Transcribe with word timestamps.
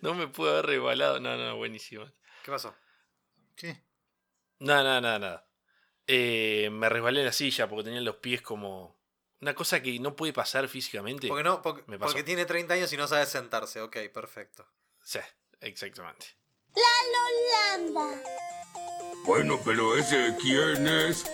no 0.02 0.14
me 0.14 0.28
pude 0.28 0.50
haber 0.50 0.66
resbalado. 0.66 1.20
No, 1.20 1.36
no, 1.36 1.56
buenísimo. 1.56 2.06
¿Qué 2.44 2.50
pasó? 2.50 2.74
¿Qué? 3.56 3.82
No, 4.58 4.82
no, 4.82 5.00
no, 5.00 5.18
nada. 5.18 5.46
Eh, 6.06 6.68
me 6.72 6.88
resbalé 6.88 7.20
en 7.20 7.26
la 7.26 7.32
silla 7.32 7.68
porque 7.68 7.84
tenía 7.84 8.00
los 8.00 8.16
pies 8.16 8.42
como. 8.42 8.98
Una 9.40 9.54
cosa 9.54 9.80
que 9.82 9.98
no 9.98 10.16
puede 10.16 10.32
pasar 10.34 10.68
físicamente. 10.68 11.28
Porque, 11.28 11.44
no, 11.44 11.62
porque, 11.62 11.82
Me 11.86 11.98
pasó. 11.98 12.12
porque 12.12 12.24
tiene 12.24 12.44
30 12.44 12.74
años 12.74 12.92
y 12.92 12.96
no 12.98 13.06
sabe 13.08 13.24
sentarse. 13.24 13.80
Ok, 13.80 13.96
perfecto. 14.12 14.66
Sí, 15.02 15.18
exactamente. 15.60 16.26
Landa. 17.78 18.22
Bueno, 19.24 19.58
pero 19.64 19.96
ese 19.96 20.36
quién 20.40 20.86
es? 20.86 21.24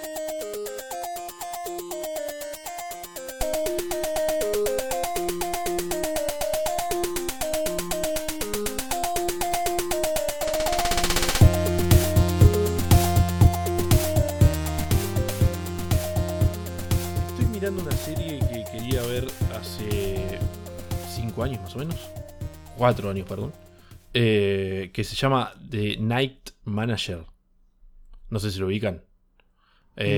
Años 21.46 21.60
más 21.62 21.74
o 21.74 21.78
menos. 21.78 21.96
4 22.76 23.10
años, 23.10 23.26
perdón. 23.28 23.52
eh, 24.18 24.90
que 24.92 25.04
se 25.04 25.14
llama 25.16 25.52
The 25.70 25.96
Night 25.98 26.50
Manager. 26.64 27.24
No 28.30 28.38
sé 28.38 28.50
si 28.50 28.58
lo 28.60 28.66
ubican. 28.66 29.02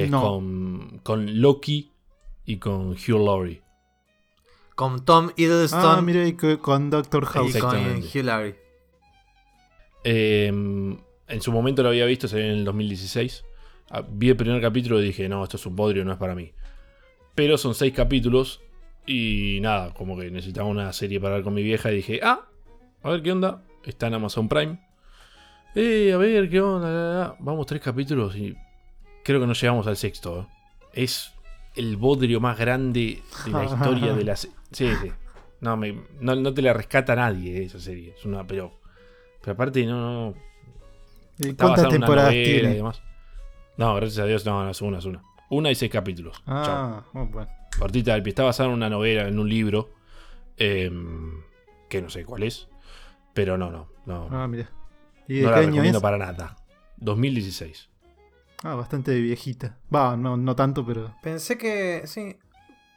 No. 0.09 0.20
con, 0.22 1.00
con 1.05 1.41
Loki 1.41 1.91
y 2.45 2.56
con 2.56 2.91
Hugh 2.92 3.24
Laurie. 3.24 3.62
Con 4.74 5.05
Tom 5.05 5.30
Hiddleston 5.36 5.98
Ah, 5.98 6.00
mira, 6.02 6.27
y 6.27 6.34
co- 6.34 6.59
con 6.60 6.91
Doctor 6.91 7.24
House. 7.27 7.55
y 7.56 7.58
con. 7.60 7.77
Hugh 7.98 8.24
Laurie. 8.24 8.56
Eh, 10.05 10.47
en 10.48 11.42
su 11.42 11.53
momento 11.53 11.83
lo 11.83 11.91
había 11.91 12.06
visto, 12.06 12.28
salió 12.28 12.44
en 12.47 12.53
el 12.53 12.64
2016. 12.64 13.44
Ah, 13.91 14.03
Vi 14.08 14.31
el 14.31 14.36
primer 14.36 14.60
capítulo 14.60 15.00
y 15.00 15.05
dije, 15.06 15.28
no, 15.28 15.42
esto 15.44 15.56
es 15.56 15.66
un 15.66 15.77
bodrio, 15.77 16.05
no 16.05 16.12
es 16.12 16.19
para 16.19 16.34
mí. 16.34 16.53
Pero 17.34 17.58
son 17.58 17.75
seis 17.75 17.92
capítulos 17.94 18.60
y 19.09 19.59
nada, 19.61 19.92
como 19.95 20.17
que 20.19 20.31
necesitaba 20.31 20.69
una 20.69 20.92
serie 20.92 21.20
para 21.20 21.34
ver 21.37 21.42
con 21.45 21.55
mi 21.55 21.62
vieja 21.62 21.91
y 21.91 21.97
dije, 21.97 22.20
ah, 22.23 22.47
a 23.03 23.11
ver 23.11 23.23
qué 23.23 23.33
onda. 23.33 23.62
Está 23.84 24.06
en 24.09 24.15
Amazon 24.15 24.48
Prime. 24.48 24.78
Eh, 25.75 26.12
a 26.12 26.17
ver 26.17 26.48
qué 26.50 26.61
onda. 26.61 27.37
Vamos 27.41 27.67
tres 27.67 27.81
capítulos 27.81 28.37
y 28.37 28.55
creo 29.25 29.41
que 29.41 29.47
no 29.47 29.53
llegamos 29.55 29.87
al 29.87 29.97
sexto. 29.97 30.41
¿eh? 30.42 30.47
Es 31.05 31.33
el 31.77 31.97
bodrio 31.97 32.41
más 32.41 32.59
grande 32.59 33.23
de 33.45 33.53
la 33.53 33.65
historia 33.65 34.15
de 34.15 34.25
la 34.25 34.37
se- 34.37 34.50
Sí, 34.73 34.95
sí. 34.97 35.12
No, 35.61 35.77
me- 35.77 36.03
no, 36.20 36.34
no 36.37 36.53
te 36.55 36.62
la 36.62 36.72
rescata 36.72 37.17
nadie 37.17 37.59
eh, 37.59 37.65
esa 37.65 37.81
serie. 37.81 38.15
Es 38.17 38.25
una, 38.25 38.47
pero, 38.47 38.81
pero 39.41 39.53
aparte 39.55 39.84
no, 39.87 40.31
no, 40.31 40.34
¿Y 41.39 41.50
Está 41.50 41.65
¿Cuántas 41.67 41.89
temporadas 41.89 42.33
novela 42.33 42.41
y 42.41 42.45
tiene? 42.45 42.75
demás. 42.75 43.03
No, 43.77 43.95
gracias 43.95 44.19
a 44.19 44.25
Dios, 44.27 44.45
no, 44.45 44.65
no, 44.65 44.70
es 44.70 44.83
una, 44.83 44.98
es 44.98 45.05
una. 45.05 45.22
Una 45.50 45.70
y 45.70 45.75
seis 45.77 45.91
capítulos. 45.91 46.43
Chao. 46.45 46.65
Ah, 46.77 47.05
oh, 47.15 47.27
bueno. 47.27 47.48
Cortita 47.79 48.12
del 48.15 48.23
pie. 48.23 48.31
Está 48.31 48.43
basada 48.45 48.69
en 48.69 48.75
una 48.75 48.91
novela, 48.91 49.29
en 49.29 49.39
un 49.39 49.48
libro. 49.48 49.91
em, 50.61 51.43
que 51.89 52.03
no 52.03 52.11
sé 52.11 52.25
cuál 52.25 52.43
es. 52.43 52.69
Pero 53.34 53.57
no, 53.57 53.71
no. 53.71 53.89
No, 54.07 54.29
Ah, 54.33 54.48
mira. 54.48 54.69
¿Y 55.29 55.37
de 55.39 55.43
no 55.43 55.48
qué 55.48 55.53
la 55.53 55.59
año 55.59 55.67
recomiendo 55.69 55.99
es? 55.99 56.03
para 56.03 56.19
nada. 56.19 56.56
2016. 56.97 57.89
Ah, 58.65 58.75
bastante 58.75 59.15
viejita. 59.21 59.79
Va, 59.95 60.17
no, 60.17 60.37
no 60.37 60.56
tanto, 60.56 60.84
pero. 60.84 61.15
Pensé 61.23 61.56
que. 61.56 62.03
Sí. 62.06 62.37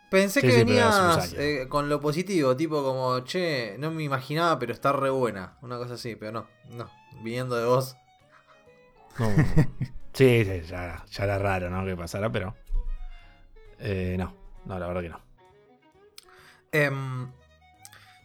Pensé 0.09 0.41
Sí, 0.41 0.47
que 0.47 0.53
sí, 0.53 0.59
venías 0.65 0.95
años. 1.17 1.35
eh, 1.37 1.67
con 1.69 1.87
lo 1.87 2.01
positivo, 2.01 2.57
tipo 2.57 2.83
como, 2.83 3.19
che, 3.21 3.75
no 3.79 3.91
me 3.91 4.03
imaginaba, 4.03 4.57
pero 4.59 4.73
está 4.73 4.91
re 4.91 5.09
buena. 5.11 5.57
Una 5.61 5.77
cosa 5.77 5.93
así, 5.93 6.15
pero 6.15 6.31
no, 6.31 6.47
no. 6.71 6.89
Viniendo 7.23 7.55
de 7.55 7.65
vos. 7.65 7.95
No. 9.19 9.27
sí, 10.13 10.43
sí, 10.43 10.61
ya, 10.67 11.05
ya 11.09 11.23
era 11.23 11.37
raro, 11.37 11.69
¿no? 11.69 11.85
Que 11.85 11.95
pasara, 11.95 12.31
pero. 12.31 12.55
eh, 13.79 14.15
no, 14.17 14.33
no, 14.65 14.79
la 14.79 14.87
verdad 14.87 15.01
que 15.01 15.09
no. 15.09 15.21
Em, 16.71 17.31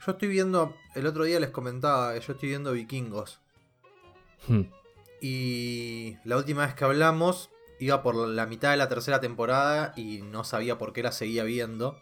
yo 0.07 0.13
estoy 0.13 0.29
viendo. 0.29 0.75
El 0.95 1.07
otro 1.07 1.25
día 1.25 1.41
les 1.41 1.51
comentaba 1.51 2.15
que 2.15 2.21
yo 2.21 2.33
estoy 2.33 2.49
viendo 2.51 2.73
Vikingos. 2.73 3.41
Hmm. 4.49 4.63
Y 5.21 6.17
la 6.25 6.37
última 6.37 6.65
vez 6.67 6.75
que 6.75 6.85
hablamos 6.85 7.51
iba 7.79 8.03
por 8.03 8.15
la 8.15 8.47
mitad 8.47 8.71
de 8.71 8.77
la 8.77 8.89
tercera 8.89 9.21
temporada 9.21 9.93
y 9.97 10.23
no 10.23 10.45
sabía 10.45 10.79
por 10.79 10.93
qué 10.93 11.03
la 11.03 11.13
seguía 11.13 11.43
viendo. 11.45 11.99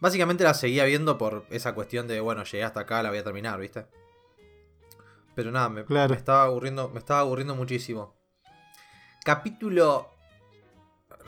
Básicamente 0.00 0.44
la 0.44 0.54
seguía 0.54 0.84
viendo 0.84 1.18
por 1.18 1.44
esa 1.50 1.74
cuestión 1.74 2.06
de, 2.06 2.20
bueno, 2.20 2.44
llegué 2.44 2.64
hasta 2.64 2.80
acá, 2.80 3.02
la 3.02 3.10
voy 3.10 3.18
a 3.18 3.24
terminar, 3.24 3.58
¿viste? 3.58 3.86
Pero 5.34 5.50
nada, 5.50 5.68
me, 5.68 5.84
Claro. 5.84 6.10
me 6.10 6.16
estaba 6.16 6.44
aburriendo, 6.44 6.88
me 6.88 6.98
estaba 7.00 7.20
aburriendo 7.20 7.54
muchísimo. 7.54 8.14
Capítulo 9.24 10.08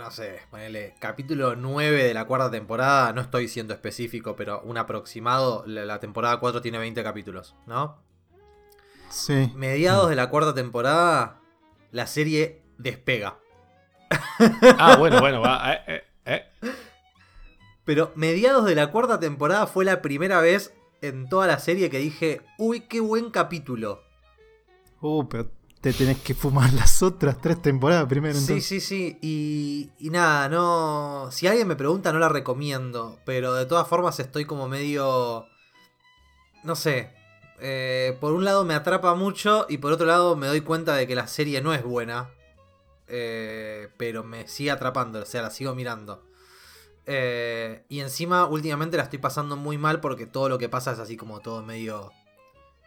no 0.00 0.10
sé, 0.10 0.40
ponele 0.50 0.94
capítulo 0.98 1.56
9 1.56 2.04
de 2.04 2.14
la 2.14 2.24
cuarta 2.24 2.50
temporada, 2.50 3.12
no 3.12 3.20
estoy 3.20 3.48
siendo 3.48 3.74
específico, 3.74 4.34
pero 4.34 4.62
un 4.62 4.78
aproximado, 4.78 5.62
la, 5.66 5.84
la 5.84 6.00
temporada 6.00 6.40
4 6.40 6.62
tiene 6.62 6.78
20 6.78 7.02
capítulos, 7.02 7.54
¿no? 7.66 7.98
Sí. 9.10 9.52
Mediados 9.54 10.08
de 10.08 10.16
la 10.16 10.30
cuarta 10.30 10.54
temporada, 10.54 11.40
la 11.90 12.06
serie 12.06 12.62
despega. 12.78 13.38
Ah, 14.78 14.96
bueno, 14.98 15.20
bueno, 15.20 15.42
va. 15.42 15.74
eh, 15.74 15.82
eh, 15.86 16.02
eh. 16.24 16.72
Pero 17.84 18.12
mediados 18.14 18.64
de 18.64 18.74
la 18.74 18.90
cuarta 18.90 19.20
temporada 19.20 19.66
fue 19.66 19.84
la 19.84 20.00
primera 20.00 20.40
vez 20.40 20.72
en 21.02 21.28
toda 21.28 21.46
la 21.46 21.58
serie 21.58 21.90
que 21.90 21.98
dije, 21.98 22.40
uy, 22.56 22.80
qué 22.80 23.00
buen 23.00 23.30
capítulo. 23.30 24.02
Uh, 25.02 25.28
pero 25.28 25.50
te 25.80 25.92
tenés 25.92 26.18
que 26.20 26.34
fumar 26.34 26.72
las 26.74 27.02
otras 27.02 27.40
tres 27.40 27.60
temporadas 27.62 28.06
primero. 28.06 28.40
Sí, 28.40 28.40
Entonces. 28.40 28.66
sí, 28.66 28.80
sí. 28.80 29.18
Y, 29.22 29.90
y 29.98 30.10
nada, 30.10 30.48
no... 30.48 31.28
Si 31.32 31.46
alguien 31.46 31.68
me 31.68 31.76
pregunta, 31.76 32.12
no 32.12 32.18
la 32.18 32.28
recomiendo. 32.28 33.18
Pero 33.24 33.54
de 33.54 33.66
todas 33.66 33.88
formas 33.88 34.18
estoy 34.20 34.44
como 34.44 34.68
medio... 34.68 35.46
No 36.62 36.76
sé. 36.76 37.10
eh, 37.60 38.16
por 38.20 38.32
un 38.34 38.44
lado 38.44 38.64
me 38.64 38.74
atrapa 38.74 39.14
mucho 39.14 39.66
y 39.68 39.78
por 39.78 39.92
otro 39.92 40.06
lado 40.06 40.36
me 40.36 40.46
doy 40.46 40.60
cuenta 40.62 40.94
de 40.94 41.06
que 41.06 41.14
la 41.14 41.26
serie 41.26 41.62
no 41.62 41.72
es 41.74 41.82
buena. 41.82 42.30
eh, 43.08 43.88
pero 43.98 44.22
me 44.24 44.46
sigue 44.48 44.70
atrapando, 44.70 45.20
o 45.22 45.26
sea, 45.26 45.42
la 45.42 45.50
sigo 45.50 45.74
mirando. 45.74 46.24
Eh, 47.06 47.84
y 47.88 48.00
encima 48.00 48.46
últimamente 48.46 48.96
la 48.96 49.04
estoy 49.04 49.18
pasando 49.20 49.56
muy 49.56 49.78
mal 49.78 50.00
porque 50.00 50.26
todo 50.26 50.48
lo 50.48 50.58
que 50.58 50.68
pasa 50.68 50.92
es 50.92 50.98
así 51.00 51.16
como 51.16 51.40
todo 51.40 51.62
medio 51.64 52.12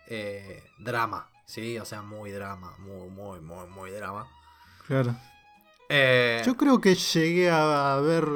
eh, 0.07 0.63
drama. 0.79 1.32
Sí, 1.45 1.77
o 1.77 1.85
sea, 1.85 2.01
muy 2.01 2.31
drama, 2.31 2.73
muy, 2.79 3.09
muy, 3.09 3.39
muy, 3.41 3.67
muy 3.67 3.91
drama. 3.91 4.27
Claro. 4.87 5.15
Eh, 5.89 6.41
Yo 6.45 6.55
creo 6.57 6.79
que 6.81 6.95
llegué 6.95 7.49
a 7.51 7.99
ver 8.01 8.27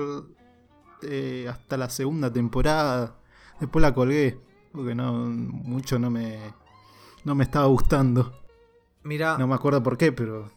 eh, 1.03 1.47
hasta 1.49 1.77
la 1.77 1.89
segunda 1.89 2.31
temporada. 2.31 3.15
Después 3.59 3.81
la 3.81 3.93
colgué. 3.93 4.39
Porque 4.71 4.93
no 4.93 5.11
mucho 5.13 5.97
no 5.97 6.09
me, 6.11 6.37
no 7.23 7.33
me 7.33 7.43
estaba 7.43 7.65
gustando. 7.65 8.43
mira, 9.03 9.37
No 9.37 9.47
me 9.47 9.55
acuerdo 9.55 9.81
por 9.81 9.97
qué, 9.97 10.11
pero. 10.11 10.51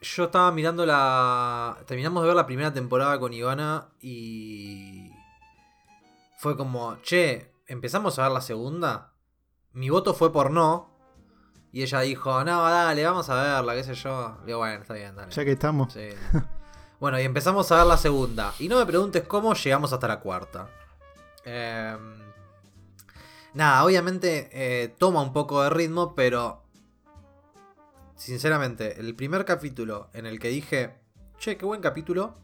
yo 0.00 0.24
estaba 0.24 0.52
mirando 0.52 0.86
la. 0.86 1.78
Terminamos 1.86 2.22
de 2.22 2.28
ver 2.28 2.36
la 2.36 2.46
primera 2.46 2.72
temporada 2.72 3.18
con 3.18 3.32
Ivana 3.32 3.88
y. 4.00 5.10
Fue 6.38 6.56
como, 6.56 6.96
che, 7.02 7.50
empezamos 7.66 8.16
a 8.18 8.22
ver 8.24 8.32
la 8.32 8.40
segunda. 8.40 9.14
Mi 9.72 9.90
voto 9.90 10.14
fue 10.14 10.32
por 10.32 10.52
no. 10.52 10.96
Y 11.72 11.82
ella 11.82 12.00
dijo, 12.00 12.44
no, 12.44 12.62
dale, 12.62 13.04
vamos 13.04 13.28
a 13.28 13.34
verla, 13.42 13.74
qué 13.74 13.84
sé 13.84 13.94
yo. 13.94 14.38
Digo, 14.46 14.58
bueno, 14.58 14.80
está 14.80 14.94
bien, 14.94 15.14
dale. 15.14 15.30
Ya 15.32 15.44
que 15.44 15.52
estamos. 15.52 15.92
Sí. 15.92 16.08
bueno, 17.00 17.20
y 17.20 17.24
empezamos 17.24 17.70
a 17.70 17.76
ver 17.78 17.86
la 17.86 17.96
segunda. 17.96 18.54
Y 18.58 18.68
no 18.68 18.78
me 18.78 18.86
preguntes 18.86 19.22
cómo 19.24 19.54
llegamos 19.54 19.92
hasta 19.92 20.08
la 20.08 20.20
cuarta. 20.20 20.68
Em, 21.44 22.18
nada, 23.54 23.84
obviamente 23.84 24.48
eh, 24.52 24.88
toma 24.98 25.20
un 25.22 25.32
poco 25.32 25.62
de 25.62 25.70
ritmo, 25.70 26.14
pero... 26.14 26.64
Sinceramente, 28.16 28.98
el 28.98 29.14
primer 29.14 29.44
capítulo 29.44 30.10
en 30.12 30.26
el 30.26 30.40
que 30.40 30.48
dije, 30.48 30.98
che, 31.38 31.56
qué 31.56 31.64
buen 31.64 31.80
capítulo, 31.80 32.34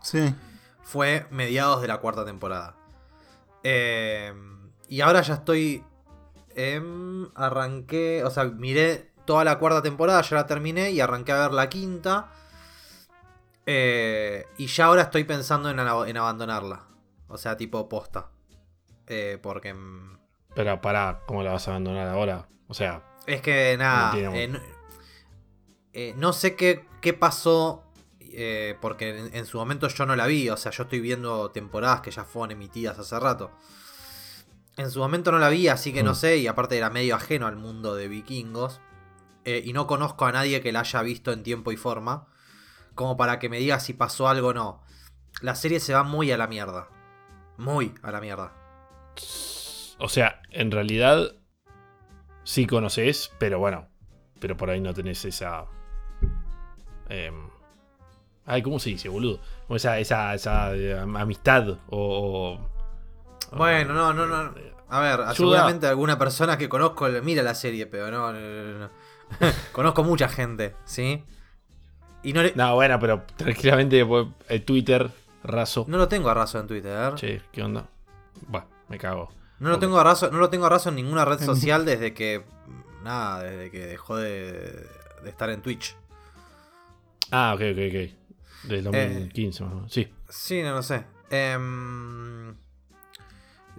Sí. 0.00 0.34
fue 0.82 1.26
mediados 1.30 1.82
de 1.82 1.88
la 1.88 1.98
cuarta 1.98 2.24
temporada. 2.24 2.76
Em, 3.62 4.70
y 4.88 5.00
ahora 5.00 5.20
ya 5.22 5.34
estoy... 5.34 5.84
em, 6.56 7.28
arranqué, 7.34 8.22
o 8.24 8.30
sea, 8.30 8.44
miré 8.44 9.12
toda 9.24 9.44
la 9.44 9.58
cuarta 9.58 9.82
temporada, 9.82 10.20
ya 10.22 10.36
la 10.36 10.46
terminé 10.46 10.90
y 10.90 11.00
arranqué 11.00 11.32
a 11.32 11.40
ver 11.42 11.52
la 11.52 11.68
quinta. 11.68 12.32
Eh, 13.66 14.44
y 14.58 14.66
ya 14.66 14.86
ahora 14.86 15.02
estoy 15.02 15.24
pensando 15.24 15.70
en, 15.70 15.78
abandonarla. 15.78 16.86
O 17.28 17.38
sea, 17.38 17.56
tipo 17.56 17.88
posta. 17.88 18.30
Eh, 19.06 19.38
porque... 19.40 19.72
mm, 19.74 20.18
Pero 20.54 20.80
pará, 20.80 21.20
¿cómo 21.26 21.42
la 21.42 21.52
vas 21.52 21.68
a 21.68 21.72
abandonar 21.72 22.08
ahora? 22.08 22.48
O 22.68 22.74
sea, 22.74 23.02
Es 23.26 23.40
que 23.40 23.76
nada. 23.78 24.14
No 24.14 24.34
eh, 24.34 24.48
no, 24.48 24.60
no 26.16 26.32
sé 26.32 26.56
qué, 26.56 26.84
qué 27.00 27.12
pasó. 27.12 27.84
eh, 28.20 28.76
porque 28.80 29.18
en, 29.18 29.36
en 29.36 29.46
su 29.46 29.58
momento 29.58 29.88
yo 29.88 30.06
no 30.06 30.16
la 30.16 30.26
vi. 30.26 30.48
O 30.50 30.56
sea, 30.56 30.72
yo 30.72 30.84
estoy 30.84 31.00
viendo 31.00 31.50
temporadas 31.50 32.00
que 32.00 32.10
ya 32.10 32.24
fueron 32.24 32.50
emitidas 32.52 32.98
hace 32.98 33.18
rato. 33.20 33.50
En 34.76 34.90
su 34.90 35.00
momento 35.00 35.30
no 35.32 35.38
la 35.38 35.48
vi, 35.50 35.68
así 35.68 35.92
que 35.92 36.02
no 36.02 36.12
Mm. 36.12 36.16
sé, 36.16 36.36
y 36.38 36.46
aparte 36.46 36.76
era 36.78 36.88
medio 36.90 37.14
ajeno 37.14 37.46
al 37.46 37.56
mundo 37.56 37.94
de 37.94 38.08
vikingos. 38.08 38.80
eh, 39.44 39.60
y 39.64 39.72
no 39.72 39.88
conozco 39.88 40.24
a 40.24 40.30
nadie 40.30 40.60
que 40.60 40.70
la 40.70 40.80
haya 40.80 41.02
visto 41.02 41.32
en 41.32 41.42
tiempo 41.42 41.72
y 41.72 41.76
forma. 41.76 42.28
Como 42.94 43.16
para 43.16 43.40
que 43.40 43.48
me 43.48 43.58
diga 43.58 43.80
si 43.80 43.92
pasó 43.92 44.28
algo 44.28 44.48
o 44.48 44.54
no. 44.54 44.82
La 45.40 45.56
serie 45.56 45.80
se 45.80 45.94
va 45.94 46.04
muy 46.04 46.30
a 46.30 46.36
la 46.38 46.46
mierda. 46.46 46.88
Muy 47.58 47.92
a 48.02 48.12
la 48.12 48.20
mierda. 48.20 48.52
O 49.98 50.08
sea, 50.08 50.40
en 50.50 50.70
realidad 50.70 51.32
sí 52.44 52.66
conoces, 52.68 53.32
pero 53.40 53.58
bueno, 53.58 53.88
pero 54.40 54.56
por 54.56 54.70
ahí 54.70 54.80
no 54.80 54.94
tenés 54.94 55.24
esa... 55.24 55.66
em, 57.08 57.48
ay, 58.46 58.62
¿cómo 58.62 58.78
se 58.78 58.90
dice, 58.90 59.08
boludo? 59.08 59.40
Como 59.66 59.76
esa, 59.76 59.98
esa, 59.98 60.34
esa 60.34 60.72
eh, 60.76 60.98
am- 61.00 61.16
amistad 61.16 61.68
o... 61.68 61.78
o- 62.60 62.71
Bueno, 63.56 63.92
no, 63.94 64.12
no, 64.12 64.26
no. 64.26 64.56
eh, 64.58 64.74
A 64.88 65.00
ver, 65.00 65.20
Ayuda. 65.20 65.34
seguramente 65.34 65.86
alguna 65.86 66.18
persona 66.18 66.56
que 66.58 66.68
conozco 66.68 67.08
le- 67.08 67.22
mira 67.22 67.42
la 67.42 67.54
serie, 67.54 67.86
pero 67.86 68.10
no. 68.10 68.32
no, 68.32 68.38
no, 68.40 68.78
no. 68.78 68.90
conozco 69.72 70.04
mucha 70.04 70.28
gente, 70.28 70.74
¿sí? 70.84 71.24
Y 72.22 72.32
no, 72.32 72.42
le- 72.42 72.52
No, 72.54 72.74
bueno, 72.74 72.98
pero 73.00 73.22
tranquilamente 73.36 74.04
pues, 74.04 74.26
eh, 74.48 74.60
Twitter, 74.60 75.10
raso. 75.44 75.84
no 75.88 75.96
lo 75.98 76.08
tengo 76.08 76.28
a 76.30 76.34
raso 76.34 76.58
en 76.60 76.66
Twitter. 76.66 77.14
Che, 77.14 77.42
¿qué 77.50 77.62
onda? 77.62 77.88
Bah, 78.48 78.66
me 78.88 78.98
cago. 78.98 79.32
No 79.60 79.70
lo 79.70 79.78
tengo 79.78 79.98
a 79.98 80.04
raso, 80.04 80.30
no 80.30 80.38
lo 80.38 80.50
tengo 80.50 80.66
a 80.66 80.68
raso 80.68 80.88
en 80.88 80.96
ninguna 80.96 81.24
red 81.24 81.40
social 81.40 81.84
desde 81.84 82.12
que. 82.14 82.44
Nada, 83.04 83.42
desde 83.42 83.70
que 83.70 83.86
dejó 83.86 84.16
de, 84.16 84.86
de 85.22 85.30
estar 85.30 85.50
en 85.50 85.62
Twitch. 85.62 85.96
Ah, 87.30 87.52
ok, 87.54 87.60
ok, 87.72 87.78
ok. 87.88 88.68
Del 88.68 88.84
2015 88.84 89.62
más 89.64 89.72
o 89.72 89.74
menos. 89.76 89.92
Sí. 89.92 90.08
Sí, 90.28 90.62
no 90.62 90.72
lo 90.74 90.82
sé. 90.82 91.04
Em, 91.30 92.54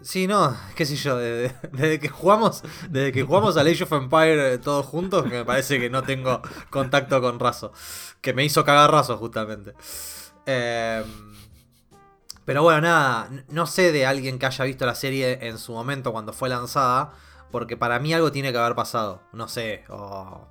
sí, 0.04 0.28
no, 0.28 0.56
qué 0.76 0.86
sé 0.86 0.96
yo, 0.96 1.18
desde, 1.18 1.56
desde 1.72 2.00
que 2.00 2.10
jugamos, 2.10 2.64
desde 2.90 3.12
que 3.12 3.24
jugamos 3.24 3.58
a 3.58 3.62
Age 3.62 3.84
of 3.84 3.92
Empire 3.94 4.54
eh, 4.54 4.58
todos 4.58 4.86
juntos, 4.86 5.24
que 5.24 5.30
me 5.30 5.46
parece 5.46 5.80
que 5.80 5.90
no 5.90 6.04
tengo 6.04 6.42
contacto 6.70 7.22
con 7.22 7.40
Razo. 7.40 7.72
Que 8.22 8.34
me 8.34 8.44
hizo 8.46 8.64
cagar 8.64 8.92
Razo, 8.92 9.18
justamente. 9.18 9.74
Em, 10.46 11.04
pero 12.46 12.64
bueno, 12.64 12.82
nada, 12.82 13.30
no 13.50 13.66
sé 13.66 13.92
de 13.92 14.06
alguien 14.06 14.38
que 14.40 14.46
haya 14.46 14.66
visto 14.66 14.86
la 14.86 14.96
serie 14.96 15.48
en 15.48 15.58
su 15.58 15.72
momento 15.72 16.12
cuando 16.12 16.34
fue 16.34 16.50
lanzada, 16.50 17.14
porque 17.52 17.78
para 17.78 18.00
mí 18.00 18.14
algo 18.14 18.32
tiene 18.32 18.52
que 18.52 18.58
haber 18.58 18.76
pasado. 18.76 19.22
No 19.34 19.48
sé, 19.48 19.84
o... 19.90 20.48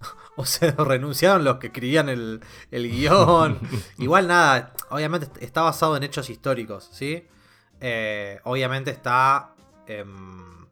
O 0.36 0.44
se 0.44 0.70
renunciaron 0.78 1.44
los 1.44 1.58
que 1.58 1.68
escribían 1.68 2.08
el, 2.08 2.40
el 2.72 2.90
guion. 2.90 3.58
Igual 3.98 4.26
nada, 4.26 4.72
obviamente 4.90 5.28
está 5.44 5.62
basado 5.62 5.96
en 5.96 6.02
hechos 6.02 6.28
históricos, 6.28 6.88
¿sí? 6.92 7.28
Eh, 7.86 8.40
obviamente 8.44 8.90
está... 8.90 9.54
em, 9.86 10.66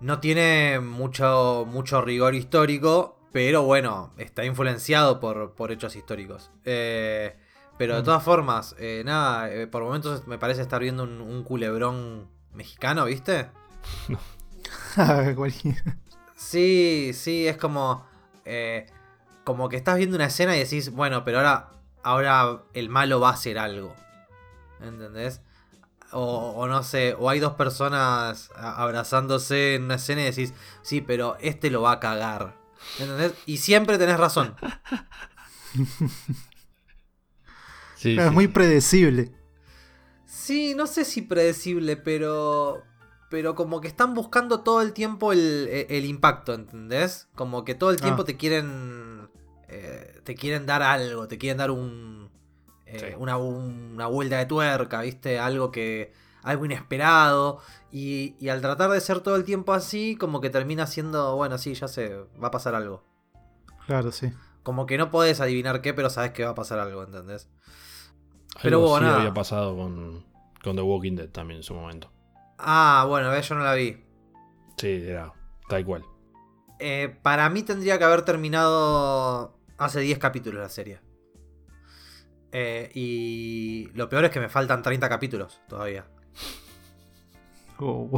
no 0.00 0.20
tiene 0.20 0.80
mucho, 0.80 1.66
mucho 1.68 2.02
rigor 2.02 2.34
histórico, 2.34 3.18
pero 3.32 3.62
bueno, 3.62 4.12
está 4.18 4.44
influenciado 4.44 5.20
por, 5.20 5.54
por 5.54 5.72
hechos 5.72 5.96
históricos. 5.96 6.50
Eh, 6.64 7.36
pero 7.78 7.96
de 7.96 8.02
todas 8.02 8.22
formas, 8.22 8.76
eh, 8.78 9.02
nada, 9.04 9.50
eh, 9.52 9.66
por 9.66 9.82
momentos 9.82 10.26
me 10.26 10.38
parece 10.38 10.62
estar 10.62 10.80
viendo 10.80 11.02
un, 11.02 11.20
un 11.20 11.42
culebrón 11.42 12.28
mexicano, 12.52 13.06
¿viste? 13.06 13.50
Cualquiera. 15.36 15.98
Sí, 16.36 17.12
sí, 17.14 17.46
es 17.46 17.56
como. 17.56 18.06
eh, 18.44 18.86
como 19.44 19.68
que 19.68 19.76
estás 19.76 19.96
viendo 19.96 20.16
una 20.16 20.26
escena 20.26 20.56
y 20.56 20.60
decís, 20.60 20.90
bueno, 20.90 21.24
pero 21.24 21.38
ahora. 21.38 21.70
Ahora 22.06 22.62
el 22.74 22.90
malo 22.90 23.18
va 23.18 23.30
a 23.30 23.32
hacer 23.32 23.58
algo. 23.58 23.94
¿Entendés? 24.86 25.40
O, 26.12 26.52
o 26.56 26.66
no 26.68 26.82
sé, 26.84 27.14
o 27.18 27.28
hay 27.28 27.40
dos 27.40 27.54
personas 27.54 28.50
abrazándose 28.56 29.74
en 29.74 29.84
una 29.84 29.96
escena 29.96 30.22
y 30.22 30.26
decís, 30.26 30.54
sí, 30.82 31.00
pero 31.00 31.36
este 31.40 31.70
lo 31.70 31.82
va 31.82 31.92
a 31.92 32.00
cagar. 32.00 32.56
¿Entendés? 33.00 33.32
Y 33.46 33.56
siempre 33.56 33.98
tenés 33.98 34.18
razón. 34.18 34.54
Sí, 37.96 38.18
Es 38.18 38.24
sí, 38.28 38.30
muy 38.34 38.48
predecible. 38.48 39.32
Sí, 40.26 40.74
no 40.74 40.86
sé 40.86 41.04
si 41.04 41.22
predecible, 41.22 41.96
pero. 41.96 42.82
Pero 43.30 43.54
como 43.54 43.80
que 43.80 43.88
están 43.88 44.14
buscando 44.14 44.60
todo 44.60 44.82
el 44.82 44.92
tiempo 44.92 45.32
el, 45.32 45.66
e, 45.70 45.86
el 45.98 46.04
impacto, 46.04 46.52
¿entendés? 46.54 47.28
Como 47.34 47.64
que 47.64 47.74
todo 47.74 47.90
el 47.90 48.00
tiempo 48.00 48.22
Ah. 48.22 48.24
te 48.26 48.36
quieren. 48.36 49.28
eh, 49.68 50.20
te 50.24 50.34
quieren 50.34 50.66
dar 50.66 50.82
algo, 50.82 51.26
te 51.26 51.38
quieren 51.38 51.58
dar 51.58 51.70
un. 51.70 52.23
Eh, 52.86 52.98
Sí. 52.98 53.16
una, 53.18 53.36
una 53.36 54.06
vuelta 54.06 54.38
de 54.38 54.46
tuerca, 54.46 55.00
¿viste? 55.02 55.38
Algo 55.38 55.70
que. 55.70 56.12
algo 56.42 56.64
inesperado. 56.64 57.60
Y, 57.90 58.36
y 58.40 58.48
al 58.48 58.60
tratar 58.60 58.90
de 58.90 59.00
ser 59.00 59.20
todo 59.20 59.36
el 59.36 59.44
tiempo 59.44 59.72
así, 59.72 60.16
como 60.16 60.40
que 60.40 60.50
termina 60.50 60.86
siendo. 60.86 61.36
Bueno, 61.36 61.58
sí, 61.58 61.74
ya 61.74 61.88
sé, 61.88 62.14
va 62.42 62.48
a 62.48 62.50
pasar 62.50 62.74
algo. 62.74 63.04
Claro, 63.86 64.12
sí. 64.12 64.32
Como 64.62 64.86
que 64.86 64.96
no 64.98 65.10
podés 65.10 65.40
adivinar 65.40 65.80
qué, 65.82 65.92
pero 65.94 66.08
sabes 66.10 66.32
que 66.32 66.44
va 66.44 66.50
a 66.50 66.54
pasar 66.54 66.78
algo, 66.78 67.02
¿entendés? 67.02 67.48
Pero 68.62 68.94
así 68.96 69.04
nada. 69.04 69.18
había 69.18 69.34
pasado 69.34 69.76
con, 69.76 70.24
con 70.62 70.76
The 70.76 70.82
Walking 70.82 71.16
Dead 71.16 71.28
también 71.28 71.58
en 71.58 71.62
su 71.64 71.74
momento. 71.74 72.10
Ah, 72.58 73.04
bueno, 73.08 73.38
yo 73.38 73.54
no 73.56 73.64
la 73.64 73.74
vi. 73.74 74.02
Sí, 74.78 74.88
era 75.06 75.32
tal 75.68 75.84
cual. 75.84 76.04
Eh, 76.78 77.16
para 77.22 77.48
mí 77.50 77.62
tendría 77.62 77.98
que 77.98 78.04
haber 78.04 78.22
terminado 78.22 79.56
hace 79.76 80.00
10 80.00 80.18
capítulos 80.18 80.60
la 80.62 80.68
serie. 80.68 81.00
Eh, 82.56 82.88
y 82.94 83.88
lo 83.94 84.08
peor 84.08 84.26
es 84.26 84.30
que 84.30 84.38
me 84.38 84.48
faltan 84.48 84.80
30 84.80 85.08
capítulos 85.08 85.60
todavía. 85.68 86.04
Oh. 87.80 88.08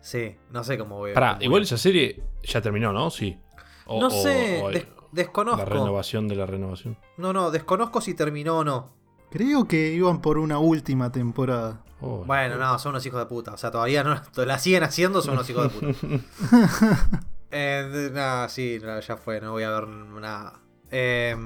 Sí, 0.00 0.36
no 0.50 0.64
sé 0.64 0.78
cómo 0.78 0.96
voy. 0.96 1.12
Pará, 1.12 1.32
cómo 1.34 1.42
igual 1.44 1.62
esa 1.62 1.76
serie 1.76 2.22
ya 2.42 2.60
terminó, 2.60 2.92
¿no? 2.92 3.10
Sí. 3.10 3.38
O- 3.86 4.00
No 4.00 4.10
sé, 4.10 4.60
o- 4.62 4.70
des- 4.70 4.86
la 4.86 4.94
desconozco. 5.12 5.64
renovación 5.66 6.28
de 6.28 6.34
la 6.36 6.46
renovación. 6.46 6.96
No, 7.18 7.32
no, 7.32 7.50
desconozco 7.50 8.00
si 8.00 8.14
terminó 8.14 8.58
o 8.58 8.64
no. 8.64 8.94
Creo 9.30 9.66
que 9.68 9.92
iban 9.92 10.20
por 10.20 10.38
una 10.38 10.58
última 10.58 11.12
temporada. 11.12 11.82
Oh, 12.00 12.24
Bueno, 12.24 12.56
no, 12.56 12.78
son 12.78 12.90
unos 12.90 13.04
hijos 13.06 13.20
de 13.20 13.26
puta. 13.26 13.52
O 13.52 13.56
sea, 13.56 13.70
todavía 13.70 14.02
no 14.02 14.20
la 14.44 14.58
siguen 14.58 14.82
haciendo, 14.82 15.20
son 15.22 15.34
unos 15.34 15.48
hijos 15.50 15.72
de 15.72 15.92
puta. 15.92 16.06
Eh, 17.54 18.08
nada, 18.14 18.48
sí, 18.48 18.78
no, 18.82 18.98
ya 18.98 19.18
fue, 19.18 19.38
no 19.38 19.52
voy 19.52 19.62
a 19.62 19.70
ver 19.72 19.86
nada. 19.86 20.58
Eh, 20.90 21.36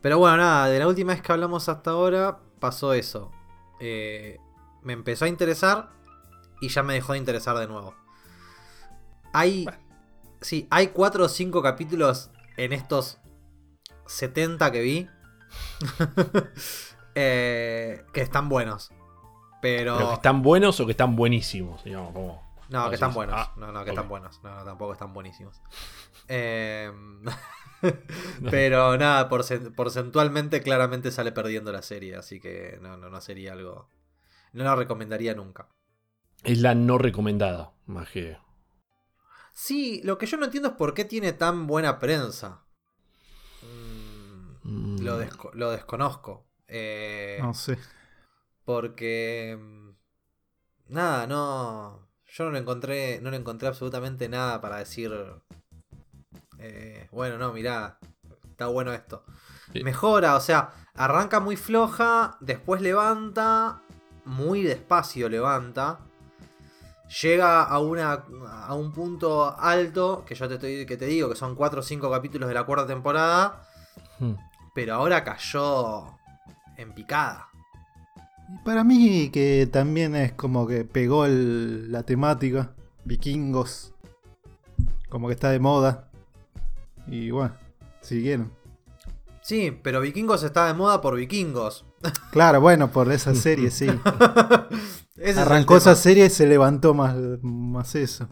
pero 0.00 0.18
bueno, 0.18 0.38
nada, 0.38 0.68
de 0.68 0.78
la 0.78 0.86
última 0.86 1.12
vez 1.12 1.22
que 1.22 1.32
hablamos 1.32 1.68
hasta 1.68 1.90
ahora 1.90 2.40
pasó 2.58 2.94
eso. 2.94 3.32
Eh, 3.80 4.38
me 4.82 4.92
empezó 4.92 5.24
a 5.24 5.28
interesar 5.28 5.90
y 6.60 6.68
ya 6.68 6.82
me 6.82 6.94
dejó 6.94 7.12
de 7.12 7.18
interesar 7.18 7.56
de 7.58 7.66
nuevo. 7.66 7.94
Hay. 9.32 9.66
Sí, 10.40 10.66
hay 10.70 10.88
4 10.88 11.24
o 11.24 11.28
5 11.28 11.62
capítulos 11.62 12.30
en 12.56 12.72
estos 12.72 13.18
70 14.06 14.70
que 14.72 14.80
vi. 14.80 15.08
eh, 17.14 18.04
que 18.12 18.20
están 18.22 18.48
buenos. 18.48 18.92
Pero. 19.60 19.96
¿Pero 19.96 20.08
que 20.08 20.14
están 20.14 20.42
buenos 20.42 20.80
o 20.80 20.86
que 20.86 20.92
están 20.92 21.16
buenísimos? 21.16 21.84
Digamos, 21.84 22.12
como... 22.12 22.50
No, 22.70 22.88
que 22.88 22.94
están 22.94 23.12
buenos. 23.12 23.34
Ah, 23.36 23.52
no, 23.56 23.72
no, 23.72 23.84
que 23.84 23.90
están 23.90 24.08
buenos. 24.08 24.40
No, 24.42 24.54
no, 24.54 24.64
tampoco 24.64 24.92
están 24.92 25.12
buenísimos. 25.12 25.60
Eh, 26.28 26.90
Pero 28.50 28.96
nada, 28.98 29.28
porcent- 29.28 29.74
porcentualmente 29.74 30.62
claramente 30.62 31.10
sale 31.10 31.32
perdiendo 31.32 31.72
la 31.72 31.82
serie, 31.82 32.16
así 32.16 32.40
que 32.40 32.78
no, 32.80 32.96
no, 32.96 33.10
no 33.10 33.20
sería 33.20 33.52
algo... 33.52 33.88
No 34.52 34.64
la 34.64 34.76
recomendaría 34.76 35.34
nunca. 35.34 35.68
Es 36.44 36.58
la 36.58 36.74
no 36.74 36.98
recomendada, 36.98 37.72
más 37.86 38.10
que... 38.10 38.36
Sí, 39.52 40.00
lo 40.04 40.18
que 40.18 40.26
yo 40.26 40.36
no 40.36 40.44
entiendo 40.46 40.70
es 40.70 40.74
por 40.76 40.92
qué 40.94 41.04
tiene 41.04 41.32
tan 41.32 41.66
buena 41.68 41.98
prensa. 42.00 42.64
Mm, 43.62 44.56
mm, 44.64 45.04
lo, 45.04 45.20
desco- 45.20 45.52
lo 45.54 45.70
desconozco. 45.70 46.46
Eh, 46.68 47.40
No 47.42 47.54
sé. 47.54 47.78
Porque... 48.64 49.56
mm, 49.58 49.90
Nada, 50.88 51.26
no... 51.26 52.08
Yo 52.26 52.44
no 52.44 52.50
le 52.52 52.60
encontré, 52.60 53.20
no 53.22 53.30
le 53.30 53.38
encontré 53.38 53.68
absolutamente 53.68 54.28
nada 54.28 54.60
para 54.60 54.78
decir... 54.78 55.12
eh, 56.60 57.08
bueno, 57.12 57.38
no, 57.38 57.52
mirá, 57.52 57.98
está 58.50 58.66
bueno 58.66 58.92
esto. 58.92 59.24
Sí. 59.72 59.82
Mejora, 59.82 60.36
o 60.36 60.40
sea, 60.40 60.70
arranca 60.94 61.40
muy 61.40 61.56
floja, 61.56 62.36
después 62.40 62.80
levanta, 62.80 63.80
muy 64.24 64.62
despacio 64.62 65.28
levanta. 65.28 66.00
Llega 67.22 67.64
a, 67.64 67.78
una, 67.80 68.24
a 68.66 68.74
un 68.74 68.92
punto 68.92 69.58
alto, 69.58 70.24
que 70.24 70.36
yo 70.36 70.46
te, 70.46 70.54
estoy, 70.54 70.86
que 70.86 70.96
te 70.96 71.06
digo 71.06 71.28
que 71.28 71.34
son 71.34 71.56
4 71.56 71.80
o 71.80 71.82
5 71.82 72.08
capítulos 72.10 72.48
de 72.48 72.54
la 72.54 72.62
cuarta 72.64 72.86
temporada, 72.86 73.66
mm. 74.20 74.34
pero 74.74 74.94
ahora 74.94 75.24
cayó 75.24 76.04
en 76.76 76.92
picada. 76.94 77.48
Para 78.64 78.84
mí 78.84 79.30
que 79.30 79.68
también 79.72 80.14
es 80.14 80.32
como 80.32 80.66
que 80.66 80.84
pegó 80.84 81.24
el- 81.24 81.90
la 81.90 82.04
temática. 82.04 82.74
Vikingos. 83.04 83.92
Como 85.08 85.26
que 85.26 85.34
está 85.34 85.50
de 85.50 85.58
moda. 85.58 86.09
Y 87.06 87.30
bueno, 87.30 87.54
siguieron. 88.00 88.52
Sí, 89.42 89.76
pero 89.82 90.00
Vikingos 90.00 90.42
está 90.42 90.66
de 90.66 90.74
moda 90.74 91.00
por 91.00 91.16
vikingos. 91.16 91.84
Claro, 92.30 92.60
bueno, 92.60 92.90
por 92.90 93.10
esa 93.12 93.34
serie, 93.34 93.70
sí. 93.70 93.86
Es 95.16 95.36
Arrancó 95.36 95.76
esa 95.76 95.94
serie 95.94 96.26
y 96.26 96.30
se 96.30 96.46
levantó 96.46 96.94
más, 96.94 97.14
más 97.42 97.94
eso. 97.94 98.26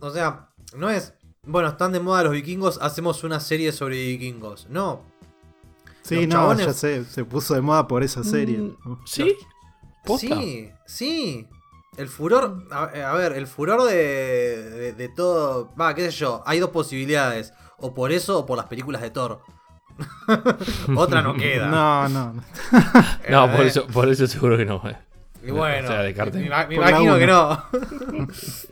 O 0.00 0.10
sea, 0.10 0.50
no 0.76 0.90
es. 0.90 1.14
Bueno, 1.46 1.68
están 1.68 1.92
de 1.92 2.00
moda 2.00 2.22
los 2.24 2.32
vikingos, 2.32 2.78
hacemos 2.82 3.24
una 3.24 3.40
serie 3.40 3.72
sobre 3.72 3.96
vikingos. 4.08 4.66
No. 4.68 5.02
Sí, 6.02 6.16
Los 6.16 6.26
no, 6.28 6.34
chabones- 6.34 6.66
ya 6.66 6.72
sé, 6.74 7.04
se 7.04 7.24
puso 7.24 7.54
de 7.54 7.62
moda 7.62 7.86
por 7.88 8.02
esa 8.02 8.22
serie. 8.22 8.58
Mm, 8.58 8.76
¿Sí? 9.06 9.34
¿Posta? 10.04 10.36
Sí, 10.36 10.70
sí. 10.86 11.48
El 11.96 12.08
furor. 12.08 12.64
A, 12.70 12.84
a 12.84 13.14
ver, 13.14 13.32
el 13.32 13.46
furor 13.46 13.82
de, 13.84 13.94
de, 14.70 14.92
de 14.92 15.08
todo. 15.08 15.74
Va, 15.80 15.94
qué 15.94 16.02
sé 16.10 16.10
yo. 16.12 16.42
Hay 16.46 16.58
dos 16.60 16.70
posibilidades. 16.70 17.52
O 17.78 17.94
por 17.94 18.12
eso 18.12 18.38
o 18.40 18.46
por 18.46 18.56
las 18.56 18.66
películas 18.66 19.02
de 19.02 19.10
Thor. 19.10 19.40
Otra 20.96 21.20
no 21.22 21.34
queda. 21.34 21.66
No, 21.66 22.08
no, 22.08 22.32
no. 22.32 22.42
No, 23.28 23.50
por 23.52 23.60
Eh, 23.64 23.68
eso, 23.68 23.86
por 23.86 24.08
eso 24.08 24.26
seguro 24.26 24.56
que 24.56 24.64
no. 24.64 24.80
eh. 24.88 24.96
Y 25.42 25.50
bueno, 25.50 25.88
O 25.88 25.92
sea, 25.92 26.02
me, 26.02 26.12
Por 26.14 26.72
imagino 26.74 27.16
que 27.18 27.26
no. 27.26 27.64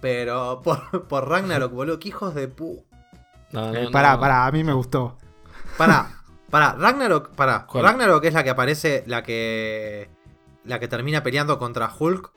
Pero 0.00 0.60
por, 0.62 1.06
por 1.06 1.28
Ragnarok, 1.28 1.72
boludo, 1.72 1.98
qué 1.98 2.08
hijos 2.08 2.34
de 2.34 2.48
pu. 2.48 2.84
No, 3.52 3.70
no, 3.72 3.78
Eh, 3.78 3.84
no. 3.84 3.90
pará, 3.90 4.18
pará, 4.18 4.46
a 4.46 4.52
mí 4.52 4.64
me 4.64 4.72
gustó. 4.72 5.16
Pará, 5.78 6.10
pará, 6.50 6.74
Ragnarok, 6.78 7.30
pará. 7.34 7.66
¿Cuál? 7.66 7.84
Ragnarok 7.84 8.24
es 8.24 8.34
la 8.34 8.42
que 8.42 8.50
aparece, 8.50 9.04
la 9.06 9.22
que. 9.22 10.10
La 10.64 10.78
que 10.78 10.88
termina 10.88 11.22
peleando 11.22 11.58
contra 11.58 11.92
Hulk. 11.98 12.30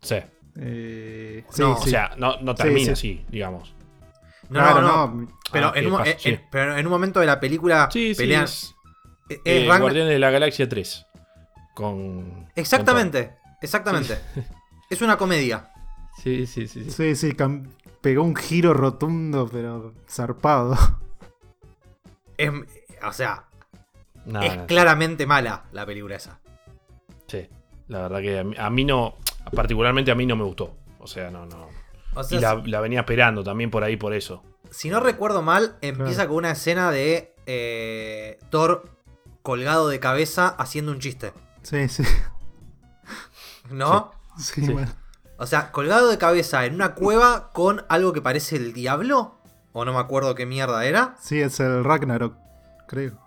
Sí. 0.00 0.16
Eh, 0.56 1.44
No, 1.58 1.76
sí, 1.76 1.82
O 1.88 1.90
sea, 1.90 2.14
no, 2.18 2.40
no 2.40 2.54
termina 2.54 2.86
sí. 2.86 2.90
así, 3.20 3.26
digamos. 3.30 3.74
No, 4.48 4.60
Claro, 4.60 4.82
no, 4.82 5.06
no. 5.06 5.28
Pero, 5.52 5.66
Ah, 5.68 5.72
en 5.76 5.84
¿qué 5.84 5.90
un, 5.90 5.96
pasa? 5.98 6.10
en- 6.10 6.18
Sí. 6.18 6.28
en- 6.30 6.42
pero 6.50 6.76
en 6.76 6.86
un 6.86 6.92
momento 6.92 7.20
de 7.20 7.26
la 7.26 7.40
película 7.40 7.88
pelean. 7.92 8.44
es, 8.44 8.74
es 9.28 9.38
eh, 9.44 9.66
Guardianes 9.66 10.08
de 10.12 10.18
la 10.18 10.30
Galaxia 10.30 10.68
3. 10.68 11.06
Con. 11.74 12.48
Exactamente, 12.54 13.36
exactamente. 13.62 14.18
Es 14.90 15.00
una 15.00 15.16
comedia. 15.16 15.70
Sí, 16.22 16.46
sí, 16.46 16.68
sí. 16.68 16.84
sí. 16.84 16.90
Sí, 16.90 17.16
sí, 17.16 17.32
cam- 17.32 17.66
pegó 18.02 18.22
un 18.24 18.36
giro 18.36 18.74
rotundo, 18.74 19.48
pero 19.50 19.94
zarpado. 20.06 20.76
Es- 22.36 22.50
o 23.02 23.12
sea, 23.12 23.44
No, 24.26 24.42
es 24.42 24.54
no, 24.54 24.66
claramente 24.66 25.26
mala 25.26 25.64
la 25.72 25.86
película 25.86 26.16
esa. 26.16 26.40
Sí. 27.32 27.48
La 27.88 28.02
verdad 28.02 28.20
que 28.20 28.38
a 28.38 28.44
mí, 28.44 28.54
a 28.58 28.70
mí 28.70 28.84
no. 28.84 29.16
Particularmente 29.54 30.10
a 30.10 30.14
mí 30.14 30.24
no 30.26 30.36
me 30.36 30.44
gustó. 30.44 30.76
O 30.98 31.06
sea, 31.06 31.30
no, 31.30 31.46
no. 31.46 31.68
O 32.14 32.22
sea, 32.22 32.38
Y 32.38 32.40
la, 32.40 32.54
la 32.64 32.80
venía 32.80 33.00
esperando 33.00 33.42
también 33.42 33.70
por 33.70 33.82
ahí, 33.84 33.96
por 33.96 34.14
eso. 34.14 34.42
si 34.70 34.88
no 34.88 35.00
recuerdo 35.00 35.42
mal, 35.42 35.76
empieza 35.80 36.26
con 36.28 36.36
una 36.36 36.52
escena 36.52 36.90
de 36.90 37.34
eh, 37.46 38.38
Thor 38.50 38.88
colgado 39.42 39.88
de 39.88 39.98
cabeza 39.98 40.48
haciendo 40.48 40.92
un 40.92 41.00
chiste. 41.00 41.32
Sí, 41.62 41.88
sí. 41.88 42.04
¿No? 43.70 44.12
Sí, 44.38 44.64
Sí. 44.64 44.72
bueno. 44.72 44.92
O 45.38 45.46
sea, 45.46 45.72
colgado 45.72 46.08
de 46.08 46.18
cabeza 46.18 46.64
en 46.66 46.74
una 46.74 46.94
cueva 46.94 47.50
con 47.52 47.84
algo 47.88 48.12
que 48.12 48.22
parece 48.22 48.56
el 48.56 48.72
diablo. 48.72 49.38
O 49.72 49.84
no 49.84 49.92
me 49.92 49.98
acuerdo 49.98 50.34
qué 50.34 50.46
mierda 50.46 50.84
era. 50.84 51.16
Sí, 51.20 51.40
es 51.40 51.58
el 51.58 51.82
Ragnarok, 51.82 52.34
creo. 52.86 53.18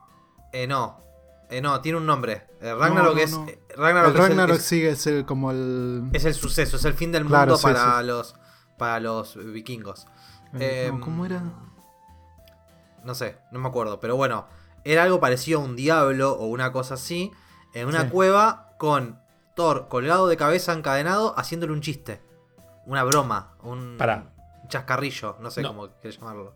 Eh, 0.54 0.68
no. 0.68 1.02
Eh, 1.50 1.60
no, 1.62 1.82
tiene 1.82 1.98
un 1.98 2.06
nombre. 2.06 2.44
Eh, 2.62 2.74
Ragnarok 2.74 3.10
No, 3.10 3.16
no, 3.16 3.20
es. 3.22 3.32
no. 3.32 3.46
Ragnarok, 3.78 4.10
el 4.10 4.16
es 4.16 4.22
el- 4.22 4.28
Ragnarok 4.30 4.56
es- 4.58 4.66
sí 4.66 4.86
es 4.86 5.08
el 5.08 5.26
como 5.26 5.52
el. 5.52 6.10
es 6.14 6.26
el 6.26 6.34
suceso, 6.34 6.78
es 6.78 6.86
el 6.86 6.94
fin 6.94 7.12
del 7.12 7.26
mundo 7.26 7.58
sí, 7.58 7.64
para 7.64 8.00
sí. 8.02 8.08
los 8.08 8.36
para 8.78 9.00
los 9.00 9.38
vikingos. 9.54 10.08
eh, 10.60 10.86
no, 10.90 10.96
em, 10.96 11.02
¿Cómo 11.02 11.26
era? 11.26 11.42
No 13.04 13.14
sé, 13.16 13.38
no 13.52 13.60
me 13.60 13.68
acuerdo, 13.68 14.00
pero 14.00 14.16
bueno, 14.16 14.48
era 14.84 15.04
algo 15.04 15.20
parecido 15.20 15.60
a 15.62 15.64
un 15.64 15.76
diablo 15.76 16.34
o 16.34 16.48
una 16.48 16.72
cosa 16.72 16.96
así, 16.96 17.32
en 17.74 17.88
una 17.88 18.04
Sí. 18.04 18.10
cueva 18.10 18.72
con 18.78 19.20
Thor 19.56 19.88
colgado 19.88 20.28
de 20.28 20.38
cabeza 20.38 20.74
encadenado 20.74 21.34
haciéndole 21.38 21.72
un 21.74 21.82
chiste, 21.82 22.22
una 22.86 23.04
broma, 23.04 23.54
un 23.64 23.96
Pará. 23.98 24.32
chascarrillo, 24.68 25.38
no 25.40 25.52
sé 25.52 25.62
No. 25.62 25.70
cómo 25.70 25.90
querés 26.02 26.18
llamarlo. 26.20 26.54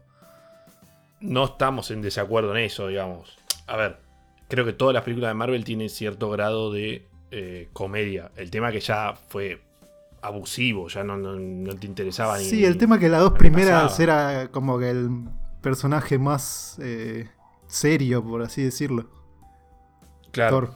No 1.21 1.45
estamos 1.45 1.91
en 1.91 2.01
desacuerdo 2.01 2.51
en 2.55 2.63
eso, 2.63 2.87
digamos. 2.87 3.37
A 3.67 3.75
ver, 3.75 3.99
creo 4.47 4.65
que 4.65 4.73
todas 4.73 4.93
las 4.93 5.03
películas 5.03 5.29
de 5.29 5.33
Marvel 5.35 5.63
tienen 5.65 5.89
cierto 5.89 6.29
grado 6.29 6.71
de 6.71 7.08
eh, 7.31 7.69
comedia. 7.73 8.31
El 8.35 8.49
tema 8.51 8.71
que 8.71 8.79
ya 8.79 9.13
fue 9.29 9.61
abusivo, 10.21 10.87
ya 10.89 11.03
no, 11.03 11.17
no- 11.17 11.35
no 11.39 11.75
te 11.75 11.87
interesaba 11.87 12.37
ni. 12.37 12.43
Sí, 12.45 12.65
el 12.65 12.77
tema 12.77 12.99
que 12.99 13.09
las 13.09 13.21
dos 13.21 13.33
primeras 13.33 13.91
pasaba. 13.91 14.03
era 14.03 14.51
como 14.51 14.77
que 14.79 14.89
el 14.89 15.09
personaje 15.61 16.17
más 16.19 16.77
eh, 16.81 17.29
serio, 17.67 18.23
por 18.23 18.41
así 18.41 18.63
decirlo. 18.63 19.09
Claro. 20.31 20.59
Thor. 20.67 20.73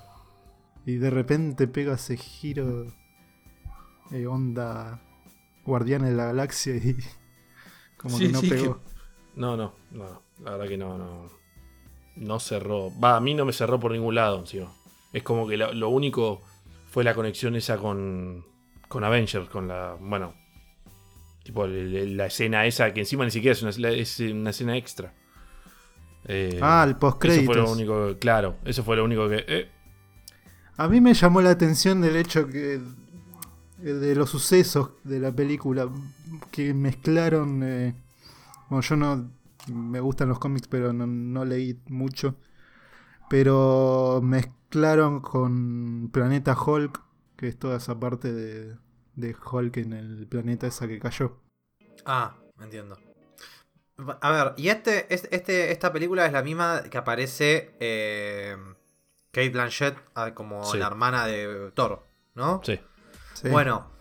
Y 0.85 0.95
de 0.95 1.09
repente 1.09 1.67
pega 1.67 1.93
ese 1.95 2.17
giro 2.17 2.85
de 4.09 4.27
onda 4.27 5.01
Guardián 5.65 6.03
de 6.03 6.11
la 6.11 6.25
Galaxia 6.25 6.75
y 6.75 6.97
como 7.97 8.17
Sí, 8.17 8.27
que 8.27 8.31
no 8.33 8.39
sí, 8.41 8.49
pegó. 8.49 8.79
No, 9.35 9.55
no, 9.57 9.73
no. 9.91 10.21
La 10.43 10.51
verdad 10.51 10.67
que 10.67 10.77
no, 10.77 10.97
no. 10.97 11.29
No 12.15 12.39
cerró. 12.39 12.91
Va, 12.99 13.15
a 13.15 13.19
mí 13.19 13.33
no 13.33 13.45
me 13.45 13.53
cerró 13.53 13.79
por 13.79 13.91
ningún 13.91 14.15
lado, 14.15 14.39
encima. 14.39 14.71
Es 15.13 15.23
como 15.23 15.47
que 15.47 15.55
lo, 15.57 15.73
lo 15.73 15.89
único 15.89 16.41
fue 16.89 17.03
la 17.03 17.13
conexión 17.13 17.55
esa 17.55 17.77
con. 17.77 18.45
Con 18.87 19.03
Avengers, 19.03 19.47
con 19.49 19.67
la. 19.67 19.95
Bueno. 19.99 20.33
Tipo, 21.43 21.67
la 21.67 22.25
escena 22.27 22.65
esa, 22.65 22.93
que 22.93 23.01
encima 23.01 23.25
ni 23.25 23.31
siquiera 23.31 23.51
es 23.53 23.61
una, 23.77 23.89
es 23.89 24.19
una 24.19 24.49
escena 24.51 24.77
extra. 24.77 25.13
Eh, 26.25 26.57
Ah, 26.61 26.85
el 26.87 26.95
Eso 27.29 27.43
fue 27.43 27.55
lo 27.55 27.69
único. 27.71 28.15
Claro, 28.19 28.55
eso 28.63 28.83
fue 28.83 28.95
lo 28.95 29.03
único 29.03 29.27
que. 29.27 29.43
eh, 29.47 29.69
A 30.77 30.87
mí 30.87 31.01
me 31.01 31.13
llamó 31.13 31.41
la 31.41 31.49
atención 31.51 32.01
del 32.01 32.15
hecho 32.15 32.47
que 32.47 32.79
de 33.77 34.15
los 34.15 34.29
sucesos 34.29 34.91
de 35.03 35.19
la 35.19 35.31
película 35.33 35.89
que 36.51 36.73
mezclaron. 36.73 37.61
eh, 37.63 37.93
bueno, 38.69 38.81
yo 38.81 38.95
no 38.95 39.29
me 39.67 39.99
gustan 39.99 40.29
los 40.29 40.39
cómics, 40.39 40.67
pero 40.69 40.93
no, 40.93 41.05
no 41.05 41.43
leí 41.43 41.77
mucho. 41.87 42.35
Pero 43.29 44.21
mezclaron 44.23 44.62
con 45.21 46.09
Planeta 46.11 46.55
Hulk, 46.59 47.01
que 47.37 47.47
es 47.47 47.57
toda 47.59 47.77
esa 47.77 47.99
parte 47.99 48.31
de, 48.33 48.75
de 49.15 49.35
Hulk 49.35 49.77
en 49.77 49.93
el 49.93 50.27
planeta 50.27 50.67
esa 50.67 50.87
que 50.87 50.99
cayó. 50.99 51.39
Ah, 52.05 52.35
entiendo. 52.59 52.97
A 54.21 54.31
ver, 54.31 54.53
y 54.57 54.69
este, 54.69 55.13
es- 55.13 55.27
este, 55.31 55.71
esta 55.71 55.93
película 55.93 56.25
es 56.25 56.33
la 56.33 56.41
misma 56.41 56.83
que 56.89 56.97
aparece 56.97 57.75
eh, 57.79 58.57
Kate 59.31 59.49
Blanchett 59.49 59.95
ah, 60.15 60.33
como 60.33 60.63
Sí. 60.65 60.77
la 60.77 60.87
hermana 60.87 61.25
de 61.27 61.71
Thor, 61.75 62.03
¿no? 62.35 62.61
sí. 62.63 62.79
Sí. 63.35 63.49
Bueno, 63.49 63.91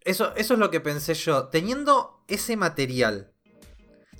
eso, 0.00 0.34
eso 0.34 0.54
es 0.54 0.60
lo 0.60 0.70
que 0.70 0.80
pensé 0.80 1.14
yo. 1.14 1.48
Teniendo 1.48 2.24
ese 2.28 2.56
material, 2.56 3.30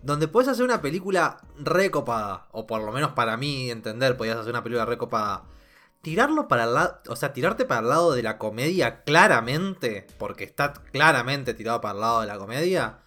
donde 0.02 0.28
puedes 0.28 0.48
hacer 0.48 0.64
una 0.64 0.80
película 0.80 1.38
recopada, 1.58 2.46
o 2.52 2.66
por 2.66 2.82
lo 2.82 2.92
menos 2.92 3.12
para 3.12 3.36
mí 3.36 3.70
entender, 3.70 4.16
podías 4.16 4.36
hacer 4.36 4.50
una 4.50 4.62
película 4.62 4.84
recopada, 4.84 5.44
tirarlo 6.02 6.48
para 6.48 6.64
el 6.64 6.74
lado, 6.74 7.00
o 7.08 7.16
sea, 7.16 7.32
tirarte 7.32 7.64
para 7.64 7.80
el 7.80 7.88
lado 7.88 8.12
de 8.12 8.22
la 8.22 8.38
comedia 8.38 9.02
claramente, 9.02 10.06
porque 10.18 10.44
está 10.44 10.72
claramente 10.72 11.54
tirado 11.54 11.80
para 11.80 11.94
el 11.94 12.00
lado 12.00 12.20
de 12.20 12.26
la 12.26 12.38
comedia, 12.38 13.00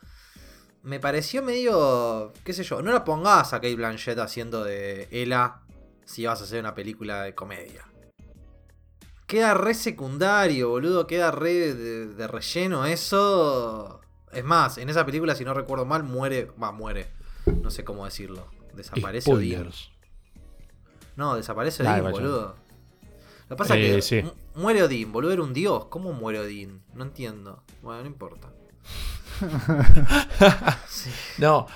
me 0.83 0.99
pareció 0.99 1.43
medio, 1.43 2.33
qué 2.43 2.53
sé 2.53 2.63
yo, 2.63 2.81
no 2.81 2.91
la 2.91 3.03
pongas 3.03 3.53
a 3.53 3.57
Kate 3.57 3.75
Blanchett 3.75 4.17
haciendo 4.19 4.63
de 4.63 5.07
Ella 5.11 5.61
si 6.05 6.25
vas 6.25 6.41
a 6.41 6.43
hacer 6.43 6.59
una 6.59 6.73
película 6.73 7.23
de 7.23 7.35
comedia. 7.35 7.85
Queda 9.27 9.53
re 9.53 9.73
secundario, 9.73 10.67
boludo. 10.67 11.07
Queda 11.07 11.31
re 11.31 11.73
de, 11.73 12.07
de 12.07 12.27
relleno 12.27 12.85
eso. 12.85 14.01
Es 14.33 14.43
más, 14.43 14.77
en 14.77 14.89
esa 14.89 15.05
película, 15.05 15.35
si 15.35 15.45
no 15.45 15.53
recuerdo 15.53 15.85
mal, 15.85 16.03
muere. 16.03 16.51
Va, 16.61 16.73
muere. 16.73 17.13
No 17.61 17.71
sé 17.71 17.85
cómo 17.85 18.03
decirlo. 18.03 18.47
Desaparece 18.73 19.31
Odín. 19.31 19.53
Spoilers. 19.53 19.91
No, 21.15 21.35
desaparece 21.35 21.81
Odín, 21.81 22.11
boludo. 22.11 22.55
Lo 23.51 23.57
que 23.57 23.59
pasa 23.59 23.77
Eh, 23.77 23.89
es 23.89 23.95
que 23.95 24.01
sí. 24.01 24.21
mu- 24.55 24.61
muere 24.61 24.81
Odín, 24.81 25.11
boludo. 25.11 25.33
Era 25.33 25.43
un 25.43 25.53
dios. 25.53 25.85
¿Cómo 25.89 26.13
muere 26.13 26.39
Odín? 26.39 26.81
No 26.95 27.03
entiendo. 27.03 27.63
Bueno, 27.81 28.01
no 28.03 28.07
importa. 28.07 28.49
No, 31.37 31.67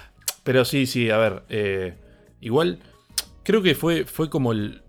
pero 0.43 0.63
sí, 0.65 0.85
sí, 0.85 1.09
a 1.09 1.17
ver. 1.17 1.43
eh, 1.49 1.95
igual, 2.39 2.79
creo 3.43 3.61
que 3.61 3.75
fue, 3.75 4.05
fue 4.05 4.29
como 4.29 4.51
el. 4.53 4.83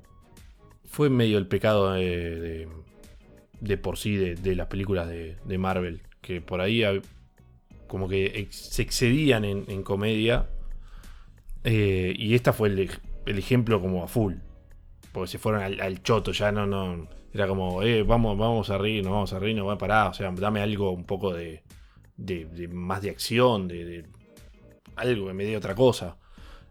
Fue 0.88 1.10
medio 1.10 1.38
el 1.38 1.46
pecado 1.46 1.92
de, 1.92 2.04
de, 2.40 2.68
de 3.60 3.76
por 3.78 3.98
sí 3.98 4.16
de, 4.16 4.34
de 4.36 4.54
las 4.54 4.68
películas 4.68 5.08
de, 5.08 5.36
de 5.44 5.58
Marvel. 5.58 6.02
Que 6.20 6.40
por 6.40 6.60
ahí 6.60 6.80
hab- 6.82 7.02
como 7.88 8.08
que 8.08 8.26
ex- 8.26 8.56
se 8.70 8.82
excedían 8.82 9.44
en, 9.44 9.64
en 9.68 9.82
comedia. 9.82 10.48
eh, 11.64 12.14
y 12.16 12.34
esta 12.34 12.52
fue 12.52 12.68
el 12.68 13.38
ejemplo 13.38 13.80
como 13.80 14.04
a 14.04 14.08
full. 14.08 14.34
Porque 15.16 15.30
se 15.30 15.38
fueron 15.38 15.62
al, 15.62 16.02
choto, 16.02 16.30
ya 16.32 16.52
no, 16.52 16.66
no. 16.66 17.08
Era 17.32 17.49
como, 17.49 17.82
eh, 17.82 18.02
vamos, 18.02 18.37
vamos 18.37 18.68
a 18.68 18.76
reír, 18.76 19.02
nos 19.02 19.14
vamos 19.14 19.32
a 19.32 19.38
reír, 19.38 19.56
no 19.56 19.64
va 19.64 19.73
a 19.73 19.78
parar. 19.78 20.11
O 20.11 20.12
sea, 20.12 20.30
dame 20.30 20.61
algo 20.61 20.90
un 20.90 21.04
poco 21.04 21.32
de. 21.32 21.62
de, 22.18 22.68
más 22.68 23.00
de 23.00 23.08
acción, 23.08 23.66
de, 23.66 23.87
de 23.87 24.04
algo 24.94 25.28
que 25.28 25.32
me 25.32 25.44
dé 25.44 25.56
otra 25.56 25.75
cosa. 25.75 26.18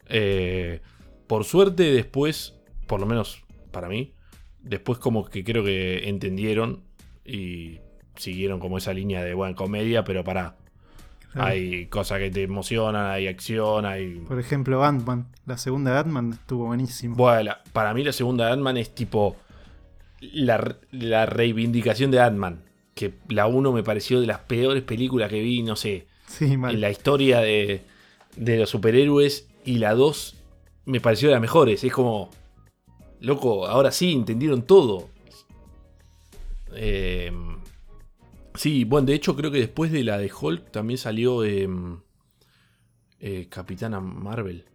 Eh, 0.08 0.80
por 1.26 1.44
suerte 1.44 1.92
después, 1.92 2.56
por 2.86 3.00
lo 3.00 3.08
menos 3.08 3.44
para 3.72 3.90
mí, 3.90 4.14
después 4.60 5.00
como 5.00 5.26
que 5.26 5.44
creo 5.44 5.64
que 5.64 6.08
entendieron 6.08 6.84
y 7.26 7.80
siguieron 8.16 8.60
como 8.60 8.78
esa 8.78 8.94
línea 8.94 9.24
de 9.24 9.34
buena 9.34 9.56
comedia, 9.56 10.04
pero 10.04 10.24
para... 10.24 10.56
Claro. 11.36 11.50
Hay 11.52 11.88
cosas 11.88 12.20
que 12.20 12.32
te 12.32 12.44
emocionan, 12.44 13.08
hay 13.12 13.28
acción, 13.28 13.86
hay... 13.86 14.20
Por 14.26 14.40
ejemplo, 14.40 14.84
Ant-Man. 14.86 15.28
La 15.46 15.58
segunda 15.58 15.92
de 15.92 16.00
Ant-Man 16.00 16.32
estuvo 16.32 16.66
buenísimo. 16.68 17.16
Bueno, 17.18 17.54
para 17.74 17.94
mí 17.94 18.04
la 18.06 18.14
segunda 18.14 18.46
de 18.48 18.54
Ant-Man 18.54 18.78
es 18.78 18.96
tipo 18.96 19.36
la, 20.22 20.78
la 20.92 21.26
reivindicación 21.26 22.10
de 22.10 22.22
Ant-Man. 22.22 22.62
Que 22.94 23.14
la 23.28 23.48
1 23.48 23.74
me 23.74 23.84
pareció 23.84 24.22
de 24.22 24.28
las 24.28 24.40
peores 24.40 24.82
películas 24.84 25.30
que 25.30 25.42
vi, 25.42 25.62
no 25.62 25.76
sé, 25.76 26.08
Sí, 26.26 26.56
mal. 26.56 26.74
en 26.74 26.80
la 26.80 26.90
historia 26.90 27.42
de, 27.42 27.82
de 28.38 28.58
los 28.58 28.70
superhéroes. 28.70 29.50
Y 29.66 29.80
la 29.80 29.94
2 29.94 30.36
me 30.86 31.02
pareció 31.02 31.28
de 31.28 31.34
las 31.34 31.42
mejores. 31.42 31.84
Es 31.84 31.92
como, 31.92 32.30
loco, 33.20 33.68
ahora 33.68 33.92
sí, 33.92 34.14
entendieron 34.14 34.62
todo. 34.62 35.10
Eh, 36.78 37.32
sí, 38.56 38.84
bueno, 38.86 39.08
de 39.08 39.14
hecho 39.16 39.36
creo 39.36 39.52
que 39.52 39.60
después 39.60 39.92
de 39.92 40.04
la 40.04 40.18
de 40.18 40.32
Hulk 40.32 40.72
también 40.72 40.98
salió 40.98 41.44
eh, 41.44 41.68
eh, 43.20 43.48
Capitana 43.50 44.00
Marvel. 44.00 44.66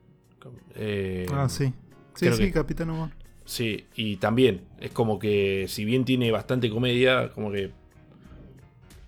Eh, 0.74 1.26
Ah, 1.32 1.48
sí. 1.48 1.72
Sí, 2.14 2.30
sí, 2.32 2.44
que- 2.44 2.52
Capitán 2.52 2.90
Humor. 2.90 3.10
Sí, 3.44 3.86
y 3.96 4.16
también 4.16 4.62
es 4.78 4.90
como 4.92 5.18
que 5.18 5.66
si 5.68 5.84
bien 5.84 6.04
tiene 6.04 6.30
bastante 6.30 6.70
comedia, 6.70 7.30
como 7.32 7.50
que 7.50 7.72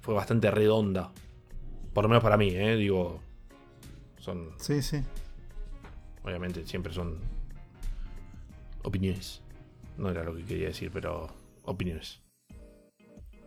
fue 0.01 0.15
bastante 0.15 0.51
redonda. 0.51 1.13
Por 1.93 2.05
lo 2.05 2.09
menos 2.09 2.23
para 2.23 2.37
mí, 2.37 2.49
¿eh? 2.51 2.77
Digo, 2.77 3.21
son, 4.19 4.51
Sí, 4.59 4.83
sí. 4.83 5.01
obviamente 6.25 6.67
siempre 6.67 6.93
son 6.93 7.19
opiniones. 8.83 9.43
No 9.99 10.09
era 10.11 10.25
lo 10.25 10.35
que 10.35 10.43
quería 10.45 10.69
decir, 10.69 10.91
pero 10.93 11.29
opiniones. 11.65 12.21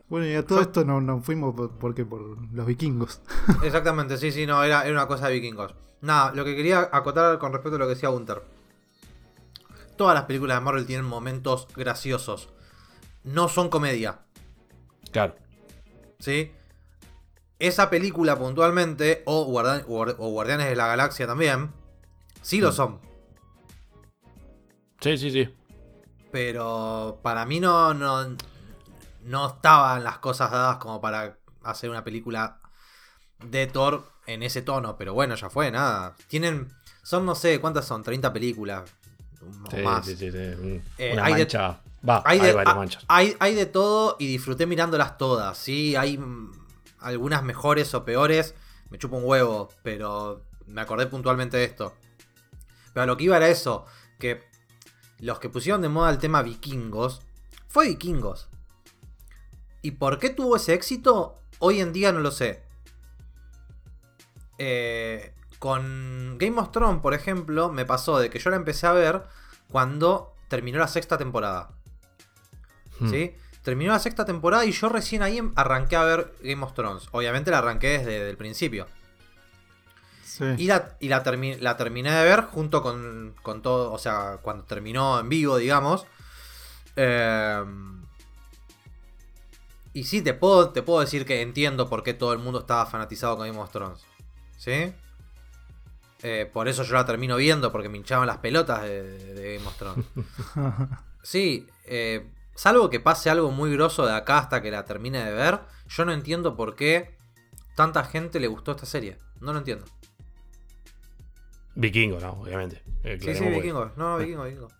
Bueno, 0.08 0.28
y 0.28 0.36
a 0.36 0.46
todo 0.46 0.62
esto 0.62 0.86
no, 0.86 1.02
no 1.02 1.20
fuimos 1.22 1.56
por, 1.56 1.72
porque 1.72 2.06
por 2.06 2.22
los 2.54 2.66
vikingos. 2.66 3.22
Exactamente, 3.64 4.18
sí, 4.18 4.32
sí, 4.32 4.46
no, 4.46 4.64
era, 4.64 4.84
era 4.84 4.92
una 4.92 5.08
cosa 5.08 5.28
de 5.28 5.34
vikingos. 5.34 5.74
Nada, 6.02 6.32
lo 6.34 6.46
que 6.46 6.56
quería 6.56 6.90
acotar 6.92 7.40
con 7.40 7.52
respecto 7.54 7.78
a 7.78 7.80
lo 7.80 7.86
que 7.86 7.96
decía 7.96 8.10
Gunter. 8.10 8.44
Todas 9.98 10.14
las 10.14 10.26
películas 10.26 10.58
de 10.58 10.64
Marvel 10.66 10.86
tienen 10.86 11.06
momentos 11.06 11.68
graciosos. 11.76 12.50
No 13.24 13.48
son 13.48 13.70
comedia, 13.70 14.20
Claro, 15.12 15.36
¿sí? 16.20 16.52
Esa 17.58 17.90
película 17.90 18.38
puntualmente, 18.38 19.24
o, 19.26 19.42
o 19.44 20.30
Guardianes 20.30 20.68
de 20.68 20.76
la 20.76 20.88
Galaxia 20.88 21.26
también, 21.26 21.72
sí 22.42 22.60
lo 22.60 22.70
Mm. 22.70 22.74
son. 22.74 23.00
sí, 25.00 25.18
sí, 25.18 25.32
sí. 25.32 25.50
Pero 26.32 27.20
para 27.24 27.46
mí 27.46 27.60
no, 27.62 27.94
no, 27.94 28.36
no 29.26 29.48
estaban 29.48 30.04
las 30.04 30.20
cosas 30.20 30.52
dadas 30.52 30.78
como 30.78 31.02
para 31.02 31.38
hacer 31.64 31.90
una 31.90 32.04
película 32.04 32.60
de 33.44 33.68
Thor 33.68 34.08
en 34.28 34.44
ese 34.44 34.62
tono. 34.62 34.98
Pero 34.98 35.14
bueno, 35.14 35.36
ya 35.36 35.50
fue, 35.50 35.72
nada. 35.72 36.16
Tienen, 36.28 36.72
son 37.04 37.26
no 37.26 37.36
sé, 37.36 37.60
¿cuántas 37.60 37.86
son? 37.86 38.04
30 38.04 38.32
películas. 38.32 38.84
O 39.74 39.78
más. 39.84 40.06
sí, 40.06 40.16
sí, 40.16 40.32
sí. 40.32 40.82
Eh, 40.98 41.12
Una 41.14 41.26
hay 41.26 41.34
de- 41.34 41.40
mancha. 41.42 41.80
Va, 42.08 42.22
Hay 42.24 42.40
hay, 42.40 42.52
de, 42.54 42.98
hay, 43.08 43.36
hay 43.40 43.56
de 43.56 43.66
todo 43.66 44.16
y 44.20 44.28
disfruté 44.28 44.68
mirándolas 44.68 45.18
todas, 45.18 45.58
¿sí? 45.58 45.96
Hay 45.96 46.20
algunas 47.00 47.42
mejores 47.44 47.94
o 47.96 48.06
peores. 48.06 48.54
Me 48.92 49.00
chupo 49.00 49.18
un 49.18 49.24
huevo, 49.26 49.70
pero 49.82 50.44
me 50.68 50.82
acordé 50.82 51.08
puntualmente 51.08 51.58
de 51.58 51.64
esto. 51.64 51.96
Pero 52.94 53.08
lo 53.08 53.18
que 53.18 53.24
iba 53.24 53.38
era 53.38 53.48
eso, 53.48 53.88
que 54.20 54.44
los 55.20 55.40
que 55.40 55.50
pusieron 55.50 55.82
de 55.82 55.90
moda 55.90 56.12
el 56.12 56.20
tema 56.20 56.44
vikingos, 56.44 57.22
fue 57.68 57.88
vikingos. 57.88 58.50
¿Y 59.86 59.92
por 59.92 60.18
qué 60.18 60.32
tuvo 60.32 60.56
ese 60.56 60.74
éxito? 60.74 61.40
Hoy 61.60 61.80
en 61.80 61.94
día 61.94 62.12
no 62.12 62.20
lo 62.20 62.32
sé. 62.32 62.64
Eh, 64.58 65.32
con 65.60 66.40
Game 66.40 66.60
of 66.60 66.72
Thrones, 66.72 67.02
por 67.04 67.14
ejemplo, 67.14 67.72
me 67.72 67.86
pasó 67.86 68.18
de 68.18 68.32
que 68.32 68.40
yo 68.40 68.50
la 68.50 68.56
empecé 68.56 68.88
a 68.88 68.94
ver 68.94 69.22
cuando 69.70 70.34
terminó 70.48 70.80
la 70.80 70.88
sexta 70.88 71.20
temporada. 71.20 71.70
Mm. 73.00 73.10
¿Sí? 73.12 73.36
Terminó 73.62 73.92
la 73.92 74.00
sexta 74.00 74.26
temporada 74.26 74.66
y 74.66 74.72
yo 74.72 74.90
recién 74.90 75.22
ahí 75.22 75.38
em- 75.38 75.54
arranqué 75.56 75.96
a 75.98 76.04
ver 76.04 76.34
Game 76.42 76.64
of 76.64 76.74
Thrones. 76.74 77.08
Obviamente 77.12 77.52
la 77.52 77.60
arranqué 77.60 78.00
desde 78.00 78.28
el 78.28 78.38
principio. 78.38 78.88
Sí. 80.24 80.46
Y 80.58 80.66
la, 80.66 80.98
y 81.00 81.10
la, 81.10 81.24
termi- 81.24 81.60
la 81.60 81.78
terminé 81.78 82.12
de 82.12 82.24
ver 82.24 82.42
junto 82.42 82.82
con, 82.82 83.36
con 83.44 83.62
todo, 83.62 83.92
o 83.94 84.00
sea, 84.00 84.40
cuando 84.42 84.64
terminó 84.64 85.20
en 85.20 85.30
vivo, 85.30 85.58
digamos. 85.58 86.08
Eh, 86.96 87.64
y 89.96 90.04
sí, 90.04 90.22
te 90.22 90.34
puedo, 90.34 90.72
te 90.72 90.84
puedo 90.84 91.00
decir 91.00 91.26
que 91.26 91.42
entiendo 91.42 91.90
por 91.90 92.04
qué 92.04 92.14
todo 92.14 92.34
el 92.34 92.40
mundo 92.40 92.60
estaba 92.60 92.86
fanatizado 92.86 93.38
con 93.38 93.48
Game 93.48 93.58
of 93.58 93.72
Thrones. 93.72 94.06
¿Sí? 94.58 94.94
Eh, 96.22 96.50
por 96.52 96.68
eso 96.68 96.84
yo 96.84 96.96
la 96.96 97.06
termino 97.06 97.38
viendo, 97.38 97.72
porque 97.72 97.88
me 97.88 97.98
hinchaban 97.98 98.28
las 98.28 98.40
pelotas 98.40 98.84
de, 98.84 99.04
de 99.34 99.56
Game 99.56 99.66
of 99.66 99.78
Thrones. 99.78 100.06
Sí, 101.24 101.66
eh, 101.86 102.30
salvo 102.54 102.90
que 102.90 103.00
pase 103.00 103.30
algo 103.30 103.50
muy 103.52 103.72
grosso 103.72 104.06
de 104.06 104.14
acá 104.14 104.38
hasta 104.38 104.62
que 104.62 104.70
la 104.70 104.84
termine 104.84 105.24
de 105.24 105.32
ver, 105.32 105.62
yo 105.88 106.04
no 106.04 106.12
entiendo 106.12 106.58
por 106.58 106.76
qué 106.76 107.18
tanta 107.76 108.04
gente 108.04 108.40
le 108.42 108.48
gustó 108.48 108.72
esta 108.72 108.86
serie. 108.86 109.18
No 109.40 109.54
lo 109.54 109.60
entiendo. 109.60 109.86
Vikingo, 111.74 112.20
¿no? 112.20 112.34
Obviamente. 112.34 112.84
Eh, 113.04 113.18
Sí, 113.22 113.34
sí, 113.34 113.46
vikingos. 113.46 113.96
No, 113.96 114.12
no, 114.12 114.18
vikingos, 114.18 114.46
vikingos. 114.46 114.74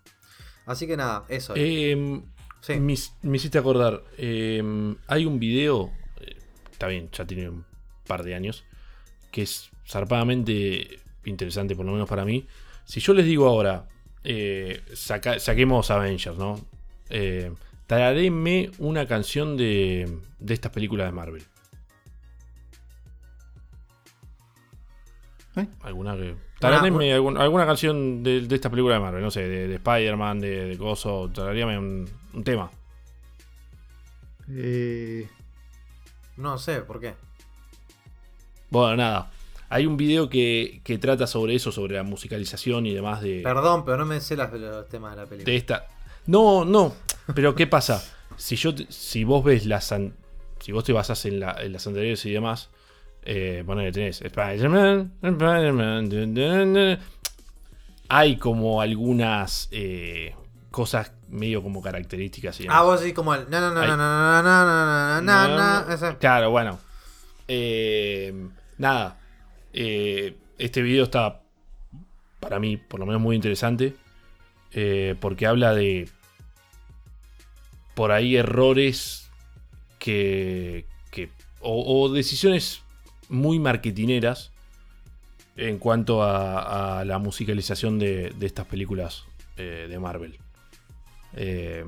Así 0.66 0.86
que 0.86 0.98
nada, 0.98 1.24
eso. 1.30 1.54
Eh, 1.56 2.22
sí. 2.74 2.80
me, 2.80 2.96
me 3.24 3.38
hiciste 3.38 3.58
acordar. 3.58 4.04
eh, 4.18 4.62
hay 5.08 5.26
un 5.26 5.40
video. 5.40 5.92
eh, 6.22 6.36
está 6.72 6.88
bien, 6.88 7.10
ya 7.12 7.26
tiene 7.26 7.50
un 7.50 7.66
par 8.08 8.24
de 8.24 8.36
años. 8.36 8.64
Que 9.32 9.42
es 9.44 9.70
zarpadamente 9.88 11.00
interesante, 11.26 11.76
por 11.76 11.86
lo 11.86 11.92
menos 11.92 12.08
para 12.10 12.26
mí. 12.26 12.48
Si 12.86 13.00
yo 13.00 13.14
les 13.14 13.26
digo 13.26 13.48
ahora. 13.48 13.88
eh, 14.24 14.82
saca- 14.94 15.40
saquemos 15.40 15.92
Avengers, 15.92 16.38
¿no? 16.38 16.60
Eh, 17.12 17.52
tararéme 17.86 18.72
una 18.80 19.06
canción 19.08 19.56
de, 19.56 20.18
de 20.40 20.54
estas 20.56 20.72
películas 20.72 21.06
de 21.08 21.12
Marvel. 21.12 21.44
¿Eh? 25.58 25.68
¿Alguna 25.84 26.16
que.? 26.18 26.36
Tararéme 26.60 27.14
algún- 27.14 27.38
alguna 27.38 27.66
canción 27.66 28.24
de, 28.24 28.42
de 28.42 28.56
esta 28.56 28.70
película 28.70 28.96
de 28.96 29.02
Marvel, 29.02 29.22
no 29.22 29.30
sé, 29.32 29.48
de, 29.48 29.68
de 29.68 29.76
Spider-Man, 29.76 30.40
de, 30.40 30.66
de 30.70 30.76
Gozo, 30.76 31.30
tararíame 31.30 31.78
un, 31.78 32.10
un 32.36 32.44
tema. 32.44 32.70
Eh, 34.50 35.28
No 36.38 36.58
sé, 36.58 36.82
¿por 36.82 37.00
qué? 37.00 37.14
Bueno, 38.70 38.98
nada. 38.98 39.32
Hay 39.70 39.86
un 39.86 39.98
video 39.98 40.30
que, 40.30 40.82
que 40.84 40.98
trata 40.98 41.26
sobre 41.28 41.56
eso, 41.56 41.72
sobre 41.72 41.96
la 41.96 42.04
musicalización 42.04 42.86
y 42.86 42.94
demás 42.94 43.22
de, 43.22 43.42
Perdón, 43.42 43.84
pero 43.86 43.98
no 43.98 44.06
me 44.06 44.20
sé 44.22 44.36
las- 44.36 44.52
los 44.54 44.88
temas 44.90 45.16
de 45.16 45.22
la 45.22 45.28
película. 45.28 45.52
de 45.52 45.58
esta. 45.58 45.88
No, 46.28 46.66
no. 46.66 46.94
Pero 47.34 47.56
¿qué 47.56 47.66
pasa? 47.68 48.04
Si 48.38 48.56
yo, 48.58 48.72
si 48.90 49.24
vos 49.24 49.44
ves 49.44 49.66
las, 49.66 49.94
si 50.60 50.72
vos 50.72 50.84
te 50.84 50.94
basás 50.94 51.26
en, 51.26 51.40
la- 51.40 51.56
en 51.62 51.72
las 51.74 51.88
anteriores 51.88 52.24
y 52.26 52.32
demás, 52.32 52.70
eh, 53.24 53.64
ponele, 53.66 53.92
tenés 53.92 54.22
Spider-Man, 54.22 55.14
hay 58.10 58.38
como 58.38 58.82
algunas 58.82 59.68
eh, 59.72 60.36
cosas 60.70 61.12
medio 61.30 61.62
como 61.64 61.82
características 61.82 62.60
y. 62.62 62.68
Ah, 62.70 62.82
vos 62.84 63.00
decís 63.02 63.14
como 63.14 63.34
el. 63.34 63.50
No, 63.50 63.60
no, 63.62 63.72
no, 63.72 63.82
no, 63.86 63.98
no, 63.98 64.44
no, 64.44 64.44
no, 64.44 65.22
no, 65.22 65.48
no, 65.48 65.98
no. 66.12 66.20
Claro, 66.20 66.52
bueno. 66.52 66.80
Eh, 67.48 68.34
nada. 68.78 69.20
Eh, 69.74 70.38
este 70.58 70.82
video 70.82 71.04
está, 71.04 71.42
para 72.40 72.60
mí, 72.60 72.78
por 72.78 73.00
lo 73.00 73.06
menos 73.06 73.22
muy 73.22 73.36
interesante. 73.36 73.96
eh, 74.72 75.16
porque 75.20 75.48
habla 75.48 75.74
de, 75.74 76.10
por 77.94 78.12
ahí, 78.12 78.36
errores 78.36 79.30
que, 80.00 80.86
que 81.12 81.30
o, 81.62 82.04
o 82.04 82.10
decisiones 82.14 82.82
muy 83.30 83.58
marketineras 83.60 84.52
en 85.56 85.80
cuanto 85.80 86.24
a, 86.24 87.00
a 87.00 87.06
la 87.06 87.18
musicalización 87.20 87.98
de, 88.00 88.32
de 88.32 88.46
estas 88.46 88.66
películas 88.66 89.24
eh, 89.58 89.88
de 89.90 90.00
Marvel. 90.00 90.38
Eh, 91.36 91.84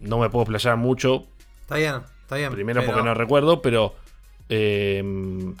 no 0.00 0.18
me 0.18 0.28
puedo 0.30 0.42
explayar 0.42 0.76
mucho 0.76 1.26
Está 1.60 1.76
bien, 1.76 1.94
está 2.22 2.36
bien. 2.36 2.50
Primero 2.52 2.80
pero- 2.80 2.92
porque 2.92 3.04
no 3.06 3.14
recuerdo, 3.14 3.62
pero 3.62 3.94
eh, 4.48 5.02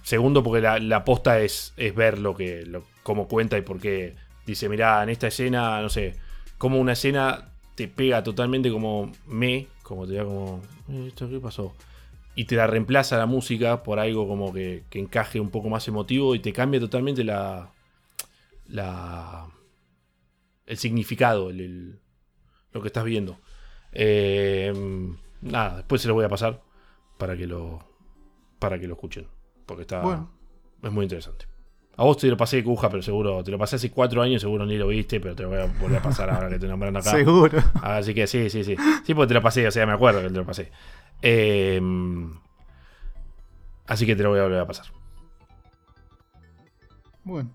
segundo 0.02 0.42
porque 0.42 0.60
la, 0.60 0.78
la 0.78 1.04
posta 1.04 1.40
es, 1.40 1.72
es 1.76 1.94
ver 1.94 2.18
lo 2.18 2.34
que 2.34 2.66
lo, 2.66 2.82
cómo 3.02 3.28
cuenta 3.28 3.56
y 3.56 3.62
por 3.62 3.80
qué 3.80 4.14
dice, 4.44 4.68
mirá, 4.68 5.02
en 5.02 5.08
esta 5.08 5.28
escena, 5.28 5.80
no 5.80 5.88
sé, 5.88 6.16
como 6.58 6.78
una 6.80 6.92
escena 6.92 7.48
te 7.76 7.88
pega 7.88 8.22
totalmente 8.22 8.70
como 8.70 9.12
me, 9.26 9.68
como 9.82 10.06
te 10.06 10.14
da 10.14 10.24
como, 10.24 10.60
"Eh, 10.90 11.06
¿esto 11.08 11.28
qué 11.30 11.38
pasó? 11.38 11.74
Y 12.34 12.44
te 12.46 12.56
la 12.56 12.66
reemplaza 12.66 13.16
la 13.16 13.26
música 13.26 13.82
por 13.82 13.98
algo 13.98 14.26
como 14.26 14.52
que, 14.52 14.82
que 14.90 14.98
encaje 14.98 15.38
un 15.40 15.50
poco 15.50 15.68
más 15.70 15.86
emotivo 15.88 16.34
y 16.34 16.40
te 16.40 16.52
cambia 16.52 16.80
totalmente 16.80 17.24
la, 17.24 17.70
la 18.66 19.46
el 20.66 20.76
significado, 20.76 21.50
el, 21.50 21.60
el- 21.60 21.98
lo 22.72 22.80
que 22.80 22.88
estás 22.88 23.04
viendo. 23.04 23.38
Eh, 23.92 24.72
nada, 25.42 25.76
después 25.76 26.00
se 26.02 26.08
lo 26.08 26.14
voy 26.14 26.24
a 26.24 26.28
pasar 26.28 26.62
para 27.18 27.36
que 27.36 27.46
lo 27.46 27.84
para 28.58 28.78
que 28.78 28.86
lo 28.86 28.94
escuchen, 28.94 29.26
porque 29.66 29.82
está 29.82 30.00
Bueno. 30.02 30.30
es 30.82 30.92
muy 30.92 31.04
interesante. 31.04 31.46
A 31.96 32.04
vos 32.04 32.16
te 32.16 32.26
lo 32.26 32.36
pasé, 32.36 32.64
Cuja, 32.64 32.88
pero 32.88 33.02
seguro 33.02 33.44
te 33.44 33.50
lo 33.50 33.58
pasé 33.58 33.76
hace 33.76 33.90
cuatro 33.90 34.22
años, 34.22 34.40
seguro 34.40 34.64
ni 34.64 34.78
lo 34.78 34.86
viste, 34.88 35.20
pero 35.20 35.34
te 35.34 35.42
lo 35.42 35.50
voy 35.50 35.58
a 35.58 35.66
volver 35.66 35.98
a 35.98 36.02
pasar 36.02 36.30
ahora 36.30 36.48
que 36.48 36.58
te 36.58 36.66
nombrando 36.66 37.00
acá. 37.00 37.10
Seguro. 37.16 37.58
Así 37.82 38.14
que 38.14 38.26
sí, 38.26 38.48
sí, 38.48 38.64
sí. 38.64 38.76
Sí, 39.04 39.14
porque 39.14 39.28
te 39.28 39.34
lo 39.34 39.42
pasé, 39.42 39.66
o 39.66 39.70
sea, 39.70 39.84
me 39.84 39.92
acuerdo 39.92 40.22
que 40.22 40.28
te 40.28 40.34
lo 40.34 40.46
pasé. 40.46 40.72
Eh, 41.20 41.80
así 43.86 44.06
que 44.06 44.16
te 44.16 44.22
lo 44.22 44.30
voy 44.30 44.38
a 44.38 44.44
volver 44.44 44.60
a 44.60 44.66
pasar. 44.66 44.86
Bueno. 47.24 47.50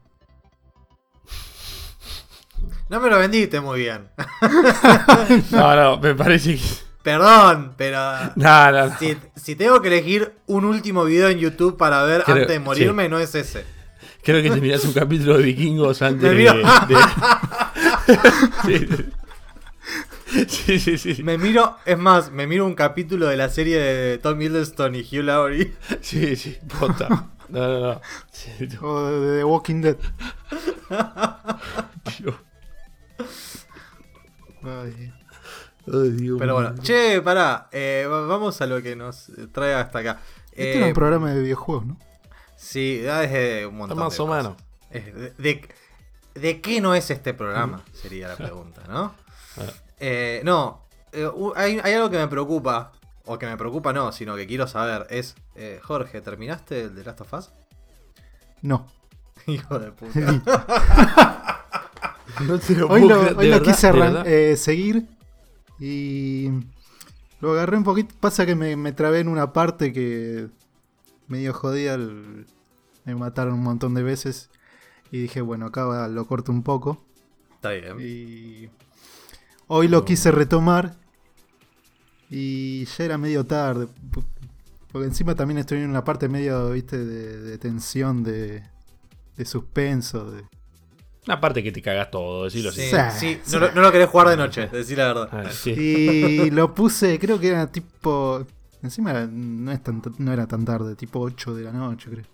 No 2.89 3.00
me 3.02 3.10
lo 3.10 3.17
vendiste 3.19 3.60
muy 3.62 3.80
bien. 3.82 4.08
No, 5.52 5.76
no, 5.76 5.97
me 6.00 6.15
parece 6.15 6.56
que. 6.56 6.63
Perdón, 7.04 7.73
pero. 7.78 8.00
No, 8.36 8.71
no, 8.71 8.88
no. 8.88 8.97
Si, 8.97 9.17
si 9.36 9.56
tengo 9.56 9.82
que 9.82 9.88
elegir 9.89 10.34
un 10.47 10.65
último 10.65 11.04
video 11.06 11.30
en 11.30 11.38
YouTube 11.39 11.78
para 11.78 12.04
ver 12.04 12.23
Creo- 12.23 12.36
antes 12.36 12.50
de 12.50 12.60
morirme, 12.60 13.10
no 13.10 13.19
es 13.19 13.34
ese. 13.36 13.65
Creo 14.23 14.41
que 14.43 14.50
te 14.50 14.60
mirás 14.60 14.84
un 14.84 14.91
capítulo 14.93 15.38
de 15.38 15.43
vikingos 15.43 16.02
antes 16.02 16.23
Me 16.23 16.36
de. 16.36 16.65
sí, 20.47 20.80
sí, 20.80 20.97
sí. 20.97 21.15
Sí, 21.15 21.23
Me 21.23 21.38
miro, 21.38 21.78
es 21.86 21.97
más, 21.97 22.32
me 22.32 22.45
miro 22.47 22.65
un 22.65 22.76
capítulo 22.76 23.28
de 23.28 23.38
la 23.38 23.47
serie 23.50 23.80
de 23.80 24.17
Tom 24.17 24.41
Hiddleston 24.41 24.95
y 24.95 25.00
Hugh 25.02 25.23
Laurie. 25.23 25.73
sí, 26.02 26.36
sí, 26.36 26.58
posta. 26.80 27.08
No, 27.50 27.67
no, 27.67 27.80
no. 27.80 28.02
Sí, 28.32 28.52
no, 28.82 28.88
O 28.89 29.10
de 29.10 29.38
The 29.38 29.43
Walking 29.45 29.82
Dead. 29.82 29.95
tío. 32.17 32.38
Ay. 34.63 35.13
Ay, 35.91 36.10
Dios 36.12 36.38
Pero 36.39 36.54
bueno, 36.56 36.76
che, 36.82 37.22
pará, 37.22 37.70
eh, 37.72 38.06
va- 38.10 38.26
vamos 38.28 38.60
a 38.62 38.65
lo 38.65 38.82
que 38.82 38.96
nos 38.96 39.32
trae 39.54 39.74
hasta 39.74 40.00
acá. 40.00 40.20
Este 40.52 40.74
Eh, 40.74 40.78
era 40.78 40.88
un 40.88 40.93
programa 40.93 41.32
de 41.34 41.41
videojuegos, 41.41 41.86
¿no? 41.86 41.98
Sí, 42.58 43.02
da 43.02 43.20
desde 43.22 43.65
un 43.67 43.78
montón 43.78 43.98
Más 44.00 44.17
de 44.17 44.24
o 44.24 44.28
menos. 44.28 44.56
Es 44.89 45.06
De, 45.15 45.34
de- 45.38 45.70
¿de 46.36 46.62
qué 46.62 46.82
no 46.82 46.93
es 46.96 47.10
este 47.10 47.34
programa? 47.34 47.84
Sería 47.93 48.28
la 48.28 48.36
pregunta, 48.38 48.82
¿no? 48.89 49.13
Ah. 49.58 49.63
Eh, 50.00 50.41
no, 50.43 50.84
eh, 51.13 51.30
hay 51.56 51.93
algo 51.93 52.10
que 52.10 52.17
me 52.17 52.28
preocupa, 52.28 52.91
o 53.26 53.38
que 53.39 53.46
me 53.46 53.56
preocupa 53.58 53.93
no, 53.93 54.12
sino 54.12 54.36
que 54.36 54.46
quiero 54.48 54.67
saber, 54.67 55.08
es, 55.10 55.36
eh, 55.56 55.80
Jorge, 55.84 56.22
¿terminaste 56.22 56.82
el 56.82 56.96
de 56.96 57.04
Last 57.06 57.22
of 57.22 57.34
Us? 57.34 57.52
No. 58.62 58.88
Hijo 59.48 59.80
de 59.80 59.91
puta. 59.91 61.37
No 62.46 62.60
te 62.60 62.76
lo 62.76 62.88
Hoy 62.88 63.02
puedo 63.02 63.16
lo, 63.16 63.22
creer, 63.22 63.38
hoy 63.38 63.46
de 63.46 63.52
lo 63.52 63.58
verdad, 63.60 63.74
quise 63.74 64.52
eh, 64.52 64.58
seguir 64.58 65.06
y 65.80 66.50
lo 67.40 67.52
agarré 67.54 67.78
un 67.78 67.84
poquito. 67.84 68.13
Pasa 68.20 68.46
que 68.46 68.56
me, 68.56 68.76
me 68.76 68.92
trabé 68.92 69.20
en 69.20 69.28
una 69.28 69.54
parte 69.54 69.94
que 69.94 70.48
medio 71.28 71.54
jodida. 71.54 71.96
el- 71.96 72.46
me 73.06 73.16
mataron 73.16 73.54
un 73.54 73.63
montón 73.63 73.94
de 73.94 74.04
veces 74.04 74.50
y 75.12 75.22
dije, 75.22 75.40
bueno, 75.40 75.68
acá 75.68 76.08
lo 76.10 76.28
corto 76.28 76.52
un 76.52 76.62
poco. 76.63 77.02
Está 77.56 77.72
bien. 77.72 77.96
Y 78.02 78.70
hoy 79.68 79.88
lo 79.88 80.04
quise 80.04 80.30
retomar 80.32 80.96
y 82.30 82.84
ya 82.86 83.06
era 83.06 83.18
medio 83.18 83.46
tarde. 83.46 83.88
Porque 84.92 85.08
encima 85.08 85.36
también 85.36 85.60
estoy 85.60 85.80
en 85.80 85.90
una 85.90 86.04
parte 86.04 86.28
medio, 86.28 86.72
viste, 86.72 86.98
de, 87.04 87.40
de 87.40 87.58
tensión, 87.58 88.24
de, 88.24 88.63
de 89.38 89.46
suspenso. 89.46 90.30
De... 90.32 90.44
Una 91.28 91.40
parte 91.40 91.62
que 91.62 91.72
te 91.72 91.82
cagas 91.82 92.10
todo, 92.10 92.46
decirlo 92.46 92.70
así. 92.70 92.82
Sí, 92.90 92.96
Sí. 93.20 93.40
sí, 93.44 93.54
no, 93.54 93.60
lo- 93.60 93.72
no 93.74 93.82
lo 93.82 93.92
querés 93.92 94.10
jugar 94.10 94.30
de 94.30 94.38
noche, 94.38 94.68
decir 94.68 94.98
la 94.98 95.08
verdad. 95.13 95.30
Ah, 95.32 95.52
sí. 95.52 95.72
Y 95.72 96.50
lo 96.52 96.74
puse, 96.74 97.20
creo 97.20 97.40
que 97.40 97.50
era 97.50 97.68
tipo. 97.68 98.46
Encima 98.82 99.12
no, 99.30 99.72
es 99.72 99.84
tan, 99.84 100.02
no 100.20 100.32
era 100.32 100.48
tan 100.48 100.63
tarde, 100.63 100.96
tipo 100.96 101.20
8 101.20 101.54
de 101.56 101.63
la 101.63 101.72
noche, 101.74 102.10
creo. 102.10 102.26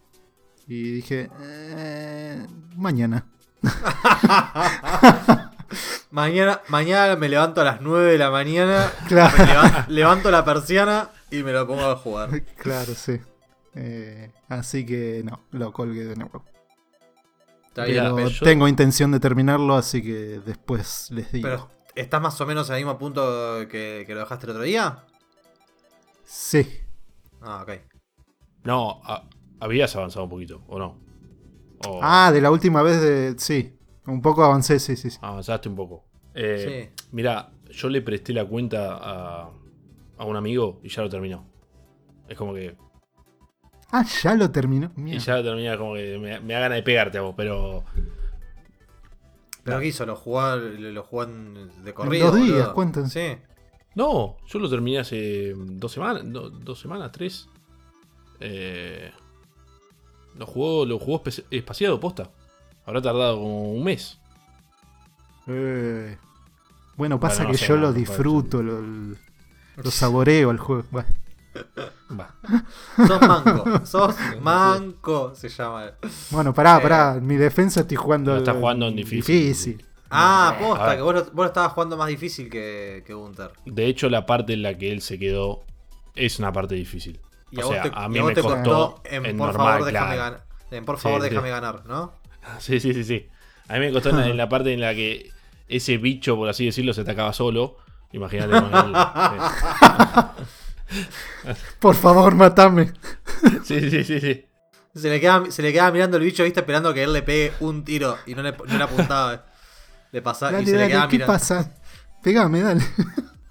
Y 0.67 0.91
dije, 0.91 1.29
eh, 1.41 2.45
mañana. 2.75 3.25
Mañana, 6.11 6.61
mañana 6.67 7.15
me 7.15 7.27
levanto 7.27 7.61
a 7.61 7.63
las 7.63 7.81
9 7.81 8.11
de 8.11 8.17
la 8.19 8.29
mañana, 8.29 8.91
Claro, 9.07 9.35
me 9.37 9.45
levan- 9.45 9.85
levanto 9.87 10.29
la 10.29 10.45
persiana 10.45 11.09
y 11.31 11.41
me 11.41 11.51
lo 11.51 11.65
pongo 11.65 11.85
a 11.85 11.95
jugar. 11.95 12.43
claro, 12.57 12.93
sí. 12.93 13.19
Eh, 13.73 14.31
así 14.49 14.85
que 14.85 15.23
no, 15.25 15.41
lo 15.51 15.73
colgué 15.73 16.05
de 16.05 16.15
nuevo. 16.15 16.45
Está 17.73 17.85
bien. 17.85 18.03
Pero 18.15 18.27
yo- 18.27 18.45
tengo 18.45 18.67
intención 18.67 19.11
de 19.11 19.19
terminarlo, 19.19 19.75
así 19.75 20.03
que 20.03 20.39
después 20.45 21.09
les 21.11 21.31
digo. 21.31 21.47
Pero, 21.47 21.69
¿estás 21.95 22.21
más 22.21 22.39
o 22.39 22.45
menos 22.45 22.69
al 22.69 22.77
mismo 22.77 22.97
punto 22.99 23.21
que, 23.69 24.03
que 24.05 24.13
lo 24.13 24.19
dejaste 24.21 24.45
el 24.45 24.51
otro 24.51 24.63
día? 24.63 25.03
Sí. 26.25 26.67
Ah, 27.41 27.63
ok. 27.63 27.71
No, 28.63 29.01
a- 29.03 29.27
habías 29.59 29.95
avanzado 29.95 30.23
un 30.25 30.29
poquito, 30.29 30.61
¿o 30.67 30.79
no? 30.79 30.97
O 31.87 31.99
Ah, 32.01 32.31
de 32.31 32.41
la 32.41 32.51
última 32.51 32.81
vez 32.81 33.01
de. 33.01 33.35
Sí. 33.37 33.75
Un 34.05 34.21
poco 34.21 34.43
avancé, 34.43 34.79
sí, 34.79 34.95
sí. 34.95 35.09
sí. 35.09 35.17
avanzaste 35.21 35.67
un 35.69 35.75
poco. 35.75 36.05
Eh, 36.33 36.91
Sí. 36.95 37.03
Mira, 37.11 37.51
yo 37.71 37.89
le 37.89 38.01
presté 38.01 38.33
la 38.33 38.45
cuenta 38.45 38.95
a, 38.97 39.49
a 40.17 40.25
un 40.25 40.35
amigo 40.35 40.79
y 40.83 40.89
ya 40.89 41.01
lo 41.01 41.09
terminó. 41.09 41.45
Es 42.27 42.37
como 42.37 42.53
que. 42.53 42.77
Ah, 43.95 44.03
ya 44.23 44.33
lo 44.35 44.49
terminó. 44.51 44.91
Y 44.97 45.19
ya 45.19 45.37
lo 45.37 45.43
termina 45.43 45.77
como 45.77 45.93
que 45.93 46.17
me, 46.17 46.39
me 46.41 46.53
da 46.53 46.59
ganas 46.61 46.77
de 46.77 46.83
pegarte 46.83 47.19
a 47.19 47.21
vos, 47.21 47.35
pero. 47.37 47.83
¿Pero 49.63 49.79
qué 49.79 49.87
hizo? 49.87 50.05
¿Lo 50.05 50.15
jugó, 50.15 50.55
lo 50.57 51.03
jugó 51.03 51.23
en- 51.23 51.83
de 51.85 51.93
corrido? 51.93 52.31
dos 52.31 52.35
días, 52.43 52.67
cuentan. 52.69 53.09
Sí. 53.09 53.37
No, 53.95 54.35
yo 54.47 54.59
lo 54.59 54.69
terminé 54.69 54.99
hace 54.99 55.53
dos 55.55 55.91
semanas, 55.91 56.23
dos 56.25 56.79
semanas, 56.79 57.11
tres. 57.11 57.47
Eh, 58.39 59.11
lo 60.37 60.45
jugó, 60.47 60.85
lo 60.85 60.97
jugó 60.99 61.21
espaciado, 61.51 61.99
posta. 61.99 62.29
Habrá 62.85 63.01
tardado 63.01 63.37
como 63.37 63.71
un 63.73 63.83
mes. 63.83 64.17
Eh, 65.47 66.17
Bueno, 66.97 67.19
pasa 67.19 67.43
Bueno, 67.43 67.49
no 67.49 67.51
que 67.53 67.57
sé, 67.59 67.67
yo 67.67 67.75
no, 67.75 67.81
lo 67.83 67.87
no 67.89 67.93
disfruto, 67.93 68.63
lo, 68.63 68.81
lo 68.81 69.91
saboreo 69.91 70.49
al 70.49 70.57
juego. 70.57 70.83
Bueno, 70.91 71.07
Va. 72.19 72.33
Sos 73.07 73.21
manco. 73.21 73.85
Sos 73.85 74.15
manco, 74.41 75.33
se 75.35 75.49
llama. 75.49 75.91
Bueno, 76.31 76.53
pará, 76.53 76.77
Eh, 76.77 76.81
pará. 76.81 77.15
En 77.17 77.25
mi 77.27 77.35
defensa 77.35 77.81
estoy 77.81 77.97
jugando. 77.97 78.31
Lo 78.33 78.37
estás 78.39 78.55
jugando 78.57 78.87
en 78.87 78.95
difícil. 78.95 79.85
Ah, 80.15 80.55
posta, 80.59 80.95
que 80.95 81.01
vos, 81.01 81.13
lo- 81.15 81.23
vos 81.25 81.33
lo 81.35 81.45
estabas 81.45 81.71
jugando 81.73 81.97
más 81.97 82.07
difícil 82.07 82.49
que, 82.49 83.03
que 83.05 83.13
Gunter. 83.15 83.51
De 83.65 83.87
hecho, 83.87 84.09
la 84.09 84.25
parte 84.27 84.53
en 84.53 84.61
la 84.61 84.77
que 84.77 84.91
él 84.91 85.01
se 85.01 85.17
quedó 85.17 85.63
es 86.15 86.37
una 86.37 86.51
parte 86.53 86.75
difícil. 86.75 87.19
Y 87.49 87.59
O 87.61 87.65
a 87.65 87.73
sea, 87.73 87.81
te, 87.83 87.91
a 87.93 88.07
mí 88.09 88.21
me 88.21 88.33
te 88.33 88.41
costó 88.41 88.57
costó 88.63 89.01
en 89.05 89.25
en 89.25 89.37
por 89.37 89.47
normal, 89.47 89.67
favor 89.79 89.85
déjame 89.91 90.15
claro. 90.15 90.31
ganar. 90.31 90.45
En 90.71 90.85
por 90.85 90.97
favor 90.99 91.21
Sí, 91.21 91.27
sí. 91.27 91.29
déjame 91.31 91.49
ganar, 91.49 91.85
¿no? 91.87 92.13
Sí, 92.59 92.79
sí, 92.79 92.93
sí, 92.93 93.03
sí. 93.03 93.27
A 93.67 93.73
mí 93.73 93.79
me 93.79 93.91
costó 93.91 94.09
en 94.09 94.17
la, 94.17 94.27
en 94.27 94.37
la 94.37 94.49
parte 94.49 94.71
en 94.73 94.81
la 94.81 94.93
que 94.93 95.31
ese 95.67 95.97
bicho, 95.97 96.35
por 96.35 96.47
así 96.49 96.65
decirlo, 96.65 96.93
se 96.93 97.01
atacaba 97.01 97.33
solo. 97.33 97.77
Imagínate 98.11 98.51
con 98.51 98.65
él. 98.65 98.93
Por 101.79 101.95
favor, 101.95 102.35
matame. 102.35 102.91
Sí, 103.63 103.89
sí, 103.89 104.03
sí, 104.03 104.19
sí. 104.19 104.45
Se 104.95 105.09
le, 105.09 105.19
queda, 105.19 105.43
se 105.49 105.61
le 105.63 105.73
queda 105.73 105.91
mirando 105.91 106.17
el 106.17 106.23
bicho, 106.23 106.43
viste, 106.43 106.59
esperando 106.59 106.93
que 106.93 107.03
él 107.03 107.13
le 107.13 107.23
pegue 107.23 107.51
un 107.61 107.83
tiro 107.83 108.17
y 108.27 108.35
no 108.35 108.43
le, 108.43 108.51
no 108.51 108.77
le 108.77 108.83
apuntaba. 108.83 109.45
Le 110.11 110.21
pasaba 110.21 110.51
y 110.51 110.55
Dale, 110.55 110.65
se 110.67 110.77
le 110.77 110.87
quedaba 110.87 111.07
¿qué 111.07 111.15
mirando. 111.17 111.33
pasa? 111.33 111.73
Pegame, 112.21 112.61
dale. 112.61 112.81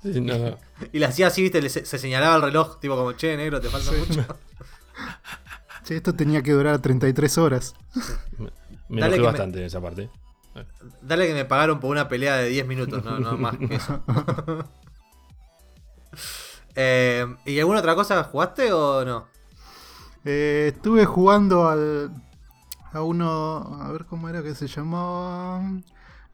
Sí, 0.02 0.20
no, 0.20 0.38
no. 0.38 0.58
Y 0.92 0.98
le 1.00 1.06
hacía 1.06 1.26
así, 1.28 1.42
viste, 1.42 1.60
le, 1.60 1.68
se, 1.68 1.84
se 1.84 1.98
señalaba 1.98 2.36
el 2.36 2.42
reloj, 2.42 2.78
tipo 2.80 2.94
como, 2.96 3.12
che, 3.12 3.36
negro, 3.36 3.60
te 3.60 3.68
falta 3.68 3.90
mucho. 3.92 4.24
Che, 5.84 5.96
esto 5.96 6.14
tenía 6.14 6.42
que 6.42 6.52
durar 6.52 6.78
33 6.80 7.38
horas. 7.38 7.74
Me 8.88 9.00
Dale 9.00 9.16
me- 9.16 9.22
bastante 9.24 9.58
en 9.58 9.64
esa 9.64 9.80
parte. 9.80 10.08
Dale 11.00 11.26
que 11.26 11.34
me 11.34 11.44
pagaron 11.44 11.80
por 11.80 11.90
una 11.90 12.08
pelea 12.08 12.36
de 12.36 12.48
10 12.50 12.66
minutos, 12.68 13.02
no, 13.04 13.18
no 13.18 13.36
más 13.36 13.56
que 13.56 13.74
eso. 13.74 14.04
Eh, 16.74 17.26
¿Y 17.46 17.58
alguna 17.58 17.80
otra 17.80 17.94
cosa 17.94 18.22
jugaste 18.24 18.72
o 18.72 19.04
no? 19.04 19.26
Eh, 20.24 20.72
estuve 20.74 21.04
jugando 21.04 21.68
al. 21.68 22.10
A 22.92 23.02
uno. 23.02 23.78
A 23.82 23.90
ver 23.92 24.04
cómo 24.06 24.28
era 24.28 24.42
que 24.42 24.54
se 24.54 24.66
llamaba. 24.66 25.62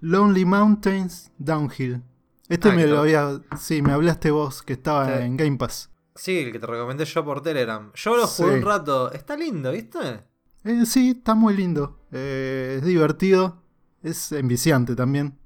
Lonely 0.01 0.45
Mountains 0.45 1.31
Downhill. 1.39 2.03
Este 2.49 2.71
Ah, 2.71 2.73
me 2.73 2.87
lo 2.87 3.01
había. 3.01 3.41
Sí, 3.59 3.83
me 3.83 3.93
hablaste 3.93 4.31
vos 4.31 4.63
que 4.63 4.75
estaba 4.75 5.07
Sí. 5.19 5.23
en 5.25 5.37
Game 5.37 5.57
Pass. 5.57 5.91
Sí, 6.15 6.39
el 6.39 6.53
que 6.53 6.59
te 6.59 6.67
recomendé 6.67 7.05
yo 7.05 7.25
por 7.25 7.43
Telegram. 7.43 7.91
Yo 7.95 8.17
lo 8.17 8.27
jugué 8.27 8.53
Sí. 8.53 8.59
un 8.59 8.63
rato. 8.65 9.13
Está 9.13 9.37
lindo, 9.37 9.71
¿viste? 9.73 10.25
Eh, 10.65 10.87
sí, 10.87 11.11
está 11.19 11.35
muy 11.35 11.57
lindo. 11.57 12.01
Eh, 12.13 12.77
es 12.79 12.85
divertido. 12.85 13.63
Es 14.03 14.33
enviciante 14.33 14.95
también. 14.97 15.39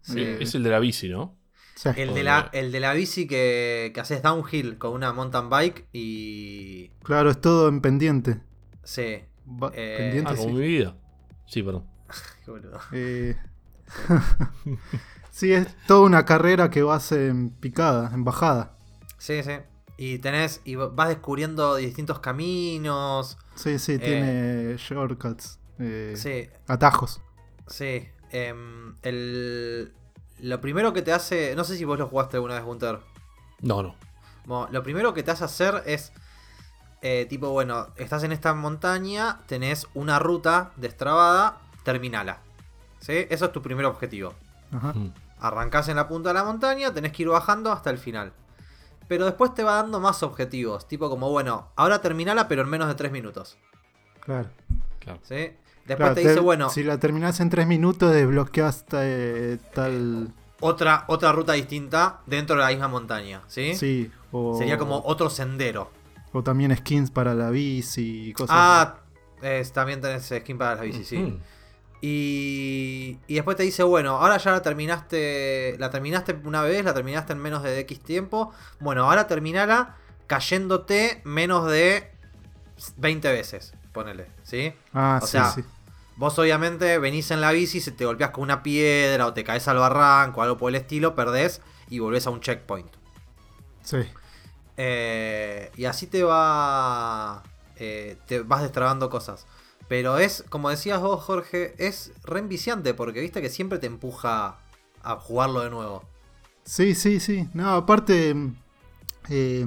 Sí, 0.00 0.20
Eh, 0.20 0.38
es 0.40 0.54
el 0.54 0.62
de 0.64 0.70
la 0.70 0.78
bici, 0.80 1.08
¿no? 1.08 1.36
Sí. 1.82 1.88
El 1.96 2.14
de 2.14 2.22
la, 2.22 2.50
el 2.52 2.70
de 2.72 2.80
la 2.80 2.92
bici 2.92 3.26
que, 3.26 3.90
que 3.94 4.00
haces 4.00 4.22
downhill 4.22 4.78
con 4.78 4.92
una 4.92 5.12
mountain 5.12 5.48
bike 5.50 5.86
y. 5.92 6.88
Claro, 7.02 7.30
es 7.30 7.40
todo 7.40 7.68
en 7.68 7.80
pendiente. 7.80 8.40
Sí. 8.84 9.18
Va- 9.46 9.72
Eh, 9.74 9.94
pendiente, 9.98 10.30
Ah, 10.32 10.36
como 10.36 10.48
sí. 10.50 10.54
mi 10.54 10.66
vida. 10.66 10.96
Sí, 11.46 11.62
perdón. 11.62 11.86
Qué 12.44 12.50
boludo. 12.50 12.78
Eh, 12.92 13.36
sí, 15.30 15.52
es 15.52 15.66
toda 15.86 16.00
una 16.02 16.24
carrera 16.24 16.70
que 16.70 16.82
vas 16.82 17.12
en 17.12 17.50
picada, 17.50 18.10
en 18.14 18.24
bajada. 18.24 18.76
Sí, 19.18 19.42
sí. 19.42 19.52
Y 19.98 20.18
tenés. 20.18 20.60
Y 20.64 20.74
vas 20.76 21.08
descubriendo 21.08 21.76
distintos 21.76 22.18
caminos. 22.20 23.38
Sí, 23.54 23.78
sí, 23.78 23.98
tiene 23.98 24.76
shortcuts. 24.78 25.58
eh, 25.78 26.14
Sí, 26.16 26.48
Atajos. 26.66 27.20
sí. 27.66 28.08
Em, 28.30 28.94
el, 29.02 29.92
lo 30.42 30.60
primero 30.60 30.92
que 30.92 31.02
te 31.02 31.12
hace. 31.12 31.54
No 31.56 31.64
sé 31.64 31.76
si 31.76 31.84
vos 31.84 31.98
lo 31.98 32.08
jugaste 32.08 32.36
alguna 32.36 32.54
vez, 32.54 32.64
Gunter. 32.64 33.00
No, 33.60 33.82
no. 33.82 33.94
Bueno, 34.44 34.68
lo 34.70 34.82
primero 34.82 35.14
que 35.14 35.22
te 35.22 35.30
hace 35.30 35.44
hacer 35.44 35.82
es. 35.86 36.12
eh, 37.00 37.26
tipo, 37.28 37.48
bueno, 37.50 37.88
estás 37.96 38.22
en 38.24 38.32
esta 38.32 38.52
montaña, 38.54 39.40
tenés 39.46 39.86
una 39.94 40.18
ruta 40.18 40.72
destrabada, 40.76 41.58
terminala. 41.84 42.38
¿Sí? 43.00 43.26
Eso 43.30 43.46
es 43.46 43.52
tu 43.52 43.62
primer 43.62 43.86
objetivo. 43.86 44.34
Ajá. 44.72 44.92
Mm. 44.92 45.12
Arrancás 45.40 45.88
en 45.88 45.96
la 45.96 46.06
punta 46.06 46.28
de 46.30 46.34
la 46.34 46.44
montaña, 46.44 46.92
tenés 46.94 47.12
que 47.12 47.22
ir 47.22 47.28
bajando 47.28 47.72
hasta 47.72 47.90
el 47.90 47.98
final. 47.98 48.32
Pero 49.08 49.24
después 49.24 49.52
te 49.54 49.64
va 49.64 49.74
dando 49.76 49.98
más 49.98 50.22
objetivos. 50.22 50.86
Tipo 50.86 51.10
como, 51.10 51.28
bueno, 51.30 51.70
ahora 51.74 52.00
terminala, 52.00 52.46
pero 52.46 52.62
en 52.62 52.68
menos 52.68 52.86
de 52.88 52.94
3 52.94 53.10
minutos. 53.10 53.58
Claro. 54.20 54.48
Claro. 55.00 55.18
¿Sí? 55.24 55.52
Después 55.86 55.96
Claro, 55.96 56.14
te 56.14 56.20
dice, 56.20 56.34
te- 56.34 56.40
bueno, 56.40 56.70
Si 56.70 56.82
la 56.84 56.98
terminás 56.98 57.40
en 57.40 57.50
3 57.50 57.66
minutos, 57.66 58.12
desbloqueas 58.12 58.84
eh, 58.92 59.58
tal. 59.74 60.32
otra, 60.60 61.04
otra 61.08 61.32
ruta 61.32 61.54
distinta 61.54 62.20
dentro 62.26 62.56
de 62.56 62.62
la 62.62 62.68
misma 62.68 62.88
montaña. 62.88 63.42
¿sí? 63.48 63.74
Sí. 63.74 64.10
O, 64.30 64.56
Sería 64.56 64.78
como 64.78 65.02
otro 65.04 65.28
sendero. 65.28 65.90
O 66.32 66.42
también 66.42 66.74
skins 66.76 67.10
para 67.10 67.34
la 67.34 67.50
bici 67.50 68.28
y 68.28 68.32
cosas 68.32 68.56
Ah, 68.58 68.98
también 69.74 70.00
tenés 70.00 70.24
skin 70.34 70.56
para 70.56 70.76
la 70.76 70.82
bici, 70.82 71.04
sí. 71.04 71.38
Y, 72.00 73.18
y 73.28 73.34
después 73.34 73.56
te 73.56 73.62
dice, 73.62 73.82
bueno, 73.84 74.16
ahora 74.16 74.36
ya 74.38 74.50
la 74.50 74.60
terminaste, 74.62 75.76
la 75.78 75.88
terminaste 75.90 76.36
una 76.44 76.62
vez, 76.62 76.84
la 76.84 76.94
terminaste 76.94 77.32
en 77.32 77.38
menos 77.38 77.62
de 77.62 77.78
X 77.80 78.00
tiempo. 78.00 78.52
Bueno, 78.80 79.04
ahora 79.04 79.26
terminala 79.28 79.96
cayéndote 80.26 81.20
menos 81.24 81.70
de 81.70 82.10
20 82.96 83.30
veces, 83.30 83.74
ponele, 83.92 84.32
¿sí? 84.42 84.74
Ah, 84.92 85.20
o 85.20 85.26
sí, 85.26 85.28
sea, 85.28 85.44
sí. 85.44 85.62
Vos 86.16 86.38
obviamente 86.38 86.98
venís 86.98 87.30
en 87.30 87.40
la 87.40 87.52
bici, 87.52 87.80
se 87.80 87.92
te 87.92 88.04
golpeas 88.04 88.30
con 88.30 88.44
una 88.44 88.62
piedra 88.62 89.26
o 89.26 89.34
te 89.34 89.44
caes 89.44 89.66
al 89.68 89.78
barranco 89.78 90.40
o 90.40 90.42
algo 90.44 90.58
por 90.58 90.70
el 90.70 90.76
estilo, 90.76 91.14
perdés 91.14 91.62
y 91.88 91.98
volvés 92.00 92.26
a 92.26 92.30
un 92.30 92.40
checkpoint. 92.40 92.92
Sí. 93.82 93.98
Eh, 94.76 95.70
y 95.76 95.84
así 95.84 96.06
te 96.06 96.22
va. 96.24 97.42
eh, 97.76 98.18
te 98.26 98.40
vas 98.42 98.62
destrabando 98.62 99.10
cosas. 99.10 99.46
Pero 99.88 100.18
es, 100.18 100.44
como 100.48 100.70
decías 100.70 101.00
vos, 101.00 101.22
Jorge, 101.24 101.74
es 101.84 102.12
re 102.24 102.40
enviciante 102.40 102.94
porque 102.94 103.20
viste 103.20 103.42
que 103.42 103.50
siempre 103.50 103.78
te 103.78 103.86
empuja 103.86 104.62
a 105.02 105.16
jugarlo 105.16 105.60
de 105.60 105.70
nuevo. 105.70 106.08
Sí, 106.64 106.94
sí, 106.94 107.20
sí. 107.20 107.48
No, 107.54 107.70
aparte. 107.74 108.34
mm, 108.34 108.56
eh, 109.28 109.66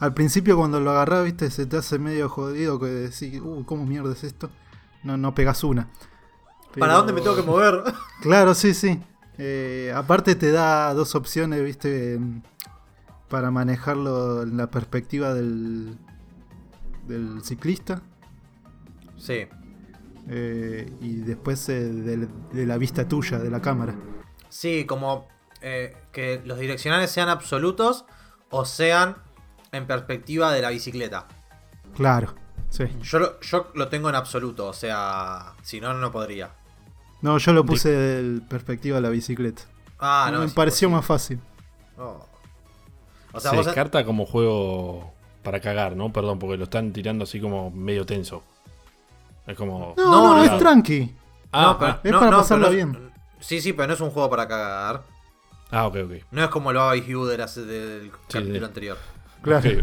al 0.00 0.14
principio, 0.14 0.56
cuando 0.56 0.80
lo 0.80 0.90
agarrás, 0.90 1.24
viste, 1.24 1.50
se 1.50 1.66
te 1.66 1.76
hace 1.76 1.98
medio 1.98 2.30
jodido 2.30 2.80
que 2.80 2.86
decís, 2.86 3.38
uh, 3.40 3.64
¿cómo 3.66 3.84
mierda 3.84 4.12
es 4.12 4.24
esto? 4.24 4.50
No, 5.02 5.18
no 5.18 5.34
pegas 5.34 5.62
una. 5.62 5.88
¿Para 6.78 6.94
dónde 6.94 7.12
me 7.12 7.20
tengo 7.20 7.36
que 7.36 7.42
mover? 7.42 7.82
Claro, 8.22 8.54
sí, 8.54 8.72
sí. 8.74 8.98
Eh, 9.36 9.92
aparte 9.94 10.34
te 10.34 10.52
da 10.52 10.92
dos 10.94 11.14
opciones, 11.14 11.62
viste, 11.62 12.18
mm, 12.18 12.42
para 13.28 13.50
manejarlo 13.50 14.42
en 14.42 14.56
la 14.56 14.70
perspectiva 14.70 15.34
del, 15.34 15.96
del 17.06 17.42
ciclista 17.42 18.02
sí. 19.16 19.48
eh, 20.28 20.92
y 21.00 21.16
después 21.16 21.68
eh, 21.68 21.80
de, 22.52 22.66
la 22.66 22.78
vista 22.78 23.06
tuya, 23.06 23.38
de 23.38 23.50
la 23.50 23.60
cámara. 23.60 23.94
Sí, 24.48 24.84
como 24.86 25.28
que 25.60 26.40
los 26.46 26.58
direccionales 26.58 27.10
sean 27.10 27.28
absolutos 27.28 28.06
o 28.48 28.64
sean 28.64 29.16
en 29.72 29.86
perspectiva 29.86 30.52
de 30.52 30.62
la 30.62 30.70
bicicleta. 30.70 31.26
Claro, 31.94 32.34
sí. 32.68 32.84
Yo 33.02 33.18
lo, 33.18 33.40
yo 33.40 33.70
lo 33.74 33.88
tengo 33.88 34.08
en 34.08 34.14
absoluto, 34.14 34.68
o 34.68 34.72
sea, 34.72 35.54
si 35.62 35.80
no, 35.80 35.92
no 35.94 36.10
podría. 36.12 36.50
No, 37.22 37.36
yo 37.38 37.52
lo 37.52 37.64
puse 37.66 37.90
de 37.90 38.40
perspectiva 38.42 38.96
de 38.96 39.02
la 39.02 39.10
bicicleta. 39.10 39.62
Ah, 39.98 40.30
no. 40.32 40.40
Me 40.40 40.48
pareció 40.48 40.88
imposible. 40.88 40.96
más 40.96 41.04
fácil. 41.06 41.40
Oh. 41.98 42.26
O 43.32 43.40
sea, 43.40 43.50
Se 43.50 43.56
vos. 43.58 43.66
descarta 43.66 44.04
como 44.04 44.24
juego 44.26 45.12
para 45.42 45.60
cagar, 45.60 45.94
¿no? 45.96 46.12
Perdón, 46.12 46.38
porque 46.38 46.56
lo 46.56 46.64
están 46.64 46.92
tirando 46.92 47.24
así 47.24 47.40
como 47.40 47.70
medio 47.70 48.06
tenso. 48.06 48.42
Es 49.46 49.56
como. 49.56 49.94
No, 49.96 50.04
No, 50.04 50.22
no, 50.28 50.36
no, 50.36 50.44
es 50.44 50.58
tranqui. 50.58 51.14
Ah, 51.52 51.62
no, 51.62 51.78
pero, 51.78 51.98
Es 52.04 52.12
no, 52.12 52.18
para 52.20 52.30
no, 52.58 52.66
es- 52.68 52.74
bien. 52.74 53.10
Sí, 53.40 53.60
sí, 53.60 53.72
pero 53.72 53.88
no 53.88 53.94
es 53.94 54.00
un 54.00 54.10
juego 54.10 54.30
para 54.30 54.46
cagar. 54.48 55.02
ah, 55.70 55.86
ok, 55.86 55.96
ok. 56.04 56.12
No 56.30 56.42
es 56.44 56.48
como 56.50 56.70
el 56.70 56.76
Baba 56.76 56.96
y 56.96 57.00
Hugh 57.14 57.26
de 57.28 57.38
la- 57.38 57.46
del 57.46 58.10
capítulo 58.28 58.58
sí. 58.58 58.64
anterior. 58.64 58.98
Claro. 59.42 59.68
Ok, 59.70 59.76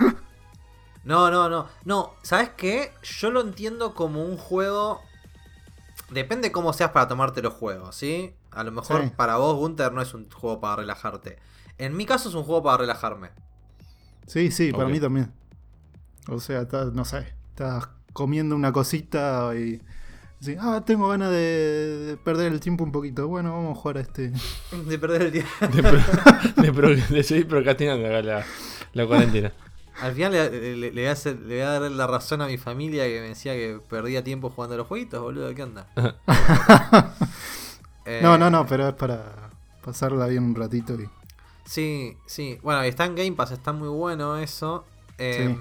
ok. 0.00 0.16
No, 1.04 1.30
no, 1.30 1.48
no. 1.48 1.68
No, 1.84 2.14
¿sabes 2.22 2.50
qué? 2.56 2.92
Yo 3.04 3.30
lo 3.30 3.40
entiendo 3.40 3.94
como 3.94 4.24
un 4.24 4.36
juego. 4.36 5.00
Depende 6.10 6.50
cómo 6.50 6.72
seas 6.72 6.90
para 6.90 7.06
tomarte 7.06 7.42
los 7.42 7.54
juegos, 7.54 7.94
¿sí? 7.94 8.34
A 8.50 8.64
lo 8.64 8.72
mejor 8.72 9.04
Sí. 9.04 9.10
para 9.16 9.36
vos, 9.36 9.54
Gunter, 9.56 9.92
no 9.92 10.02
es 10.02 10.14
un 10.14 10.28
juego 10.30 10.60
para 10.60 10.76
relajarte. 10.76 11.38
En 11.78 11.96
mi 11.96 12.06
caso 12.06 12.28
es 12.28 12.34
un 12.34 12.42
juego 12.42 12.64
para 12.64 12.78
relajarme. 12.78 13.30
Sí, 14.26 14.50
sí, 14.50 14.72
para 14.72 14.88
mí 14.88 14.98
también. 14.98 15.32
O 16.28 16.40
sea, 16.40 16.62
estás, 16.62 16.92
no 16.92 17.04
sé, 17.04 17.32
estás 17.50 17.88
comiendo 18.12 18.56
una 18.56 18.72
cosita 18.72 19.52
y... 19.54 19.80
decís, 20.40 20.58
ah, 20.60 20.82
tengo 20.84 21.08
ganas 21.08 21.30
de, 21.30 21.36
de 22.06 22.16
perder 22.16 22.52
el 22.52 22.60
tiempo 22.60 22.84
un 22.84 22.92
poquito. 22.92 23.26
Bueno, 23.28 23.52
vamos 23.52 23.76
a 23.76 23.80
jugar 23.80 23.98
a 23.98 24.00
este... 24.00 24.32
De 24.86 24.98
perder 24.98 25.22
el 25.22 25.32
tiempo. 25.32 25.50
De, 25.72 25.82
pro- 25.82 26.62
de, 26.62 26.72
pro- 26.72 27.14
de 27.14 27.22
seguir 27.22 27.48
procrastinando 27.48 28.06
acá 28.06 28.22
la, 28.22 28.44
la 28.92 29.06
cuarentena. 29.06 29.52
Al 30.00 30.12
final 30.12 30.32
le, 30.32 30.50
le- 30.76 30.92
le 30.92 31.00
voy 31.02 31.06
a 31.06 31.12
hacer- 31.12 31.38
le 31.40 31.54
voy 31.54 31.62
a 31.62 31.80
dar 31.80 31.90
la 31.90 32.06
razón 32.06 32.42
a 32.42 32.46
mi 32.46 32.58
familia 32.58 33.04
que 33.04 33.20
me 33.20 33.28
decía 33.28 33.54
que 33.54 33.80
perdía 33.88 34.22
tiempo 34.22 34.50
jugando 34.50 34.74
a 34.74 34.78
los 34.78 34.86
jueguitos, 34.86 35.22
boludo. 35.22 35.54
¿Qué 35.54 35.62
onda? 35.62 35.86
Eh, 38.04 38.20
No, 38.22 38.38
no, 38.38 38.50
no, 38.50 38.66
pero 38.66 38.88
es 38.88 38.94
para 38.94 39.50
pasarla 39.82 40.26
bien 40.26 40.44
un 40.44 40.54
ratito 40.54 40.94
y... 40.94 41.08
Sí, 41.64 42.16
sí. 42.26 42.58
Bueno, 42.62 42.84
y 42.84 42.88
está 42.88 43.04
en 43.06 43.16
Game 43.16 43.32
Pass, 43.32 43.50
está 43.50 43.72
muy 43.72 43.88
bueno 43.88 44.36
eso. 44.36 44.84
Eh, 45.18 45.56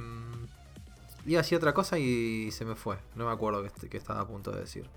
Iba 1.25 1.39
a 1.39 1.43
decir 1.43 1.57
otra 1.57 1.73
cosa 1.73 1.97
y 1.97 2.51
se 2.51 2.65
me 2.65 2.75
fue. 2.75 2.97
No 3.15 3.25
me 3.25 3.31
acuerdo 3.31 3.63
qué, 3.63 3.89
qué 3.89 3.97
estaba 3.97 4.21
a 4.21 4.27
punto 4.27 4.51
de 4.51 4.61
decir. 4.61 4.89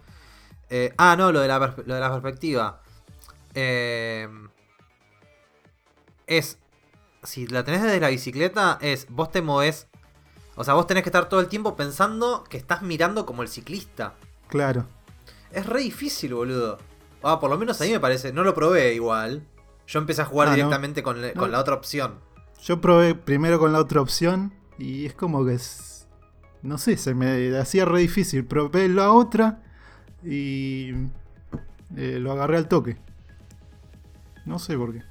Eh, 0.70 0.92
ah, 0.98 1.16
no, 1.16 1.32
lo 1.32 1.40
de 1.40 1.48
la, 1.48 1.58
lo 1.58 1.94
de 1.94 2.00
la 2.00 2.10
perspectiva. 2.10 2.82
Eh, 3.54 4.28
es. 6.26 6.58
Si 7.22 7.46
la 7.46 7.64
tenés 7.64 7.82
desde 7.82 8.00
la 8.00 8.08
bicicleta, 8.08 8.78
es. 8.80 9.06
Vos 9.08 9.30
te 9.32 9.42
movés. 9.42 9.86
O 10.56 10.64
sea, 10.64 10.74
vos 10.74 10.86
tenés 10.86 11.02
que 11.02 11.08
estar 11.08 11.28
todo 11.28 11.40
el 11.40 11.48
tiempo 11.48 11.76
pensando 11.76 12.44
que 12.44 12.56
estás 12.56 12.82
mirando 12.82 13.24
como 13.26 13.42
el 13.42 13.48
ciclista. 13.48 14.14
Claro. 14.48 14.86
Es 15.52 15.66
re 15.66 15.80
difícil, 15.80 16.34
boludo. 16.34 16.78
Ah, 17.22 17.40
por 17.40 17.48
lo 17.50 17.56
menos 17.58 17.80
a 17.80 17.84
mí 17.84 17.90
me 17.90 18.00
parece. 18.00 18.32
No 18.32 18.44
lo 18.44 18.54
probé 18.54 18.94
igual. 18.94 19.46
Yo 19.86 19.98
empecé 20.00 20.22
a 20.22 20.24
jugar 20.26 20.48
Ah, 20.48 20.50
no. 20.50 20.56
directamente 20.56 21.02
con, 21.02 21.22
le- 21.22 21.32
con 21.32 21.50
la 21.50 21.60
otra 21.60 21.74
opción. 21.74 22.16
Yo 22.62 22.80
probé 22.80 23.14
primero 23.14 23.58
con 23.58 23.72
la 23.72 23.78
otra 23.78 24.00
opción 24.00 24.52
y 24.78 25.06
es 25.06 25.14
como 25.14 25.44
que... 25.46 25.54
es- 25.54 25.87
no 26.68 26.78
sé, 26.78 26.96
se 26.96 27.14
me 27.14 27.56
hacía 27.58 27.84
re 27.84 28.00
difícil. 28.00 28.44
Probé 28.44 28.88
la 28.88 29.12
otra 29.12 29.60
y... 30.24 30.90
eh, 31.96 32.18
lo 32.20 32.32
agarré 32.32 32.58
al 32.58 32.68
toque. 32.68 32.96
No 34.44 34.58
sé 34.58 34.76
por 34.76 34.92
qué. 34.92 35.02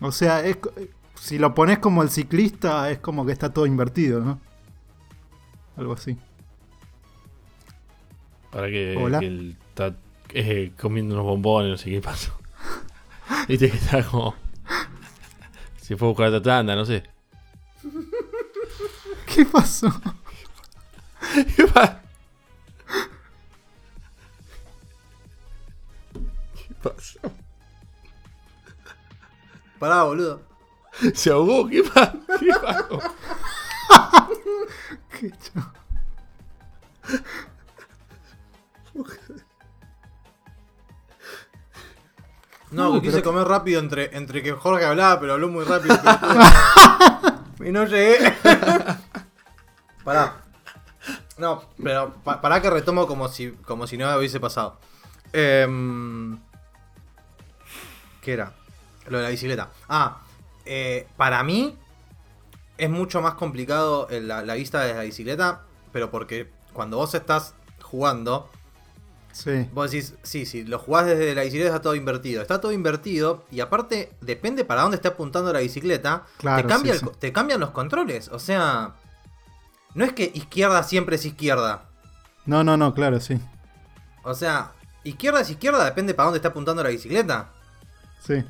O 0.00 0.12
sea, 0.12 0.44
es, 0.44 0.56
co- 0.56 0.72
si 1.14 1.38
lo 1.38 1.54
pones 1.54 1.78
como 1.78 2.02
el 2.02 2.10
ciclista, 2.10 2.90
es 2.90 2.98
como 2.98 3.26
que 3.26 3.32
está 3.32 3.52
todo 3.52 3.66
invertido, 3.66 4.20
¿no? 4.20 4.40
Algo 5.76 5.92
así. 5.94 6.16
Para 8.50 8.68
que, 8.68 8.96
Hola. 8.96 9.20
que 9.20 9.26
él 9.26 9.56
está 9.68 9.94
eh, 10.30 10.72
comiendo 10.80 11.14
unos 11.14 11.26
bombones, 11.26 11.70
no 11.70 11.76
sé 11.76 11.90
qué 11.90 12.00
pasó. 12.00 12.32
Viste 13.48 13.70
que 13.70 13.76
está 13.76 14.02
como. 14.04 14.34
Si 15.80 15.96
fue 15.96 16.06
a 16.06 16.10
buscar 16.10 16.26
otra 16.28 16.42
tanda, 16.42 16.76
no 16.76 16.84
sé. 16.84 17.02
¿Qué 19.38 19.44
pasó? 19.44 19.88
¿Qué 21.54 21.64
pa- 21.68 22.00
¿Qué 26.56 26.74
pasó? 26.82 27.20
Pará, 29.78 30.02
boludo. 30.02 30.42
¿Se 31.14 31.30
ahogó? 31.30 31.68
¿Qué 31.68 31.84
pasó? 31.84 32.18
¿Qué 32.40 32.50
pasó? 32.60 33.00
¿Qué 35.20 35.30
chao? 35.30 35.72
No, 42.70 42.92
que 42.94 43.00
pero- 43.00 43.12
quise 43.12 43.22
comer 43.22 43.46
rápido 43.48 43.80
entre, 43.80 44.14
entre 44.16 44.42
que 44.42 44.52
Jorge 44.52 44.84
hablaba, 44.84 45.18
pero 45.20 45.32
habló 45.34 45.48
muy 45.48 45.64
rápido. 45.64 45.98
y 47.64 47.70
no 47.72 47.84
llegué. 47.86 48.34
Pará. 50.08 50.36
No, 51.38 51.62
pero 51.82 52.12
pa- 52.24 52.40
para 52.40 52.60
que 52.60 52.68
retomo 52.70 53.06
como 53.06 53.28
si, 53.28 53.50
como 53.66 53.86
si 53.86 53.96
nada 53.96 54.18
hubiese 54.18 54.40
pasado. 54.40 54.78
Em, 55.32 56.38
¿Qué 58.22 58.32
era? 58.32 58.52
Lo 59.06 59.18
de 59.18 59.24
la 59.24 59.30
bicicleta. 59.30 59.70
Ah, 59.88 60.18
eh, 60.66 61.06
para 61.16 61.42
mí 61.42 61.76
es 62.76 62.90
mucho 62.90 63.20
más 63.20 63.34
complicado 63.34 64.08
la, 64.10 64.42
la 64.42 64.54
vista 64.54 64.82
de 64.84 64.94
la 64.94 65.02
bicicleta, 65.02 65.62
pero 65.92 66.10
porque 66.10 66.50
cuando 66.72 66.96
vos 66.96 67.14
estás 67.14 67.54
jugando, 67.82 68.50
Sí. 69.32 69.68
vos 69.72 69.90
decís, 69.90 70.14
sí, 70.24 70.46
sí, 70.46 70.64
lo 70.64 70.78
jugás 70.80 71.06
desde 71.06 71.32
la 71.34 71.42
bicicleta 71.42 71.68
está 71.70 71.82
todo 71.82 71.94
invertido. 71.94 72.42
Está 72.42 72.60
todo 72.60 72.72
invertido 72.72 73.44
y 73.52 73.60
aparte, 73.60 74.12
depende 74.20 74.64
para 74.64 74.82
dónde 74.82 74.96
esté 74.96 75.08
apuntando 75.08 75.52
la 75.52 75.60
bicicleta, 75.60 76.24
Claro, 76.38 76.62
te, 76.62 76.68
cambia 76.68 76.92
sí, 76.94 76.98
el 76.98 77.04
co- 77.04 77.12
sí. 77.12 77.18
te 77.20 77.32
cambian 77.32 77.60
los 77.60 77.70
controles. 77.70 78.28
O 78.28 78.38
sea, 78.40 78.94
no 79.94 80.04
es 80.04 80.12
que 80.12 80.30
izquierda 80.34 80.82
siempre 80.82 81.16
es 81.16 81.24
izquierda. 81.24 81.84
No, 82.46 82.64
no, 82.64 82.76
no, 82.76 82.94
claro, 82.94 83.20
sí. 83.20 83.38
O 84.22 84.34
sea, 84.34 84.72
izquierda 85.04 85.40
es 85.40 85.50
izquierda, 85.50 85.84
depende 85.84 86.14
para 86.14 86.26
dónde 86.26 86.38
está 86.38 86.48
apuntando 86.48 86.82
la 86.82 86.88
bicicleta. 86.90 87.50
Sí. 88.26 88.44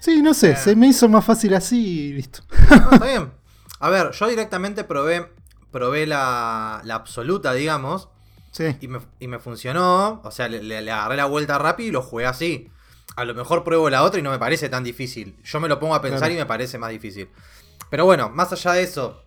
Sí, 0.00 0.22
no 0.22 0.34
sé, 0.34 0.52
Eh. 0.52 0.56
se 0.56 0.76
me 0.76 0.88
hizo 0.88 1.08
más 1.08 1.24
fácil 1.24 1.54
así 1.54 1.78
y 2.08 2.12
listo. 2.14 2.40
No, 2.70 2.90
está 2.92 3.06
bien. 3.06 3.32
A 3.80 3.88
ver, 3.90 4.10
yo 4.12 4.26
directamente 4.28 4.84
probé, 4.84 5.32
probé 5.70 6.06
la, 6.06 6.80
la 6.84 6.94
absoluta, 6.94 7.52
digamos, 7.52 8.08
Sí. 8.52 8.76
y 8.80 8.88
me, 8.88 9.00
y 9.20 9.28
me 9.28 9.38
funcionó. 9.38 10.20
O 10.24 10.30
sea, 10.30 10.48
le, 10.48 10.62
le- 10.62 10.80
le 10.82 10.90
agarré 10.92 11.16
la 11.16 11.26
vuelta 11.26 11.58
rápido 11.58 11.88
y 11.88 11.92
lo 11.92 12.02
jugué 12.02 12.26
así. 12.26 12.70
A 13.16 13.24
lo 13.24 13.34
mejor 13.34 13.64
pruebo 13.64 13.88
la 13.90 14.02
otra 14.02 14.20
y 14.20 14.22
no 14.22 14.30
me 14.30 14.38
parece 14.38 14.68
tan 14.68 14.84
difícil. 14.84 15.36
Yo 15.44 15.60
me 15.60 15.68
lo 15.68 15.78
pongo 15.78 15.94
a 15.94 16.00
pensar 16.02 16.20
Claro. 16.20 16.34
y 16.34 16.36
me 16.38 16.46
parece 16.46 16.78
más 16.78 16.90
difícil. 16.90 17.28
Pero 17.90 18.04
bueno, 18.04 18.30
más 18.30 18.52
allá 18.52 18.72
de 18.72 18.82
eso, 18.82 19.22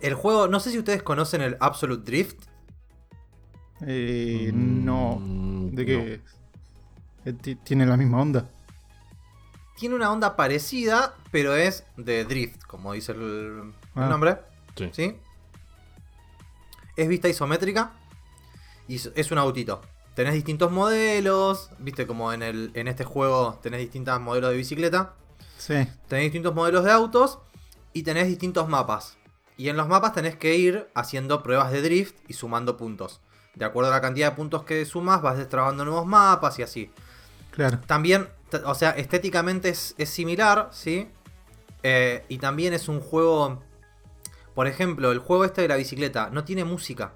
el 0.00 0.14
juego, 0.14 0.48
no 0.48 0.60
sé 0.60 0.70
si 0.70 0.78
ustedes 0.78 1.02
conocen 1.02 1.42
el 1.42 1.56
Absolute 1.60 2.04
Drift. 2.10 2.44
Eh, 3.86 4.50
no. 4.54 5.16
Mm, 5.20 5.74
¿De 5.74 5.86
qué? 5.86 6.20
Eh, 7.24 7.32
ti- 7.32 7.56
¿Tiene 7.56 7.86
la 7.86 7.96
misma 7.96 8.20
onda? 8.20 8.48
Tiene 9.78 9.94
una 9.94 10.12
onda 10.12 10.36
parecida, 10.36 11.14
pero 11.30 11.54
es 11.54 11.84
de 11.96 12.24
drift, 12.24 12.62
como 12.64 12.92
dice 12.92 13.12
el, 13.12 13.20
el 13.22 14.02
Ah. 14.02 14.08
nombre. 14.08 14.38
Sí. 14.76 14.90
¿Sí? 14.92 15.16
Es 16.96 17.08
vista 17.08 17.28
isométrica 17.28 17.92
y 18.88 18.96
es- 18.96 19.10
es 19.14 19.30
un 19.30 19.38
autito. 19.38 19.80
Tenés 20.14 20.34
distintos 20.34 20.70
modelos, 20.70 21.70
viste 21.78 22.06
como 22.06 22.32
en, 22.32 22.42
el, 22.42 22.70
en 22.74 22.88
este 22.88 23.04
juego 23.04 23.58
tenés 23.62 23.80
distintos 23.80 24.20
modelos 24.20 24.50
de 24.50 24.56
bicicleta, 24.58 25.14
Sí. 25.56 25.74
tenés 26.08 26.24
distintos 26.24 26.54
modelos 26.54 26.84
de 26.84 26.90
autos 26.90 27.38
y 27.94 28.02
tenés 28.02 28.26
distintos 28.28 28.68
mapas. 28.68 29.16
Y 29.60 29.68
en 29.68 29.76
los 29.76 29.88
mapas 29.88 30.14
tenés 30.14 30.36
que 30.36 30.56
ir 30.56 30.88
haciendo 30.94 31.42
pruebas 31.42 31.70
de 31.70 31.82
drift 31.82 32.16
y 32.28 32.32
sumando 32.32 32.78
puntos. 32.78 33.20
De 33.54 33.66
acuerdo 33.66 33.90
a 33.90 33.94
la 33.94 34.00
cantidad 34.00 34.30
de 34.30 34.34
puntos 34.34 34.62
que 34.64 34.86
sumas, 34.86 35.20
vas 35.20 35.36
destrabando 35.36 35.84
nuevos 35.84 36.06
mapas 36.06 36.58
y 36.58 36.62
así. 36.62 36.90
Claro. 37.50 37.78
También, 37.86 38.26
o 38.64 38.74
sea, 38.74 38.92
estéticamente 38.92 39.68
es, 39.68 39.94
es 39.98 40.08
similar, 40.08 40.70
¿sí? 40.72 41.10
Eh, 41.82 42.24
y 42.30 42.38
también 42.38 42.72
es 42.72 42.88
un 42.88 43.00
juego. 43.00 43.62
Por 44.54 44.66
ejemplo, 44.66 45.12
el 45.12 45.18
juego 45.18 45.44
este 45.44 45.60
de 45.60 45.68
la 45.68 45.76
bicicleta 45.76 46.30
no 46.30 46.42
tiene 46.44 46.64
música. 46.64 47.12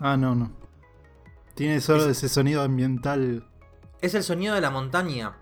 Ah, 0.00 0.16
no, 0.16 0.34
no. 0.34 0.50
Tiene 1.54 1.80
solo 1.80 2.06
Es- 2.10 2.16
ese 2.18 2.28
sonido 2.28 2.60
ambiental. 2.62 3.46
Es 4.00 4.16
el 4.16 4.24
sonido 4.24 4.56
de 4.56 4.60
la 4.62 4.70
montaña. 4.70 5.36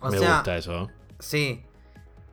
O 0.00 0.10
Me 0.10 0.18
sea, 0.18 0.38
gusta 0.38 0.56
eso. 0.56 0.82
¿eh? 0.82 0.88
sí. 1.20 1.62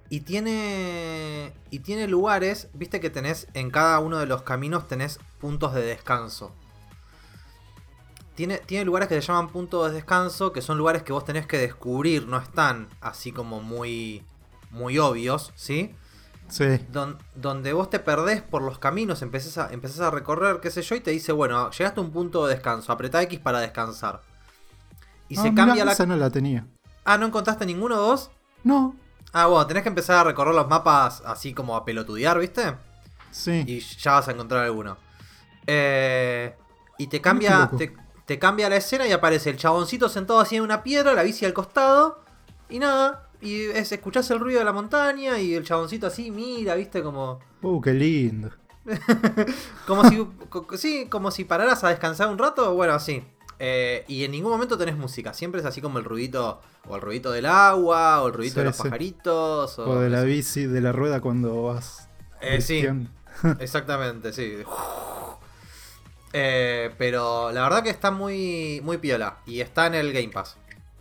Y 0.10 0.22
tiene. 0.22 1.54
Y 1.70 1.80
tiene 1.80 2.08
lugares, 2.08 2.70
viste 2.74 3.00
que 3.00 3.10
tenés 3.10 3.48
en 3.54 3.72
cada 3.72 4.00
uno 4.00 4.18
de 4.20 4.26
los 4.26 4.42
caminos 4.44 4.88
tenés 4.88 5.20
puntos 5.40 5.74
de 5.74 5.82
descanso. 5.82 6.54
Tiene, 8.36 8.60
tiene 8.60 8.86
lugares 8.86 9.10
que 9.10 9.16
se 9.20 9.22
llaman 9.28 9.50
puntos 9.50 9.88
de 9.90 9.96
descanso, 9.96 10.52
que 10.54 10.62
son 10.62 10.78
lugares 10.78 11.02
que 11.04 11.12
vos 11.12 11.26
tenés 11.26 11.48
que 11.48 11.58
descubrir, 11.58 12.28
no 12.28 12.38
están 12.38 12.88
así 13.02 13.32
como 13.32 13.62
muy. 13.62 14.24
muy 14.70 15.00
obvios, 15.00 15.52
¿sí? 15.56 15.96
Sí. 16.48 16.80
Don- 16.90 17.18
donde 17.36 17.74
vos 17.74 17.90
te 17.90 18.00
perdés 18.00 18.42
por 18.42 18.62
los 18.62 18.80
caminos, 18.80 19.22
empezás 19.22 19.58
a, 19.58 19.74
empezás 19.74 20.00
a 20.02 20.12
recorrer, 20.12 20.60
qué 20.62 20.72
sé 20.72 20.82
yo, 20.84 20.96
y 20.96 21.02
te 21.02 21.12
dice, 21.12 21.32
bueno, 21.34 21.70
llegaste 21.72 22.00
a 22.00 22.04
un 22.04 22.12
punto 22.12 22.46
de 22.48 22.54
descanso, 22.54 22.94
apretá 22.94 23.22
X 23.24 23.40
para 23.40 23.60
descansar. 23.60 24.22
Y 25.28 25.38
Ah, 25.38 25.42
se 25.42 25.52
mirá, 25.52 25.66
cambia 25.66 25.84
la... 25.84 25.92
Esa 25.92 26.06
no 26.06 26.16
la 26.16 26.30
tenía. 26.30 26.66
Ah, 27.04 27.18
¿no 27.18 27.26
encontraste 27.26 27.66
ninguno 27.66 27.96
de 27.96 28.02
vos? 28.02 28.32
No. 28.64 28.96
Ah, 29.34 29.48
bueno, 29.48 29.68
tenés 29.68 29.84
que 29.84 29.90
empezar 29.90 30.18
a 30.18 30.24
recorrer 30.24 30.56
los 30.56 30.68
mapas 30.68 31.22
así 31.26 31.54
como 31.54 31.76
a 31.76 31.86
pelotudear, 31.86 32.40
¿viste? 32.40 32.76
Sí. 33.32 33.64
Y 33.68 33.80
ya 33.80 34.14
vas 34.14 34.28
a 34.28 34.32
encontrar 34.32 34.64
alguno. 34.64 34.98
Eh, 35.68 36.56
y 36.98 37.08
te 37.08 37.22
cambia, 37.22 37.70
te, 37.78 37.96
te 38.26 38.40
cambia 38.40 38.70
la 38.70 38.78
escena 38.78 39.06
y 39.08 39.12
aparece 39.12 39.50
el 39.50 39.58
chaboncito 39.58 40.10
sentado 40.10 40.40
así 40.40 40.56
en 40.56 40.64
una 40.64 40.82
piedra, 40.84 41.14
la 41.14 41.24
bici 41.24 41.46
al 41.46 41.54
costado, 41.54 42.24
y 42.70 42.80
nada. 42.80 43.30
Y 43.42 43.66
es, 43.66 43.92
escuchás 43.92 44.32
el 44.32 44.40
ruido 44.40 44.60
de 44.60 44.66
la 44.66 44.74
montaña 44.74 45.38
y 45.40 45.54
el 45.54 45.64
chaboncito 45.64 46.08
así 46.08 46.32
mira, 46.32 46.74
¿viste? 46.76 47.04
Como... 47.04 47.40
Uh, 47.62 47.80
qué 47.82 47.94
lindo. 47.94 48.50
Como 49.86 50.10
si, 50.10 50.26
co- 50.50 50.66
sí, 50.78 51.08
como 51.10 51.30
si 51.30 51.44
pararas 51.44 51.84
a 51.84 51.90
descansar 51.90 52.30
un 52.30 52.38
rato, 52.38 52.74
bueno, 52.74 52.94
así. 52.94 53.22
Eh, 53.60 54.06
y 54.08 54.24
en 54.24 54.32
ningún 54.32 54.52
momento 54.52 54.78
tenés 54.78 54.98
música, 54.98 55.34
siempre 55.34 55.62
es 55.62 55.66
así 55.66 55.82
como 55.82 55.98
el 55.98 56.06
ruidito, 56.06 56.62
o 56.88 56.96
el 56.96 57.02
ruidito 57.02 57.32
del 57.32 57.48
agua, 57.48 58.22
o 58.22 58.28
el 58.28 58.34
ruidito 58.34 58.60
de 58.60 58.68
los 58.68 58.76
sí. 58.76 58.84
pajaritos, 58.84 59.80
o, 59.80 59.90
O 59.90 60.00
de 60.00 60.10
la 60.10 60.22
bici, 60.24 60.66
de 60.66 60.82
la 60.82 60.92
rueda 60.92 61.22
cuando 61.22 61.64
vas. 61.64 62.08
Eh, 62.40 62.62
sí, 62.62 62.86
exactamente, 63.60 64.34
sí. 64.34 64.58
Eh, 66.34 66.94
pero 66.98 67.52
la 67.54 67.64
verdad 67.64 67.82
que 67.84 67.90
está 67.90 68.12
muy, 68.12 68.82
muy 68.84 68.98
piola, 68.98 69.38
y 69.46 69.62
está 69.62 69.88
en 69.88 69.96
el 69.96 70.12
Game 70.12 70.28
Pass. 70.30 70.58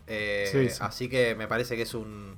Eh, 0.07 0.49
Sí, 0.51 0.71
sí. 0.71 0.79
Así 0.81 1.09
que 1.09 1.35
me 1.35 1.49
parece 1.49 1.77
que 1.77 1.83
es 1.83 1.95
un, 1.95 2.37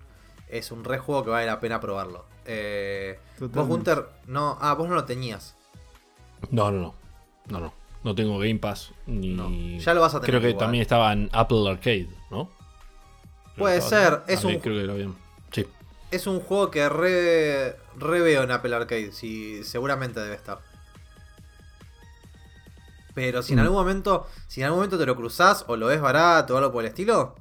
es 0.49 0.73
un 0.73 0.85
re 0.85 0.99
juego 0.99 1.23
que 1.25 1.31
vale 1.31 1.47
la 1.47 1.61
pena 1.61 1.81
probarlo. 1.81 2.25
Eh, 2.47 3.19
vos. 3.39 3.69
Gunter, 3.69 4.09
no, 4.27 4.57
ah, 4.61 4.75
vos 4.75 4.89
no 4.89 4.95
lo 4.95 5.05
tenías. 5.05 5.55
No, 6.51 6.73
no, 6.73 6.81
no. 6.81 6.95
No, 7.49 7.61
no. 7.61 7.75
No 8.05 8.15
tengo 8.15 8.39
Game 8.39 8.57
Pass 8.59 8.93
ni. 9.07 9.35
No, 9.35 9.51
ya 9.79 9.93
lo 9.95 10.01
vas 10.01 10.15
a 10.15 10.21
tener 10.21 10.31
Creo 10.31 10.41
que 10.41 10.51
igual. 10.51 10.65
también 10.65 10.83
estaba 10.83 11.13
en 11.13 11.29
Apple 11.33 11.69
Arcade, 11.69 12.09
¿no? 12.31 12.49
Creo 13.55 13.57
Puede 13.57 13.79
estaba- 13.79 14.23
ser, 14.25 14.35
es 14.35 14.45
Ah, 14.45 14.49
un- 14.49 14.59
Creo 14.61 14.77
que 14.81 14.85
lo 14.87 14.93
habían. 14.93 15.17
Sí. 15.53 15.67
Es 16.11 16.27
un 16.27 16.41
juego 16.41 16.71
que 16.71 16.89
re, 16.89 17.77
re 17.97 18.21
veo 18.21 18.43
en 18.45 18.51
Apple 18.53 18.75
Arcade, 18.75 19.13
sí, 19.13 19.63
seguramente 19.65 20.21
debe 20.21 20.37
estar. 20.37 20.59
Pero 23.15 23.43
si 23.43 23.53
en 23.53 23.59
Mm. 23.59 23.63
algún 23.63 23.79
momento, 23.79 24.27
si 24.47 24.61
en 24.61 24.67
algún 24.67 24.79
momento 24.79 24.97
te 24.99 25.07
lo 25.07 25.17
cruzás 25.17 25.65
o 25.67 25.77
lo 25.77 25.87
ves 25.87 26.01
barato 26.01 26.55
o 26.55 26.59
algo 26.59 26.71
por 26.71 26.85
el 26.85 26.89
estilo, 26.91 27.35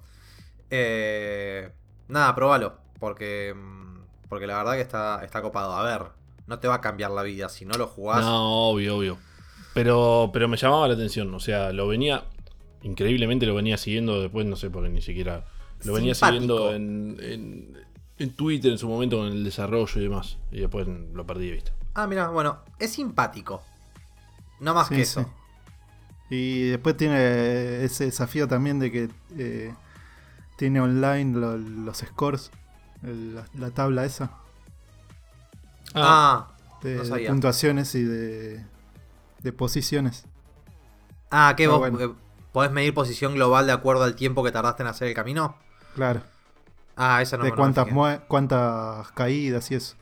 eh, 0.72 1.72
nada, 2.08 2.34
probalo, 2.34 2.78
porque 3.00 3.54
mm, 3.56 3.78
porque 4.28 4.48
la 4.48 4.58
verdad 4.58 4.74
que 4.74 4.82
está, 4.82 5.24
está 5.24 5.42
copado. 5.42 5.74
A 5.74 5.84
ver, 5.84 6.08
no 6.48 6.60
te 6.60 6.68
va 6.68 6.76
a 6.76 6.82
cambiar 6.82 7.12
la 7.12 7.22
vida 7.24 7.48
si 7.48 7.64
no 7.66 7.78
lo 7.78 7.88
jugás. 7.88 8.22
No, 8.26 8.70
obvio, 8.72 8.98
obvio. 8.98 9.18
Pero, 9.78 10.30
pero 10.34 10.48
me 10.48 10.58
llamaba 10.58 10.88
la 10.88 10.94
atención. 10.96 11.34
O 11.34 11.40
sea, 11.40 11.72
lo 11.72 11.88
venía. 11.88 12.26
Increíblemente 12.84 13.46
lo 13.46 13.56
venía 13.56 13.78
siguiendo 13.78 14.22
después, 14.22 14.46
no 14.46 14.56
sé, 14.56 14.70
porque 14.70 14.90
ni 14.90 15.02
siquiera. 15.02 15.46
Lo 15.84 15.94
venía 15.94 16.16
Simpático. 16.16 16.42
siguiendo 16.42 16.74
en, 16.74 17.18
en, 17.22 17.78
en 18.18 18.34
Twitter 18.34 18.72
en 18.72 18.78
su 18.78 18.88
momento 18.88 19.18
con 19.18 19.28
el 19.28 19.44
desarrollo 19.44 19.92
y 20.00 20.04
demás. 20.04 20.38
Y 20.52 20.60
después 20.62 20.88
lo 20.88 21.26
perdí 21.26 21.48
de 21.48 21.52
vista. 21.54 21.72
Ah, 21.94 22.08
mira, 22.08 22.30
bueno, 22.30 22.60
es 22.80 22.92
simpático. 22.94 23.62
No 24.60 24.74
más 24.74 24.88
Sí, 24.88 24.96
que 24.96 25.06
sí. 25.06 25.20
eso. 25.20 25.30
Y 26.30 26.64
después 26.70 26.98
tiene 26.98 27.84
ese 27.84 28.06
desafío 28.06 28.48
también 28.48 28.80
de 28.80 28.92
que 28.92 29.10
eh, 29.38 29.74
tiene 30.58 30.82
online 30.82 31.40
lo- 31.40 31.58
los 31.58 31.98
scores, 32.00 32.52
el- 33.04 33.36
la, 33.36 33.46
la 33.58 33.70
tabla 33.72 34.04
esa 34.06 34.32
Ah, 35.96 36.50
de, 36.84 36.96
No 36.96 37.04
de 37.04 37.10
sabía. 37.10 37.30
puntuaciones 37.30 37.96
y 37.96 38.04
de, 38.04 38.66
de 39.44 39.54
posiciones. 39.54 40.26
ah, 41.32 41.54
que 41.58 41.66
Ah, 41.66 41.70
vos 41.70 41.80
bueno. 41.80 42.00
eh, 42.02 42.14
podés 42.52 42.72
medir 42.72 42.94
posición 42.94 43.36
global 43.36 43.68
de 43.68 43.74
acuerdo 43.74 44.04
al 44.04 44.16
tiempo 44.16 44.44
que 44.44 44.52
tardaste 44.52 44.84
en 44.84 44.88
hacer 44.90 45.08
el 45.08 45.14
camino. 45.14 45.58
Claro. 45.96 46.22
Ah, 46.96 47.22
esa 47.22 47.38
no 47.38 47.44
de 47.44 47.52
me 47.52 47.56
cuántas, 47.56 47.88
cuántas 48.28 49.12
caídas 49.12 49.70
y 49.72 49.76
eso. 49.76 49.96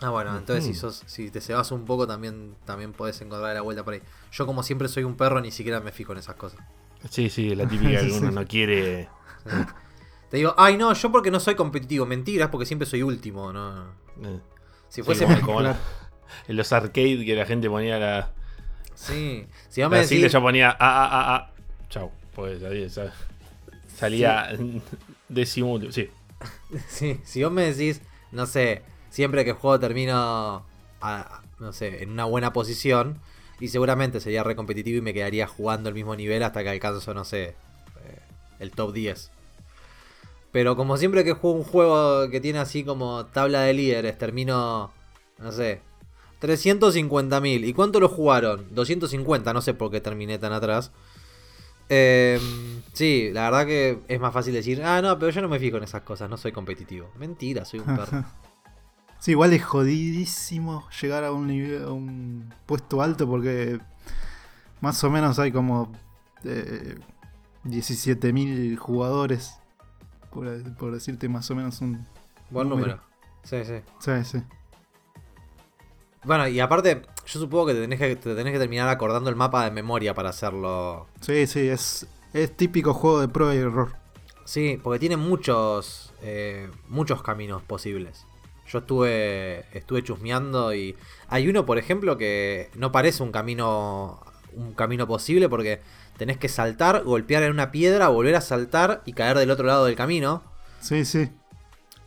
Ah, 0.00 0.10
bueno, 0.10 0.36
entonces 0.36 0.64
si 0.64 0.74
sos, 0.74 1.02
si 1.06 1.30
te 1.30 1.40
cebas 1.40 1.70
un 1.72 1.84
poco 1.84 2.06
también, 2.06 2.56
también 2.64 2.92
podés 2.92 3.20
encontrar 3.20 3.54
la 3.54 3.62
vuelta 3.62 3.84
por 3.84 3.94
ahí. 3.94 4.02
Yo 4.32 4.44
como 4.46 4.62
siempre 4.62 4.88
soy 4.88 5.04
un 5.04 5.16
perro, 5.16 5.40
ni 5.40 5.50
siquiera 5.50 5.80
me 5.80 5.92
fijo 5.92 6.12
en 6.12 6.18
esas 6.18 6.34
cosas. 6.36 6.60
Sí, 7.10 7.30
sí, 7.30 7.54
la 7.54 7.66
típica 7.66 8.00
que 8.00 8.10
Sí. 8.10 8.18
uno 8.18 8.30
no 8.30 8.44
quiere. 8.46 9.08
Te 10.30 10.36
digo, 10.38 10.54
ay 10.58 10.76
no, 10.76 10.92
yo 10.92 11.10
porque 11.12 11.30
no 11.30 11.40
soy 11.40 11.54
competitivo, 11.54 12.06
mentiras, 12.06 12.48
porque 12.50 12.66
siempre 12.66 12.86
soy 12.86 13.02
último, 13.02 13.52
no. 13.52 13.84
eh. 14.22 14.40
Si 14.88 14.96
Sí, 14.96 15.02
fuese 15.02 15.24
como- 15.24 15.40
como 15.40 15.58
claro. 15.60 15.78
en 16.48 16.56
los 16.56 16.72
arcade 16.72 17.24
que 17.24 17.34
la 17.34 17.46
gente 17.46 17.68
ponía 17.68 17.98
la, 17.98 18.30
Sí, 18.94 19.46
si 19.68 19.82
vos 19.82 19.90
me 19.90 20.04
sigla 20.04 20.22
decís, 20.22 20.32
ya 20.32 20.40
ponía 20.40 20.70
A, 20.70 20.76
A, 20.78 21.04
A, 21.06 21.36
A. 21.36 21.50
Chau. 21.90 22.10
Pues 22.34 22.62
ahí 22.62 22.88
sa- 22.88 23.12
salía. 23.96 24.56
Sí. 25.92 26.10
sí, 26.88 27.20
si 27.24 27.42
vos 27.42 27.52
me 27.52 27.72
decís, 27.72 28.00
no 28.32 28.46
sé, 28.46 28.82
siempre 29.10 29.44
que 29.44 29.52
juego 29.52 29.78
termino 29.80 30.64
a- 31.00 31.40
no 31.58 31.72
sé, 31.72 32.02
en 32.02 32.10
una 32.10 32.24
buena 32.24 32.52
posición. 32.52 33.20
Y 33.60 33.68
seguramente 33.68 34.20
sería 34.20 34.42
re 34.42 34.56
competitivo 34.56 34.98
y 34.98 35.00
me 35.00 35.14
quedaría 35.14 35.46
jugando 35.46 35.88
el 35.88 35.94
mismo 35.94 36.16
nivel 36.16 36.42
hasta 36.42 36.62
que 36.64 36.70
alcanzo, 36.70 37.14
no 37.14 37.24
sé, 37.24 37.44
eh, 37.44 37.54
el 38.58 38.72
top 38.72 38.92
10. 38.92 39.30
Pero 40.50 40.76
como 40.76 40.96
siempre 40.96 41.24
que 41.24 41.32
juego 41.32 41.56
un 41.56 41.64
juego 41.64 42.28
que 42.30 42.40
tiene 42.40 42.58
así 42.58 42.84
como 42.84 43.26
tabla 43.26 43.62
de 43.62 43.74
líderes, 43.74 44.18
termino, 44.18 44.92
no 45.38 45.52
sé, 45.52 45.80
350.000. 46.44 47.66
¿Y 47.66 47.72
cuánto 47.72 48.00
lo 48.00 48.08
jugaron? 48.08 48.66
250, 48.74 49.52
no 49.54 49.62
sé 49.62 49.72
por 49.72 49.90
qué 49.90 50.00
terminé 50.02 50.38
tan 50.38 50.52
atrás. 50.52 50.92
Eh, 51.88 52.38
sí, 52.92 53.30
la 53.32 53.44
verdad 53.44 53.66
que 53.66 54.00
es 54.08 54.20
más 54.20 54.32
fácil 54.32 54.52
decir, 54.52 54.82
ah, 54.82 55.00
no, 55.00 55.18
pero 55.18 55.30
yo 55.30 55.40
no 55.40 55.48
me 55.48 55.58
fijo 55.58 55.78
en 55.78 55.84
esas 55.84 56.02
cosas, 56.02 56.28
no 56.28 56.36
soy 56.36 56.52
competitivo. 56.52 57.10
Mentira, 57.18 57.64
soy 57.64 57.80
un 57.80 57.96
perro. 57.96 58.24
Sí, 59.20 59.30
igual 59.30 59.54
es 59.54 59.64
jodidísimo 59.64 60.86
llegar 61.00 61.24
a 61.24 61.32
un 61.32 61.46
nivel, 61.46 61.84
a 61.84 61.92
un 61.92 62.52
puesto 62.66 63.00
alto 63.00 63.26
porque 63.26 63.80
más 64.82 65.02
o 65.02 65.08
menos 65.08 65.38
hay 65.38 65.50
como 65.50 65.90
eh, 66.44 66.98
17.000 67.64 68.76
jugadores, 68.76 69.54
por, 70.30 70.74
por 70.74 70.92
decirte 70.92 71.30
más 71.30 71.50
o 71.50 71.54
menos 71.54 71.80
un... 71.80 72.06
Buen 72.50 72.68
número. 72.68 72.96
número. 72.96 73.02
Sí, 73.44 73.64
sí. 73.64 73.80
Sí, 73.98 74.24
sí. 74.24 74.44
Bueno, 76.24 76.48
y 76.48 76.58
aparte, 76.60 77.02
yo 77.26 77.40
supongo 77.40 77.66
que 77.66 77.74
te 77.74 77.80
tenés 77.82 77.98
que, 77.98 78.16
te 78.16 78.34
tenés 78.34 78.52
que 78.52 78.58
terminar 78.58 78.88
acordando 78.88 79.30
el 79.30 79.36
mapa 79.36 79.64
de 79.64 79.70
memoria 79.70 80.14
para 80.14 80.30
hacerlo. 80.30 81.06
Sí, 81.20 81.46
sí, 81.46 81.68
es, 81.68 82.06
es 82.32 82.56
típico 82.56 82.94
juego 82.94 83.20
de 83.20 83.28
prueba 83.28 83.54
y 83.54 83.58
error. 83.58 83.92
Sí, 84.44 84.78
porque 84.82 84.98
tiene 84.98 85.16
muchos, 85.16 86.12
eh, 86.22 86.70
muchos 86.88 87.22
caminos 87.22 87.62
posibles. 87.62 88.26
Yo 88.66 88.78
estuve, 88.78 89.66
estuve 89.76 90.02
chusmeando 90.02 90.74
y 90.74 90.96
hay 91.28 91.48
uno, 91.48 91.66
por 91.66 91.78
ejemplo, 91.78 92.16
que 92.16 92.70
no 92.74 92.92
parece 92.92 93.22
un 93.22 93.30
camino, 93.30 94.22
un 94.54 94.72
camino 94.72 95.06
posible 95.06 95.48
porque 95.48 95.80
tenés 96.16 96.38
que 96.38 96.48
saltar, 96.48 97.04
golpear 97.04 97.42
en 97.42 97.50
una 97.50 97.70
piedra, 97.70 98.08
volver 98.08 98.34
a 98.36 98.40
saltar 98.40 99.02
y 99.04 99.12
caer 99.12 99.38
del 99.38 99.50
otro 99.50 99.66
lado 99.66 99.84
del 99.84 99.96
camino. 99.96 100.42
Sí, 100.80 101.04
sí. 101.04 101.30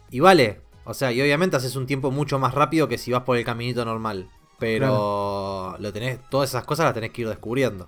Y 0.10 0.20
vale, 0.20 0.62
o 0.88 0.94
sea, 0.94 1.12
y 1.12 1.22
obviamente 1.22 1.56
haces 1.58 1.76
un 1.76 1.86
tiempo 1.86 2.12
mucho 2.12 2.40
más 2.40 2.54
rápido 2.54 2.88
que 2.88 2.98
si 2.98 3.12
vas 3.12 3.24
por 3.24 3.38
el 3.38 3.46
caminito 3.46 3.84
normal. 3.86 4.28
Pero 4.60 5.76
lo 5.80 5.94
tenés, 5.94 6.20
todas 6.30 6.50
esas 6.50 6.64
cosas 6.64 6.86
las 6.86 6.94
tenés 6.96 7.12
que 7.12 7.22
ir 7.22 7.30
descubriendo. 7.30 7.88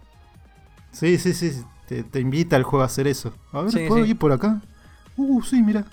Sí, 0.91 1.17
sí, 1.17 1.33
sí. 1.33 1.63
Te, 1.87 2.03
te 2.03 2.19
invita 2.19 2.55
el 2.55 2.63
juego 2.63 2.83
a 2.83 2.85
hacer 2.85 3.07
eso. 3.07 3.33
A 3.51 3.61
ver, 3.61 3.71
Sí, 3.71 3.85
¿puedo 3.87 4.03
sí. 4.05 4.11
ir 4.11 4.17
por 4.17 4.31
acá? 4.31 4.61
Uh, 5.17 5.41
sí, 5.41 5.63
mira. 5.63 5.85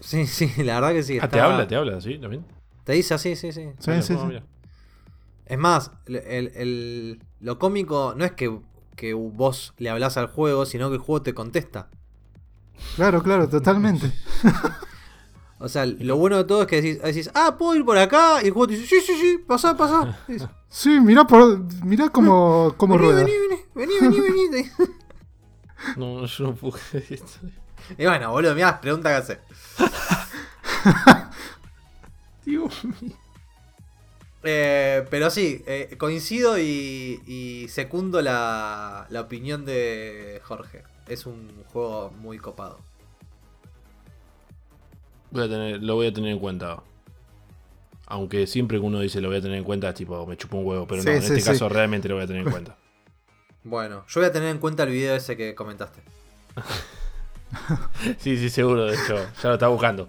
Sí, 0.00 0.26
sí, 0.26 0.52
la 0.62 0.74
verdad 0.74 0.92
que 0.92 1.02
sí. 1.02 1.18
Ah, 1.20 1.28
te 1.28 1.40
habla, 1.40 1.66
te 1.66 1.76
habla, 1.76 2.00
¿sí? 2.00 2.18
¿También? 2.18 2.44
Te 2.84 2.92
dice 2.92 3.14
así, 3.14 3.36
sí, 3.36 3.52
sí. 3.52 3.70
Sí, 3.78 3.90
Mira, 3.90 4.02
sí, 4.02 4.14
sí. 4.16 4.38
Es 5.46 5.58
más, 5.58 5.90
el- 6.06 6.16
el- 6.16 6.52
el- 6.54 7.22
lo 7.40 7.58
cómico 7.58 8.12
no 8.16 8.24
es 8.26 8.32
que, 8.32 8.58
que 8.96 9.14
vos 9.14 9.72
le 9.78 9.88
hablas 9.88 10.16
al 10.18 10.26
juego, 10.26 10.66
sino 10.66 10.88
que 10.90 10.96
el 10.96 11.00
juego 11.00 11.22
te 11.22 11.32
contesta. 11.34 11.88
Claro, 12.96 13.22
claro, 13.22 13.48
totalmente. 13.48 14.12
O 15.60 15.68
sea, 15.68 15.86
lo 15.86 16.16
bueno 16.16 16.36
de 16.36 16.44
todo 16.44 16.62
es 16.62 16.68
que 16.68 16.80
decís, 16.80 17.02
decís, 17.02 17.30
ah, 17.34 17.56
puedo 17.58 17.74
ir 17.74 17.84
por 17.84 17.98
acá, 17.98 18.40
y 18.42 18.46
el 18.46 18.52
juego 18.52 18.68
te 18.68 18.74
dice, 18.74 18.86
sí, 18.86 19.00
sí, 19.04 19.20
sí, 19.20 19.38
pasá, 19.46 19.76
pasá. 19.76 20.18
Sí, 20.70 21.00
mira 21.00 21.26
por, 21.26 21.60
mira 21.82 22.10
cómo, 22.10 22.74
cómo 22.76 22.98
vení, 22.98 23.06
rueda. 23.06 23.24
vení, 23.24 23.32
vení, 23.74 23.94
vení, 24.00 24.20
vení, 24.20 24.48
vení. 24.50 24.70
No, 25.96 26.26
yo 26.26 26.44
no 26.44 26.72
esto. 26.92 27.38
Y 27.98 28.04
bueno, 28.04 28.30
boludo, 28.30 28.54
mirá 28.54 28.72
las 28.72 28.80
preguntas 28.80 29.24
que 29.26 29.32
hace. 29.32 29.40
Dios 32.44 32.84
mío. 32.84 33.16
Eh, 34.42 35.06
pero 35.10 35.30
sí, 35.30 35.62
eh, 35.66 35.96
coincido 35.98 36.58
y, 36.58 37.22
y 37.26 37.68
secundo 37.68 38.20
la, 38.20 39.06
la 39.08 39.20
opinión 39.22 39.64
de 39.64 40.40
Jorge. 40.44 40.84
Es 41.06 41.24
un 41.24 41.64
juego 41.72 42.10
muy 42.18 42.38
copado. 42.38 42.78
Voy 45.30 45.44
a 45.44 45.48
tener, 45.48 45.82
lo 45.82 45.94
voy 45.96 46.06
a 46.08 46.12
tener 46.12 46.30
en 46.32 46.38
cuenta. 46.38 46.82
Aunque 48.06 48.46
siempre 48.46 48.78
que 48.78 48.84
uno 48.86 49.00
dice 49.00 49.20
lo 49.20 49.28
voy 49.28 49.36
a 49.38 49.42
tener 49.42 49.58
en 49.58 49.64
cuenta, 49.64 49.90
es 49.90 49.94
tipo, 49.94 50.26
me 50.26 50.36
chupa 50.36 50.56
un 50.56 50.66
huevo. 50.66 50.86
Pero 50.86 51.02
Sí, 51.02 51.08
no, 51.08 51.14
en 51.14 51.20
sí, 51.22 51.26
este 51.28 51.40
sí. 51.40 51.46
caso 51.46 51.68
realmente 51.68 52.08
lo 52.08 52.14
voy 52.14 52.24
a 52.24 52.26
tener 52.26 52.42
en 52.44 52.50
cuenta. 52.50 52.76
Bueno, 53.64 54.04
yo 54.08 54.20
voy 54.20 54.30
a 54.30 54.32
tener 54.32 54.48
en 54.48 54.58
cuenta 54.58 54.84
el 54.84 54.90
video 54.90 55.14
ese 55.14 55.36
que 55.36 55.54
comentaste. 55.54 56.00
Sí, 58.18 58.36
sí, 58.36 58.50
seguro, 58.50 58.86
de 58.86 58.94
hecho, 58.94 59.16
ya 59.42 59.48
lo 59.48 59.54
estaba 59.54 59.72
buscando. 59.72 60.08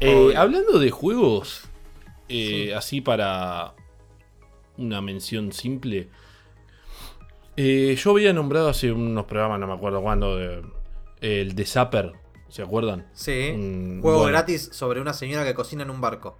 Eh, 0.00 0.34
hablando 0.36 0.78
de 0.78 0.90
juegos, 0.90 1.62
eh, 2.28 2.72
así 2.74 3.00
para 3.00 3.74
una 4.78 5.00
mención 5.00 5.52
simple. 5.52 6.08
eh, 7.56 7.94
yo 8.02 8.12
había 8.12 8.32
nombrado 8.32 8.68
hace 8.68 8.90
unos 8.92 9.26
programas, 9.26 9.60
no 9.60 9.66
me 9.66 9.74
acuerdo 9.74 10.00
cuándo, 10.02 10.36
de- 10.36 10.62
el 11.20 11.54
de 11.54 11.66
Zapper, 11.66 12.12
¿se 12.52 12.62
acuerdan? 12.62 13.06
Sí. 13.14 13.54
Mm, 13.56 14.02
Juego 14.02 14.18
bueno. 14.18 14.32
gratis 14.32 14.68
sobre 14.72 15.00
una 15.00 15.14
señora 15.14 15.42
que 15.42 15.54
cocina 15.54 15.84
en 15.84 15.90
un 15.90 16.02
barco. 16.02 16.38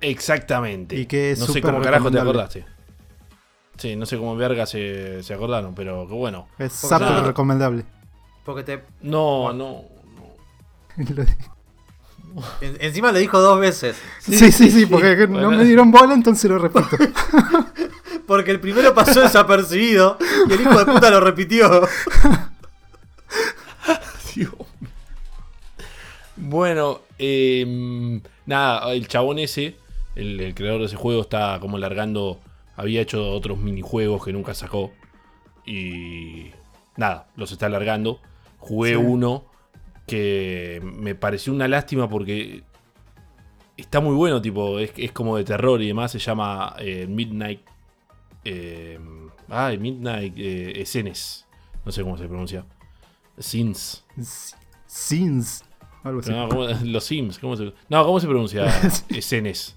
Exactamente. 0.00 0.94
Y 0.94 1.06
que 1.06 1.32
es 1.32 1.40
no 1.40 1.46
sé 1.46 1.60
cómo 1.60 1.80
carajo 1.80 2.08
te 2.08 2.20
acordaste. 2.20 2.64
Sí, 3.76 3.96
no 3.96 4.06
sé 4.06 4.16
cómo 4.16 4.36
verga 4.36 4.64
se, 4.64 5.24
se 5.24 5.34
acordaron, 5.34 5.74
pero 5.74 6.06
que 6.06 6.14
bueno. 6.14 6.46
Es 6.56 6.78
Porque 6.88 7.04
súper 7.04 7.24
recomendable. 7.24 7.84
Porque 8.44 8.62
te. 8.62 8.84
No, 9.02 9.52
no, 9.52 9.82
no. 10.16 11.04
En- 12.60 12.76
encima 12.80 13.10
lo 13.12 13.18
dijo 13.18 13.40
dos 13.40 13.58
veces. 13.58 13.96
Sí, 14.20 14.52
sí, 14.52 14.70
sí, 14.70 14.86
porque 14.86 15.26
no 15.26 15.34
Bueno. 15.34 15.50
me 15.50 15.64
dieron 15.64 15.90
bola, 15.90 16.14
entonces 16.14 16.48
lo 16.50 16.58
repito. 16.58 16.96
Porque 18.26 18.52
el 18.52 18.58
primero 18.60 18.94
pasó 18.94 19.20
desapercibido 19.20 20.16
y 20.48 20.52
el 20.54 20.60
hijo 20.62 20.78
de 20.78 20.86
puta 20.86 21.10
lo 21.10 21.20
repitió. 21.20 21.86
Bueno, 26.54 27.00
eh, 27.18 28.20
nada, 28.46 28.92
el 28.92 29.08
chabón 29.08 29.40
ese, 29.40 29.74
el, 30.14 30.40
el 30.40 30.54
creador 30.54 30.78
de 30.82 30.86
ese 30.86 30.94
juego, 30.94 31.22
está 31.22 31.58
como 31.60 31.78
largando. 31.78 32.38
Había 32.76 33.00
hecho 33.00 33.28
otros 33.32 33.58
minijuegos 33.58 34.24
que 34.24 34.32
nunca 34.32 34.54
sacó. 34.54 34.92
Y 35.66 36.52
nada, 36.96 37.26
los 37.34 37.50
está 37.50 37.68
largando. 37.68 38.20
Jugué 38.58 38.90
Sí. 38.90 38.94
uno 38.94 39.46
que 40.06 40.80
me 40.84 41.16
pareció 41.16 41.52
una 41.52 41.66
lástima 41.66 42.08
porque 42.08 42.62
está 43.76 43.98
muy 43.98 44.14
bueno, 44.14 44.40
tipo, 44.40 44.78
es, 44.78 44.92
es 44.96 45.10
como 45.10 45.36
de 45.36 45.42
terror 45.42 45.82
y 45.82 45.88
demás. 45.88 46.12
Se 46.12 46.20
llama 46.20 46.76
eh, 46.78 47.08
Midnight. 47.08 47.62
Eh, 48.44 49.00
ay, 49.48 49.76
Midnight 49.78 50.34
Escenes. 50.36 51.48
No 51.84 51.90
sé 51.90 52.02
cómo 52.02 52.16
se 52.16 52.28
pronuncia. 52.28 52.64
Sins. 53.38 54.04
Sins. 54.86 55.64
Algo 56.04 56.20
así. 56.20 56.30
No, 56.30 56.48
¿cómo- 56.48 56.64
los 56.84 57.04
Sims, 57.04 57.38
¿cómo 57.38 57.56
se, 57.56 57.72
no, 57.88 58.04
¿cómo 58.04 58.20
se 58.20 58.26
pronuncia? 58.28 58.66
Escenes. 59.08 59.76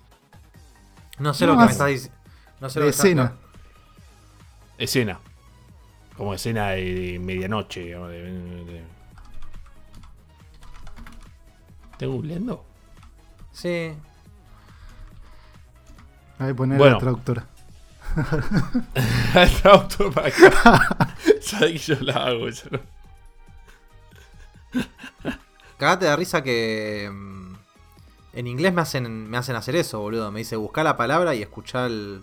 No 1.20 1.34
sé 1.34 1.46
No, 1.48 1.54
lo 1.54 1.58
que 1.60 1.64
me 1.64 1.66
es- 1.68 1.72
estás 1.72 1.88
diciendo. 1.88 2.18
No 2.60 2.70
sé 2.70 2.80
lo 2.80 2.86
que 2.86 2.90
estás- 2.92 3.06
escena. 3.06 3.34
Escena. 4.78 5.20
Como 6.16 6.34
escena 6.34 6.70
de, 6.72 6.94
de 6.94 7.20
medianoche. 7.20 7.80
digamos, 7.82 8.10
de- 8.12 8.22
de- 8.24 8.66
de- 8.66 8.84
¿Estoy 11.94 12.08
googleando? 12.10 12.64
Sí. 13.52 13.94
Ahí 16.40 16.54
poner 16.54 16.78
Bueno. 16.78 16.94
la 16.96 17.00
traductora. 17.00 17.48
El 19.36 19.52
auto 19.72 20.12
para 20.12 20.28
acá. 20.28 21.16
Sabes 21.42 21.72
que 21.86 21.96
yo 21.96 22.02
la 22.02 22.14
hago 22.28 22.48
eso, 22.48 22.68
¿no? 22.72 22.80
Cagate 25.78 26.06
de 26.06 26.16
risa 26.16 26.42
que. 26.44 27.10
mm, 27.12 27.54
En 28.34 28.48
inglés 28.48 28.74
me 28.74 28.82
hacen, 28.82 29.30
me 29.30 29.38
hacen 29.38 29.56
hacer 29.56 29.76
eso, 29.76 30.00
boludo. 30.00 30.32
Me 30.32 30.40
dice 30.40 30.56
buscar 30.56 30.84
la 30.86 30.96
palabra 30.98 31.34
y 31.36 31.42
escuchar 31.42 31.86
el. 31.90 32.22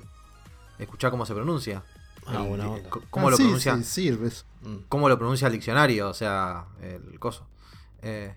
Escuchar 0.79 1.11
cómo 1.11 1.25
se 1.27 1.35
pronuncia. 1.35 1.83
Ah, 2.27 2.39
El- 2.43 2.49
buena 2.49 2.69
onda. 2.71 2.89
¿Cómo 3.11 3.29
Ah, 3.29 3.31
lo 3.33 3.37
sí, 3.37 3.43
pronuncia? 3.45 3.77
sí, 3.79 3.85
sirves. 3.85 4.45
Mm. 4.63 4.77
¿Cómo 4.89 5.09
lo 5.09 5.19
pronuncia 5.19 5.47
el 5.47 5.53
diccionario? 5.53 6.09
O 6.09 6.15
sea, 6.15 6.67
el 6.83 7.19
coso. 7.19 7.47
Eh, 8.03 8.35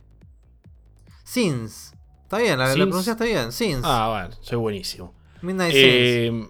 Sins. 1.23 1.93
Está 2.23 2.37
bien, 2.39 2.57
la, 2.59 2.65
la 2.67 2.73
Sins. 2.73 2.85
pronunciaste 2.85 3.25
bien. 3.25 3.51
Sins. 3.51 3.81
Ah, 3.83 4.09
bueno, 4.09 4.35
soy 4.41 4.57
buenísimo. 4.57 5.13
Midnight 5.41 5.73
Sins. 5.73 5.83
Eh, 5.85 6.49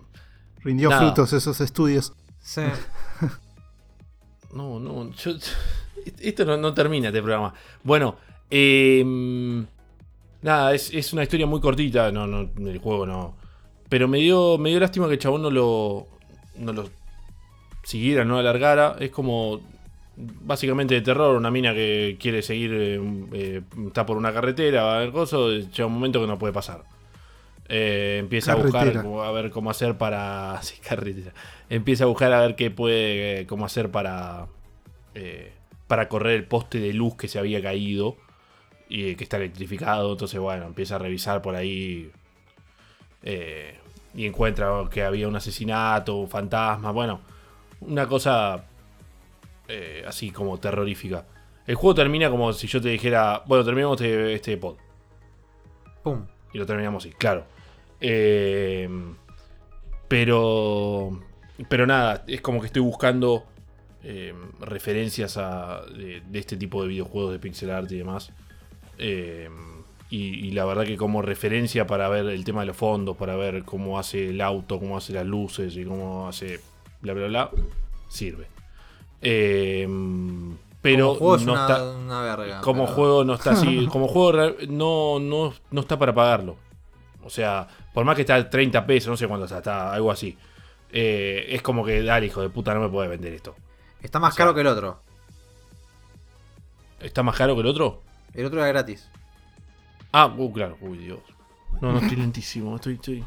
Rindió 0.61 0.89
Nada. 0.89 1.01
frutos 1.01 1.31
esos 1.33 1.61
estudios. 1.61 2.13
Sí. 2.39 2.61
no, 4.53 4.79
no, 4.79 5.11
yo- 5.11 5.31
esto 6.19 6.45
no, 6.45 6.57
no 6.57 6.73
termina 6.73 7.07
este 7.09 7.21
programa. 7.21 7.53
Bueno, 7.83 8.17
eh, 8.49 9.03
nada, 10.41 10.73
es, 10.73 10.93
es 10.93 11.13
una 11.13 11.23
historia 11.23 11.45
muy 11.45 11.59
cortita, 11.59 12.11
no, 12.11 12.27
no, 12.27 12.49
el 12.69 12.77
juego 12.79 13.05
no. 13.05 13.35
Pero 13.89 14.07
me 14.07 14.19
dio, 14.19 14.57
me 14.57 14.69
dio 14.69 14.79
lástima 14.79 15.07
que 15.07 15.13
el 15.13 15.19
chabón 15.19 15.41
no 15.41 15.49
lo, 15.49 16.07
no 16.57 16.73
lo 16.73 16.89
siguiera, 17.83 18.25
no 18.25 18.37
alargara. 18.37 18.97
Es 18.99 19.11
como 19.11 19.61
básicamente 20.17 20.95
de 20.95 21.01
terror, 21.01 21.35
una 21.35 21.51
mina 21.51 21.73
que 21.73 22.17
quiere 22.19 22.41
seguir, 22.41 22.71
eh, 22.73 22.99
eh, 23.33 23.61
está 23.87 24.05
por 24.05 24.17
una 24.17 24.33
carretera, 24.33 24.83
va 24.83 24.97
a 24.97 24.99
ver 24.99 25.11
llega 25.11 25.85
un 25.85 25.93
momento 25.93 26.19
que 26.19 26.27
no 26.27 26.37
puede 26.37 26.53
pasar. 26.53 26.83
Eh, 27.69 28.17
empieza 28.19 28.53
a 28.53 28.55
buscar 28.55 28.87
a 28.97 29.31
ver 29.31 29.51
cómo 29.51 29.69
hacer 29.69 29.97
para. 29.97 30.59
Sí, 30.61 30.75
carretera. 30.81 31.33
Empieza 31.69 32.05
a 32.05 32.07
buscar 32.07 32.31
a 32.33 32.41
ver 32.41 32.55
qué 32.55 32.71
puede. 32.71 33.45
cómo 33.45 33.65
hacer 33.65 33.91
para. 33.91 34.47
para 35.87 36.07
correr 36.07 36.35
el 36.35 36.45
poste 36.45 36.79
de 36.79 36.93
luz 36.93 37.15
que 37.15 37.27
se 37.27 37.39
había 37.39 37.61
caído. 37.61 38.15
Y 38.89 39.15
que 39.15 39.23
está 39.23 39.37
electrificado. 39.37 40.11
Entonces, 40.13 40.39
bueno, 40.39 40.65
empieza 40.65 40.95
a 40.95 40.99
revisar 40.99 41.41
por 41.41 41.55
ahí. 41.55 42.11
eh, 43.23 43.77
y 44.15 44.25
encuentra 44.25 44.71
que 44.89 45.03
había 45.03 45.27
un 45.27 45.35
asesinato, 45.35 46.15
un 46.15 46.29
fantasma. 46.29 46.91
Bueno, 46.91 47.21
una 47.81 48.07
cosa. 48.07 48.65
eh, 49.67 50.03
así 50.07 50.31
como 50.31 50.57
terrorífica. 50.59 51.25
El 51.67 51.75
juego 51.75 51.93
termina 51.95 52.29
como 52.29 52.53
si 52.53 52.67
yo 52.67 52.81
te 52.81 52.89
dijera. 52.89 53.43
Bueno, 53.45 53.63
terminamos 53.65 53.99
este, 54.01 54.33
este 54.33 54.57
pod. 54.57 54.77
Pum. 56.03 56.25
Y 56.53 56.57
lo 56.57 56.65
terminamos 56.65 57.03
así, 57.05 57.13
claro. 57.13 57.45
Eh, 57.99 58.89
pero. 60.07 61.19
Pero 61.69 61.87
nada, 61.87 62.23
es 62.27 62.39
como 62.41 62.59
que 62.61 62.67
estoy 62.67 62.81
buscando 62.83 63.45
referencias 64.61 65.35
a, 65.37 65.81
de, 65.87 66.21
de 66.21 66.39
este 66.39 66.55
tipo 66.55 66.81
de 66.81 66.87
videojuegos 66.87 67.33
de 67.33 67.39
pixel 67.39 67.71
art 67.71 67.91
y 67.91 67.97
demás. 67.97 68.31
Eh, 68.97 69.49
y, 70.09 70.47
y 70.47 70.51
la 70.51 70.63
verdad 70.65 70.85
que 70.85 70.95
como 70.97 71.21
referencia 71.21 71.85
para 71.85 72.07
ver 72.09 72.25
el 72.27 72.43
tema 72.45 72.61
de 72.61 72.67
los 72.67 72.77
fondos, 72.77 73.17
para 73.17 73.35
ver 73.35 73.63
cómo 73.63 73.99
hace 73.99 74.29
el 74.29 74.39
auto, 74.41 74.79
cómo 74.79 74.97
hace 74.97 75.13
las 75.13 75.25
luces 75.25 75.75
y 75.75 75.83
cómo 75.83 76.27
hace 76.27 76.59
bla 77.01 77.13
bla 77.13 77.27
bla, 77.27 77.51
sirve. 78.07 78.47
Eh, 79.21 79.85
pero 80.81 81.07
como 81.07 81.19
juego 81.19 81.35
es 81.35 81.45
no 81.45 81.53
una, 81.53 81.61
está, 81.63 81.83
una 81.97 82.21
verga. 82.21 82.61
como 82.61 82.83
pero- 82.85 82.95
juego 82.95 83.23
no 83.25 83.33
está 83.33 83.51
así. 83.51 83.87
Como 83.91 84.07
juego 84.07 84.31
no, 84.69 85.19
no, 85.19 85.53
no 85.71 85.81
está 85.81 85.99
para 85.99 86.13
pagarlo. 86.13 86.55
O 87.23 87.29
sea, 87.29 87.67
por 87.93 88.05
más 88.05 88.15
que 88.15 88.21
está 88.21 88.35
a 88.35 88.49
30 88.49 88.85
pesos, 88.85 89.09
no 89.09 89.17
sé 89.17 89.27
cuánto 89.27 89.45
está, 89.45 89.57
está 89.57 89.91
algo 89.93 90.11
así. 90.11 90.37
Eh, 90.91 91.47
es 91.49 91.61
como 91.61 91.83
que, 91.83 92.01
dale, 92.01 92.27
hijo 92.27 92.41
de 92.41 92.49
puta, 92.49 92.73
no 92.73 92.79
me 92.79 92.87
puede 92.89 93.09
vender 93.09 93.33
esto. 93.33 93.55
Está 94.01 94.19
más 94.19 94.33
o 94.33 94.37
sea- 94.37 94.45
caro 94.45 94.55
que 94.55 94.61
el 94.61 94.67
otro. 94.67 95.01
¿Está 97.01 97.23
más 97.23 97.35
caro 97.35 97.53
que 97.55 97.61
el 97.61 97.67
otro? 97.67 98.01
El 98.37 98.45
otro 98.45 98.59
era 98.59 98.67
gratis. 98.67 99.09
Ah, 100.11 100.27
uh, 100.27 100.53
claro, 100.53 100.77
uy, 100.79 100.99
Dios. 100.99 101.19
No, 101.81 101.91
no, 101.91 101.97
estoy 101.97 102.17
lentísimo, 102.17 102.75
estoy, 102.75 102.93
estoy. 102.93 103.25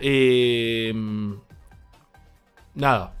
Eh, 0.00 0.94
nada. 2.76 3.12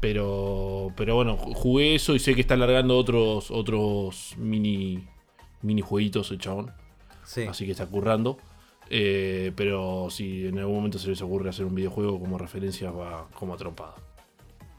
Pero, 0.00 0.92
pero 0.96 1.14
bueno, 1.14 1.36
jugué 1.36 1.94
eso 1.94 2.14
y 2.16 2.18
sé 2.18 2.34
que 2.34 2.40
está 2.40 2.54
alargando 2.54 2.98
otros, 2.98 3.52
otros 3.52 4.34
mini, 4.36 5.06
mini 5.62 5.80
jueguitos 5.80 6.32
el 6.32 6.38
chabón. 6.38 6.72
Sí. 7.24 7.44
Así 7.44 7.64
que 7.64 7.70
está 7.70 7.86
currando. 7.86 8.36
Eh, 8.90 9.52
pero 9.54 10.08
si 10.10 10.48
en 10.48 10.58
algún 10.58 10.74
momento 10.74 10.98
se 10.98 11.08
les 11.08 11.22
ocurre 11.22 11.50
hacer 11.50 11.64
un 11.64 11.74
videojuego 11.76 12.18
como 12.18 12.36
referencia, 12.36 12.90
va 12.90 13.28
como 13.32 13.56
trompada. 13.56 13.94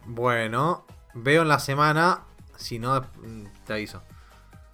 Bueno, 0.06 0.86
veo 1.14 1.42
en 1.42 1.48
la 1.48 1.60
semana. 1.60 2.26
Si 2.58 2.80
no, 2.80 3.00
mm, 3.00 3.46
te 3.66 3.74
aviso. 3.74 4.02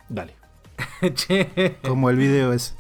Dale. 0.09 0.42
che. 1.13 1.77
Como 1.87 2.09
el 2.09 2.15
video 2.17 2.53
es. 2.53 2.75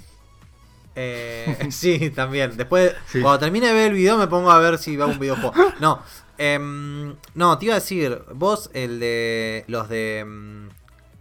Eh, 0.95 1.67
sí, 1.71 2.09
también. 2.11 2.55
Después, 2.55 2.93
Sí. 3.07 3.21
cuando 3.21 3.39
termine 3.39 3.67
de 3.67 3.73
ver 3.73 3.87
el 3.91 3.97
video, 3.97 4.17
me 4.17 4.27
pongo 4.27 4.51
a 4.51 4.59
ver 4.59 4.77
si 4.77 4.95
va 4.97 5.05
un 5.07 5.17
videojuego. 5.19 5.53
No, 5.79 6.01
em, 6.37 7.15
no, 7.35 7.57
te 7.57 7.65
iba 7.65 7.75
a 7.75 7.79
decir, 7.79 8.23
vos, 8.33 8.69
el 8.73 8.99
de 8.99 9.65
los 9.67 9.89
de. 9.89 10.19
em, 10.19 10.69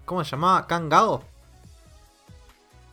¿Cómo 0.04 0.24
se 0.24 0.32
llamaba? 0.32 0.66
¿Kangao? 0.66 1.24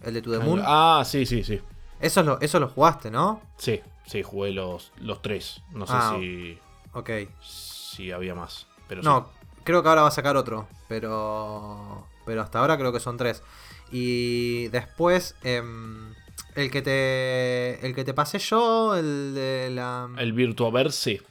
El 0.04 0.14
de 0.14 0.22
To 0.22 0.32
The 0.32 0.40
Moon. 0.40 0.62
Ah, 0.66 1.04
sí, 1.06 1.26
sí, 1.26 1.44
sí. 1.44 1.60
Eso, 2.00 2.24
lo, 2.24 2.40
eso 2.40 2.60
lo 2.62 2.70
jugaste, 2.70 3.12
¿no? 3.12 3.42
Sí, 3.58 3.82
sí, 4.06 4.24
jugué 4.24 4.52
los, 4.52 4.94
los 5.02 5.22
tres. 5.22 5.62
No 5.72 5.86
sé 5.86 5.94
Ah, 5.96 6.16
si, 6.18 6.58
Ok. 6.94 7.10
si 7.42 8.12
había 8.14 8.34
más. 8.36 8.68
Pero 8.88 9.02
No, 9.04 9.30
creo 9.66 9.84
que 9.84 9.90
ahora 9.90 10.04
va 10.04 10.08
a 10.08 10.12
sacar 10.12 10.38
otro. 10.38 10.68
Pero. 10.88 12.08
Pero 12.26 12.42
hasta 12.42 12.60
ahora 12.60 12.78
creo 12.78 12.94
que 12.94 13.00
son 13.02 13.18
tres. 13.18 13.44
Y 13.92 14.68
después. 14.70 15.36
em, 15.44 16.14
el 16.56 16.70
que 16.72 16.82
te. 16.82 17.86
El 17.86 17.94
que 17.96 18.04
te 18.04 18.14
pasé 18.14 18.40
yo, 18.40 18.96
el 18.96 19.34
de 19.34 19.70
la. 19.72 20.10
El 20.18 20.34
Virtuaverse. 20.34 21.22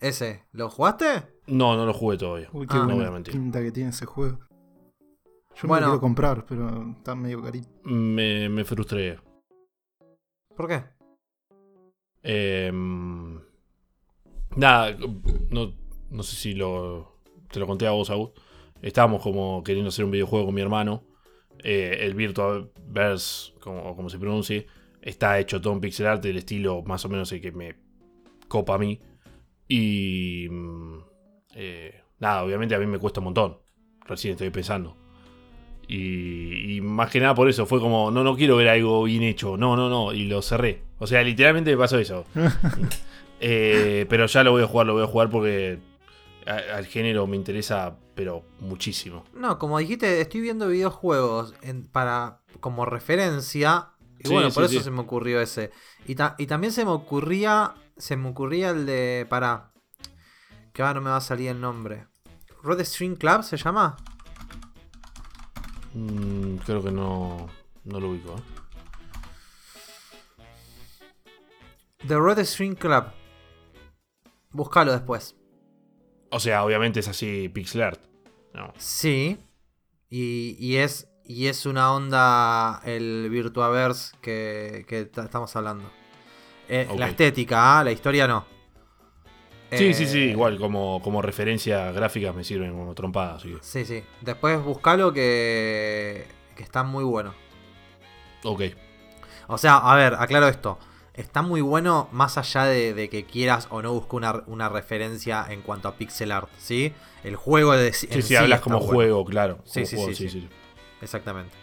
Ese, 0.00 0.44
¿lo 0.52 0.68
jugaste? 0.68 1.06
No, 1.46 1.76
no 1.76 1.86
lo 1.86 1.94
jugué 1.94 2.18
todavía. 2.18 2.48
Uy, 2.52 2.66
qué 2.66 2.76
Ah. 2.76 2.84
no 2.86 2.96
voy 2.96 3.04
a 3.04 3.10
mentir. 3.10 3.32
pinta 3.32 3.62
que 3.62 3.70
tiene 3.72 3.90
ese 3.90 4.04
juego. 4.06 4.38
Yo 5.56 5.68
Bueno. 5.68 5.86
me 5.86 5.92
lo 5.92 5.92
quiero 5.92 6.00
comprar, 6.00 6.44
pero 6.46 6.94
está 6.98 7.14
medio 7.14 7.40
carito. 7.42 7.68
Me, 7.84 8.48
me 8.48 8.64
frustré. 8.64 9.18
¿Por 10.56 10.68
qué? 10.68 10.82
Em, 12.22 13.40
nada, 14.56 14.96
no, 15.50 15.74
no 16.10 16.22
sé 16.22 16.36
si 16.36 16.54
lo, 16.54 17.20
te 17.50 17.60
lo 17.60 17.66
conté 17.66 17.86
a 17.86 17.90
vos, 17.92 18.10
Agus. 18.10 18.30
Estábamos 18.82 19.22
como 19.22 19.62
queriendo 19.64 19.88
hacer 19.88 20.04
un 20.04 20.10
videojuego 20.10 20.46
con 20.46 20.54
mi 20.54 20.60
hermano. 20.60 21.02
Eh, 21.62 21.98
el 22.00 22.14
Virtuaverse, 22.14 23.52
como, 23.60 23.96
como 23.96 24.10
se 24.10 24.18
pronuncie, 24.18 24.66
está 25.00 25.38
hecho 25.38 25.60
todo 25.60 25.72
en 25.72 25.80
pixel 25.80 26.06
art 26.06 26.22
del 26.22 26.38
estilo 26.38 26.82
más 26.82 27.04
o 27.04 27.08
menos 27.08 27.30
el 27.32 27.40
que 27.40 27.52
me 27.52 27.76
copa 28.48 28.74
a 28.74 28.78
mí. 28.78 29.00
Y 29.68 30.46
mm, 30.50 30.98
eh, 31.54 32.02
nada, 32.18 32.44
obviamente 32.44 32.74
a 32.74 32.78
mí 32.78 32.86
me 32.86 32.98
cuesta 32.98 33.20
un 33.20 33.24
montón. 33.24 33.58
Recién 34.06 34.32
estoy 34.32 34.50
pensando. 34.50 34.96
Y, 35.86 36.76
y 36.76 36.80
más 36.80 37.10
que 37.10 37.20
nada 37.20 37.34
por 37.34 37.48
eso 37.48 37.66
fue 37.66 37.80
como, 37.80 38.10
no, 38.10 38.24
no 38.24 38.36
quiero 38.36 38.56
ver 38.56 38.68
algo 38.68 39.04
bien 39.04 39.22
hecho. 39.22 39.56
No, 39.56 39.76
no, 39.76 39.88
no. 39.88 40.12
Y 40.12 40.24
lo 40.24 40.42
cerré. 40.42 40.82
O 40.98 41.06
sea, 41.06 41.22
literalmente 41.22 41.70
me 41.70 41.76
pasó 41.76 41.98
eso. 41.98 42.24
Eh, 43.46 44.06
pero 44.08 44.24
ya 44.24 44.42
lo 44.42 44.52
voy 44.52 44.62
a 44.62 44.66
jugar, 44.66 44.86
lo 44.86 44.94
voy 44.94 45.02
a 45.02 45.06
jugar 45.06 45.28
porque 45.28 45.78
a- 46.46 46.76
al 46.76 46.86
género 46.86 47.26
me 47.26 47.36
interesa, 47.36 47.96
pero 48.14 48.44
muchísimo. 48.60 49.24
No, 49.34 49.58
como 49.58 49.78
dijiste, 49.78 50.20
estoy 50.20 50.40
viendo 50.40 50.68
videojuegos 50.68 51.54
en- 51.62 51.86
para 51.86 52.40
como 52.60 52.84
referencia. 52.84 53.90
Y 54.18 54.28
Sí, 54.28 54.32
bueno, 54.32 54.50
sí, 54.50 54.54
por 54.54 54.64
eso 54.64 54.72
sí. 54.78 54.80
se 54.84 54.90
me 54.90 55.00
ocurrió 55.00 55.40
ese. 55.40 55.70
Y, 56.06 56.14
ta- 56.14 56.34
y 56.38 56.46
también 56.46 56.72
se 56.72 56.84
me 56.84 56.90
ocurría. 56.92 57.74
Se 57.96 58.16
me 58.16 58.28
ocurría 58.28 58.70
el 58.70 58.86
de. 58.86 59.26
Para. 59.28 59.72
Que 60.72 60.82
ahora 60.82 60.94
no 60.94 61.00
me 61.02 61.10
va 61.10 61.16
a 61.18 61.20
salir 61.20 61.48
el 61.50 61.60
nombre. 61.60 62.06
Red 62.62 62.80
String 62.84 63.16
Club 63.16 63.42
se 63.44 63.56
llama. 63.56 63.96
Mm, 65.92 66.56
creo 66.66 66.82
que 66.82 66.90
no, 66.90 67.46
no 67.84 68.00
lo 68.00 68.08
ubico. 68.10 68.34
¿eh? 68.34 68.42
The 72.06 72.18
Red 72.20 72.44
String 72.44 72.74
Club. 72.74 73.04
Búscalo 74.50 74.92
después. 74.92 75.36
O 76.34 76.40
sea, 76.40 76.64
obviamente 76.64 77.00
es 77.00 77.08
así 77.08 77.48
pixel 77.48 77.82
art. 77.82 78.00
No. 78.52 78.72
Sí. 78.76 79.38
Y, 80.10 80.56
y 80.58 80.76
es. 80.76 81.08
Y 81.26 81.46
es 81.46 81.64
una 81.64 81.92
onda 81.92 82.82
el 82.84 83.28
Virtuaverse 83.30 84.14
que, 84.20 84.84
que 84.86 85.06
ta- 85.06 85.24
estamos 85.24 85.54
hablando. 85.56 85.90
Eh. 86.68 86.86
La 86.98 87.08
estética, 87.08 87.78
¿ah? 87.80 87.84
la 87.84 87.92
historia 87.92 88.26
no. 88.28 88.44
Sí, 89.72 89.86
Eh, 89.86 89.94
sí, 89.94 90.06
sí, 90.06 90.18
igual 90.18 90.58
como, 90.58 91.00
como 91.02 91.22
referencia 91.22 91.90
gráfica 91.92 92.32
me 92.32 92.44
sirven 92.44 92.72
como 92.72 92.94
trompadas. 92.94 93.42
que- 93.42 93.56
Sí, 93.62 93.84
sí. 93.84 94.04
Después 94.20 94.62
buscalo 94.62 95.12
que, 95.12 96.26
que 96.56 96.62
está 96.62 96.82
muy 96.84 97.04
bueno. 97.04 97.34
Ok, 98.44 98.62
O 99.48 99.56
sea, 99.56 99.78
a 99.78 99.96
ver, 99.96 100.14
aclaro 100.14 100.46
esto. 100.48 100.78
Está 101.14 101.42
muy 101.42 101.60
bueno 101.60 102.08
más 102.10 102.38
allá 102.38 102.64
de, 102.64 102.92
de 102.92 103.08
que 103.08 103.24
quieras 103.24 103.68
o 103.70 103.82
no 103.82 103.92
buscar 103.92 104.14
una, 104.16 104.42
una 104.46 104.68
referencia 104.68 105.46
en 105.48 105.62
cuanto 105.62 105.86
a 105.88 105.94
pixel 105.96 106.32
art, 106.32 106.48
¿sí? 106.58 106.92
El 107.22 107.36
juego 107.36 107.72
de 107.72 107.92
sí, 107.92 108.08
sí, 108.22 108.34
hablas 108.34 108.60
como 108.60 108.80
juego, 108.80 109.24
claro. 109.24 109.58
Sí, 109.64 109.74
como 109.82 109.86
sí, 109.86 109.96
juego, 109.96 110.12
sí, 110.14 110.28
sí. 110.28 110.48
Exactamente. 111.00 111.54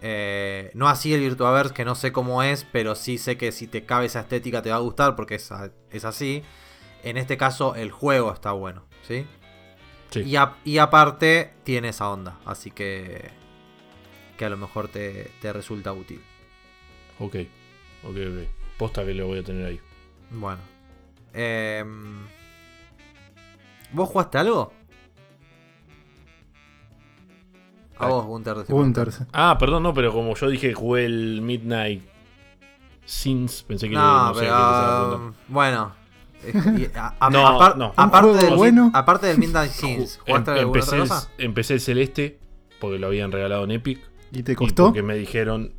Eh, 0.00 0.70
no 0.72 0.88
así 0.88 1.12
el 1.12 1.20
Virtuaverse, 1.20 1.74
que 1.74 1.84
no 1.84 1.94
sé 1.94 2.10
cómo 2.10 2.42
es, 2.42 2.64
pero 2.72 2.94
sí 2.94 3.18
sé 3.18 3.36
que 3.36 3.52
si 3.52 3.66
te 3.66 3.84
cabe 3.84 4.06
esa 4.06 4.20
estética 4.20 4.62
te 4.62 4.70
va 4.70 4.76
a 4.76 4.80
gustar 4.80 5.14
porque 5.14 5.34
es, 5.34 5.50
es 5.90 6.04
así. 6.06 6.42
En 7.02 7.18
este 7.18 7.36
caso, 7.36 7.74
el 7.74 7.90
juego 7.90 8.32
está 8.32 8.52
bueno, 8.52 8.84
¿sí? 9.06 9.26
Sí. 10.10 10.20
Y, 10.22 10.36
a- 10.36 10.56
y 10.64 10.78
aparte, 10.78 11.52
tiene 11.64 11.90
esa 11.90 12.08
onda, 12.10 12.38
así 12.46 12.70
que. 12.70 13.30
que 14.38 14.44
a 14.46 14.48
lo 14.50 14.56
mejor 14.56 14.88
te, 14.88 15.30
te 15.42 15.52
resulta 15.52 15.92
útil. 15.92 16.22
Ok, 17.18 17.36
ok, 18.04 18.16
ok. 18.16 18.59
Posta 18.80 19.04
que 19.04 19.12
lo 19.12 19.26
voy 19.26 19.40
a 19.40 19.42
tener 19.44 19.66
ahí. 19.66 19.80
Bueno. 20.30 20.58
Em, 21.34 22.24
¿Vos 23.92 24.08
jugaste 24.08 24.38
algo? 24.38 24.72
A 27.98 28.06
vos, 28.06 28.24
Gunter. 28.24 29.08
Ah, 29.34 29.56
perdón, 29.58 29.82
no, 29.82 29.92
pero 29.92 30.12
como 30.12 30.34
yo 30.34 30.48
dije, 30.48 30.72
jugué 30.72 31.04
el 31.04 31.42
Midnight 31.42 32.02
Sins, 33.04 33.62
pensé 33.64 33.90
que 33.90 33.94
No, 33.94 34.28
no 34.28 34.34
sé 34.34 34.40
pero. 34.40 34.52
estaba 34.52 35.08
preguntando. 35.08 35.36
bueno. 35.48 35.92
Aparte, 37.96 38.32
del, 38.46 38.54
bueno. 38.56 38.90
aparte 38.94 39.26
del 39.26 39.36
Midnight 39.38 39.70
Sins, 39.72 40.18
Ju- 40.20 40.22
¿jugaste 40.26 40.50
em- 40.52 40.66
empecé, 40.68 40.86
otra 40.88 40.96
el, 40.96 41.08
cosa? 41.08 41.30
empecé 41.36 41.74
el 41.74 41.80
celeste 41.80 42.38
porque 42.80 42.98
lo 42.98 43.08
habían 43.08 43.30
regalado 43.30 43.64
en 43.64 43.72
Epic. 43.72 44.00
¿Y 44.32 44.42
te 44.42 44.52
Y 44.52 44.54
costó? 44.54 44.86
porque 44.86 45.02
me 45.02 45.16
dijeron. 45.16 45.74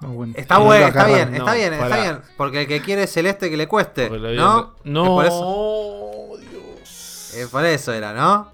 No, 0.00 0.08
bueno. 0.08 0.32
Está 0.36 0.58
No 0.58 0.64
bueno, 0.64 0.86
está 0.86 1.06
bien, 1.06 1.34
está 1.34 1.50
No, 1.50 1.54
bien, 1.56 1.72
está 1.74 2.00
bien. 2.00 2.20
Porque 2.36 2.62
el 2.62 2.66
que 2.66 2.80
quiere 2.80 3.06
celeste 3.06 3.50
que 3.50 3.56
le 3.56 3.68
cueste, 3.68 4.08
¿no? 4.08 4.74
No, 4.84 5.22
Es 5.22 5.28
por 5.30 6.38
eso, 6.40 6.50
Dios. 6.50 7.34
eh, 7.36 7.46
por 7.50 7.64
eso 7.64 7.92
era, 7.92 8.12
¿no? 8.14 8.52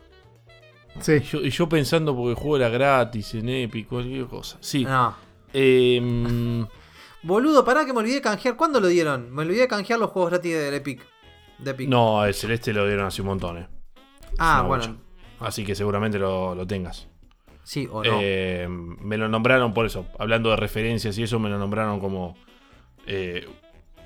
Sí. 1.01 1.23
Y 1.43 1.51
yo, 1.51 1.69
pensando 1.69 2.15
porque 2.17 2.31
el 2.31 2.37
juego 2.37 2.57
era 2.57 2.69
gratis 2.69 3.35
en 3.35 3.49
Epic, 3.49 3.87
cualquier 3.89 4.27
cosa. 4.27 4.57
Sí. 4.61 4.85
No. 4.85 5.15
Em, 5.53 6.67
Boludo, 7.23 7.65
pará 7.65 7.85
que 7.85 7.93
me 7.93 7.99
olvidé 8.01 8.17
de 8.17 8.23
canjear. 8.23 8.57
¿Cuándo 8.57 8.81
lo 8.81 8.89
dieron? 8.89 9.33
Me 9.33 9.43
olvidé 9.43 9.63
de 9.63 9.69
canjear 9.69 9.99
los 9.99 10.11
juegos 10.11 10.31
gratis 10.31 10.55
del 10.55 10.75
Epic. 10.75 11.03
De 11.59 11.71
Epic. 11.73 11.89
no, 11.89 12.25
el 12.25 12.35
Celeste 12.35 12.73
lo 12.73 12.87
dieron 12.87 13.07
hace 13.07 13.23
un 13.23 13.29
montón, 13.29 13.59
eh. 13.59 13.69
ah, 14.39 14.63
bueno. 14.67 14.85
bocha. 14.85 14.97
Así 15.41 15.65
que 15.65 15.75
seguramente 15.75 16.19
lo, 16.19 16.55
lo 16.55 16.67
tengas. 16.67 17.09
Sí 17.67 17.89
o 17.91 18.05
no. 18.05 18.21
Eh, 18.23 18.69
me 18.69 19.17
lo 19.19 19.29
nombraron 19.29 19.75
por 19.75 19.87
eso. 19.87 20.07
Hablando 20.21 20.51
de 20.51 20.57
referencias 20.57 21.19
y 21.19 21.25
eso, 21.25 21.41
me 21.41 21.51
lo 21.51 21.59
nombraron 21.59 21.99
como 21.99 22.37
eh, 23.09 23.45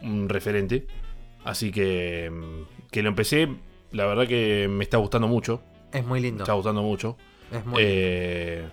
un 0.01 0.31
referente. 0.31 0.87
Así 1.45 1.71
que, 1.71 2.31
mm, 2.33 2.89
que 2.91 3.03
lo 3.03 3.11
empecé. 3.11 3.49
La 3.93 4.07
verdad 4.07 4.27
que 4.27 4.67
me 4.71 4.83
está 4.83 4.97
gustando 4.97 5.29
mucho. 5.29 5.61
es 5.93 6.03
muy 6.07 6.21
Me 6.23 6.29
lindo. 6.29 6.45
está 6.45 6.55
gustando 6.55 6.81
mucho. 6.83 7.19
Es 7.53 7.67
muy 7.67 7.83
Eh, 7.85 8.67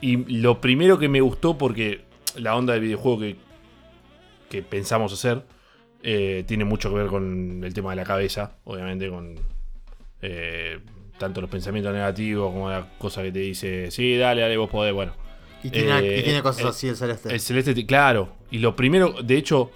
y 0.00 0.16
lo 0.40 0.60
primero 0.60 0.98
que 0.98 1.08
me 1.08 1.20
gustó, 1.20 1.56
porque 1.56 2.00
la 2.34 2.56
onda 2.56 2.72
del 2.72 2.82
videojuego 2.82 3.20
que, 3.20 3.36
que 4.50 4.62
pensamos 4.62 5.12
hacer 5.12 5.44
tiene 6.02 6.64
mucho 6.64 6.90
que 6.90 6.96
ver 6.96 7.06
con 7.06 7.62
el 7.62 7.72
tema 7.72 7.90
de 7.90 7.96
la 7.96 8.04
cabeza, 8.04 8.56
obviamente, 8.64 9.08
con 9.10 9.36
eh, 10.22 10.80
tanto 11.18 11.40
los 11.40 11.50
pensamientos 11.50 11.92
negativos 11.92 12.52
como 12.52 12.70
la 12.70 12.86
cosa 12.98 13.22
que 13.22 13.32
te 13.32 13.40
dice, 13.40 13.90
sí, 13.90 14.16
dale, 14.16 14.40
dale, 14.42 14.56
vos 14.56 14.70
podés, 14.70 14.94
bueno. 14.94 15.12
Y 15.62 15.70
tiene, 15.70 15.98
eh, 15.98 16.20
y 16.20 16.22
tiene 16.22 16.42
cosas 16.42 16.64
eh, 16.64 16.68
así 16.68 16.88
el 16.88 16.96
celeste. 16.96 17.32
El 17.34 17.40
celeste, 17.40 17.74
te- 17.74 17.84
claro. 17.86 18.28
Y 18.50 18.58
lo 18.58 18.76
primero, 18.76 19.14
de 19.22 19.36
hecho, 19.36 19.70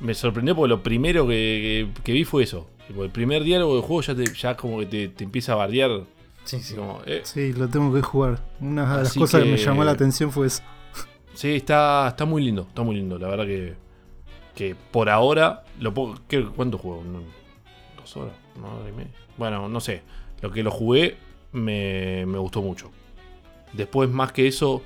me 0.00 0.12
sorprendió 0.14 0.56
porque 0.56 0.68
lo 0.68 0.82
primero 0.82 1.26
que, 1.26 1.88
que- 1.94 2.02
que 2.02 2.12
vi 2.12 2.24
fue 2.24 2.42
eso. 2.42 2.68
Tipo, 2.88 3.04
el 3.04 3.10
primer 3.10 3.44
diálogo 3.44 3.74
del 3.74 3.82
juego 3.82 4.02
ya, 4.02 4.14
te- 4.14 4.34
ya 4.34 4.56
como 4.56 4.80
que 4.80 4.86
te, 4.86 5.08
te 5.08 5.24
empieza 5.24 5.52
a 5.52 5.56
bardear. 5.56 6.02
sí, 6.44 6.60
sí. 6.60 6.74
como, 6.74 7.00
eh, 7.06 7.20
Sí, 7.24 7.52
lo 7.52 7.68
tengo 7.68 7.94
que 7.94 8.02
jugar. 8.02 8.40
Una 8.60 8.82
de 8.90 8.98
las 9.02 9.10
Así 9.10 9.20
cosas 9.20 9.42
que... 9.44 9.50
me 9.50 9.56
llamó 9.58 9.84
la 9.84 9.92
atención 9.92 10.32
fue 10.32 10.46
eso. 10.48 10.62
Sí, 11.34 11.54
está, 11.54 12.08
está 12.08 12.24
muy 12.24 12.42
lindo, 12.42 12.62
está 12.68 12.82
muy 12.82 12.96
lindo. 12.96 13.16
La 13.16 13.28
verdad 13.28 13.46
que, 13.46 13.74
que 14.56 14.74
por 14.90 15.08
ahora 15.08 15.62
lo 15.78 15.94
puedo. 15.94 16.16
¿qué- 16.26 16.44
¿Cuánto 16.44 16.78
juego? 16.78 17.04
¿Dos 17.96 18.16
horas? 18.16 18.34
¿Una 18.56 18.68
hora 18.74 18.88
y 18.88 18.92
media? 18.92 19.12
Bueno, 19.36 19.68
no 19.68 19.78
sé. 19.80 20.02
Lo 20.40 20.50
que 20.52 20.62
lo 20.62 20.70
jugué 20.70 21.16
me, 21.52 22.24
me 22.26 22.38
gustó 22.38 22.62
mucho. 22.62 22.90
Después, 23.72 24.08
más 24.08 24.32
que 24.32 24.46
eso, 24.46 24.82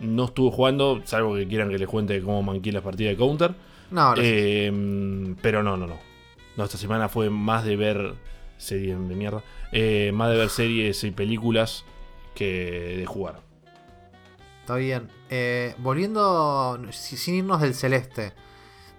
no 0.00 0.24
estuve 0.26 0.50
jugando, 0.50 1.00
salvo 1.04 1.34
que 1.34 1.46
quieran 1.46 1.68
que 1.70 1.78
les 1.78 1.88
cuente 1.88 2.20
cómo 2.22 2.42
manqué 2.42 2.72
las 2.72 2.82
partidas 2.82 3.12
de 3.12 3.16
Counter. 3.16 3.54
No, 3.90 4.00
ahora 4.00 4.22
sí. 4.22 4.28
Eh, 4.32 5.34
pero 5.42 5.62
no, 5.62 5.76
no, 5.76 5.86
no. 5.86 5.98
No, 6.56 6.64
esta 6.64 6.78
semana 6.78 7.08
fue 7.08 7.28
más 7.30 7.64
de 7.64 7.76
ver 7.76 8.14
series 8.58 8.98
de 9.08 9.14
mierda. 9.14 9.42
eh, 9.72 10.10
más 10.14 10.30
de 10.30 10.36
ver 10.38 10.48
series 10.48 11.04
y 11.04 11.10
películas 11.10 11.84
que 12.34 12.96
de 12.98 13.06
jugar. 13.06 13.40
Está 14.62 14.76
bien. 14.76 15.08
Eh, 15.30 15.74
volviendo, 15.78 16.80
si- 16.90 17.16
sin 17.16 17.34
irnos 17.36 17.60
del 17.60 17.74
celeste. 17.74 18.32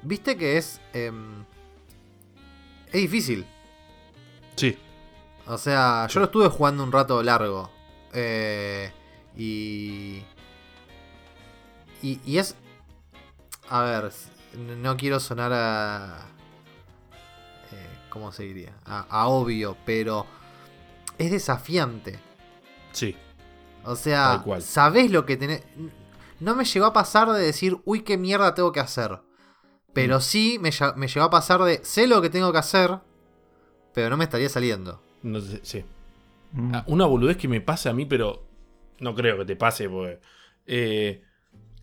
Viste 0.04 0.38
que 0.38 0.58
es... 0.58 0.80
em, 0.93 1.43
es 2.88 3.02
difícil. 3.02 3.45
Sí, 4.56 4.78
O 5.48 5.58
sea, 5.58 6.08
yo 6.08 6.20
lo 6.20 6.26
estuve 6.26 6.50
jugando 6.50 6.84
un 6.84 6.91
rato 6.91 7.22
largo. 7.24 7.70
Eh, 8.14 8.91
y, 9.36 10.24
y. 12.02 12.20
Y 12.26 12.38
es. 12.38 12.56
A 13.70 13.82
ver, 13.84 14.12
no 14.56 14.98
quiero 14.98 15.20
sonar 15.20 15.52
a. 15.54 16.26
eh, 17.72 17.98
¿Cómo 18.10 18.32
se 18.32 18.43
diría? 18.43 18.74
A, 18.86 19.06
a 19.10 19.28
obvio, 19.28 19.78
pero. 19.86 20.26
Es 21.18 21.32
desafiante. 21.32 22.20
sí. 22.91 23.16
O 23.89 23.95
sea, 23.95 24.43
sabés 24.60 25.12
lo 25.12 25.26
que 25.26 25.38
tenés. 25.38 25.64
No 26.41 26.56
me 26.56 26.66
llegó 26.66 26.88
a 26.88 26.91
pasar 26.93 27.32
de 27.32 27.39
decir, 27.39 27.78
uy, 27.86 28.02
qué 28.02 28.18
mierda 28.18 28.54
tengo 28.54 28.74
que 28.74 28.82
hacer. 28.82 29.22
Pero 29.93 30.18
Mm. 30.18 30.22
sí 30.22 30.60
me, 30.60 30.72
me 30.98 31.08
llegó 31.08 31.26
a 31.26 31.30
pasar 31.30 31.64
de, 31.64 31.80
sé 31.86 32.06
lo 32.06 32.22
que 32.22 32.30
tengo 32.30 32.52
que 32.52 32.58
hacer, 32.58 33.00
pero 33.93 34.10
no 34.10 34.18
me 34.18 34.26
estaría 34.26 34.50
saliendo. 34.50 35.02
No 35.24 35.39
sé, 35.41 35.59
sí. 35.63 35.84
Mm. 36.53 36.76
Ah, 36.76 36.84
Una 36.88 37.05
boludez 37.05 37.38
que 37.38 37.47
me 37.47 37.61
pasa 37.61 37.89
a 37.89 37.93
mí, 37.93 38.05
pero 38.05 38.43
no 38.99 39.13
creo 39.15 39.38
que 39.38 39.45
te 39.45 39.55
pase, 39.55 39.89
porque. 39.89 40.20
eh, 40.65 41.22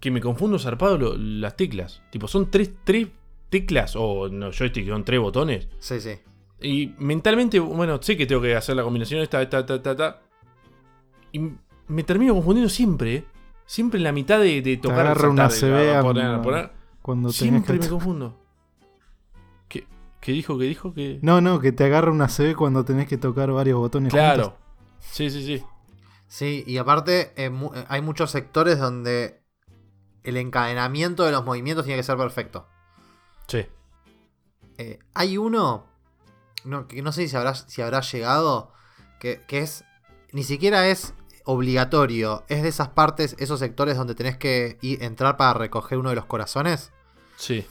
que 0.01 0.11
me 0.11 0.21
confundo 0.21 0.59
zarpado 0.59 0.99
lo- 0.99 1.17
las 1.17 1.57
teclas. 1.57 2.03
Tipo, 2.11 2.29
son 2.29 2.51
tres, 2.51 2.73
tres 2.85 3.09
teclas, 3.49 3.95
o 3.97 4.29
no, 4.29 4.51
joystick, 4.53 4.87
son 4.87 5.03
tres 5.05 5.19
botones. 5.21 5.69
Sí, 5.79 5.99
sí. 6.01 6.19
Y 6.61 6.95
mentalmente, 6.99 7.59
bueno, 7.59 8.01
sé 8.03 8.17
que 8.17 8.27
tengo 8.27 8.43
que 8.43 8.55
hacer 8.55 8.77
la 8.77 8.83
combinación 8.83 9.21
esta, 9.23 9.41
esta, 9.41 9.61
esta, 9.61 9.75
esta, 9.77 9.91
esta. 9.93 10.23
Y 11.33 11.53
me 11.89 12.03
termino 12.05 12.35
confundiendo 12.35 12.69
siempre, 12.69 13.15
¿eh? 13.17 13.25
Siempre 13.67 13.97
en 13.99 14.05
la 14.05 14.13
mitad 14.13 14.39
de, 14.41 14.61
de 14.61 14.77
tocar. 14.77 15.01
agarra 15.01 15.31
una 15.31 15.49
saltar, 15.49 15.71
CB 15.71 15.97
a- 15.97 16.03
poner, 16.03 16.43
poner. 16.43 16.71
Cuando 17.01 17.29
tenés 17.29 17.37
Siempre 17.39 17.75
que... 17.79 17.85
me 17.85 17.89
confundo. 17.89 18.41
¿Qué, 20.25 20.33
dijo? 20.33 20.57
¿Qué 20.59 20.65
dijo? 20.65 20.95
que 20.95 21.19
No, 21.23 21.41
no, 21.43 21.61
que 21.61 21.71
te 21.71 21.85
agarra 21.85 22.11
una 22.11 22.29
CB 22.29 22.57
cuando 22.57 22.85
tenés 22.85 23.07
que 23.07 23.19
tocar 23.19 23.51
varios 23.53 23.79
botones 23.79 24.11
Claro. 24.13 24.43
juntos. 24.45 24.61
Sí, 25.01 25.29
sí, 25.31 25.45
sí. 25.45 25.63
Sí, 26.27 26.65
y 26.67 26.79
aparte 26.79 27.33
eh, 27.37 27.51
mu- 27.51 27.73
eh, 27.75 27.85
hay 27.89 28.01
muchos 28.01 28.31
sectores 28.31 28.79
donde 28.79 29.43
el 30.23 30.39
encadenamiento 30.39 31.25
de 31.25 31.33
los 31.33 31.45
movimientos 31.45 31.85
tiene 31.85 31.99
que 32.01 32.05
ser 32.05 32.17
perfecto. 32.17 32.67
Sí. 33.49 33.67
Eh, 34.79 34.99
hay 35.13 35.37
uno, 35.37 35.85
no, 36.65 36.89
que 36.89 37.03
no 37.03 37.13
sé 37.13 37.29
si 37.29 37.37
habrá, 37.37 37.55
si 37.55 37.83
habrá 37.83 38.01
llegado, 38.01 38.73
que, 39.21 39.43
que 39.47 39.59
es, 39.59 39.85
ni 40.33 40.43
siquiera 40.43 40.89
es 40.89 41.13
obligatorio, 41.45 42.45
es 42.49 42.63
de 42.63 42.71
esas 42.71 42.89
partes, 42.89 43.37
esos 43.39 43.61
sectores 43.61 43.99
donde 43.99 44.15
tenés 44.15 44.39
que 44.39 44.79
ir, 44.81 45.03
entrar 45.03 45.37
para 45.37 45.53
recoger 45.53 45.99
uno 45.99 46.09
de 46.09 46.17
los 46.17 46.25
corazones. 46.25 46.91
Sí. 47.37 47.67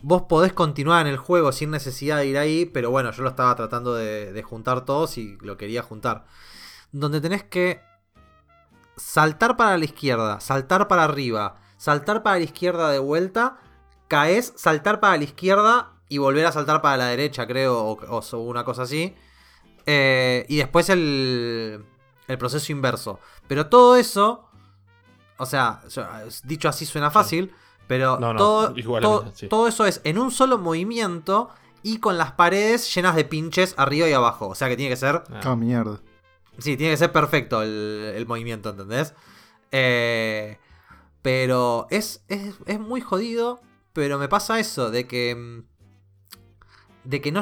Vos 0.00 0.22
podés 0.22 0.52
continuar 0.52 1.06
en 1.06 1.12
el 1.12 1.18
juego 1.18 1.50
sin 1.50 1.70
necesidad 1.70 2.18
de 2.18 2.26
ir 2.26 2.38
ahí, 2.38 2.66
pero 2.66 2.90
bueno, 2.90 3.10
yo 3.10 3.22
lo 3.22 3.30
estaba 3.30 3.54
tratando 3.56 3.94
de, 3.94 4.42
juntar 4.42 4.84
todos 4.84 5.18
y 5.18 5.36
lo 5.40 5.56
quería 5.56 5.82
juntar. 5.82 6.24
Donde 6.92 7.20
tenés 7.20 7.42
que 7.42 7.80
saltar 8.96 9.56
para 9.56 9.76
la 9.76 9.84
izquierda, 9.84 10.40
saltar 10.40 10.86
para 10.86 11.04
arriba, 11.04 11.60
saltar 11.76 12.22
para 12.22 12.38
la 12.38 12.44
izquierda 12.44 12.90
de 12.90 13.00
vuelta, 13.00 13.58
caes, 14.06 14.52
saltar 14.56 15.00
para 15.00 15.16
la 15.16 15.24
izquierda 15.24 15.92
y 16.08 16.18
volver 16.18 16.46
a 16.46 16.52
saltar 16.52 16.80
para 16.80 16.96
la 16.96 17.06
derecha, 17.06 17.46
creo, 17.46 17.78
o, 17.78 18.20
o 18.20 18.38
una 18.38 18.64
cosa 18.64 18.82
así. 18.82 19.16
Eh, 19.84 20.46
y 20.48 20.58
después 20.58 20.90
el, 20.90 21.84
el 22.28 22.38
proceso 22.38 22.70
inverso. 22.70 23.18
Pero 23.48 23.66
todo 23.66 23.96
eso, 23.96 24.48
o 25.38 25.46
sea, 25.46 25.82
dicho 26.44 26.68
así 26.68 26.86
suena 26.86 27.10
fácil, 27.10 27.52
pero 27.88 28.18
No, 28.20 28.32
no, 28.32 28.38
todo, 28.38 28.72
igual 28.76 29.02
todo, 29.02 29.32
sí. 29.34 29.48
todo 29.48 29.66
eso 29.66 29.84
es 29.86 30.00
en 30.04 30.18
un 30.18 30.30
solo 30.30 30.58
movimiento 30.58 31.48
y 31.82 31.98
con 31.98 32.16
las 32.18 32.32
paredes 32.32 32.94
llenas 32.94 33.16
de 33.16 33.24
pinches 33.24 33.74
arriba 33.76 34.08
y 34.08 34.12
abajo. 34.12 34.46
O 34.48 34.54
sea 34.54 34.68
que 34.68 34.76
tiene 34.76 34.90
que 34.90 34.96
ser 34.96 35.22
Ah, 35.32 35.40
Ah, 35.44 35.56
mierda. 35.56 36.00
Sí, 36.58 36.76
tiene 36.76 36.92
que 36.92 36.96
ser 36.98 37.10
perfecto 37.12 37.62
el, 37.62 38.12
el 38.14 38.26
movimiento, 38.26 38.70
¿entendés? 38.70 39.14
Eh, 39.72 40.58
pero 41.22 41.86
es, 41.90 42.22
es, 42.28 42.54
es 42.66 42.80
muy 42.80 43.00
jodido, 43.00 43.60
pero 43.92 44.18
me 44.18 44.28
pasa 44.28 44.58
eso, 44.60 44.90
de 44.90 45.06
que... 45.06 45.34
mm, 45.34 45.62
De 47.04 47.20
que 47.20 47.32
no... 47.32 47.40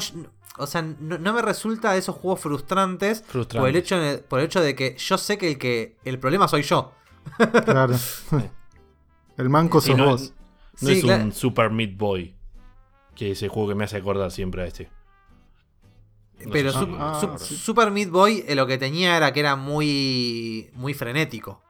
O 0.59 0.67
sea, 0.67 0.81
no, 0.83 1.19
no 1.19 1.33
me 1.35 1.43
resulta 1.43 1.93
de 1.93 1.99
esos 1.99 2.17
juegos 2.17 2.41
frustrantes, 2.41 3.23
por 3.61 3.69
el, 3.69 3.77
hecho, 3.77 3.99
de- 3.99 4.19
por 4.19 4.39
el 4.41 4.47
hecho 4.47 4.61
de 4.63 4.75
que 4.75 4.97
yo 4.97 5.19
sé 5.19 5.37
que 5.37 5.49
el, 5.53 5.59
que 5.59 5.97
el 6.05 6.19
problema 6.19 6.49
soy 6.49 6.63
yo. 6.63 6.93
Claro. 7.65 7.95
El 9.37 9.49
manco 9.51 9.81
sos 9.81 9.97
no, 9.97 10.07
vos. 10.07 10.33
no 10.81 10.89
Sí, 10.89 10.93
es 10.99 11.05
claro. 11.05 11.25
un 11.25 11.33
Super 11.33 11.71
Meat 11.71 11.97
Boy. 11.97 12.35
Que 13.15 13.33
es 13.33 13.43
el 13.43 13.49
juego 13.49 13.69
que 13.71 13.75
me 13.75 13.85
hace 13.85 13.97
acordar 13.97 14.31
siempre 14.31 14.63
a 14.63 14.67
este. 14.67 14.91
No 16.45 16.51
pero 16.53 16.71
Su- 16.73 16.97
ah, 16.99 17.37
Su-. 17.39 17.55
Super 17.57 17.91
Meat 17.91 18.11
Boy 18.11 18.45
eh, 18.47 18.55
lo 18.55 18.67
que 18.67 18.77
tenía 18.79 19.17
era 19.17 19.33
que 19.33 19.41
era 19.41 19.57
muy... 19.57 20.71
Muy 20.75 20.93
frenético. 20.95 21.63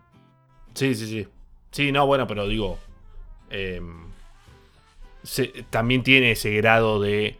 Sí, 0.75 0.95
sí, 0.95 1.07
sí. 1.07 1.29
Sí, 1.71 1.93
no, 1.93 2.07
bueno, 2.07 2.27
pero 2.27 2.47
digo. 2.49 2.79
em, 3.51 4.07
se- 5.23 5.65
también 5.71 6.03
tiene 6.03 6.33
ese 6.33 6.51
grado 6.55 7.01
de 7.01 7.39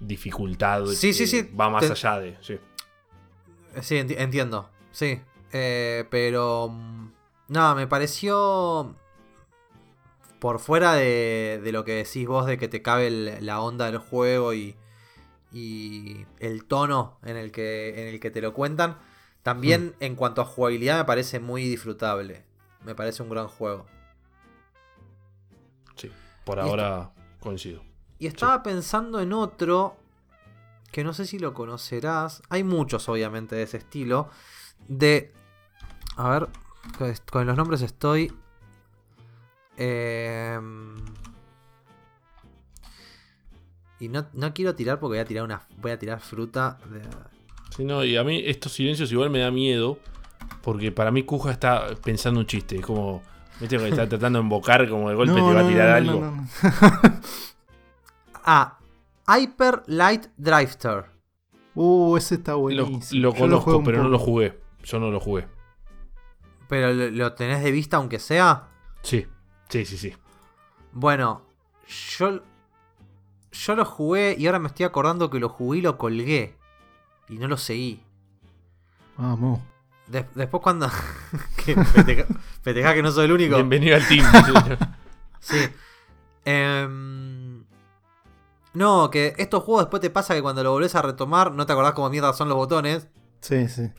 dificultad. 0.00 0.86
Sí, 0.86 1.12
sí, 1.12 1.24
que 1.24 1.26
sí, 1.26 1.42
Va 1.58 1.68
más 1.70 1.84
te- 1.84 1.92
allá 1.92 2.20
de. 2.20 2.36
Sí. 2.40 2.52
Eh, 3.74 3.82
Sí, 3.82 3.94
enti- 3.96 4.16
entiendo. 4.18 4.68
Sí. 4.92 5.20
Eh, 5.52 6.04
pero. 6.10 6.68
mm, 6.68 7.08
Nada, 7.48 7.74
me 7.74 7.86
pareció. 7.86 8.94
Por 10.38 10.58
fuera 10.60 10.94
de, 10.94 11.60
de 11.62 11.72
lo 11.72 11.84
que 11.84 11.92
decís 11.94 12.26
vos, 12.26 12.46
de 12.46 12.58
que 12.58 12.68
te 12.68 12.82
cabe 12.82 13.08
el- 13.08 13.44
la 13.46 13.60
onda 13.60 13.86
del 13.86 13.98
juego 13.98 14.54
y. 14.54 14.76
Y 15.50 16.26
el 16.40 16.66
tono 16.66 17.18
en 17.22 17.38
el 17.38 17.50
que, 17.52 18.02
en 18.02 18.08
el 18.08 18.20
que 18.20 18.30
te 18.30 18.42
lo 18.42 18.52
cuentan. 18.52 18.98
También 19.42 19.94
en 20.00 20.14
cuanto 20.14 20.42
a 20.42 20.44
jugabilidad 20.44 20.98
me 20.98 21.04
parece 21.06 21.40
muy 21.40 21.62
disfrutable. 21.64 22.44
Me 22.84 22.94
parece 22.94 23.22
un 23.22 23.30
gran 23.30 23.48
juego. 23.48 23.86
Sí, 25.96 26.10
por 26.44 26.58
Y 26.58 26.60
ahora 26.60 27.12
coincido. 27.40 27.82
Y 28.18 28.26
estaba 28.26 28.62
pensando 28.62 29.20
en 29.20 29.32
otro 29.32 29.96
que 30.92 31.02
no 31.02 31.14
sé 31.14 31.24
si 31.26 31.38
lo 31.38 31.54
conocerás. 31.54 32.42
Hay 32.50 32.62
muchos, 32.64 33.08
obviamente, 33.08 33.56
de 33.56 33.62
ese 33.62 33.78
estilo. 33.78 34.28
De. 34.86 35.32
A 36.16 36.28
ver, 36.30 36.48
con 37.30 37.46
los 37.46 37.56
nombres 37.56 37.80
estoy. 37.80 38.32
Em, 39.78 40.96
y 44.00 44.08
no, 44.08 44.26
no 44.32 44.52
quiero 44.54 44.74
tirar 44.74 44.98
porque 45.00 45.12
voy 45.16 45.18
a 45.18 45.24
tirar 45.24 45.44
una. 45.44 45.62
Voy 45.80 45.90
a 45.92 45.98
tirar 45.98 46.20
fruta. 46.20 46.78
de- 46.90 47.02
Sí, 47.76 47.84
no, 47.84 48.04
y 48.04 48.16
a 48.16 48.24
mí 48.24 48.42
estos 48.44 48.72
silencios 48.72 49.10
igual 49.12 49.30
me 49.30 49.40
da 49.40 49.50
miedo. 49.50 49.98
Porque 50.62 50.92
para 50.92 51.10
mí 51.10 51.22
Kuja 51.24 51.50
está 51.50 51.86
pensando 52.02 52.40
un 52.40 52.46
chiste. 52.46 52.76
Es 52.76 52.82
como. 52.86 53.22
¿Viste? 53.60 53.76
Que 53.76 53.88
está 53.88 54.08
tratando 54.08 54.38
de 54.38 54.44
invocar, 54.44 54.88
como 54.88 55.08
de 55.10 55.14
golpe 55.16 55.34
te 55.34 55.40
va 55.40 55.60
a 55.60 55.68
tirar 55.68 55.88
algo. 55.90 56.20
no, 56.20 56.30
no. 56.32 56.48
Ah, 58.44 58.78
Hyper 59.28 59.82
Light 59.86 60.26
Drifter. 60.36 61.06
Uh, 61.74 62.16
ese 62.16 62.36
está 62.36 62.52
Lo, 62.52 62.58
buenísimo. 62.60 63.22
lo 63.22 63.32
Yo 63.34 63.38
conozco, 63.38 63.82
pero 63.84 64.02
no 64.02 64.08
lo 64.08 64.18
jugué. 64.18 64.58
Yo 64.84 64.98
no 64.98 65.10
lo 65.10 65.20
jugué. 65.20 65.46
Pero 66.68 66.92
lo, 66.94 67.10
lo 67.10 67.32
tenés 67.34 67.62
de 67.62 67.70
vista 67.70 67.98
aunque 67.98 68.18
sea. 68.18 68.68
Sí, 69.02 69.26
sí, 69.68 69.84
sí, 69.84 69.96
sí. 69.98 70.14
Bueno, 70.92 71.42
yo. 72.16 72.40
Yo 73.50 73.74
lo 73.74 73.84
jugué 73.84 74.36
y 74.38 74.46
ahora 74.46 74.58
me 74.58 74.68
estoy 74.68 74.84
acordando 74.84 75.30
que 75.30 75.40
lo 75.40 75.48
jugué 75.48 75.78
y 75.78 75.82
lo 75.82 75.96
colgué. 75.96 76.54
Y 77.28 77.38
no 77.38 77.48
lo 77.48 77.56
seguí. 77.56 78.02
Vamos. 79.16 79.60
De- 80.06 80.26
después 80.34 80.62
cuando... 80.62 80.88
que 81.64 81.74
festeja, 81.84 82.26
festeja 82.62 82.94
que 82.94 83.02
no 83.02 83.10
soy 83.10 83.24
el 83.24 83.32
único. 83.32 83.56
Bienvenido 83.56 83.96
al 83.96 84.06
team. 84.06 84.26
Sí. 85.40 85.56
Em, 86.44 87.64
no, 88.74 89.08
que 89.10 89.34
estos 89.38 89.62
juegos 89.62 89.84
después 89.84 90.00
te 90.02 90.10
pasa 90.10 90.34
que 90.34 90.42
cuando 90.42 90.62
lo 90.64 90.72
volvés 90.72 90.94
a 90.94 91.02
retomar 91.02 91.52
no 91.52 91.64
te 91.64 91.72
acordás 91.72 91.92
cómo 91.92 92.10
mierda 92.10 92.32
son 92.32 92.48
los 92.48 92.56
botones. 92.56 93.08
Sí, 93.40 93.68
sí. 93.68 93.90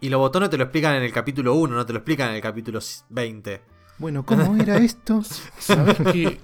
Y 0.00 0.08
los 0.08 0.18
botones 0.18 0.50
te 0.50 0.56
lo 0.58 0.64
explican 0.64 0.96
en 0.96 1.02
el 1.02 1.12
capítulo 1.12 1.54
1, 1.54 1.74
no 1.74 1.86
te 1.86 1.92
lo 1.92 2.00
explican 2.00 2.30
en 2.30 2.36
el 2.36 2.42
capítulo 2.42 2.80
20. 3.10 3.62
Bueno, 3.98 4.24
¿cómo 4.24 4.56
era 4.56 4.76
esto? 4.78 5.22
¿Sabes 5.58 5.96
qué? 6.12 6.38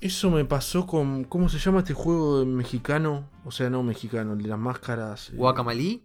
Eso 0.00 0.30
me 0.30 0.44
pasó 0.44 0.86
con. 0.86 1.24
¿Cómo 1.24 1.48
se 1.48 1.58
llama 1.58 1.78
este 1.80 1.94
juego 1.94 2.44
mexicano? 2.44 3.30
O 3.44 3.50
sea, 3.50 3.70
no 3.70 3.82
mexicano, 3.82 4.34
el 4.34 4.42
de 4.42 4.48
las 4.48 4.58
máscaras. 4.58 5.30
eh, 5.30 5.36
Guacamali. 5.36 6.02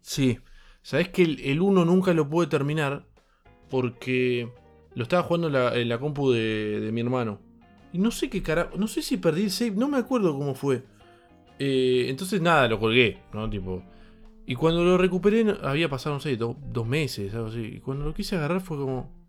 Sí. 0.00 0.38
¿Sabes 0.82 1.10
que 1.10 1.22
el 1.22 1.60
1 1.60 1.84
nunca 1.84 2.12
lo 2.14 2.28
pude 2.28 2.46
terminar? 2.48 3.06
Porque 3.68 4.50
lo 4.94 5.02
estaba 5.04 5.22
jugando 5.22 5.46
en 5.48 5.52
la, 5.52 5.76
en 5.76 5.88
la 5.88 5.98
compu 6.00 6.30
de, 6.32 6.80
de 6.80 6.90
mi 6.92 7.00
hermano. 7.02 7.38
Y 7.92 7.98
no 7.98 8.10
sé 8.10 8.28
qué 8.28 8.42
carajo. 8.42 8.76
No 8.76 8.88
sé 8.88 9.02
si 9.02 9.18
perdí 9.18 9.42
el 9.44 9.50
save, 9.50 9.72
no 9.72 9.88
me 9.88 9.98
acuerdo 9.98 10.32
cómo 10.36 10.54
fue. 10.54 10.82
Eh, 11.58 12.06
entonces 12.08 12.40
nada, 12.40 12.66
lo 12.66 12.80
colgué, 12.80 13.22
¿no? 13.32 13.48
Tipo. 13.48 13.82
Y 14.46 14.56
cuando 14.56 14.82
lo 14.82 14.98
recuperé, 14.98 15.44
había 15.62 15.88
pasado, 15.88 16.16
no 16.16 16.20
sé, 16.20 16.36
do- 16.36 16.56
dos 16.72 16.86
meses, 16.88 17.32
algo 17.34 17.48
así. 17.48 17.60
Y 17.60 17.80
cuando 17.80 18.04
lo 18.04 18.14
quise 18.14 18.34
agarrar 18.36 18.60
fue 18.62 18.78
como. 18.78 19.19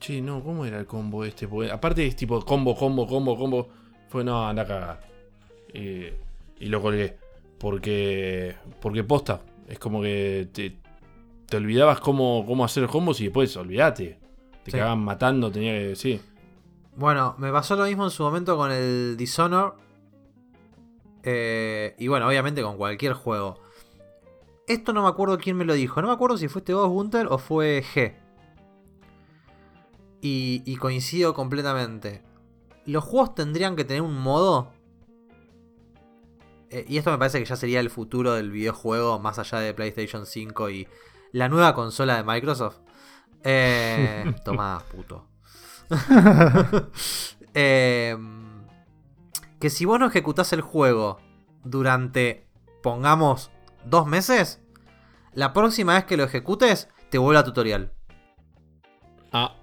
Che, 0.00 0.20
no, 0.22 0.42
¿cómo 0.42 0.64
era 0.64 0.78
el 0.80 0.86
combo 0.86 1.24
este? 1.24 1.46
Porque 1.46 1.70
aparte 1.70 2.06
es 2.06 2.16
tipo 2.16 2.42
combo, 2.44 2.74
combo, 2.74 3.06
combo, 3.06 3.36
combo. 3.36 3.68
Fue, 4.08 4.24
no, 4.24 4.48
anda 4.48 4.62
a 4.62 4.66
cagar. 4.66 5.00
Eh, 5.74 6.18
y 6.58 6.66
lo 6.66 6.80
colgué. 6.82 7.16
Porque. 7.58 8.56
Porque 8.80 9.04
posta. 9.04 9.42
Es 9.68 9.78
como 9.78 10.00
que 10.02 10.48
te, 10.52 10.76
te 11.46 11.56
olvidabas 11.58 12.00
cómo, 12.00 12.44
cómo 12.46 12.64
hacer 12.64 12.86
combos 12.88 13.20
y 13.20 13.24
después 13.24 13.54
olvidate. 13.56 14.18
Te 14.64 14.70
Sí. 14.70 14.76
cagaban 14.78 15.00
matando, 15.04 15.50
tenía 15.52 15.72
que. 15.72 15.96
Sí. 15.96 16.20
Bueno, 16.96 17.34
me 17.38 17.52
pasó 17.52 17.76
lo 17.76 17.84
mismo 17.84 18.04
en 18.04 18.10
su 18.10 18.22
momento 18.22 18.56
con 18.56 18.72
el 18.72 19.16
Dishonor. 19.18 19.76
Eh, 21.22 21.94
y 21.98 22.08
bueno, 22.08 22.26
obviamente 22.26 22.62
con 22.62 22.76
cualquier 22.76 23.12
juego. 23.12 23.60
Esto 24.66 24.92
no 24.92 25.02
me 25.02 25.08
acuerdo 25.08 25.36
quién 25.38 25.56
me 25.56 25.64
lo 25.64 25.74
dijo. 25.74 26.00
No 26.00 26.08
me 26.08 26.14
acuerdo 26.14 26.38
si 26.38 26.48
fuiste 26.48 26.72
vos, 26.72 26.88
Gunter, 26.88 27.26
o 27.28 27.38
fue 27.38 27.82
G. 27.94 28.14
Y, 30.22 30.62
y 30.66 30.76
coincido 30.76 31.34
completamente. 31.34 32.22
Los 32.84 33.04
juegos 33.04 33.34
tendrían 33.34 33.76
que 33.76 33.84
tener 33.84 34.02
un 34.02 34.18
modo. 34.18 34.72
eh, 36.70 36.84
y 36.88 36.98
esto 36.98 37.10
me 37.10 37.18
parece 37.18 37.38
que 37.38 37.44
ya 37.44 37.56
sería 37.56 37.80
el 37.80 37.90
futuro 37.90 38.34
del 38.34 38.50
videojuego, 38.50 39.18
más 39.18 39.38
allá 39.38 39.58
de 39.60 39.74
PlayStation 39.74 40.26
5 40.26 40.70
y 40.70 40.88
la 41.32 41.48
nueva 41.48 41.74
consola 41.74 42.16
de 42.16 42.24
Microsoft. 42.24 42.78
Eh, 43.44 44.34
tomá, 44.44 44.82
puto. 44.90 45.26
Eh, 47.52 48.16
que 49.58 49.70
si 49.70 49.84
vos 49.84 49.98
no 49.98 50.06
ejecutás 50.06 50.52
el 50.52 50.60
juego 50.60 51.18
durante, 51.64 52.46
pongamos, 52.80 53.50
dos 53.84 54.06
meses, 54.06 54.62
la 55.34 55.52
próxima 55.52 55.94
vez 55.94 56.04
que 56.04 56.16
lo 56.16 56.22
ejecutes, 56.22 56.88
te 57.10 57.18
vuelve 57.18 57.40
a 57.40 57.44
tutorial. 57.44 57.92
Ah. 59.32 59.56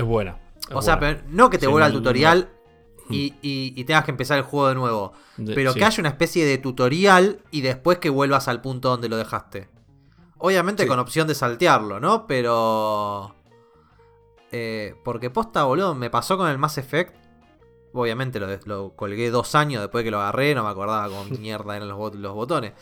Es 0.00 0.06
buena. 0.06 0.38
es 0.68 0.74
o 0.74 0.82
sea, 0.82 0.96
buena. 0.96 1.18
pero 1.18 1.28
no 1.30 1.50
que 1.50 1.58
te 1.58 1.66
vuelva 1.66 1.86
al 1.86 1.92
tutorial 1.92 2.48
y, 3.10 3.34
y- 3.42 3.72
y 3.76 3.84
tengas 3.84 4.04
que 4.04 4.10
empezar 4.12 4.38
el 4.38 4.44
juego 4.44 4.68
de 4.68 4.74
nuevo. 4.76 5.12
De- 5.36 5.54
Pero 5.54 5.72
sí. 5.72 5.78
que 5.78 5.84
haya 5.84 6.00
una 6.00 6.08
especie 6.10 6.44
de 6.46 6.58
tutorial 6.58 7.40
y 7.50 7.60
después 7.60 7.98
que 7.98 8.08
vuelvas 8.10 8.46
al 8.48 8.60
punto 8.60 8.88
donde 8.90 9.08
lo 9.08 9.16
dejaste. 9.16 9.68
Obviamente 10.38 10.84
Sí. 10.84 10.88
con 10.88 10.98
opción 10.98 11.26
de 11.28 11.34
saltearlo, 11.34 12.00
¿no? 12.00 12.26
Pero... 12.26 13.34
eh, 14.52 14.94
porque 15.04 15.30
posta, 15.30 15.64
boludo, 15.64 15.94
me 15.94 16.10
pasó 16.10 16.36
con 16.36 16.48
el 16.48 16.58
Mass 16.58 16.78
Effect. 16.78 17.14
Obviamente 17.92 18.38
lo, 18.66 18.92
colgué 18.94 19.30
dos 19.30 19.54
años 19.56 19.82
después 19.82 20.04
que 20.04 20.10
lo 20.12 20.20
agarré, 20.20 20.54
no 20.54 20.62
me 20.64 20.70
acordaba 20.70 21.08
cómo 21.08 21.24
mierda 21.40 21.76
eran 21.76 21.88
los, 21.88 21.98
bot- 21.98 22.14
los 22.14 22.34
botones. 22.34 22.72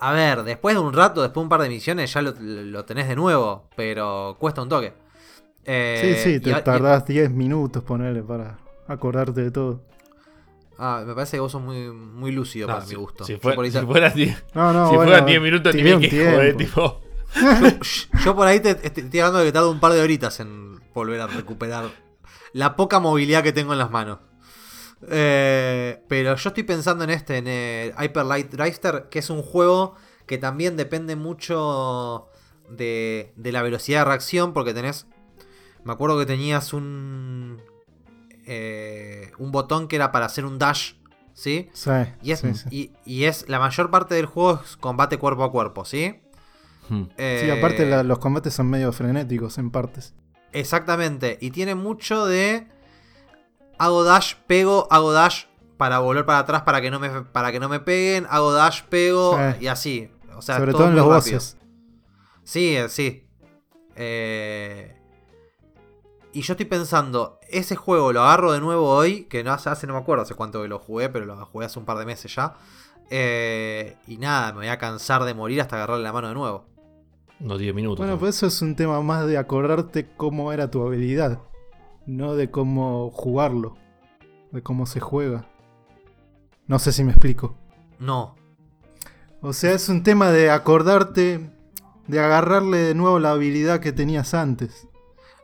A 0.00 0.12
ver, 0.12 0.42
después 0.42 0.74
de 0.74 0.80
un 0.82 0.92
rato, 0.92 1.22
después 1.22 1.40
de 1.40 1.44
un 1.44 1.48
par 1.48 1.62
de 1.62 1.68
misiones, 1.70 2.12
ya 2.12 2.20
lo, 2.20 2.34
lo 2.38 2.84
tenés 2.84 3.08
de 3.08 3.16
nuevo, 3.16 3.68
pero 3.74 4.36
cuesta 4.38 4.60
un 4.60 4.68
toque. 4.68 4.92
Eh, 5.66 6.16
sí, 6.22 6.30
sí, 6.30 6.36
y 6.36 6.40
te 6.40 6.50
y- 6.50 6.62
tardás 6.62 7.06
10 7.06 7.30
minutos 7.30 7.82
ponerle 7.82 8.22
para 8.22 8.58
acordarte 8.86 9.42
de 9.42 9.50
todo. 9.50 9.82
Ah, 10.78 11.04
me 11.06 11.14
parece 11.14 11.36
que 11.36 11.40
vos 11.40 11.52
sos 11.52 11.62
muy, 11.62 11.90
muy 11.90 12.32
lúcido 12.32 12.66
No, 12.66 12.74
para 12.74 12.84
si, 12.86 12.94
mi 12.96 13.00
gusto. 13.00 13.24
Si, 13.24 13.36
fue- 13.36 13.54
por 13.54 13.64
ahí 13.64 13.70
si 13.70 13.78
te- 13.78 13.86
fuera 13.86 14.10
10 14.10 14.44
No, 14.54 14.72
no, 14.72 14.90
si 14.90 14.96
bueno, 14.96 15.10
fueran 15.12 15.26
10 15.26 15.40
minutos, 15.40 15.72
tiré 15.72 15.82
tenía 15.84 15.96
un 15.96 16.02
que 16.02 16.08
tiempo. 16.08 16.32
joder, 16.36 16.56
tipo. 16.56 17.00
Yo 18.24 18.34
por 18.36 18.46
ahí 18.46 18.60
te, 18.60 18.74
te 18.74 19.00
estoy 19.00 19.20
hablando 19.20 19.40
de 19.40 19.46
que 19.46 19.52
tardo 19.52 19.70
un 19.70 19.80
par 19.80 19.92
de 19.92 20.00
horitas 20.00 20.38
en 20.40 20.80
volver 20.92 21.20
a 21.20 21.26
recuperar 21.26 21.86
la 22.52 22.76
poca 22.76 23.00
movilidad 23.00 23.42
que 23.42 23.52
tengo 23.52 23.72
en 23.72 23.78
las 23.78 23.90
manos. 23.90 24.18
Eh, 25.08 26.00
pero 26.08 26.34
yo 26.36 26.48
estoy 26.48 26.62
pensando 26.62 27.04
en 27.04 27.10
este, 27.10 27.38
en 27.38 27.46
el 27.48 27.94
Hyper 28.00 28.24
Light 28.24 28.50
Drifter, 28.52 29.08
que 29.10 29.18
es 29.18 29.30
un 29.30 29.42
juego 29.42 29.94
que 30.26 30.38
también 30.38 30.76
depende 30.76 31.16
mucho 31.16 32.28
de, 32.70 33.32
de 33.36 33.52
la 33.52 33.62
velocidad 33.62 34.00
de 34.00 34.04
reacción, 34.06 34.52
porque 34.52 34.72
tenés... 34.74 35.06
Me 35.84 35.92
acuerdo 35.92 36.18
que 36.18 36.26
tenías 36.26 36.72
un... 36.72 37.60
eh, 38.46 39.30
un 39.38 39.52
botón 39.52 39.88
que 39.88 39.96
era 39.96 40.12
para 40.12 40.26
hacer 40.26 40.44
un 40.44 40.58
dash, 40.58 40.94
¿sí? 41.34 41.68
Sí, 41.72 41.90
Y 42.22 42.32
es, 42.32 42.40
sí, 42.40 42.54
sí. 42.54 42.68
Y, 42.70 42.92
y 43.04 43.24
es 43.24 43.48
la 43.48 43.58
mayor 43.58 43.90
parte 43.90 44.14
del 44.14 44.26
juego 44.26 44.60
es 44.64 44.76
combate 44.76 45.18
cuerpo 45.18 45.44
a 45.44 45.50
cuerpo, 45.52 45.84
¿sí? 45.84 46.20
Hmm. 46.88 47.04
Sí, 47.16 47.50
aparte 47.50 47.82
Eh, 47.84 47.90
la- 47.90 48.02
los 48.02 48.18
combates 48.18 48.54
son 48.54 48.68
medio 48.68 48.92
frenéticos 48.92 49.58
en 49.58 49.70
partes. 49.70 50.14
Exactamente. 50.52 51.38
Y 51.40 51.50
tiene 51.50 51.74
mucho 51.74 52.26
de. 52.26 52.68
Hago 53.78 54.04
dash, 54.04 54.34
pego, 54.46 54.86
hago 54.90 55.12
dash 55.12 55.46
para 55.78 55.98
volver 55.98 56.24
para 56.26 56.38
atrás 56.40 56.62
para 56.62 56.80
que 56.80 56.90
no 56.90 57.00
me, 57.00 57.10
para 57.22 57.50
que 57.50 57.58
no 57.58 57.68
me 57.68 57.80
peguen. 57.80 58.26
Hago 58.30 58.52
dash, 58.52 58.82
pego 58.84 59.36
Sí. 59.36 59.64
y 59.64 59.66
así. 59.66 60.10
O 60.36 60.42
sea, 60.42 60.58
Sobre 60.58 60.72
todo 60.72 60.82
todo 60.82 60.90
en 60.90 60.96
los 60.96 61.06
bosses. 61.06 61.56
Sí, 62.44 62.76
eh, 62.76 62.88
sí. 62.88 63.26
Eh, 63.96 64.93
Y 66.34 66.42
yo 66.42 66.54
estoy 66.54 66.66
pensando, 66.66 67.38
ese 67.48 67.76
juego 67.76 68.12
lo 68.12 68.20
agarro 68.20 68.50
de 68.50 68.60
nuevo 68.60 68.90
hoy, 68.90 69.26
que 69.26 69.44
no 69.44 69.52
hace, 69.52 69.70
hace 69.70 69.86
no 69.86 69.92
me 69.92 70.00
acuerdo 70.00 70.24
hace 70.24 70.34
cuánto 70.34 70.62
que 70.62 70.66
lo 70.66 70.80
jugué, 70.80 71.08
pero 71.08 71.26
lo 71.26 71.36
jugué 71.46 71.66
hace 71.66 71.78
un 71.78 71.84
par 71.84 71.96
de 71.96 72.04
meses 72.04 72.34
ya. 72.34 72.56
Eh, 73.08 73.96
y 74.08 74.16
nada, 74.16 74.52
me 74.52 74.58
voy 74.58 74.66
a 74.66 74.76
cansar 74.76 75.22
de 75.22 75.32
morir 75.32 75.60
hasta 75.60 75.76
agarrarle 75.76 76.02
la 76.02 76.12
mano 76.12 76.26
de 76.26 76.34
nuevo. 76.34 76.64
Unos 77.38 77.60
10 77.60 77.72
minutos. 77.72 77.98
Bueno, 77.98 78.14
¿no? 78.14 78.18
pues 78.18 78.34
eso 78.34 78.48
es 78.48 78.60
un 78.62 78.74
tema 78.74 79.00
más 79.00 79.28
de 79.28 79.38
acordarte 79.38 80.08
cómo 80.16 80.52
era 80.52 80.72
tu 80.72 80.84
habilidad, 80.84 81.38
no 82.04 82.34
de 82.34 82.50
cómo 82.50 83.12
jugarlo, 83.12 83.76
de 84.50 84.60
cómo 84.60 84.86
se 84.86 84.98
juega. 84.98 85.46
No 86.66 86.80
sé 86.80 86.90
si 86.90 87.04
me 87.04 87.12
explico. 87.12 87.54
No. 88.00 88.34
O 89.40 89.52
sea, 89.52 89.70
es 89.70 89.88
un 89.88 90.02
tema 90.02 90.30
de 90.30 90.50
acordarte, 90.50 91.48
de 92.08 92.18
agarrarle 92.18 92.78
de 92.78 92.94
nuevo 92.96 93.20
la 93.20 93.30
habilidad 93.30 93.78
que 93.78 93.92
tenías 93.92 94.34
antes. 94.34 94.88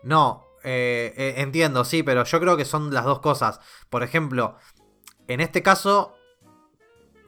No, 0.03 0.50
eh, 0.65 1.15
eh, 1.17 1.35
entiendo, 1.39 1.85
sí, 1.85 2.03
pero 2.03 2.25
yo 2.25 2.41
creo 2.41 2.57
que 2.57 2.65
son 2.65 2.93
las 2.93 3.05
dos 3.05 3.21
cosas. 3.21 3.61
Por 3.89 4.03
ejemplo, 4.03 4.57
en 5.29 5.41
este 5.41 5.63
caso, 5.63 6.15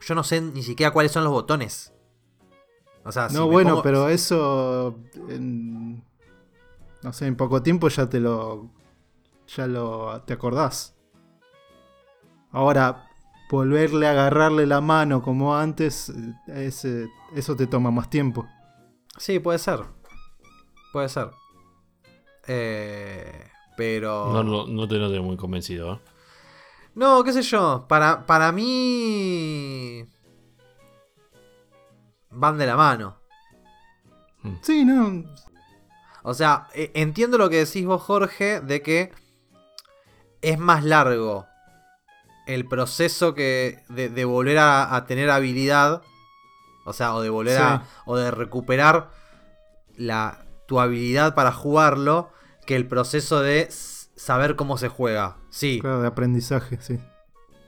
yo 0.01 0.15
no 0.15 0.23
sé 0.23 0.41
ni 0.41 0.63
siquiera 0.63 0.91
cuáles 0.91 1.11
son 1.11 1.23
los 1.23 1.31
botones. 1.33 1.93
O 3.05 3.11
sea, 3.11 3.29
si 3.29 3.35
no, 3.35 3.47
bueno, 3.47 3.71
pongo- 3.71 3.83
pero 3.83 4.09
eso, 4.09 4.97
en, 5.29 6.03
no 7.01 7.11
sé, 7.13 7.27
en 7.27 7.35
poco 7.35 7.61
tiempo 7.61 7.89
ya 7.89 8.07
te 8.09 8.19
lo, 8.19 8.69
ya 9.47 9.67
lo 9.67 10.21
te 10.21 10.33
acordás. 10.33 10.95
Ahora, 12.51 13.09
volverle 13.49 14.07
a 14.07 14.11
agarrarle 14.11 14.65
la 14.65 14.79
mano 14.81 15.21
como 15.21 15.55
antes, 15.55 16.09
eh, 16.09 16.33
ese- 16.67 17.07
eso 17.35 17.55
te 17.55 17.67
toma 17.67 17.91
más 17.91 18.09
tiempo. 18.09 18.47
Sí, 19.17 19.39
puede 19.39 19.59
ser. 19.59 19.79
Puede 20.91 21.09
ser. 21.09 21.29
Eh, 22.47 23.49
pero. 23.77 24.31
No, 24.33 24.43
no, 24.43 24.67
no 24.67 24.87
te 24.87 24.97
noté 24.97 25.19
muy 25.19 25.37
convencido, 25.37 25.93
¿eh? 25.93 25.99
No, 26.95 27.23
qué 27.23 27.33
sé 27.33 27.41
yo. 27.41 27.85
Para, 27.87 28.25
para 28.25 28.51
mí. 28.51 30.05
Van 32.29 32.57
de 32.57 32.65
la 32.65 32.75
mano. 32.75 33.17
Sí, 34.61 34.83
no. 34.85 35.23
O 36.23 36.33
sea, 36.33 36.67
e- 36.73 36.91
entiendo 36.95 37.37
lo 37.37 37.49
que 37.49 37.65
decís 37.65 37.85
vos, 37.85 38.01
Jorge, 38.01 38.59
de 38.61 38.81
que 38.81 39.11
es 40.41 40.59
más 40.59 40.83
largo 40.83 41.45
el 42.45 42.67
proceso 42.67 43.33
que 43.33 43.83
de, 43.89 44.09
de 44.09 44.25
volver 44.25 44.57
a, 44.57 44.95
a 44.95 45.05
tener 45.05 45.29
habilidad. 45.29 46.01
O 46.85 46.91
sea, 46.93 47.15
o 47.15 47.21
de 47.21 47.29
volver 47.29 47.57
a. 47.57 47.83
O 48.05 48.17
de 48.17 48.29
recuperar 48.31 49.09
la, 49.95 50.42
tu 50.73 50.79
habilidad 50.79 51.35
para 51.35 51.51
jugarlo. 51.51 52.31
Que 52.65 52.75
el 52.75 52.87
proceso 52.87 53.41
de 53.41 53.67
saber 53.69 54.55
cómo 54.55 54.77
se 54.79 54.87
juega. 54.87 55.37
Sí. 55.51 55.79
Claro, 55.81 56.01
de 56.01 56.07
aprendizaje, 56.07 56.79
sí. 56.81 56.97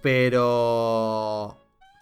Pero. 0.02 1.58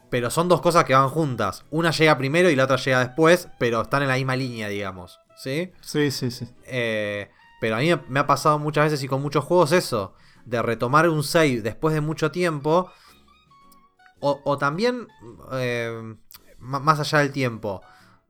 Pero 0.10 0.30
son 0.30 0.48
dos 0.48 0.62
cosas 0.62 0.86
que 0.86 0.94
van 0.94 1.10
juntas. 1.10 1.66
Una 1.72 1.92
llega 1.92 2.18
primero 2.18 2.50
y 2.50 2.56
la 2.56 2.64
otra 2.66 2.78
llega 2.78 3.00
después, 3.00 3.50
pero 3.60 3.82
están 3.82 4.04
en 4.04 4.08
la 4.10 4.16
misma 4.16 4.36
línea, 4.38 4.70
digamos. 4.70 5.20
¿Sí? 5.36 5.74
Sí, 5.82 6.12
sí, 6.12 6.30
sí. 6.32 6.48
Eh, 6.68 7.32
pero 7.60 7.76
a 7.76 7.80
mí 7.80 7.90
me 8.08 8.20
ha 8.20 8.28
pasado 8.28 8.60
muchas 8.60 8.86
veces 8.86 9.04
y 9.04 9.08
con 9.08 9.22
muchos 9.22 9.44
juegos 9.44 9.72
eso. 9.72 10.14
De 10.46 10.62
retomar 10.62 11.10
un 11.10 11.24
save 11.24 11.62
después 11.62 11.96
de 11.96 12.02
mucho 12.02 12.32
tiempo. 12.32 12.92
O, 14.22 14.40
o 14.46 14.58
también. 14.58 15.08
eh, 15.54 16.16
más 16.60 17.00
allá 17.00 17.20
del 17.20 17.32
tiempo. 17.34 17.82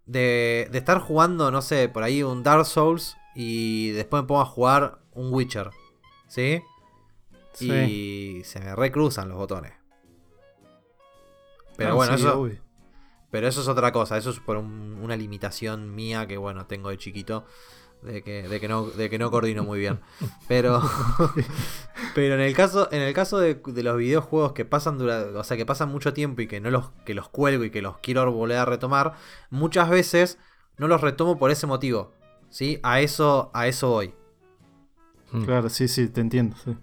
De, 0.06 0.68
de 0.72 0.78
estar 0.78 0.99
jugando, 0.99 1.49
no 1.51 1.62
sé, 1.62 1.88
por 1.89 2.04
ahí 2.04 2.24
un 2.24 2.43
Dark 2.43 2.66
Souls. 2.66 3.18
Y 3.36 3.89
después 3.91 4.24
me 4.24 4.28
pongo 4.28 4.41
a 4.41 4.45
jugar 4.45 4.99
un 5.14 5.34
Witcher. 5.34 5.72
¿Sí? 6.28 6.62
Sí. 7.54 7.72
Y 7.72 8.43
se 8.43 8.60
me 8.60 8.76
recruzan 8.76 9.30
los 9.30 9.38
botones. 9.38 9.74
Pero 11.78 11.91
Ah, 11.91 11.93
bueno, 11.95 12.18
sí, 12.18 12.24
eso. 12.24 12.49
Pero 13.32 13.47
eso 13.47 13.62
es 13.62 13.68
otra 13.68 13.91
cosa, 13.91 14.18
eso 14.18 14.30
es 14.30 14.39
por 14.39 14.58
un- 14.58 14.99
una 15.01 15.16
limitación 15.16 15.95
mía 15.95 16.28
que 16.28 16.38
bueno, 16.38 16.68
tengo 16.68 16.89
de 16.89 16.97
chiquito. 16.99 17.45
De 18.04 18.22
que, 18.22 18.47
de 18.47 18.60
que 18.60 18.68
no, 18.68 18.84
de 18.86 19.10
que 19.10 19.18
no 19.18 19.32
coordino 19.32 19.64
muy 19.64 19.80
bien. 19.80 19.99
Pero. 20.47 20.82
pero 22.16 22.36
en 22.36 22.41
el 22.41 22.54
caso, 22.56 22.89
en 22.91 23.01
el 23.01 23.14
caso 23.14 23.39
de, 23.39 23.56
de 23.56 23.84
los 23.84 23.97
videojuegos 23.97 24.51
que 24.54 24.66
pasan 24.66 24.97
dura- 24.97 25.28
o 25.36 25.43
sea 25.43 25.56
que 25.58 25.66
pasan 25.66 25.89
mucho 25.89 26.14
tiempo 26.14 26.41
y 26.41 26.47
que 26.47 26.60
no 26.60 26.70
los, 26.70 26.91
que 27.06 27.14
los 27.14 27.30
cuelgo 27.30 27.64
y 27.64 27.70
que 27.72 27.82
los 27.82 27.97
quiero 27.99 28.30
volver 28.32 28.58
a 28.58 28.66
retomar, 28.66 29.14
muchas 29.49 29.89
veces 29.89 30.38
no 30.78 30.88
los 30.88 31.01
retomo 31.01 31.38
por 31.38 31.49
ese 31.51 31.66
motivo. 31.68 32.12
¿Sí? 32.49 32.80
A 32.84 32.99
eso, 32.99 33.49
a 33.54 33.68
eso 33.68 33.89
voy. 33.89 34.14
Mm. 35.32 35.43
Claro, 35.45 35.70
sí, 35.70 35.88
sí, 35.88 36.08
te 36.10 36.22
entiendo. 36.22 36.56
sí. 36.64 36.76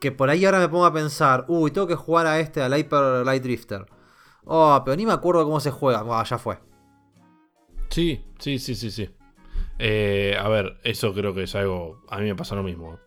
Que 0.00 0.12
por 0.12 0.30
ahí 0.30 0.44
ahora 0.44 0.60
me 0.60 0.68
pongo 0.68 0.86
a 0.86 0.92
pensar, 0.92 1.44
uy, 1.48 1.70
tengo 1.72 1.86
que 1.86 1.96
jugar 1.96 2.26
a 2.26 2.38
este, 2.38 2.62
al 2.62 2.76
Hyper 2.78 3.26
Light 3.26 3.42
Drifter. 3.42 3.84
Oh, 4.44 4.80
pero 4.84 4.96
ni 4.96 5.04
me 5.04 5.12
acuerdo 5.12 5.44
cómo 5.44 5.60
se 5.60 5.70
juega. 5.70 6.04
Ya 6.24 6.38
fue. 6.38 6.58
Sí, 7.90 8.24
sí, 8.38 8.58
sí, 8.58 8.74
sí, 8.74 8.90
sí. 8.90 9.10
Eh, 9.78 10.36
a 10.38 10.48
ver, 10.48 10.78
eso 10.82 11.14
creo 11.14 11.34
que 11.34 11.44
es 11.44 11.54
algo. 11.54 12.02
A 12.08 12.18
mí 12.18 12.24
me 12.26 12.34
pasa 12.34 12.54
lo 12.54 12.62
mismo. 12.62 12.98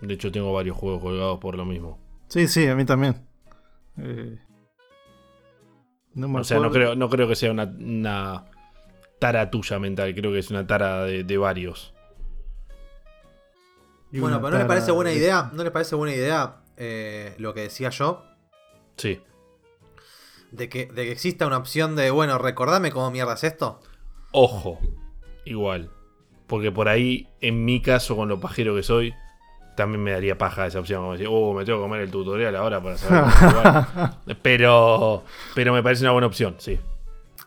De 0.00 0.14
hecho, 0.14 0.30
tengo 0.32 0.52
varios 0.52 0.76
juegos 0.76 1.02
colgados 1.02 1.38
por 1.38 1.56
lo 1.56 1.64
mismo. 1.64 1.98
Sí, 2.28 2.48
sí, 2.48 2.66
a 2.66 2.74
mí 2.76 2.84
también. 2.84 3.26
Eh, 3.98 4.38
no 6.14 6.28
me 6.28 6.40
O 6.40 6.44
sea, 6.44 6.58
no 6.60 6.70
creo, 6.70 6.94
no 6.94 7.08
creo 7.08 7.28
que 7.28 7.34
sea 7.36 7.50
una, 7.50 7.64
una 7.64 8.44
tara 9.18 9.50
tuya 9.50 9.78
mental. 9.78 10.14
Creo 10.14 10.32
que 10.32 10.38
es 10.38 10.50
una 10.50 10.66
tara 10.66 11.04
de, 11.04 11.24
de 11.24 11.38
varios. 11.38 11.92
Bueno, 14.12 14.38
pero 14.40 14.50
¿no 14.52 14.58
les 14.58 14.66
parece 14.66 14.92
buena 14.92 15.10
de- 15.10 15.16
idea? 15.16 15.50
¿No 15.54 15.62
les 15.62 15.72
parece 15.72 15.94
buena 15.94 16.14
idea 16.14 16.62
eh, 16.76 17.34
lo 17.38 17.54
que 17.54 17.62
decía 17.62 17.88
yo? 17.90 18.22
Sí. 18.96 19.20
De 20.50 20.68
que, 20.68 20.84
de 20.86 21.04
que 21.06 21.12
exista 21.12 21.46
una 21.46 21.56
opción 21.56 21.96
de, 21.96 22.10
bueno, 22.10 22.36
recordame 22.36 22.92
cómo 22.92 23.10
mierda 23.10 23.32
es 23.34 23.44
esto. 23.44 23.80
Ojo. 24.32 24.78
Igual. 25.46 25.90
Porque 26.52 26.70
por 26.70 26.86
ahí, 26.86 27.26
en 27.40 27.64
mi 27.64 27.80
caso, 27.80 28.14
con 28.14 28.28
lo 28.28 28.38
pajero 28.38 28.74
que 28.74 28.82
soy, 28.82 29.14
también 29.74 30.02
me 30.04 30.10
daría 30.12 30.36
paja 30.36 30.66
esa 30.66 30.80
opción. 30.80 31.00
Como 31.00 31.12
decir, 31.12 31.28
oh, 31.30 31.54
me 31.54 31.64
tengo 31.64 31.78
que 31.78 31.82
comer 31.84 32.02
el 32.02 32.10
tutorial 32.10 32.54
ahora 32.56 32.82
para 32.82 32.98
saber 32.98 33.22
cómo 33.22 33.50
jugar". 33.52 34.14
Pero, 34.42 35.24
pero 35.54 35.72
me 35.72 35.82
parece 35.82 36.02
una 36.04 36.12
buena 36.12 36.26
opción, 36.26 36.56
sí. 36.58 36.78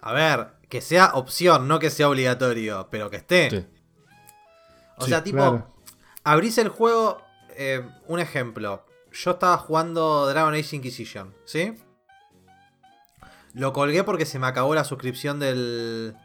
A 0.02 0.12
ver, 0.12 0.48
que 0.70 0.82
sea 0.82 1.12
opción, 1.14 1.68
no 1.68 1.78
que 1.78 1.92
sea 1.92 2.10
obligatorio, 2.10 2.88
pero 2.90 3.12
que 3.12 3.18
esté. 3.18 3.52
Sí. 3.52 3.66
O 4.98 5.04
Sí, 5.04 5.12
sea, 5.12 5.24
tipo, 5.24 5.38
claro. 5.38 5.68
abrís 6.24 6.58
el 6.58 6.70
juego. 6.70 7.22
eh, 7.58 7.84
un 8.08 8.20
ejemplo. 8.20 8.84
Yo 9.14 9.32
estaba 9.32 9.58
jugando 9.60 10.26
Dragon 10.28 10.56
Age 10.56 10.78
Inquisition, 10.78 11.32
¿sí? 11.46 11.76
Lo 13.54 13.72
colgué 13.72 14.04
porque 14.04 14.26
se 14.26 14.40
me 14.40 14.48
acabó 14.48 14.74
la 14.74 14.84
suscripción 14.84 15.40
del, 15.40 16.16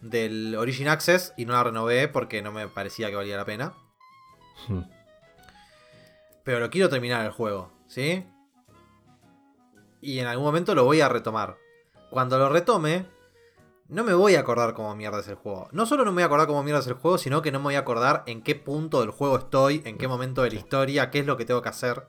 del 0.00 0.54
Origin 0.56 0.88
Access 0.88 1.34
y 1.36 1.44
no 1.44 1.52
la 1.52 1.64
renové 1.64 2.08
porque 2.08 2.42
no 2.42 2.52
me 2.52 2.68
parecía 2.68 3.10
que 3.10 3.16
valía 3.16 3.36
la 3.36 3.44
pena. 3.44 3.74
Hmm. 4.68 4.82
Pero 6.44 6.60
lo 6.60 6.70
quiero 6.70 6.88
terminar 6.88 7.24
el 7.24 7.32
juego, 7.32 7.70
¿sí? 7.86 8.26
Y 10.00 10.18
en 10.18 10.26
algún 10.26 10.46
momento 10.46 10.74
lo 10.74 10.84
voy 10.84 11.00
a 11.00 11.08
retomar. 11.08 11.56
Cuando 12.10 12.38
lo 12.38 12.48
retome, 12.48 13.06
no 13.88 14.04
me 14.04 14.14
voy 14.14 14.36
a 14.36 14.40
acordar 14.40 14.72
cómo 14.74 14.94
mierda 14.94 15.20
es 15.20 15.28
el 15.28 15.34
juego. 15.34 15.68
No 15.72 15.84
solo 15.84 16.04
no 16.04 16.12
me 16.12 16.16
voy 16.16 16.22
a 16.22 16.26
acordar 16.26 16.46
cómo 16.46 16.62
mierda 16.62 16.80
es 16.80 16.86
el 16.86 16.94
juego, 16.94 17.18
sino 17.18 17.42
que 17.42 17.52
no 17.52 17.58
me 17.58 17.64
voy 17.64 17.74
a 17.74 17.80
acordar 17.80 18.22
en 18.26 18.42
qué 18.42 18.54
punto 18.54 19.00
del 19.00 19.10
juego 19.10 19.36
estoy, 19.36 19.82
en 19.84 19.98
qué 19.98 20.08
momento 20.08 20.42
de 20.42 20.50
la 20.50 20.56
historia, 20.56 21.10
qué 21.10 21.20
es 21.20 21.26
lo 21.26 21.36
que 21.36 21.44
tengo 21.44 21.60
que 21.60 21.68
hacer. 21.68 22.08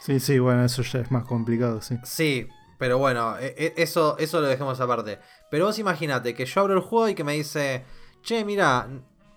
Sí, 0.00 0.20
sí, 0.20 0.38
bueno, 0.38 0.64
eso 0.64 0.82
ya 0.82 1.00
es 1.00 1.10
más 1.10 1.24
complicado, 1.24 1.82
sí. 1.82 1.98
Sí, 2.02 2.48
pero 2.78 2.98
bueno, 2.98 3.36
e- 3.38 3.54
e- 3.58 3.74
eso, 3.82 4.16
eso 4.18 4.40
lo 4.40 4.46
dejemos 4.46 4.80
aparte. 4.80 5.18
Pero 5.50 5.66
vos 5.66 5.78
imagínate 5.78 6.34
que 6.34 6.46
yo 6.46 6.60
abro 6.60 6.74
el 6.74 6.80
juego 6.80 7.08
y 7.08 7.14
que 7.14 7.24
me 7.24 7.34
dice, 7.34 7.84
che, 8.22 8.44
mira, 8.44 8.88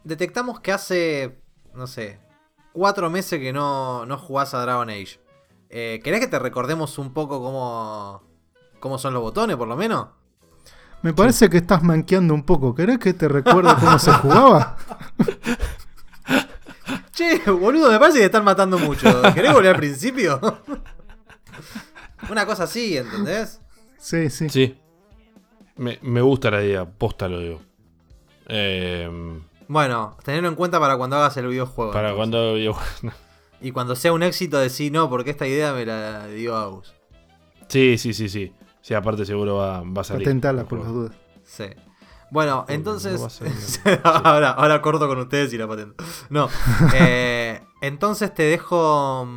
detectamos 0.04 0.60
que 0.60 0.72
hace, 0.72 1.42
no 1.74 1.88
sé, 1.88 2.20
cuatro 2.72 3.10
meses 3.10 3.40
que 3.40 3.52
no, 3.52 4.06
no 4.06 4.18
jugás 4.18 4.54
a 4.54 4.62
Dragon 4.62 4.90
Age. 4.90 5.20
Eh, 5.70 6.00
¿Querés 6.04 6.20
que 6.20 6.28
te 6.28 6.38
recordemos 6.40 6.98
un 6.98 7.14
poco 7.14 7.42
cómo, 7.42 8.24
cómo 8.80 8.98
son 8.98 9.14
los 9.14 9.24
botones, 9.24 9.58
por 9.58 9.68
lo 9.68 9.76
menos? 9.76 10.10
Me 11.02 11.14
parece 11.14 11.50
que 11.50 11.58
estás 11.58 11.82
manqueando 11.82 12.34
un 12.36 12.44
poco. 12.44 12.76
¿Querés 12.76 13.00
que 13.00 13.14
te 13.14 13.28
recuerde 13.28 13.74
cómo 13.80 13.98
se 13.98 14.12
jugaba? 14.12 14.78
Che, 17.12 17.40
boludo, 17.52 17.92
me 17.92 18.00
parece 18.00 18.18
que 18.20 18.24
te 18.24 18.26
están 18.28 18.44
matando 18.44 18.78
mucho. 18.78 19.08
¿Querés 19.34 19.54
volver 19.54 19.72
al 19.72 19.78
principio? 19.78 20.40
Una 22.30 22.46
cosa 22.46 22.64
así, 22.64 22.98
¿entendés? 22.98 23.62
Sí, 23.98 24.30
sí. 24.30 24.50
Sí. 24.50 24.78
Me, 25.78 26.00
me 26.02 26.22
gusta 26.22 26.52
la 26.52 26.64
idea, 26.64 26.86
posta 26.86 27.28
lo 27.28 27.40
digo. 27.40 27.62
Eh, 28.48 29.10
Bueno, 29.68 30.18
tenerlo 30.24 30.50
en 30.50 30.56
cuenta 30.56 30.80
para 30.80 30.98
cuando 30.98 31.16
hagas 31.18 31.36
el 31.38 31.48
videojuego. 31.48 31.92
para 31.92 32.10
entonces. 32.10 32.18
cuando 32.18 32.58
yo- 32.58 32.78
Y 33.62 33.72
cuando 33.72 33.96
sea 33.96 34.12
un 34.12 34.24
éxito, 34.24 34.58
decir 34.58 34.92
no, 34.92 35.08
porque 35.10 35.30
esta 35.30 35.46
idea 35.46 35.72
me 35.74 35.86
la 35.86 36.26
dio 36.28 36.56
Agus. 36.58 36.94
Sí, 37.68 37.98
sí, 37.98 38.14
sí, 38.14 38.28
sí. 38.28 38.54
Sí, 38.82 38.94
aparte 38.96 39.24
seguro 39.26 39.58
va, 39.58 39.82
va 39.82 40.02
a 40.02 40.04
salir. 40.04 40.24
Patentala 40.26 40.62
el 40.62 40.68
por 40.68 40.80
las 40.80 40.88
dudas. 40.88 41.16
Sí. 41.44 41.66
Bueno, 42.32 42.66
no 42.68 42.74
entonces. 42.74 43.22
ahora, 44.04 44.52
ahora 44.52 44.82
corto 44.82 45.08
con 45.08 45.20
ustedes 45.20 45.54
y 45.54 45.58
la 45.60 45.68
patento. 45.68 46.04
No. 46.30 46.50
eh, 46.96 47.62
entonces 47.82 48.34
te 48.34 48.44
dejo. 48.44 49.28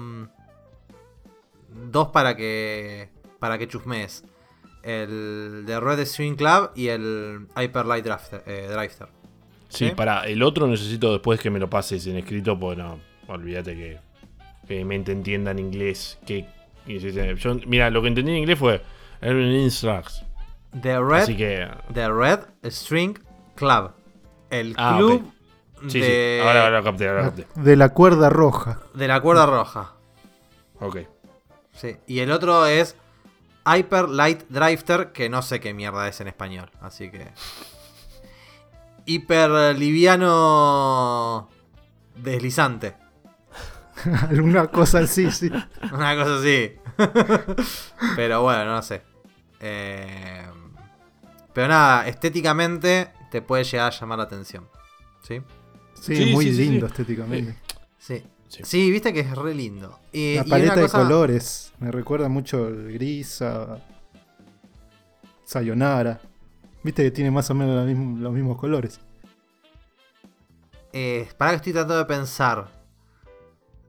Dos 1.95 2.09
para 2.09 2.37
que. 2.37 3.09
Para 3.39 3.57
que 3.57 3.67
chusmees. 3.67 4.25
El 4.83 5.65
de 5.67 5.81
Red 5.81 6.01
String 6.05 6.35
Club 6.37 6.71
y 6.75 6.89
el 6.89 7.47
Hyper 7.57 7.87
Light 7.87 8.05
Drafter, 8.05 8.43
eh, 8.47 8.69
Drifter. 8.71 9.09
Sí, 9.71 9.89
¿Sí? 9.89 9.95
para 9.95 10.27
el 10.27 10.43
otro 10.43 10.67
necesito 10.67 11.11
después 11.13 11.41
que 11.41 11.49
me 11.51 11.59
lo 11.59 11.71
pases 11.71 12.07
en 12.07 12.19
escrito, 12.19 12.59
porque 12.61 12.83
no, 12.83 13.01
olvídate 13.29 13.75
que, 13.75 13.99
que 14.69 14.85
mente 14.85 15.13
entienda 15.13 15.53
en 15.53 15.59
inglés. 15.61 16.19
Que, 16.27 16.47
yo, 16.87 17.55
mira, 17.67 17.89
lo 17.89 18.03
que 18.03 18.09
entendí 18.09 18.33
en 18.33 18.39
inglés 18.39 18.59
fue 18.59 18.83
Erwin 19.23 19.53
Instructs. 19.53 20.23
The 20.83 21.01
Red, 21.01 21.23
Así 21.23 21.37
que, 21.37 21.67
The 21.95 22.09
Red 22.11 22.41
String 22.65 23.19
Club. 23.55 23.93
El 24.51 24.75
Ah, 24.77 24.97
club 24.99 25.33
sí, 25.89 26.01
de, 26.01 26.41
sí. 26.41 26.47
Ahora, 26.47 26.65
ahora 26.67 26.83
capté, 26.83 27.09
ahora 27.09 27.23
lo 27.25 27.33
capté. 27.33 27.47
De 27.61 27.77
la 27.77 27.89
cuerda 27.89 28.29
roja. 28.29 28.81
de 28.93 29.09
la 29.09 29.21
cuerda 29.23 29.47
roja. 29.47 29.95
Ok. 30.81 30.99
Sí. 31.75 31.97
Y 32.07 32.21
el 32.21 32.31
otro 32.31 32.67
es 32.67 32.97
Hyper 33.67 34.09
Light 34.09 34.45
Drifter, 34.49 35.13
que 35.13 35.29
no 35.29 35.43
sé 35.43 35.61
qué 35.61 35.75
mierda 35.75 36.07
es 36.09 36.21
en 36.21 36.29
español. 36.29 36.71
Así 36.81 37.11
que. 37.11 37.29
Hiper 39.07 39.77
liviano. 39.77 41.49
Deslizante. 42.17 42.95
Alguna 44.31 44.69
cosa 44.69 45.01
así, 45.01 45.31
sí. 45.31 45.51
Una 45.93 46.15
cosa 46.17 46.39
así. 46.41 46.77
pero 48.17 48.43
bueno, 48.43 48.65
no 48.67 48.83
sé. 48.83 49.03
Eh, 49.61 50.47
pero 51.53 51.69
nada, 51.69 52.07
estéticamente 52.07 53.11
te 53.31 53.43
puede 53.43 53.65
llegar 53.65 53.93
a 53.93 53.99
llamar 53.99 54.19
la 54.19 54.25
atención. 54.25 54.69
¿Sí? 55.23 55.41
Sí, 55.95 56.17
Sí, 56.17 56.33
muy 56.33 56.47
sí, 56.47 56.53
lindo 56.53 56.87
sí. 56.87 56.93
estéticamente. 56.93 57.57
Sí. 58.63 58.91
Viste 58.91 59.13
que 59.13 59.21
es 59.21 59.35
re 59.37 59.55
lindo. 59.55 59.99
Y, 60.13 60.37
La 60.37 60.43
y 60.47 60.51
paleta 60.51 60.73
una 60.75 60.83
de 60.83 60.87
cosa- 60.89 61.03
colores. 61.03 61.73
Me 61.79 61.91
recuerda 61.91 62.29
mucho 62.29 62.69
el 62.69 62.93
gris 62.93 63.43
a. 63.43 63.79
Sayonara. 65.45 66.21
Viste 66.83 67.03
que 67.03 67.11
tiene 67.11 67.31
más 67.31 67.51
o 67.51 67.55
menos 67.55 67.87
los 68.21 68.33
mismos 68.33 68.59
colores. 68.59 69.01
Eh, 70.93 71.29
para 71.39 71.51
que 71.53 71.57
estoy 71.57 71.73
tratando 71.73 71.97
de 71.99 72.05
pensar. 72.05 72.69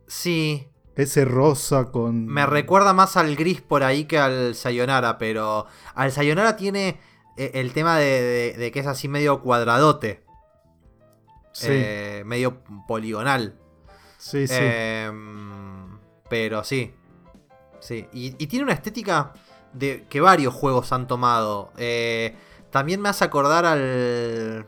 Sí, 0.08 0.68
Ese 0.96 1.26
rosa 1.26 1.86
con. 1.92 2.26
me 2.26 2.46
recuerda 2.46 2.94
más 2.94 3.18
al 3.18 3.36
gris 3.36 3.62
por 3.62 3.84
ahí 3.84 4.06
que 4.06 4.18
al 4.18 4.56
Sayonara, 4.56 5.18
pero 5.18 5.66
al 5.94 6.12
Sayonara 6.12 6.56
tiene 6.56 7.00
eh, 7.38 7.52
el 7.56 7.74
tema 7.74 7.98
de, 7.98 8.22
de- 8.22 8.54
de 8.58 8.72
que 8.72 8.80
es 8.80 8.88
así 8.88 9.08
medio 9.08 9.42
cuadradote. 9.42 10.24
Sí, 11.54 11.68
eh, 11.70 12.24
medio 12.26 12.62
poligonal. 12.88 13.56
Sí, 14.26 14.48
sí. 14.48 14.56
Em, 14.60 15.98
pero 16.30 16.64
sí. 16.64 16.94
Sí. 17.80 18.08
Y, 18.14 18.36
y 18.44 18.48
tiene 18.48 18.64
una 18.64 18.74
estética 18.74 19.34
de 19.74 20.06
que 20.10 20.22
varios 20.22 20.54
juegos 20.54 20.92
han 20.92 21.08
tomado. 21.08 21.72
Eh, 21.78 22.36
también 22.72 23.02
me 23.02 23.10
hace 23.10 23.24
acordar 23.24 23.66
al. 23.66 24.68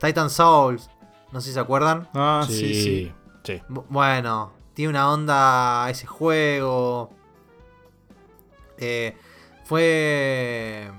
Titan 0.00 0.30
Souls. 0.30 0.88
No 1.32 1.40
sé 1.40 1.48
si 1.48 1.54
se 1.54 1.60
acuerdan. 1.60 2.08
ah, 2.14 2.44
sí, 2.46 2.54
sí, 2.54 2.74
sí. 2.82 3.12
sí. 3.44 3.62
Bu- 3.68 3.84
Bueno, 3.88 4.52
tiene 4.74 4.90
una 4.90 5.10
onda 5.12 5.88
ese 5.90 6.06
juego. 6.06 7.10
Eh, 8.78 9.16
fue. 9.64 10.90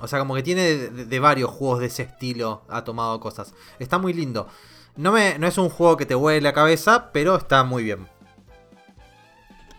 O 0.00 0.06
sea, 0.06 0.20
como 0.20 0.34
que 0.36 0.42
tiene 0.44 0.62
de, 0.62 1.04
de 1.06 1.20
varios 1.20 1.50
juegos 1.50 1.80
de 1.80 1.86
ese 1.86 2.04
estilo. 2.04 2.62
Ha 2.68 2.84
tomado 2.84 3.18
cosas. 3.18 3.52
Está 3.80 3.98
muy 3.98 4.12
lindo. 4.12 4.46
No, 4.98 5.12
me, 5.12 5.38
no 5.38 5.46
es 5.46 5.56
un 5.58 5.68
juego 5.70 5.96
que 5.96 6.06
te 6.06 6.14
huele 6.14 6.40
la 6.40 6.52
cabeza, 6.52 7.10
pero 7.12 7.36
está 7.36 7.62
muy 7.64 7.84
bien. 7.84 8.06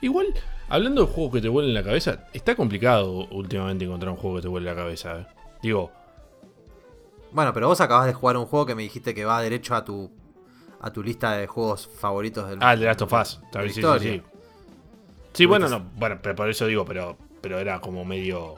Igual, 0.02 0.28
hablando 0.70 1.06
de 1.06 1.12
juegos 1.12 1.34
que 1.34 1.42
te 1.42 1.50
vuelen 1.50 1.74
la 1.74 1.84
cabeza, 1.84 2.28
está 2.34 2.56
complicado 2.56 3.28
últimamente 3.30 3.84
encontrar 3.84 4.12
un 4.12 4.18
juego 4.18 4.38
que 4.38 4.42
te 4.44 4.48
vuele 4.48 4.70
la 4.70 4.76
cabeza. 4.76 5.20
eh. 5.20 5.28
Digo, 5.62 5.92
Bueno, 7.32 7.54
pero 7.54 7.68
vos 7.68 7.82
acabas 7.82 8.06
de 8.08 8.14
jugar 8.14 8.38
un 8.38 8.46
juego 8.46 8.66
que 8.66 8.76
me 8.76 8.82
dijiste 8.84 9.14
que 9.14 9.26
va 9.26 9.42
derecho 9.42 9.76
a 9.76 9.84
tu 9.84 10.10
a 10.82 10.92
tu 10.94 11.04
lista 11.04 11.34
de 11.34 11.46
juegos 11.46 11.90
favoritos 12.00 12.50
del 12.50 12.60
ah, 12.62 12.74
el 12.74 12.80
de 12.80 12.86
Last 12.86 13.02
of 13.02 13.12
Us. 13.12 13.42
De 13.52 13.70
sí, 13.70 13.82
sí, 13.82 14.00
sí. 14.00 14.22
Sí, 15.34 15.46
bueno, 15.46 15.68
no, 15.68 15.82
bueno, 15.98 16.20
pero 16.22 16.36
por 16.36 16.50
eso 16.50 16.66
digo, 16.66 16.86
pero, 16.86 17.18
pero 17.42 17.60
era 17.60 17.82
como 17.82 18.06
medio. 18.06 18.56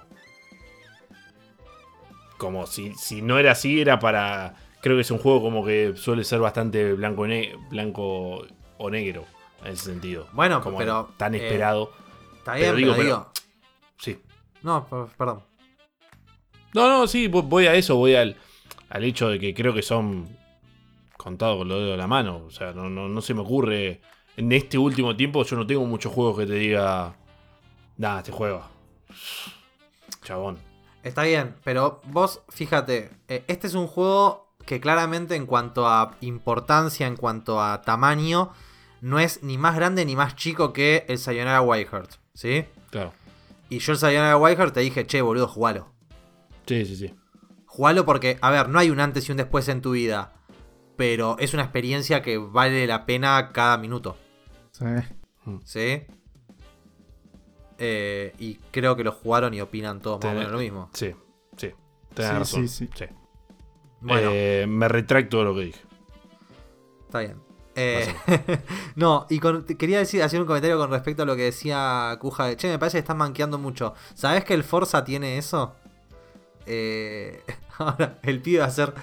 Como 2.37 2.67
si, 2.67 2.93
si 2.93 3.23
no 3.23 3.39
era 3.39 3.53
así, 3.53 3.81
era 3.81 3.97
para. 3.99 4.53
Creo 4.81 4.95
que 4.97 5.01
es 5.01 5.11
un 5.11 5.19
juego 5.19 5.41
como 5.41 5.63
que 5.65 5.93
suele 5.95 6.23
ser 6.23 6.39
bastante 6.39 6.93
blanco, 6.93 7.27
ne- 7.27 7.55
blanco 7.69 8.45
o 8.77 8.89
negro 8.89 9.25
en 9.63 9.73
ese 9.73 9.85
sentido. 9.85 10.27
Bueno, 10.33 10.61
como 10.61 10.77
pero, 10.79 11.11
tan 11.17 11.35
eh, 11.35 11.37
esperado. 11.37 11.91
Está 12.37 12.55
bien, 12.55 12.67
Pero 12.67 12.77
digo, 12.77 12.91
pero 12.95 13.03
pero- 13.03 13.17
digo. 13.17 13.31
Sí. 13.97 14.19
No, 14.63 14.87
per- 14.87 15.15
perdón. 15.17 15.43
No, 16.73 16.87
no, 16.89 17.05
sí, 17.07 17.27
vo- 17.29 17.43
voy 17.43 17.67
a 17.67 17.75
eso, 17.75 17.95
voy 17.97 18.15
al, 18.15 18.37
al 18.89 19.03
hecho 19.03 19.29
de 19.29 19.39
que 19.39 19.53
creo 19.53 19.73
que 19.73 19.81
son 19.83 20.35
contados 21.17 21.57
con 21.59 21.67
los 21.67 21.77
dedos 21.77 21.91
de 21.91 21.97
la 21.97 22.07
mano. 22.07 22.37
O 22.47 22.49
sea, 22.49 22.71
no, 22.73 22.89
no, 22.89 23.07
no 23.07 23.21
se 23.21 23.33
me 23.35 23.41
ocurre. 23.41 24.01
En 24.37 24.51
este 24.53 24.77
último 24.77 25.15
tiempo 25.15 25.43
yo 25.43 25.57
no 25.57 25.67
tengo 25.67 25.85
muchos 25.85 26.11
juegos 26.13 26.39
que 26.39 26.45
te 26.47 26.53
diga. 26.53 27.13
Nada, 27.97 28.19
este 28.19 28.31
juego. 28.31 28.63
Chabón. 30.23 30.57
Está 31.03 31.23
bien, 31.23 31.55
pero 31.63 31.99
vos 32.05 32.41
fíjate, 32.49 33.09
eh, 33.27 33.43
este 33.47 33.67
es 33.67 33.73
un 33.73 33.87
juego 33.87 34.50
que 34.65 34.79
claramente 34.79 35.35
en 35.35 35.45
cuanto 35.45 35.87
a 35.87 36.15
importancia, 36.21 37.07
en 37.07 37.15
cuanto 37.15 37.61
a 37.61 37.81
tamaño, 37.81 38.51
no 39.01 39.19
es 39.19 39.41
ni 39.43 39.57
más 39.57 39.75
grande 39.75 40.05
ni 40.05 40.15
más 40.15 40.35
chico 40.35 40.73
que 40.73 41.05
el 41.07 41.17
Sayonara 41.17 41.61
Whiteheart, 41.61 42.11
¿sí? 42.33 42.65
Claro. 42.89 43.13
Y 43.69 43.79
yo 43.79 43.93
el 43.93 43.97
Sayonara 43.97 44.37
Whiteheart 44.37 44.73
te 44.73 44.79
dije, 44.81 45.05
che, 45.07 45.21
boludo, 45.21 45.47
jugalo. 45.47 45.87
Sí, 46.67 46.85
sí, 46.85 46.95
sí. 46.95 47.15
Jugalo 47.65 48.05
porque, 48.05 48.37
a 48.41 48.49
ver, 48.51 48.69
no 48.69 48.79
hay 48.79 48.89
un 48.89 48.99
antes 48.99 49.27
y 49.27 49.31
un 49.31 49.37
después 49.37 49.67
en 49.69 49.81
tu 49.81 49.91
vida, 49.91 50.33
pero 50.97 51.37
es 51.39 51.53
una 51.53 51.63
experiencia 51.63 52.21
que 52.21 52.37
vale 52.37 52.85
la 52.85 53.05
pena 53.05 53.51
cada 53.53 53.77
minuto, 53.77 54.17
Sí. 54.71 54.85
¿sí? 55.63 56.03
Eh, 57.83 58.33
y 58.37 58.55
creo 58.71 58.95
que 58.95 59.03
lo 59.03 59.11
jugaron 59.11 59.53
y 59.53 59.61
opinan 59.61 60.01
todos 60.01 60.23
más 60.23 60.33
o 60.33 60.37
menos 60.37 60.51
lo 60.51 60.59
mismo. 60.59 60.89
Sí, 60.93 61.15
sí. 61.57 61.71
Tenés 62.13 62.31
Sí, 62.31 62.37
razón. 62.37 62.67
sí, 62.67 62.89
sí. 62.95 63.05
Bueno. 64.01 64.29
Eh, 64.33 64.65
me 64.67 64.87
retracto 64.87 65.39
de 65.39 65.43
lo 65.45 65.55
que 65.55 65.61
dije. 65.61 65.81
Está 67.05 67.19
bien. 67.19 67.35
Eh, 67.75 68.13
no, 68.95 69.25
y 69.29 69.39
con- 69.39 69.63
quería 69.63 69.99
decir, 69.99 70.21
hacer 70.23 70.41
un 70.41 70.47
comentario 70.47 70.77
con 70.77 70.89
respecto 70.89 71.23
a 71.23 71.25
lo 71.25 71.35
que 71.35 71.43
decía 71.43 72.17
Kuja. 72.19 72.47
de, 72.47 72.57
Che, 72.57 72.67
me 72.67 72.79
parece 72.79 72.97
que 72.97 72.99
estás 73.01 73.15
manqueando 73.15 73.57
mucho. 73.57 73.93
¿Sabes 74.13 74.43
que 74.43 74.53
el 74.53 74.63
Forza 74.63 75.03
tiene 75.05 75.37
eso? 75.37 75.73
Eh, 76.65 77.41
ahora, 77.77 78.19
el 78.23 78.41
pibe 78.41 78.59
va 78.59 78.65
a 78.65 78.71
ser. 78.71 78.93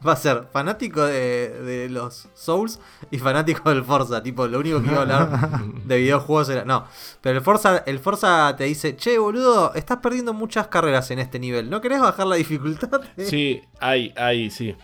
Va 0.06 0.12
a 0.12 0.16
ser 0.16 0.44
fanático 0.52 1.04
de, 1.04 1.48
de 1.62 1.88
los 1.88 2.28
Souls 2.34 2.80
y 3.10 3.18
fanático 3.18 3.68
del 3.70 3.84
Forza. 3.84 4.22
Tipo, 4.22 4.46
lo 4.48 4.58
único 4.58 4.80
que 4.82 4.88
iba 4.88 4.98
a 4.98 5.02
hablar 5.02 5.60
de 5.84 5.96
videojuegos 5.98 6.48
era. 6.48 6.64
No. 6.64 6.86
Pero 7.20 7.38
el 7.38 7.44
Forza, 7.44 7.78
el 7.86 7.98
Forza 7.98 8.54
te 8.56 8.64
dice, 8.64 8.96
che, 8.96 9.18
boludo, 9.18 9.72
estás 9.74 9.98
perdiendo 9.98 10.32
muchas 10.32 10.66
carreras 10.68 11.10
en 11.10 11.18
este 11.18 11.38
nivel. 11.38 11.70
¿No 11.70 11.80
querés 11.80 12.00
bajar 12.00 12.26
la 12.26 12.36
dificultad? 12.36 13.00
Sí, 13.18 13.62
hay, 13.80 14.12
hay, 14.16 14.50
sí. 14.50 14.74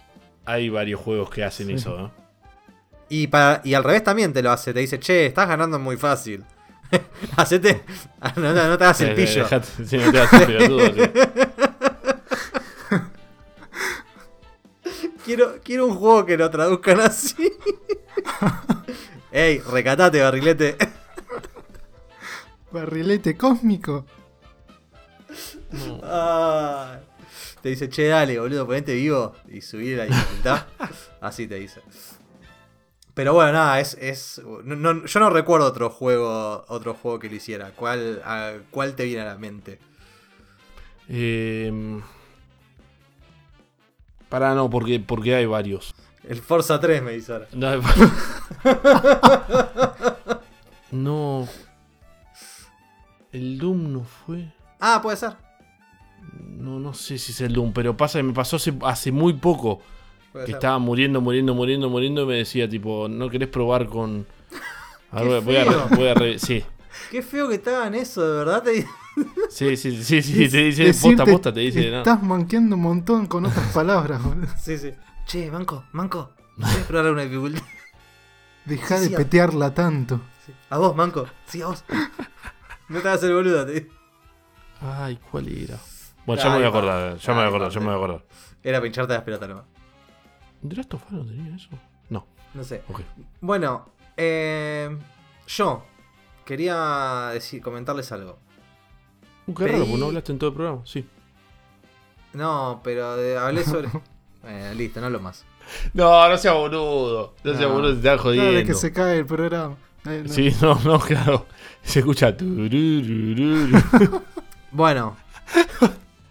Hay 0.45 0.69
varios 0.69 1.01
juegos 1.01 1.31
que 1.31 1.45
hacen 1.45 1.71
eso, 1.71 1.97
¿no? 1.97 2.11
Y, 3.09 3.27
para, 3.27 3.61
y 3.63 3.75
al 3.75 3.85
revés 3.85 4.03
también 4.03 4.33
te 4.33 4.43
lo 4.43 4.51
hace, 4.51 4.73
te 4.73 4.81
dice, 4.81 4.99
che, 4.99 5.27
estás 5.27 5.47
ganando 5.47 5.79
muy 5.79 5.97
fácil. 5.97 6.45
Hacete. 7.37 7.85
No, 8.37 8.53
no, 8.53 8.69
no 8.69 8.79
te 8.79 8.85
hagas 8.85 9.01
el 9.03 9.11
Eh, 9.11 9.15
pillo. 9.15 9.45
dejate- 9.45 9.87
sí, 9.87 9.97
no 9.99 10.11
te 10.11 10.19
hagas 10.21 10.33
el 10.35 10.47
pelotudo, 10.47 11.52
Quiero, 15.65 15.87
un 15.87 15.95
juego 15.97 16.27
que 16.27 16.37
lo 16.37 16.51
traduzcan 16.51 17.01
así. 17.01 17.53
Ey, 19.33 19.59
recatate, 19.61 20.21
barrilete. 20.21 20.77
Barrilete 22.71 23.37
cósmico. 23.37 24.05
Te 27.63 27.69
dice, 27.69 27.89
che, 27.89 28.09
dale, 28.09 28.39
boludo, 28.39 28.67
ponete 28.67 28.95
vivo 28.95 29.35
y 29.49 29.61
subir 29.61 29.99
la 29.99 30.05
dificultad. 30.05 30.67
Así 31.21 31.47
te 31.47 31.55
dice. 31.57 31.81
Pero 33.15 33.35
bueno, 33.35 33.53
nada, 33.53 33.79
es. 33.81 33.95
es 34.01 34.41
no- 34.65 34.75
no- 34.75 35.07
yo 35.07 35.21
no 35.21 35.31
recuerdo 35.31 35.67
otro 35.67 35.89
juego. 35.91 36.65
Otro 36.69 36.95
juego 36.95 37.19
que 37.21 37.29
lo 37.29 37.37
hiciera. 37.37 37.71
¿Cuál, 37.71 38.21
a- 38.25 38.55
¿Cuál 38.71 38.97
te 38.97 39.05
viene 39.05 39.23
a 39.23 39.27
la 39.27 39.39
mente? 39.39 39.79
Eh, 41.09 42.01
para 44.33 44.55
no, 44.55 44.71
porque, 44.71 44.99
porque 44.99 45.35
hay 45.35 45.45
varios. 45.47 45.95
El 46.27 46.41
Forza 46.41 46.81
3 46.81 47.03
me 47.03 47.13
dice 47.13 47.33
ahora. 47.35 47.49
No, 47.53 47.69
hay- 47.69 47.81
No. 50.91 51.49
El 53.33 53.59
Doom 53.59 53.93
no 53.93 54.05
fue. 54.05 54.53
Ah, 54.81 55.01
puede 55.03 55.17
ser. 55.17 55.33
No, 56.41 56.79
no 56.79 56.95
sé 56.95 57.19
si 57.19 57.33
es 57.33 57.41
el 57.41 57.53
Doom, 57.53 57.73
pero 57.73 57.97
pasa 57.97 58.19
que 58.19 58.23
me 58.23 58.33
pasó 58.33 58.57
hace, 58.57 58.73
hace 58.83 59.13
muy 59.13 59.35
poco. 59.35 59.81
puede 60.33 60.47
Que 60.47 60.53
ser. 60.53 60.59
estaba 60.59 60.79
muriendo, 60.79 61.21
muriendo, 61.21 61.55
muriendo, 61.55 61.89
muriendo 61.91 62.23
y 62.23 62.27
me 62.27 62.35
decía, 62.37 62.69
tipo, 62.69 63.09
¿no 63.09 63.29
querés 63.29 63.49
probar 63.49 63.87
con. 63.87 64.27
A 65.11 65.23
ver, 65.23 65.43
voy 65.43 65.57
a, 65.57 65.65
voy 65.65 66.09
a 66.09 66.39
Sí, 66.39 66.65
Qué 67.11 67.23
feo 67.23 67.49
que 67.49 67.57
hagan 67.69 67.95
eso, 67.95 68.27
de 68.27 68.39
verdad. 68.39 68.63
Te... 68.63 68.87
sí, 69.51 69.77
sí, 69.77 70.03
sí, 70.03 70.23
sí, 70.23 70.49
te 70.49 70.59
dice, 70.65 70.95
posta, 70.95 71.25
posta, 71.25 71.53
te 71.53 71.61
dice, 71.61 71.91
no. 71.91 71.99
Estás 71.99 72.23
manqueando 72.23 72.77
un 72.77 72.83
montón 72.83 73.27
con 73.27 73.45
otras 73.47 73.73
palabras, 73.73 74.23
boludo. 74.23 74.49
Sí, 74.59 74.79
sí. 74.79 74.93
Che, 75.27 75.51
Manco, 75.51 75.85
Manco. 75.93 76.33
¿Quieres 76.57 76.85
probar 76.87 77.13
una 77.13 77.23
dificultad? 77.23 77.63
Dejá 78.65 78.97
Sí, 78.97 79.03
de 79.03 79.09
sí, 79.09 79.15
a- 79.15 79.19
petearla 79.19 79.75
tanto. 79.75 80.21
Sí. 80.47 80.53
A 80.71 80.79
vos, 80.79 80.95
Manco. 80.97 81.27
Sí, 81.47 81.63
a 81.63 81.67
vos. 81.67 81.85
No 82.89 83.01
te 83.01 83.09
hagas 83.09 83.23
el 83.23 83.35
boludo. 83.35 83.67
te- 83.67 83.89
Ay, 84.81 85.19
¿cuál 85.31 85.49
era? 85.49 85.79
Bueno, 86.27 86.43
ya 86.43 86.49
me 86.51 86.57
voy 86.57 86.65
a 86.65 86.69
acordar, 86.69 87.17
ya 87.17 87.33
me 87.33 87.37
voy 87.39 87.45
a 87.45 87.49
acordar, 87.49 87.71
ya 87.71 87.81
me 87.81 87.87
voy 87.87 87.95
a 87.95 87.97
acordar. 87.97 88.25
Era 88.63 88.81
pincharte 88.81 89.13
las 89.15 89.23
pelotas 89.23 89.49
nomás. 89.49 89.65
¿The 90.63 90.77
Last 90.77 90.95
of 90.95 91.11
no 91.11 91.25
tenía 91.25 91.57
eso? 91.57 91.69
No, 92.11 92.27
No 92.55 92.63
sé. 92.65 92.83
ok. 92.89 93.01
Bueno, 93.41 93.91
eh, 94.17 94.97
yo 95.49 95.85
quería 96.45 97.31
decir, 97.33 97.61
comentarles 97.63 98.13
algo. 98.13 98.39
Uh, 99.53 99.55
qué 99.55 99.67
raro, 99.69 99.79
porque 99.85 99.99
no 99.99 100.07
hablaste 100.07 100.33
en 100.33 100.39
todo 100.39 100.51
el 100.51 100.57
programa, 100.57 100.81
sí. 100.85 101.07
No, 102.33 102.81
pero 102.83 103.17
de- 103.17 103.37
hablé 103.39 103.65
sobre. 103.65 103.89
Eh, 104.45 104.73
listo, 104.77 105.01
no 105.01 105.09
lo 105.09 105.21
más. 105.21 105.45
No, 105.95 106.29
no 106.29 106.37
sea 106.37 106.55
boludo. 106.55 107.33
No, 107.45 107.53
sea 107.55 107.69
No. 107.69 107.75
boludo, 107.75 107.93
te 107.93 107.99
está 107.99 108.19
jodiendo. 108.19 108.51
Dale 108.53 108.65
que 108.67 108.75
se 108.75 108.93
cae 108.93 109.19
el 109.19 109.25
programa. 109.27 109.77
Eh, 110.05 110.25
no. 110.27 110.33
Sí, 110.33 110.53
no, 110.61 110.75
no, 110.85 110.99
claro. 110.99 111.47
Se 111.83 112.01
escucha. 112.01 112.35
Bueno, 114.73 115.17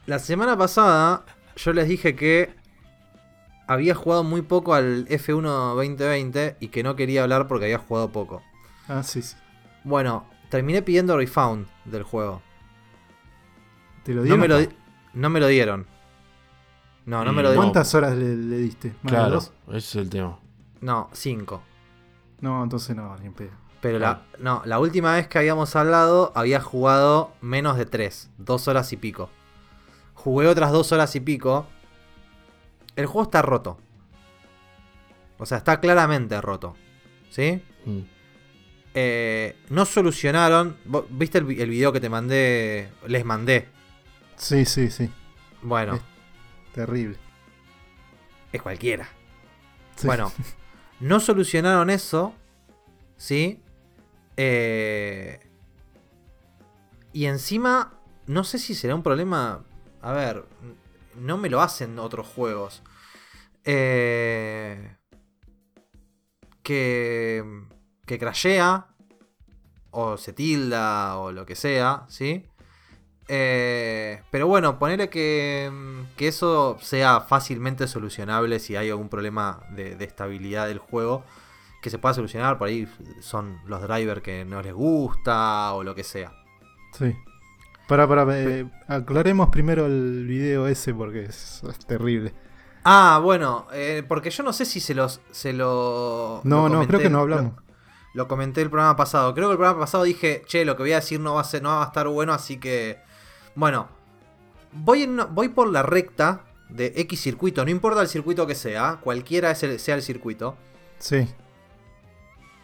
la 0.08 0.20
semana 0.20 0.58
pasada 0.58 1.24
yo 1.56 1.72
les 1.74 1.88
dije 1.88 2.16
que 2.16 2.54
había 3.68 3.96
jugado 3.96 4.24
muy 4.24 4.42
poco 4.42 4.74
al 4.74 5.08
F1 5.08 5.76
2020 5.76 6.58
y 6.60 6.68
que 6.70 6.84
no 6.84 6.96
quería 6.96 7.24
hablar 7.24 7.48
porque 7.48 7.66
había 7.66 7.78
jugado 7.78 8.12
poco. 8.12 8.42
Ah, 8.88 9.04
sí, 9.04 9.22
sí. 9.22 9.36
Bueno, 9.84 10.26
terminé 10.50 10.82
pidiendo 10.82 11.16
refund 11.18 11.68
del 11.86 12.04
juego. 12.04 12.42
¿Te 14.04 14.14
lo 14.14 14.18
No 14.20 14.24
dieron? 14.24 14.40
me 14.40 14.48
lo, 14.48 14.58
di- 14.60 14.70
no 15.14 15.30
me 15.30 15.40
lo 15.40 15.48
dieron. 15.48 15.86
No, 17.06 17.24
no 17.26 17.34
me 17.34 17.42
lo 17.42 17.50
dieron. 17.50 17.66
¿Cuántas 17.66 17.94
horas 17.96 18.16
le, 18.16 18.36
le 18.36 18.58
diste? 18.58 18.90
¿Más 19.02 19.12
de 19.12 19.18
claro, 19.18 19.38
ese 19.40 19.78
es 19.78 19.96
el 19.96 20.10
tema. 20.10 20.38
No, 20.82 21.10
cinco. 21.14 21.62
No, 22.40 22.64
entonces 22.64 22.96
no, 22.96 23.16
ni 23.18 23.30
pedo. 23.30 23.52
Pero 23.82 23.98
la, 23.98 24.22
no, 24.38 24.62
la 24.66 24.78
última 24.80 25.14
vez 25.16 25.28
que 25.28 25.40
habíamos 25.40 25.76
hablado 25.76 26.32
había 26.36 26.62
jugado 26.62 27.34
menos 27.42 27.78
de 27.78 27.86
3, 27.88 28.30
dos 28.38 28.68
horas 28.68 28.94
y 28.94 28.98
pico. 28.98 29.30
Jugué 30.14 30.48
otras 30.48 30.72
dos 30.72 30.92
horas 30.92 31.16
y 31.16 31.20
pico. 31.20 31.66
El 32.96 33.08
juego 33.08 33.24
está 33.24 33.42
roto. 33.42 33.80
O 35.40 35.46
sea, 35.48 35.58
está 35.58 35.80
claramente 35.80 36.40
roto. 36.42 36.76
¿Sí? 37.32 37.64
Mm. 37.86 38.00
Eh, 38.94 39.56
no 39.70 39.86
solucionaron. 39.86 40.78
¿vos 40.86 41.06
¿Viste 41.10 41.40
el, 41.40 41.50
el 41.60 41.70
video 41.70 41.92
que 41.92 42.00
te 42.00 42.10
mandé? 42.10 42.92
Les 43.08 43.26
mandé. 43.26 43.68
Sí, 44.42 44.66
sí, 44.66 44.90
sí. 44.90 45.08
Bueno. 45.62 46.00
Terrible. 46.74 47.16
es 48.52 48.62
cualquiera. 48.62 49.08
Sí. 49.96 50.08
Bueno, 50.08 50.34
no 51.00 51.20
solucionaron 51.20 51.92
eso. 51.92 52.34
¿Sí? 53.18 53.62
Eh, 54.38 55.48
y 57.14 57.26
encima, 57.26 57.94
no 58.26 58.44
sé 58.44 58.58
si 58.58 58.74
será 58.74 58.96
un 58.96 59.04
problema. 59.04 59.64
A 60.02 60.12
ver, 60.12 60.44
no 61.16 61.38
me 61.38 61.48
lo 61.48 61.62
hacen 61.62 62.00
otros 62.00 62.28
juegos. 62.28 62.82
Eh, 63.64 64.96
que. 66.64 67.44
Que 68.08 68.18
crashea. 68.18 68.88
O 69.92 70.18
se 70.18 70.34
tilda. 70.34 71.20
O 71.20 71.32
lo 71.32 71.46
que 71.46 71.56
sea. 71.56 72.06
¿Sí? 72.10 72.48
Eh, 73.28 74.11
pero 74.32 74.48
bueno, 74.48 74.80
ponerle 74.80 75.10
que, 75.10 75.70
que 76.16 76.30
eso 76.30 76.78
sea 76.82 77.20
fácilmente 77.22 77.88
solucionable 77.88 78.60
si 78.60 78.76
hay 78.76 78.90
algún 78.90 79.10
problema 79.10 79.64
de, 79.76 79.96
de 79.96 80.06
estabilidad 80.06 80.68
del 80.68 80.80
juego. 80.80 81.24
Que 81.82 81.90
se 81.90 81.98
pueda 81.98 82.14
solucionar, 82.14 82.60
por 82.60 82.68
ahí 82.68 82.88
son 83.22 83.60
los 83.66 83.82
drivers 83.82 84.22
que 84.22 84.46
no 84.46 84.62
les 84.62 84.72
gusta 84.72 85.74
o 85.74 85.84
lo 85.84 85.96
que 85.96 86.04
sea. 86.04 86.32
Sí. 86.94 87.16
Para, 87.88 88.08
para, 88.08 88.26
eh, 88.40 88.70
aclaremos 88.88 89.50
primero 89.50 89.88
el 89.88 90.26
video 90.28 90.68
ese 90.68 90.94
porque 90.94 91.24
es, 91.24 91.64
es 91.68 91.80
terrible. 91.86 92.34
Ah, 92.84 93.20
bueno, 93.22 93.68
eh, 93.74 94.04
porque 94.08 94.30
yo 94.30 94.44
no 94.44 94.54
sé 94.54 94.64
si 94.66 94.80
se 94.80 94.94
los. 94.94 95.22
Se 95.32 95.54
lo, 95.54 96.42
No, 96.44 96.70
lo 96.70 96.76
no, 96.82 96.88
creo 96.88 97.00
que 97.00 97.10
no 97.10 97.20
hablamos. 97.20 97.54
Lo, 97.56 97.64
lo 98.14 98.28
comenté 98.28 98.62
el 98.62 98.70
programa 98.70 98.96
pasado. 98.96 99.34
Creo 99.34 99.48
que 99.50 99.54
el 99.54 99.58
programa 99.58 99.80
pasado 99.80 100.04
dije, 100.04 100.44
che, 100.46 100.64
lo 100.66 100.78
que 100.78 100.84
voy 100.84 100.94
a 100.94 100.98
decir 100.98 101.20
no 101.20 101.34
va 101.34 101.42
a, 101.42 101.44
ser, 101.44 101.64
no 101.64 101.70
va 101.70 101.84
a 101.84 101.88
estar 101.88 102.08
bueno, 102.08 102.32
así 102.32 102.60
que. 102.60 103.02
Bueno, 103.56 103.90
voy, 104.72 105.04
en 105.04 105.12
una- 105.12 105.26
voy 105.26 105.50
por 105.50 105.70
la 105.70 105.84
recta 105.84 106.42
de 106.70 106.94
X 106.96 107.20
circuito, 107.22 107.64
no 107.66 107.72
importa 107.72 108.02
el 108.02 108.08
circuito 108.08 108.48
que 108.48 108.56
sea, 108.56 109.00
cualquiera 109.02 109.54
sea 109.56 109.96
el 109.96 110.02
circuito. 110.02 110.56
Sí. 111.00 111.28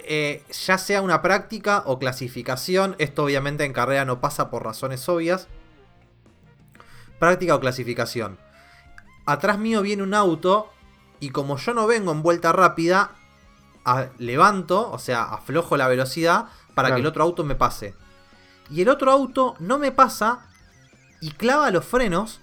eh, 0.10 0.44
ya 0.66 0.78
sea 0.78 1.02
una 1.02 1.22
práctica 1.22 1.84
o 1.86 2.00
clasificación, 2.00 2.96
esto 2.98 3.26
obviamente 3.26 3.66
en 3.66 3.74
carrera 3.74 4.06
no 4.06 4.22
pasa 4.22 4.50
por 4.50 4.64
razones 4.64 5.10
obvias. 5.10 5.50
Práctica 7.20 7.56
o 7.56 7.60
clasificación. 7.60 8.38
Atrás 9.26 9.58
mío 9.60 9.82
viene 9.82 10.04
un 10.04 10.14
auto 10.14 10.72
y 11.20 11.32
como 11.32 11.58
yo 11.58 11.74
no 11.74 11.88
vengo 11.88 12.12
en 12.14 12.22
vuelta 12.22 12.54
rápida, 12.54 13.12
a- 13.84 14.08
levanto, 14.18 14.90
o 14.92 15.00
sea, 15.00 15.24
aflojo 15.24 15.76
la 15.76 15.88
velocidad 15.90 16.46
para 16.74 16.94
que 16.94 17.02
el 17.02 17.06
otro 17.08 17.24
auto 17.24 17.44
me 17.44 17.56
pase. 17.56 17.94
Y 18.70 18.82
el 18.84 18.90
otro 18.90 19.12
auto 19.12 19.56
no 19.60 19.78
me 19.80 19.92
pasa 19.92 20.48
y 21.22 21.32
clava 21.32 21.72
los 21.72 21.86
frenos. 21.86 22.42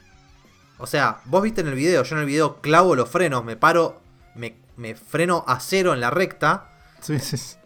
O 0.79 0.87
sea, 0.87 1.21
vos 1.27 1.43
viste 1.43 1.61
en 1.61 1.69
el 1.69 1.75
video, 1.75 2.03
yo 2.03 2.17
en 2.17 2.21
el 2.23 2.27
video 2.27 2.61
clavo 2.61 2.97
los 2.97 3.09
frenos, 3.09 3.45
me 3.45 3.57
paro, 3.57 4.01
me, 4.35 4.57
me 4.77 4.95
freno 4.95 5.45
a 5.47 5.61
cero 5.61 5.95
en 5.95 6.01
la 6.01 6.11
recta. 6.11 6.71
Sí, 7.01 7.19
sí. 7.19 7.37
sí. 7.37 7.57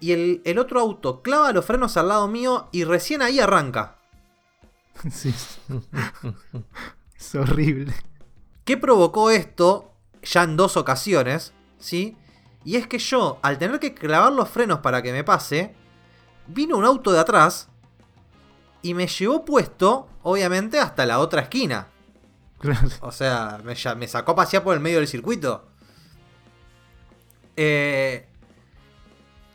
Y 0.00 0.12
el, 0.12 0.42
el 0.44 0.58
otro 0.58 0.80
auto 0.80 1.22
clava 1.22 1.52
los 1.52 1.64
frenos 1.64 1.96
al 1.96 2.08
lado 2.08 2.28
mío 2.28 2.68
y 2.72 2.84
recién 2.84 3.22
ahí 3.22 3.40
arranca. 3.40 3.96
Sí. 5.12 5.32
es 7.16 7.34
horrible. 7.36 7.94
¿Qué 8.64 8.76
provocó 8.76 9.30
esto 9.30 9.92
ya 10.22 10.42
en 10.42 10.56
dos 10.56 10.76
ocasiones? 10.76 11.52
¿Sí? 11.78 12.16
Y 12.64 12.76
es 12.76 12.86
que 12.86 12.98
yo, 12.98 13.38
al 13.42 13.58
tener 13.58 13.78
que 13.78 13.94
clavar 13.94 14.32
los 14.32 14.48
frenos 14.48 14.80
para 14.80 15.00
que 15.00 15.12
me 15.12 15.24
pase, 15.24 15.74
vino 16.48 16.76
un 16.76 16.84
auto 16.84 17.12
de 17.12 17.20
atrás 17.20 17.68
y 18.82 18.94
me 18.94 19.06
llevó 19.06 19.44
puesto, 19.44 20.08
obviamente, 20.22 20.78
hasta 20.78 21.06
la 21.06 21.18
otra 21.18 21.42
esquina. 21.42 21.88
O 23.00 23.12
sea, 23.12 23.60
me, 23.64 23.74
me 23.96 24.08
sacó 24.08 24.32
a 24.32 24.36
pasear 24.36 24.64
por 24.64 24.74
el 24.74 24.80
medio 24.80 24.98
del 24.98 25.08
circuito. 25.08 25.68
Eh, 27.56 28.26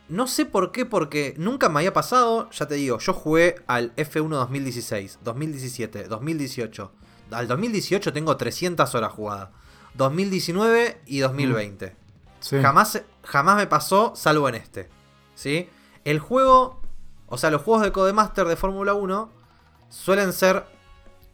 no 0.08 0.26
sé 0.26 0.44
por 0.44 0.72
qué, 0.72 0.84
porque 0.84 1.34
nunca 1.38 1.68
me 1.68 1.80
había 1.80 1.92
pasado. 1.92 2.50
Ya 2.50 2.66
te 2.66 2.74
digo, 2.74 2.98
yo 2.98 3.12
jugué 3.12 3.56
al 3.66 3.94
F1 3.96 4.28
2016, 4.28 5.18
2017, 5.22 6.04
2018. 6.04 6.92
Al 7.30 7.48
2018 7.48 8.12
tengo 8.12 8.36
300 8.36 8.94
horas 8.94 9.12
jugadas. 9.12 9.48
2019 9.94 11.00
y 11.06 11.18
2020. 11.20 11.96
Sí. 12.40 12.56
Jamás, 12.60 13.02
jamás 13.22 13.56
me 13.56 13.66
pasó, 13.66 14.12
salvo 14.14 14.48
en 14.48 14.56
este. 14.56 14.88
¿Sí? 15.34 15.68
El 16.04 16.18
juego, 16.18 16.82
o 17.28 17.38
sea, 17.38 17.50
los 17.50 17.62
juegos 17.62 17.82
de 17.82 17.92
Codemaster 17.92 18.46
de 18.46 18.56
Fórmula 18.56 18.94
1 18.94 19.30
suelen 19.88 20.32
ser, 20.32 20.64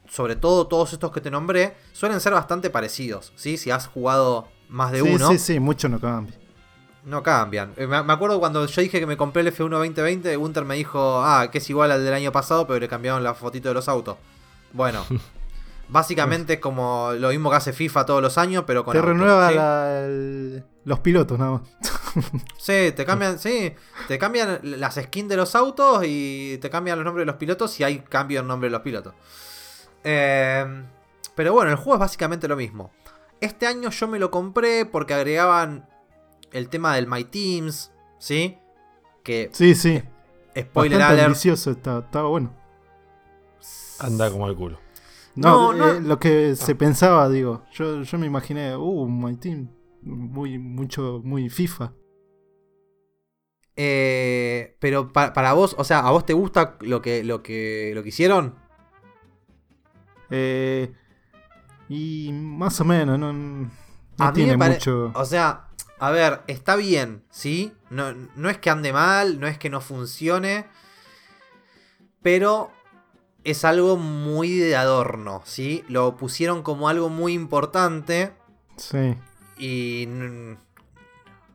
sobre 0.09 0.36
todo 0.36 0.66
todos 0.66 0.93
estos 0.93 1.11
que 1.12 1.20
te 1.20 1.30
nombré, 1.30 1.76
suelen 1.93 2.20
ser 2.20 2.32
bastante 2.32 2.70
parecidos. 2.70 3.32
¿sí? 3.36 3.57
Si 3.57 3.70
has 3.70 3.86
jugado 3.86 4.49
más 4.68 4.93
de 4.93 5.01
sí, 5.02 5.09
uno, 5.14 5.28
sí, 5.31 5.39
sí, 5.39 5.60
mucho 5.60 5.89
no 5.89 5.98
cambia. 6.01 6.36
no 7.05 7.23
cambian. 7.23 7.73
Eh, 7.77 7.86
Me 7.86 8.02
me 8.02 8.12
acuerdo 8.12 8.39
cuando 8.40 8.64
yo 8.66 8.82
dije 8.82 9.01
que 9.01 9.06
me 9.06 9.16
compré 9.16 9.43
el 9.43 9.52
F1 9.55 9.69
2020, 9.70 10.36
Gunter 10.36 10.64
me 10.64 10.77
dijo, 10.77 11.23
ah, 11.24 11.48
que 11.51 11.59
es 11.59 11.70
igual 11.70 11.90
al 11.90 12.05
del 12.05 12.14
año 12.14 12.31
pasado, 12.32 12.66
pero 12.66 12.78
le 12.81 12.89
cambiaron 12.89 13.23
la 13.24 13.35
fotito 13.35 13.69
de 13.69 13.74
los 13.74 13.89
autos. 13.89 14.16
Bueno. 14.73 15.05
Básicamente 15.89 16.52
es 16.55 16.60
como 16.60 17.10
lo 17.19 17.31
mismo 17.31 17.51
que 17.51 17.56
hace 17.56 17.73
FIFA 17.73 18.06
todos 18.06 18.23
los 18.23 18.39
años, 18.39 18.62
pero 18.64 18.85
con 18.85 18.93
Te 18.93 18.98
autos, 18.98 19.09
renueva 19.12 19.48
¿sí? 19.48 19.55
la- 19.56 20.05
el- 20.05 20.64
los 20.85 21.01
pilotos 21.01 21.39
nada 21.39 21.52
más. 21.52 21.62
Sí, 22.59 22.93
te 22.97 23.05
cambian, 23.05 23.39
sí, 23.39 23.73
te 24.09 24.19
cambian 24.19 24.59
las 24.62 24.97
skins 24.97 25.28
de 25.28 25.36
los 25.36 25.55
autos 25.55 26.02
y 26.07 26.59
te 26.61 26.69
cambian 26.70 26.98
los 26.98 27.05
nombres 27.05 27.23
de 27.23 27.27
los 27.27 27.36
pilotos 27.36 27.70
si 27.70 27.85
hay 27.85 28.01
cambio 28.01 28.40
en 28.40 28.48
nombre 28.48 28.69
de 28.69 28.73
los 28.73 28.82
pilotos. 28.82 29.15
Eh, 30.02 30.85
pero 31.35 31.52
bueno, 31.52 31.70
el 31.70 31.77
juego 31.77 31.94
es 31.94 32.01
básicamente 32.01 32.48
lo 32.48 32.57
mismo. 32.57 32.90
Este 33.40 33.66
año 33.66 33.90
yo 33.90 34.09
me 34.09 34.19
lo 34.19 34.31
compré 34.31 34.86
porque 34.86 35.15
agregaban 35.15 35.89
el 36.52 36.69
tema 36.69 36.94
del 36.97 37.07
My 37.07 37.24
Teams, 37.24 37.93
¿sí? 38.19 38.59
Que, 39.23 39.51
Sí, 39.52 39.74
sí. 39.74 40.02
spoiler 40.59 40.98
Bastante 40.98 41.05
alert, 41.05 41.27
ambicioso, 41.27 41.70
estaba, 41.70 42.01
estaba 42.01 42.28
bueno. 42.28 42.52
Anda 44.01 44.31
como 44.31 44.48
el 44.48 44.57
culo. 44.57 44.78
No, 45.36 45.73
No, 45.73 45.78
no- 45.78 45.89
eh, 45.93 46.01
lo 46.01 46.19
que 46.19 46.57
se 46.57 46.74
pensaba, 46.74 47.28
digo, 47.28 47.62
yo, 47.73 48.02
yo 48.02 48.19
me 48.19 48.27
imaginé, 48.27 48.77
uh, 48.77 49.07
My 49.09 49.36
Team, 49.36 49.69
muy, 50.02 50.59
mucho, 50.59 51.20
muy 51.24 51.48
FIFA. 51.51 51.93
eh, 53.77 54.77
pero 54.78 55.12
pa- 55.12 55.32
para 55.32 55.52
vos, 55.55 55.74
o 55.78 55.85
sea, 55.85 56.01
¿a 56.01 56.10
vos 56.10 56.27
te 56.27 56.32
gusta 56.35 56.77
lo 56.81 57.01
que, 57.01 57.24
lo 57.24 57.43
que, 57.43 57.93
lo 57.94 58.02
que 58.02 58.10
hicieron? 58.10 58.55
Eh, 60.31 60.93
y 61.89 62.31
más 62.32 62.81
o 62.81 62.85
menos, 62.85 63.18
no, 63.18 63.32
no 63.32 63.70
A 64.18 64.32
mí 64.32 64.44
me 64.47 64.56
tiene 64.56 64.56
mucho. 64.56 65.12
O 65.14 65.24
sea, 65.24 65.68
a 65.98 66.10
ver, 66.10 66.43
está 66.47 66.77
bien, 66.77 67.24
¿sí? 67.31 67.72
No, 67.89 68.12
no 68.36 68.51
es 68.51 68.59
que 68.59 68.70
ande 68.70 68.93
mal, 68.93 69.40
no 69.40 69.47
es 69.47 69.59
que 69.59 69.70
no 69.70 69.81
funcione. 69.81 70.66
Pero 72.22 72.70
es 73.44 73.64
algo 73.64 73.97
muy 73.97 74.59
de 74.59 74.77
adorno, 74.77 75.43
¿sí? 75.44 75.85
Lo 75.89 76.16
pusieron 76.16 76.62
como 76.62 76.89
algo 76.89 77.09
muy 77.09 77.32
importante. 77.32 78.32
Sí, 78.77 79.14
Y. 79.61 80.09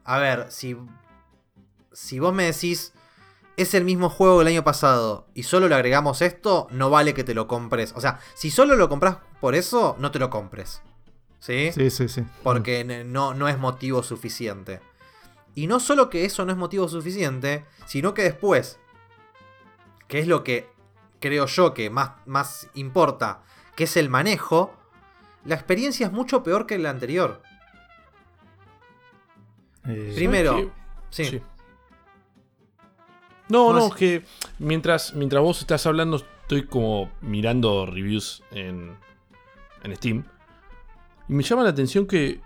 A 0.03 0.19
ver, 0.19 0.47
si. 0.49 0.77
Si 1.91 2.19
vos 2.19 2.33
me 2.33 2.43
decís. 2.43 2.93
Es 3.57 3.73
el 3.73 3.85
mismo 3.85 4.09
juego 4.09 4.39
del 4.39 4.49
año 4.49 4.65
pasado 4.65 5.29
y 5.33 5.43
solo 5.43 5.69
le 5.69 5.75
agregamos 5.75 6.21
esto, 6.21 6.67
no 6.71 6.89
vale 6.89 7.13
que 7.13 7.23
te 7.23 7.33
lo 7.33 7.47
compres. 7.47 7.93
O 7.95 8.01
sea, 8.01 8.19
si 8.33 8.51
solo 8.51 8.75
lo 8.75 8.89
compras 8.89 9.19
por 9.39 9.55
eso, 9.55 9.95
no 9.97 10.11
te 10.11 10.19
lo 10.19 10.29
compres. 10.29 10.81
¿Sí? 11.39 11.71
Sí, 11.71 11.89
sí, 11.89 12.09
sí. 12.09 12.25
Porque 12.43 12.83
no, 12.83 13.33
no 13.33 13.47
es 13.47 13.57
motivo 13.57 14.03
suficiente. 14.03 14.81
Y 15.55 15.67
no 15.67 15.79
solo 15.79 16.09
que 16.09 16.25
eso 16.25 16.43
no 16.43 16.51
es 16.51 16.57
motivo 16.57 16.89
suficiente, 16.89 17.63
sino 17.85 18.13
que 18.13 18.23
después, 18.23 18.77
que 20.09 20.19
es 20.19 20.27
lo 20.27 20.43
que 20.43 20.69
creo 21.21 21.45
yo 21.45 21.73
que 21.73 21.89
más, 21.89 22.11
más 22.25 22.67
importa, 22.73 23.41
que 23.75 23.85
es 23.85 23.95
el 23.95 24.09
manejo, 24.09 24.73
la 25.45 25.55
experiencia 25.55 26.07
es 26.07 26.11
mucho 26.11 26.43
peor 26.43 26.67
que 26.67 26.77
la 26.77 26.89
anterior. 26.89 27.41
Eh, 29.87 30.13
Primero, 30.15 30.51
¿Sabes 30.53 30.69
sí. 31.11 31.25
Sí. 31.25 31.41
No, 33.49 33.71
No, 33.73 33.79
no, 33.79 33.87
es- 33.87 33.93
que 33.95 34.23
mientras, 34.59 35.13
mientras 35.13 35.41
vos 35.43 35.59
estás 35.61 35.85
hablando, 35.85 36.17
estoy 36.17 36.65
como 36.65 37.11
mirando 37.21 37.85
reviews 37.85 38.43
en, 38.51 38.95
en 39.83 39.95
Steam. 39.95 40.23
Y 41.29 41.33
me 41.33 41.43
llama 41.43 41.63
la 41.63 41.69
atención 41.69 42.05
que. 42.07 42.41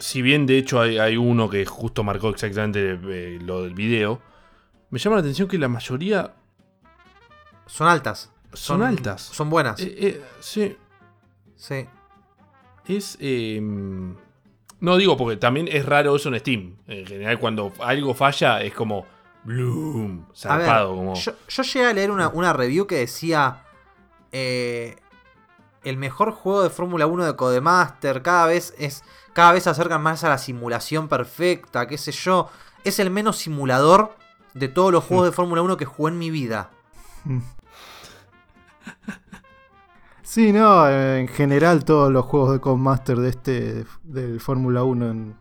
Si 0.00 0.20
bien 0.22 0.46
de 0.46 0.58
hecho 0.58 0.80
hay, 0.80 0.98
hay 0.98 1.16
uno 1.16 1.48
que 1.48 1.64
justo 1.64 2.02
marcó 2.02 2.28
exactamente 2.30 2.98
eh, 3.04 3.38
lo 3.40 3.62
del 3.62 3.74
video. 3.74 4.20
Me 4.90 4.98
llama 4.98 5.16
la 5.16 5.20
atención 5.20 5.46
que 5.48 5.58
la 5.58 5.68
mayoría 5.68 6.34
son 7.66 7.88
altas. 7.88 8.32
son, 8.52 8.82
altas. 8.82 9.22
Son 9.22 9.48
buenas. 9.48 9.80
Eh, 9.80 9.94
eh, 9.96 10.24
sí, 10.40 10.76
sí. 11.56 11.86
es. 12.86 13.16
eh, 13.20 13.60
no 14.80 14.96
digo 14.96 15.16
porque 15.16 15.36
también 15.36 15.68
es 15.70 15.86
raro 15.86 16.16
eso 16.16 16.28
en 16.28 16.38
Steam. 16.40 16.76
En 16.86 17.06
general, 17.06 17.38
cuando 17.38 17.72
algo 17.80 18.14
falla, 18.14 18.62
es 18.62 18.74
como. 18.74 19.06
Bloom. 19.44 20.26
Ver, 20.26 20.36
Zarpado. 20.36 20.96
como... 20.96 21.14
yo, 21.14 21.32
yo 21.48 21.62
llegué 21.62 21.86
a 21.86 21.92
leer 21.92 22.10
una, 22.10 22.28
una 22.28 22.52
review 22.52 22.86
que 22.86 22.96
decía. 22.96 23.62
eh, 24.32 24.96
el 25.82 25.98
mejor 25.98 26.32
juego 26.32 26.62
de 26.62 26.70
Fórmula 26.70 27.06
1 27.06 27.26
de 27.26 27.36
Codemaster. 27.36 28.22
Cada 28.22 28.46
vez 28.46 28.74
es. 28.78 29.04
Cada 29.34 29.52
vez 29.52 29.64
se 29.64 29.70
acercan 29.70 30.02
más 30.02 30.24
a 30.24 30.28
la 30.28 30.38
simulación 30.38 31.08
perfecta. 31.08 31.86
qué 31.86 31.98
sé 31.98 32.12
yo. 32.12 32.48
Es 32.84 32.98
el 32.98 33.10
menos 33.10 33.36
simulador 33.36 34.16
de 34.54 34.68
todos 34.68 34.92
los 34.92 35.04
juegos 35.04 35.26
de 35.26 35.32
Fórmula 35.32 35.62
1 35.62 35.76
que 35.76 35.84
jugué 35.84 36.12
en 36.12 36.18
mi 36.18 36.30
vida. 36.30 36.70
Sí, 40.34 40.52
no, 40.52 40.88
en 40.90 41.28
general 41.28 41.84
todos 41.84 42.10
los 42.10 42.24
juegos 42.24 42.52
de 42.54 42.60
Codemaster 42.60 43.18
de 43.18 43.28
este, 43.28 43.84
del 44.02 44.40
Fórmula 44.40 44.82
1 44.82 45.10
en- 45.10 45.36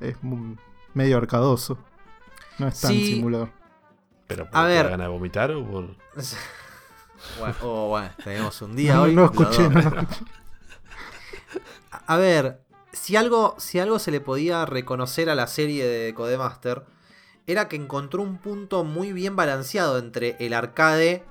es 0.00 0.16
medio 0.94 1.18
arcadoso. 1.18 1.76
No 2.58 2.68
es 2.68 2.80
tan 2.80 2.92
Sí. 2.92 3.14
simulador. 3.16 3.50
Pero 4.28 4.44
A 4.44 4.50
por 4.50 4.64
ver. 4.68 4.84
la 4.86 4.90
gana 4.92 5.04
de 5.04 5.10
vomitar 5.10 5.50
o 5.52 5.62
por. 5.66 5.96
Bueno, 7.38 7.54
oh, 7.62 7.88
bueno, 7.90 8.10
tenemos 8.24 8.60
un 8.62 8.74
día 8.74 8.94
No, 8.94 9.02
hoy. 9.02 9.14
no 9.14 9.22
los 9.22 9.30
escuché, 9.30 9.62
dos. 9.64 9.72
no, 9.74 9.80
no 9.90 10.00
escuché. 10.00 10.24
A 12.06 12.16
ver, 12.16 12.60
si 12.92 13.14
algo, 13.16 13.54
si 13.58 13.78
algo 13.78 13.98
se 14.00 14.10
le 14.10 14.20
podía 14.20 14.64
reconocer 14.66 15.30
a 15.30 15.34
la 15.36 15.46
serie 15.46 15.86
de 15.86 16.14
Codemaster, 16.14 16.84
era 17.46 17.68
que 17.68 17.76
encontró 17.76 18.22
un 18.22 18.38
punto 18.38 18.82
muy 18.82 19.12
bien 19.12 19.36
balanceado 19.36 19.98
entre 19.98 20.36
el 20.40 20.52
arcade 20.54 21.22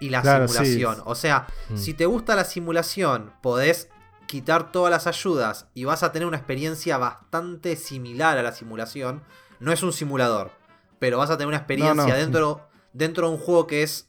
y 0.00 0.10
la 0.10 0.22
Claro, 0.22 0.46
simulación. 0.48 0.94
sí. 0.96 1.02
O 1.04 1.14
sea, 1.14 1.46
Mm. 1.70 1.76
si 1.76 1.94
te 1.94 2.06
gusta 2.06 2.34
la 2.36 2.44
simulación, 2.44 3.32
podés 3.42 3.88
quitar 4.26 4.70
todas 4.72 4.90
las 4.90 5.06
ayudas 5.06 5.66
y 5.74 5.84
vas 5.84 6.02
a 6.02 6.12
tener 6.12 6.28
una 6.28 6.36
experiencia 6.36 6.98
bastante 6.98 7.76
similar 7.76 8.36
a 8.38 8.42
la 8.42 8.52
simulación. 8.52 9.22
No 9.60 9.72
es 9.72 9.82
un 9.82 9.92
simulador, 9.92 10.50
pero 10.98 11.18
vas 11.18 11.30
a 11.30 11.36
tener 11.38 11.48
una 11.48 11.56
experiencia 11.56 11.94
No, 11.94 12.06
no. 12.08 12.14
dentro, 12.14 12.68
dentro 12.92 13.28
de 13.28 13.34
un 13.34 13.40
juego 13.40 13.66
que 13.66 13.82
es 13.82 14.08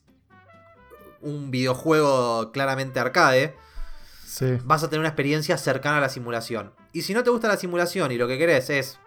un 1.21 1.51
videojuego 1.51 2.51
claramente 2.51 2.99
arcade 2.99 3.55
Sí. 4.25 4.57
vas 4.63 4.83
a 4.83 4.89
tener 4.89 4.99
una 4.99 5.09
experiencia 5.09 5.57
cercana 5.57 5.97
a 5.97 6.01
la 6.01 6.09
simulación. 6.09 6.71
Y 6.93 7.01
si 7.01 7.13
no 7.13 7.23
te 7.23 7.29
gusta 7.29 7.47
la 7.47 7.57
simulación 7.57 8.11
y 8.11 8.17
lo 8.17 8.27
que 8.27 8.37
querés 8.37 8.69
es 8.69 8.99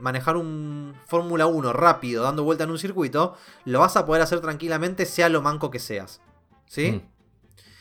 manejar 0.00 0.36
un 0.36 0.94
Fórmula 1.06 1.46
1 1.46 1.72
rápido 1.72 2.22
dando 2.22 2.44
vuelta 2.44 2.64
en 2.64 2.70
un 2.70 2.78
circuito, 2.78 3.36
lo 3.64 3.80
vas 3.80 3.96
a 3.96 4.06
poder 4.06 4.22
hacer 4.22 4.40
tranquilamente 4.40 5.06
sea 5.06 5.28
lo 5.28 5.42
manco 5.42 5.70
que 5.70 5.78
seas. 5.78 6.20
¿sí? 6.66 6.92
Mm. 6.92 7.08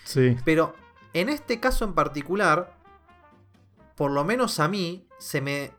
Sí. 0.06 0.38
Pero 0.46 0.76
en 1.14 1.30
este 1.30 1.60
caso 1.60 1.86
en 1.86 1.94
particular, 1.94 2.78
por 3.96 4.12
lo 4.12 4.24
menos 4.24 4.60
a 4.60 4.68
mí, 4.68 5.08
se 5.20 5.42
me. 5.42 5.72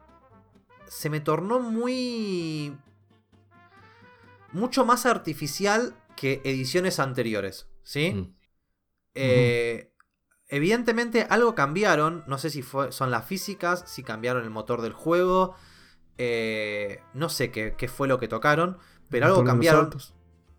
Se 0.86 1.10
me 1.10 1.20
tornó 1.20 1.60
muy. 1.60 2.76
Mucho 4.52 4.84
más 4.84 5.06
artificial 5.06 5.96
que 6.14 6.40
ediciones 6.44 7.00
anteriores. 7.00 7.66
¿sí? 7.82 8.12
Mm. 8.12 8.34
Eh, 9.14 9.94
Evidentemente 10.48 11.26
algo 11.30 11.54
cambiaron, 11.54 12.22
no 12.26 12.38
sé 12.38 12.50
si 12.50 12.62
fue, 12.62 12.92
son 12.92 13.10
las 13.10 13.24
físicas, 13.26 13.82
si 13.86 14.02
cambiaron 14.02 14.44
el 14.44 14.50
motor 14.50 14.82
del 14.82 14.92
juego, 14.92 15.56
eh, 16.18 17.00
no 17.12 17.28
sé 17.28 17.50
qué, 17.50 17.74
qué 17.76 17.88
fue 17.88 18.08
lo 18.08 18.18
que 18.18 18.28
tocaron, 18.28 18.78
pero 19.10 19.26
algo 19.26 19.44
cambiaron 19.44 19.90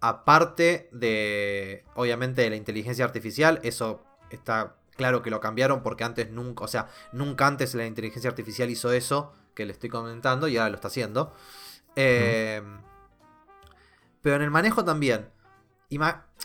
aparte 0.02 0.88
de, 0.92 1.84
obviamente, 1.96 2.44
de 2.44 2.52
la 2.52 2.56
inteligencia 2.56 3.04
artificial, 3.06 3.60
eso 3.64 4.04
está 4.30 4.76
claro 4.96 5.24
que 5.24 5.32
lo 5.32 5.40
cambiaron 5.40 5.82
porque 5.82 6.04
antes 6.04 6.30
nunca, 6.30 6.64
o 6.64 6.68
sea, 6.68 6.90
nunca 7.12 7.48
antes 7.48 7.74
la 7.74 7.88
inteligencia 7.88 8.30
artificial 8.30 8.70
hizo 8.70 8.92
eso 8.92 9.34
que 9.56 9.66
le 9.66 9.72
estoy 9.72 9.90
comentando 9.90 10.48
y 10.48 10.58
ahora 10.58 10.70
lo 10.70 10.76
está 10.76 10.90
haciendo. 10.90 11.34
Eh, 11.96 12.62
Pero 14.22 14.36
en 14.36 14.42
el 14.44 14.52
manejo 14.52 14.86
también. 14.86 15.30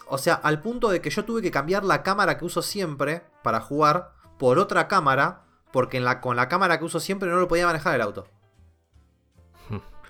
O 0.07 0.17
sea, 0.17 0.35
al 0.35 0.63
punto 0.63 0.89
de 0.89 1.03
que 1.03 1.11
yo 1.11 1.25
tuve 1.25 1.43
que 1.43 1.51
cambiar 1.51 1.85
la 1.85 2.03
cámara 2.03 2.39
que 2.39 2.47
uso 2.47 2.63
siempre 2.63 3.25
para 3.43 3.61
jugar 3.61 4.13
por 4.39 4.59
otra 4.59 4.89
cámara, 4.89 5.45
porque 5.71 5.99
en 5.99 6.05
la, 6.05 6.21
con 6.21 6.37
la 6.37 6.49
cámara 6.49 6.79
que 6.79 6.85
uso 6.85 6.99
siempre 6.99 7.29
no 7.29 7.37
lo 7.37 7.49
podía 7.49 7.67
manejar 7.67 7.95
el 7.95 8.01
auto. 8.01 8.27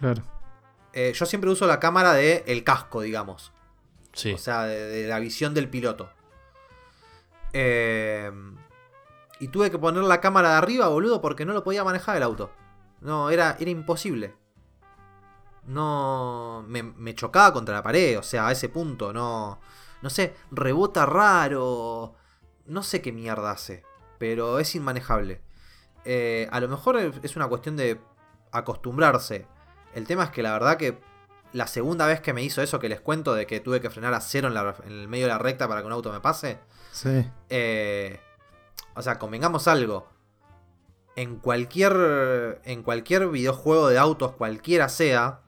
Claro. 0.01 0.23
Eh, 0.93 1.13
yo 1.15 1.25
siempre 1.27 1.51
uso 1.51 1.67
la 1.67 1.79
cámara 1.79 2.15
del 2.15 2.43
el 2.47 2.65
casco, 2.65 3.03
digamos. 3.03 3.53
Sí. 4.13 4.33
O 4.33 4.39
sea, 4.39 4.65
de, 4.65 4.87
de 4.87 5.07
la 5.07 5.21
visión 5.21 5.55
del 5.55 5.69
piloto. 5.69 6.11
Eh, 7.53 8.31
y 9.39 9.49
tuve 9.49 9.71
que 9.71 9.79
poner 9.79 10.03
la 10.03 10.21
cámara 10.21 10.51
de 10.51 10.57
arriba, 10.57 10.89
boludo, 10.89 11.21
porque 11.21 11.45
no 11.45 11.53
lo 11.53 11.63
podía 11.63 11.85
manejar 11.85 12.17
el 12.17 12.23
auto. 12.23 12.51
No, 13.01 13.31
era, 13.31 13.57
era 13.61 13.71
imposible. 13.71 14.35
No. 15.65 16.65
Me, 16.69 16.83
me 16.83 17.15
chocaba 17.15 17.53
contra 17.53 17.75
la 17.75 17.83
pared, 17.83 18.19
o 18.19 18.23
sea, 18.23 18.49
a 18.49 18.53
ese 18.53 18.69
punto, 18.69 19.13
no. 19.13 19.61
No 20.03 20.11
sé, 20.11 20.35
rebota 20.51 21.07
raro. 21.07 22.15
No 22.67 22.83
sé 22.83 23.03
qué 23.03 23.13
mierda 23.13 23.51
hace, 23.51 23.85
pero 24.19 24.59
es 24.59 24.75
inmanejable. 24.75 25.41
Eh, 26.05 26.49
a 26.51 26.61
lo 26.61 26.69
mejor 26.69 26.97
es 26.97 27.37
una 27.37 27.49
cuestión 27.49 27.77
de 27.77 28.01
acostumbrarse. 28.53 29.47
El 29.95 30.07
tema 30.07 30.25
es 30.25 30.31
que 30.31 30.43
la 30.43 30.53
verdad 30.53 30.77
que 30.77 30.99
la 31.53 31.67
segunda 31.67 32.07
vez 32.07 32.21
que 32.21 32.33
me 32.33 32.43
hizo 32.45 32.63
eso 32.63 32.79
que 32.79 32.89
les 32.89 33.01
cuento 33.01 33.35
de 33.35 33.47
que 33.47 33.59
tuve 33.61 33.81
que 33.81 33.91
frenar 33.91 34.15
a 34.15 34.21
cero 34.21 34.49
en, 34.49 34.55
la- 34.55 34.77
en 34.85 34.93
el 34.93 35.09
medio 35.09 35.27
de 35.27 35.33
la 35.33 35.39
recta 35.39 35.67
para 35.69 35.81
que 35.81 35.87
un 35.89 35.93
auto 35.93 36.13
me 36.13 36.21
pase. 36.21 36.59
Sí. 36.93 37.25
eh, 37.49 38.21
o 38.95 39.03
sea, 39.03 39.19
convengamos 39.19 39.67
algo. 39.69 40.09
En 41.17 41.37
cualquier. 41.37 42.61
En 42.65 42.83
cualquier 42.83 43.29
videojuego 43.29 43.89
de 43.89 43.99
autos, 43.99 44.33
cualquiera 44.33 44.89
sea. 44.89 45.41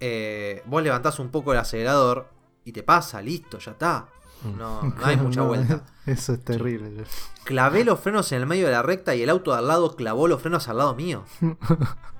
eh, 0.00 0.62
vos 0.66 0.82
levantás 0.82 1.18
un 1.18 1.30
poco 1.30 1.52
el 1.52 1.58
acelerador 1.58 2.28
y 2.64 2.72
te 2.72 2.82
pasa, 2.82 3.22
listo, 3.22 3.58
ya 3.58 3.72
está. 3.72 4.08
No, 4.44 4.82
no 4.82 4.94
hay 5.06 5.16
mucha 5.16 5.42
vuelta. 5.42 5.84
Eso 6.06 6.34
es 6.34 6.44
terrible. 6.44 7.04
Clavé 7.44 7.84
los 7.84 7.98
frenos 8.00 8.30
en 8.32 8.40
el 8.40 8.46
medio 8.46 8.66
de 8.66 8.72
la 8.72 8.82
recta 8.82 9.14
y 9.14 9.22
el 9.22 9.30
auto 9.30 9.52
de 9.52 9.58
al 9.58 9.68
lado 9.68 9.94
clavó 9.96 10.26
los 10.28 10.40
frenos 10.42 10.68
al 10.68 10.78
lado 10.78 10.94
mío. 10.94 11.24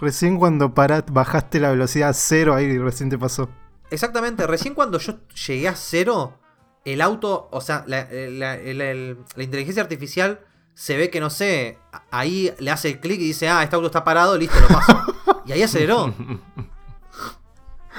Recién 0.00 0.38
cuando 0.38 0.74
parat, 0.74 1.10
bajaste 1.10 1.60
la 1.60 1.70
velocidad 1.70 2.08
a 2.10 2.12
cero, 2.14 2.54
ahí 2.54 2.78
recién 2.78 3.10
te 3.10 3.18
pasó. 3.18 3.48
Exactamente, 3.90 4.46
recién 4.46 4.74
cuando 4.74 4.98
yo 4.98 5.18
llegué 5.46 5.68
a 5.68 5.74
cero, 5.74 6.38
el 6.84 7.00
auto, 7.02 7.48
o 7.52 7.60
sea, 7.60 7.84
la, 7.86 8.08
la- 8.10 8.56
la- 8.56 8.72
la- 8.74 9.16
la 9.36 9.42
inteligencia 9.42 9.82
artificial 9.82 10.40
se 10.74 10.96
ve 10.96 11.10
que 11.10 11.20
no 11.20 11.28
sé, 11.28 11.78
ahí 12.10 12.54
le 12.58 12.70
hace 12.70 12.88
el 12.88 13.00
clic 13.00 13.20
y 13.20 13.24
dice, 13.26 13.48
ah, 13.50 13.62
este 13.62 13.76
auto 13.76 13.86
está 13.88 14.02
parado, 14.04 14.38
listo, 14.38 14.58
lo 14.60 14.68
paso. 14.68 15.42
y 15.46 15.52
ahí 15.52 15.62
aceleró. 15.62 16.14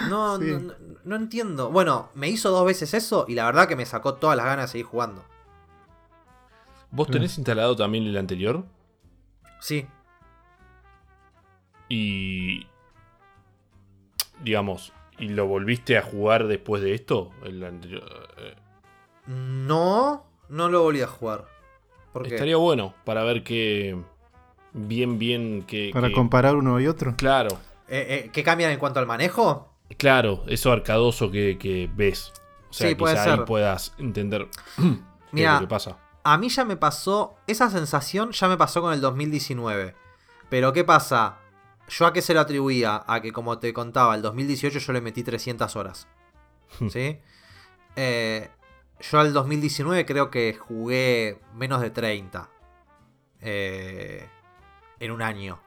No, 0.09 0.39
Sí. 0.39 0.45
no, 0.45 0.59
no- 0.59 0.73
no 1.03 1.15
entiendo. 1.15 1.69
Bueno, 1.71 2.09
me 2.15 2.29
hizo 2.29 2.49
dos 2.51 2.65
veces 2.65 2.93
eso 2.93 3.25
y 3.27 3.35
la 3.35 3.45
verdad 3.45 3.67
que 3.67 3.75
me 3.75 3.85
sacó 3.85 4.13
todas 4.15 4.37
las 4.37 4.45
ganas 4.45 4.65
de 4.65 4.71
seguir 4.71 4.85
jugando. 4.85 5.23
¿Vos 6.91 7.07
tenés 7.09 7.37
instalado 7.37 7.75
también 7.75 8.05
el 8.05 8.17
anterior? 8.17 8.65
Sí. 9.59 9.87
Y. 11.93 12.67
Digamos, 14.43 14.93
¿y 15.19 15.29
lo 15.29 15.45
volviste 15.47 15.97
a 15.97 16.01
jugar 16.01 16.47
después 16.47 16.81
de 16.81 16.93
esto? 16.93 17.31
El 17.43 17.63
anterior. 17.63 18.03
eh, 18.37 18.55
No, 19.27 20.25
no 20.49 20.69
lo 20.69 20.83
volví 20.83 21.01
a 21.01 21.07
jugar. 21.07 21.45
Porque 22.13 22.29
Estaría 22.35 22.57
bueno 22.57 22.93
para 23.05 23.23
ver 23.23 23.43
qué. 23.43 23.97
Bien, 24.73 25.19
bien. 25.19 25.63
Que, 25.63 25.91
Para 25.93 26.07
que- 26.07 26.13
comparar 26.13 26.55
uno 26.55 26.79
y 26.79 26.87
otro. 26.87 27.15
Claro, 27.17 27.49
eh, 27.87 28.23
eh, 28.25 28.29
¿Qué 28.31 28.41
cambian 28.43 28.71
en 28.71 28.79
cuanto 28.79 28.99
al 28.99 29.05
manejo? 29.07 29.67
claro, 29.97 30.45
eso 30.47 30.71
arcadoso 30.71 31.29
que, 31.29 31.57
que 31.57 31.89
ves. 31.93 32.31
O 32.69 32.73
sea, 32.73 32.87
Sí, 32.87 32.95
puede 32.95 33.19
ahí 33.19 33.37
puedas 33.45 33.93
entender 33.97 34.47
qué 34.77 34.81
es 34.83 34.97
Mira, 35.33 35.55
lo 35.55 35.59
que 35.59 35.67
pasa. 35.67 35.97
A 36.23 36.37
mí 36.37 36.47
ya 36.47 36.63
me 36.63 36.77
pasó, 36.77 37.35
esa 37.47 37.69
sensación 37.69 38.31
ya 38.31 38.47
me 38.47 38.55
pasó 38.55 38.81
con 38.81 38.93
el 38.93 39.01
2019. 39.01 39.93
Pero 40.49 40.71
¿qué 40.71 40.85
pasa? 40.85 41.37
¿Yo 41.89 42.05
a 42.05 42.13
qué 42.13 42.21
se 42.21 42.33
lo 42.33 42.39
atribuía? 42.39 43.03
A 43.07 43.21
que, 43.21 43.31
como 43.31 43.59
te 43.59 43.73
contaba, 43.73 44.15
el 44.15 44.21
2018 44.21 44.79
yo 44.79 44.93
le 44.93 45.01
metí 45.01 45.23
300 45.23 45.75
horas. 45.75 46.07
¿Sí? 46.89 47.19
Eh, 47.97 48.49
yo 49.01 49.19
al 49.19 49.33
2019 49.33 50.05
creo 50.05 50.31
que 50.31 50.53
jugué 50.53 51.41
menos 51.53 51.81
de 51.81 51.89
30. 51.89 52.49
eh, 53.41 54.27
en 54.99 55.11
un 55.11 55.21
año. 55.21 55.59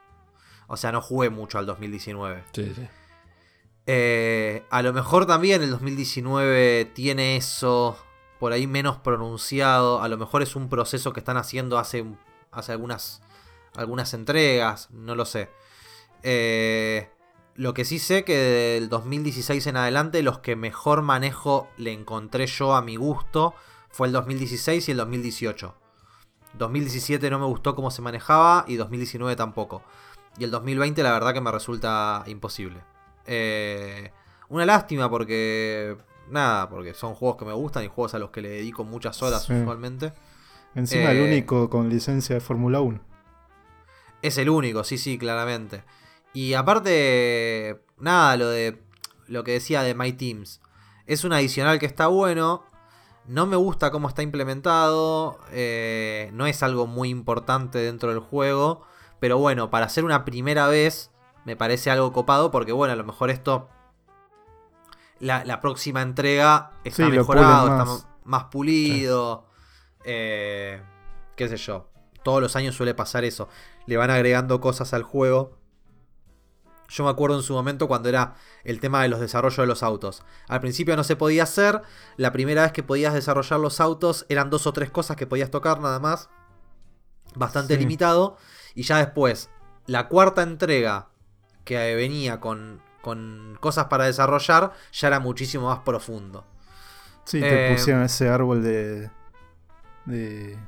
O 0.67 0.77
sea, 0.77 0.91
no 0.93 1.01
jugué 1.01 1.29
mucho 1.29 1.59
al 1.59 1.65
2019. 1.65 2.43
Sí, 2.53 2.73
sí. 2.73 2.87
Eh, 3.85 4.65
a 4.71 4.81
lo 4.81 4.93
mejor 4.93 5.25
también 5.27 5.61
el 5.61 5.69
2019 5.69 6.85
tiene 6.95 7.35
eso 7.35 7.97
por 8.39 8.53
ahí 8.53 8.65
menos 8.65 8.97
pronunciado. 8.97 10.01
A 10.01 10.07
lo 10.07 10.17
mejor 10.17 10.41
es 10.41 10.55
un 10.55 10.69
proceso 10.69 11.13
que 11.13 11.19
están 11.19 11.37
haciendo 11.37 11.77
hace, 11.77 12.05
hace 12.51 12.71
algunas, 12.71 13.21
algunas 13.75 14.13
entregas. 14.13 14.89
No 14.91 15.13
lo 15.15 15.25
sé. 15.25 15.49
Eh, 16.27 17.07
lo 17.53 17.75
que 17.75 17.85
sí 17.85 17.99
sé 17.99 18.23
que 18.25 18.35
del 18.35 18.89
2016 18.89 19.67
en 19.67 19.77
adelante 19.77 20.23
los 20.23 20.39
que 20.39 20.55
mejor 20.55 21.03
manejo 21.03 21.67
le 21.77 21.93
encontré 21.93 22.47
yo 22.47 22.73
a 22.75 22.81
mi 22.81 22.95
gusto 22.95 23.53
fue 23.91 24.07
el 24.07 24.13
2016 24.13 24.89
y 24.89 24.91
el 24.91 24.97
2018. 24.97 25.75
2017 26.57 27.29
no 27.29 27.37
me 27.39 27.45
gustó 27.45 27.75
cómo 27.75 27.91
se 27.91 28.01
manejaba 28.01 28.65
y 28.67 28.75
2019 28.75 29.35
tampoco. 29.35 29.83
Y 30.39 30.43
el 30.45 30.51
2020 30.51 31.03
la 31.03 31.11
verdad 31.13 31.31
que 31.33 31.41
me 31.41 31.51
resulta 31.51 32.23
imposible. 32.25 32.81
Eh, 33.27 34.11
una 34.49 34.65
lástima 34.65 35.09
porque... 35.09 35.95
Nada, 36.29 36.67
porque 36.69 36.95
son 36.95 37.13
juegos 37.13 37.37
que 37.37 37.45
me 37.45 37.53
gustan 37.53 37.83
y 37.83 37.87
juegos 37.87 38.15
a 38.15 38.19
los 38.19 38.31
que 38.31 38.41
le 38.41 38.49
dedico 38.49 38.83
muchas 38.83 39.21
horas 39.21 39.43
Sí. 39.43 39.53
usualmente. 39.53 40.11
Encima 40.73 41.11
el 41.11 41.17
Eh, 41.17 41.23
único 41.23 41.69
con 41.69 41.87
licencia 41.87 42.33
de 42.33 42.41
Fórmula 42.41 42.81
1. 42.81 42.99
Es 44.23 44.39
el 44.39 44.49
único, 44.49 44.83
sí, 44.83 44.97
sí, 44.97 45.17
claramente. 45.19 45.83
Y 46.35 46.53
aparte, 46.53 47.81
nada, 47.97 48.37
lo 48.37 48.49
de 48.49 48.83
lo 49.27 49.43
que 49.43 49.53
decía 49.53 49.81
de 49.81 49.95
My 49.95 50.13
Teams. 50.13 50.61
Es 51.07 51.23
un 51.23 51.33
adicional 51.33 51.79
que 51.79 51.85
está 51.87 52.07
bueno. 52.07 52.63
No 53.25 53.47
me 53.47 53.55
gusta 53.55 53.89
cómo 53.89 54.07
está 54.07 54.21
implementado. 54.21 55.39
eh, 55.51 56.29
no 56.33 56.45
es 56.45 56.61
algo 56.61 56.85
muy 56.85 57.09
importante 57.09 57.79
dentro 57.79 58.09
del 58.09 58.19
juego. 58.19 58.83
Pero 59.19 59.37
bueno, 59.39 59.69
para 59.71 59.85
hacer 59.87 60.03
una 60.03 60.25
primera 60.25 60.67
vez, 60.67 61.09
me 61.45 61.55
parece 61.55 61.89
algo 61.89 62.11
copado. 62.13 62.51
Porque 62.51 62.71
bueno, 62.71 62.93
a 62.93 62.97
lo 62.97 63.03
mejor 63.03 63.31
esto. 63.31 63.69
La, 65.19 65.45
la 65.45 65.61
próxima 65.61 66.01
entrega 66.01 66.71
está 66.83 67.05
Sí, 67.05 67.11
mejorado, 67.11 67.67
está 67.69 68.07
más 68.25 68.43
pulido. 68.45 69.47
eh, 70.03 70.81
qué 71.35 71.47
sé 71.47 71.57
yo. 71.57 71.89
Todos 72.23 72.41
los 72.41 72.55
años 72.55 72.75
suele 72.75 72.93
pasar 72.93 73.23
eso. 73.23 73.47
Le 73.85 73.97
van 73.97 74.11
agregando 74.11 74.59
cosas 74.59 74.93
al 74.93 75.03
juego. 75.03 75.57
Yo 76.89 77.03
me 77.03 77.09
acuerdo 77.09 77.37
en 77.37 77.43
su 77.43 77.53
momento 77.53 77.87
cuando 77.87 78.09
era 78.09 78.35
el 78.63 78.79
tema 78.79 79.01
de 79.01 79.07
los 79.09 79.19
desarrollos 79.19 79.57
de 79.57 79.65
los 79.67 79.83
autos. 79.83 80.23
Al 80.47 80.61
principio 80.61 80.95
no 80.95 81.03
se 81.03 81.15
podía 81.15 81.43
hacer. 81.43 81.81
La 82.17 82.31
primera 82.31 82.63
vez 82.63 82.71
que 82.71 82.83
podías 82.83 83.13
desarrollar 83.13 83.59
los 83.59 83.79
autos 83.79 84.25
eran 84.29 84.49
dos 84.49 84.67
o 84.67 84.73
tres 84.73 84.91
cosas 84.91 85.17
que 85.17 85.27
podías 85.27 85.49
tocar 85.51 85.79
nada 85.79 85.99
más. 85.99 86.29
Bastante 87.35 87.73
Sí. 87.75 87.79
limitado. 87.79 88.37
Y 88.75 88.83
ya 88.83 88.97
después, 88.97 89.49
la 89.87 90.07
cuarta 90.07 90.43
entrega 90.43 91.09
que 91.63 91.95
venía 91.95 92.39
con, 92.39 92.81
con 93.01 93.57
cosas 93.59 93.85
para 93.85 94.05
desarrollar 94.05 94.71
ya 94.91 95.07
era 95.07 95.19
muchísimo 95.19 95.67
más 95.67 95.79
profundo. 95.79 96.45
Sí, 97.25 97.39
te 97.39 97.71
eh, 97.71 97.75
pusieron 97.75 98.03
ese 98.03 98.29
árbol 98.29 98.61
de. 98.63 99.09
de 100.05 100.59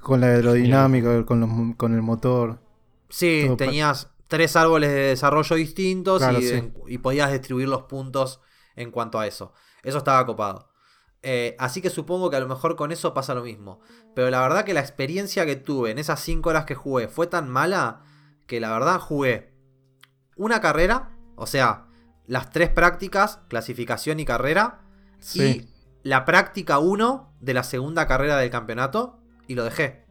con 0.00 0.20
la 0.20 0.28
aerodinámica, 0.28 1.24
con, 1.24 1.40
los 1.40 1.76
con 1.76 1.94
el 1.94 2.02
motor. 2.02 2.60
Sí, 3.08 3.48
tenías 3.56 4.10
tres 4.28 4.54
árboles 4.56 4.90
de 4.90 5.00
desarrollo 5.08 5.56
distintos 5.56 6.18
Claro, 6.22 6.38
y, 6.38 6.42
sí. 6.42 6.54
en- 6.54 6.74
y 6.86 6.98
podías 6.98 7.32
distribuir 7.32 7.68
los 7.68 7.82
puntos 7.84 8.40
en 8.76 8.90
cuanto 8.90 9.18
a 9.18 9.26
eso. 9.26 9.52
Eso 9.82 9.98
estaba 9.98 10.24
copado. 10.26 10.70
Eh, 11.22 11.56
así 11.58 11.82
que 11.82 11.90
supongo 11.90 12.30
que 12.30 12.36
a 12.36 12.40
lo 12.40 12.46
mejor 12.46 12.76
con 12.76 12.92
eso 12.92 13.12
pasa 13.12 13.34
lo 13.34 13.42
mismo. 13.42 13.80
Pero 14.14 14.30
la 14.30 14.40
verdad 14.40 14.64
que 14.64 14.74
la 14.74 14.80
experiencia 14.80 15.44
que 15.46 15.56
tuve 15.56 15.90
en 15.90 15.98
esas 15.98 16.20
5 16.20 16.50
horas 16.50 16.64
que 16.64 16.74
jugué 16.76 17.08
fue 17.08 17.26
tan 17.26 17.48
mala 17.50 18.02
que 18.46 18.60
la 18.60 18.70
verdad 18.72 19.00
jugué 19.00 19.52
una 20.36 20.60
carrera, 20.60 21.16
o 21.36 21.46
sea, 21.46 21.86
las 22.26 22.50
tres 22.50 22.68
prácticas, 22.70 23.40
clasificación 23.48 24.20
y 24.20 24.24
carrera, 24.24 24.82
Sí. 25.18 25.42
y 26.04 26.08
la 26.08 26.24
práctica 26.24 26.78
1 26.78 27.34
de 27.40 27.54
la 27.54 27.64
segunda 27.64 28.06
carrera 28.06 28.36
del 28.36 28.50
campeonato 28.50 29.18
y 29.48 29.54
lo 29.56 29.64
dejé. 29.64 30.06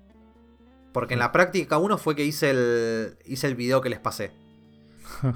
Porque 0.97 1.13
en 1.13 1.19
la 1.19 1.31
práctica 1.31 1.77
1 1.77 1.97
fue 1.99 2.15
que 2.15 2.25
hice 2.25 2.49
el, 2.49 3.17
hice 3.25 3.45
el 3.45 3.53
video 3.53 3.81
que 3.81 3.89
les 3.89 3.99
pasé. 3.99 4.31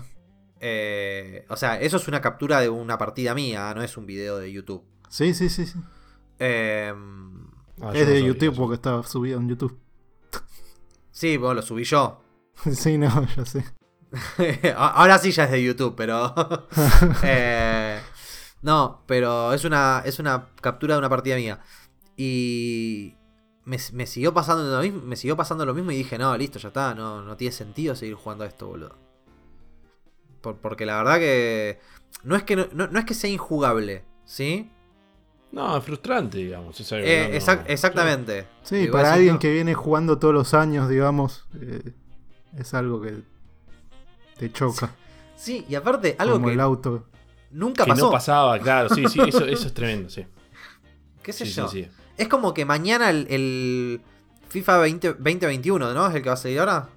Eh, 0.63 1.43
o 1.49 1.55
sea, 1.55 1.81
eso 1.81 1.97
es 1.97 2.07
una 2.07 2.21
captura 2.21 2.61
de 2.61 2.69
una 2.69 2.95
partida 2.99 3.33
mía, 3.33 3.73
no 3.73 3.81
es 3.81 3.97
un 3.97 4.05
video 4.05 4.37
de 4.37 4.51
YouTube. 4.51 4.83
Sí, 5.09 5.33
sí, 5.33 5.49
sí. 5.49 5.65
sí. 5.65 5.79
Eh, 6.37 6.93
Ah, 7.81 7.91
yo 7.93 8.01
es 8.01 8.07
no 8.07 8.13
de 8.13 8.23
YouTube 8.23 8.51
eso. 8.53 8.61
porque 8.61 8.75
estaba 8.75 9.03
subido 9.03 9.39
en 9.39 9.49
YouTube. 9.49 9.79
sí, 11.09 11.37
bueno, 11.37 11.55
lo 11.55 11.61
subí 11.63 11.83
yo. 11.83 12.21
sí, 12.73 12.99
no, 12.99 13.27
ya 13.35 13.43
sé. 13.43 13.65
Ahora 14.75 15.17
sí 15.17 15.31
ya 15.31 15.45
es 15.45 15.51
de 15.51 15.63
YouTube, 15.63 15.95
pero... 15.95 16.33
Eh, 17.23 17.99
no, 18.61 19.03
pero 19.07 19.53
es 19.53 19.65
una, 19.65 20.03
es 20.05 20.19
una 20.19 20.49
captura 20.61 20.93
de 20.93 20.99
una 20.99 21.09
partida 21.09 21.35
mía. 21.37 21.59
Y 22.15 23.15
me, 23.71 23.77
me 23.93 24.05
siguió 24.05 24.33
pasando 24.33 24.63
lo 24.63 24.81
mismo, 24.81 25.01
me 25.01 25.15
siguió 25.15 25.37
pasando 25.37 25.65
lo 25.65 25.73
mismo 25.73 25.91
y 25.91 25.95
dije, 25.95 26.17
no, 26.17 26.35
listo, 26.37 26.59
ya 26.59 26.67
está, 26.67 26.93
no, 26.93 27.21
no 27.21 27.37
tiene 27.37 27.53
sentido 27.53 27.95
seguir 27.95 28.15
jugando 28.15 28.43
a 28.43 28.47
esto, 28.47 28.67
boludo. 28.67 28.97
Por- 30.41 30.57
porque 30.57 30.85
la 30.85 30.97
verdad 30.97 31.19
que 31.19 31.79
no 32.23 32.35
es 32.35 32.43
que 32.43 32.55
no, 32.55 32.67
no- 32.73 32.87
no 32.87 32.99
es 32.99 33.05
que 33.05 33.13
sea 33.13 33.29
injugable, 33.29 34.03
¿sí? 34.25 34.69
No, 35.51 35.77
es 35.77 35.83
frustrante, 35.83 36.37
digamos. 36.39 36.79
es 36.79 36.91
algo 36.91 37.05
Eh, 37.07 37.39
no- 37.45 37.63
exactamente. 37.67 38.47
Sí, 38.63 38.87
para 38.91 39.13
alguien 39.13 39.33
no. 39.35 39.39
que 39.39 39.51
viene 39.53 39.73
jugando 39.73 40.17
todos 40.19 40.33
los 40.33 40.53
años, 40.53 40.89
digamos, 40.89 41.45
eh, 41.61 41.93
es 42.57 42.73
algo 42.73 43.01
que 43.01 43.21
te 44.37 44.51
choca. 44.51 44.93
Sí, 45.35 45.65
y 45.69 45.75
aparte, 45.75 46.15
algo 46.19 46.35
como 46.35 46.47
que 46.47 46.53
el 46.53 46.59
auto. 46.59 47.05
nunca 47.51 47.83
Que 47.85 47.91
pasó. 47.91 48.05
no 48.05 48.11
pasaba, 48.11 48.59
claro, 48.59 48.89
sí, 48.89 49.05
sí, 49.07 49.19
eso, 49.27 49.45
eso 49.45 49.67
es 49.67 49.73
tremendo, 49.73 50.09
sí. 50.09 50.25
¿Qué 51.23 51.33
sé 51.33 51.45
Sí, 51.45 51.53
yo? 51.53 51.67
sí, 51.67 51.83
sí. 51.83 51.89
Es 52.21 52.27
como 52.27 52.53
que 52.53 52.65
mañana 52.65 53.09
el, 53.09 53.27
el 53.29 54.01
FIFA 54.49 54.77
20 54.79 55.07
2021, 55.13 55.93
¿no? 55.93 56.07
Es 56.07 56.15
el 56.15 56.21
que 56.21 56.29
va 56.29 56.33
a 56.33 56.37
salir 56.37 56.59
ahora. 56.59 56.89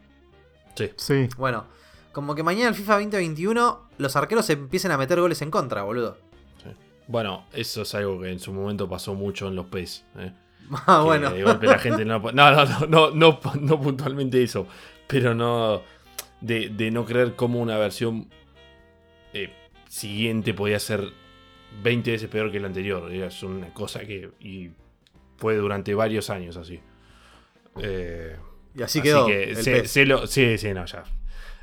Sí. 0.75 0.91
Sí, 0.97 1.29
Bueno, 1.39 1.65
como 2.13 2.35
que 2.35 2.43
mañana 2.43 2.69
el 2.69 2.75
FIFA 2.75 2.95
2021 2.95 3.89
los 3.99 4.17
arqueros 4.17 4.45
se 4.47 4.55
empiecen 4.55 4.91
a 4.91 4.99
meter 4.99 5.21
goles 5.21 5.41
en 5.43 5.51
contra, 5.51 5.83
boludo. 5.83 6.19
sí. 6.63 6.71
Bueno, 7.07 7.45
eso 7.53 7.83
es 7.83 7.95
algo 7.95 8.21
que 8.21 8.31
en 8.33 8.39
su 8.41 8.53
momento 8.53 8.89
pasó 8.89 9.15
mucho 9.15 9.49
en 9.49 9.57
los 9.57 9.67
PES. 9.67 10.05
¿eh? 10.19 10.33
Ah, 10.87 10.99
Que 11.01 11.05
bueno. 11.05 11.31
De 11.31 11.43
golpe 11.43 11.67
la 11.67 11.79
gente 11.79 12.05
no. 12.05 12.19
No, 12.19 12.33
no, 12.33 12.65
no, 12.65 12.87
no, 12.87 13.11
no, 13.11 13.41
no 13.61 13.81
puntualmente 13.81 14.43
eso. 14.43 14.67
Pero 15.07 15.35
no. 15.35 15.83
De, 16.41 16.71
de 16.71 16.91
no 16.91 17.05
creer 17.05 17.37
cómo 17.37 17.61
una 17.61 17.77
versión 17.79 18.29
eh, 19.33 19.53
siguiente 19.89 20.53
podía 20.55 20.79
ser 20.81 21.13
20 21.83 22.11
veces 22.13 22.29
peor 22.31 22.51
que 22.51 22.59
la 22.61 22.67
anterior. 22.69 23.13
Es 23.13 23.43
una 23.43 23.73
cosa 23.75 24.01
que. 24.01 24.31
Y 24.41 24.71
fue 25.37 25.57
durante 25.57 25.95
varios 25.95 26.31
años 26.31 26.57
así. 26.57 26.81
Eh, 27.81 28.37
Y 28.75 28.83
así 28.83 29.01
quedó. 29.03 29.27
que 29.27 29.51
el 29.51 29.87
sé 29.89 30.07
lo, 30.07 30.27
sí, 30.27 30.59
sí, 30.59 30.73
no, 30.75 30.85
ya. 30.87 31.05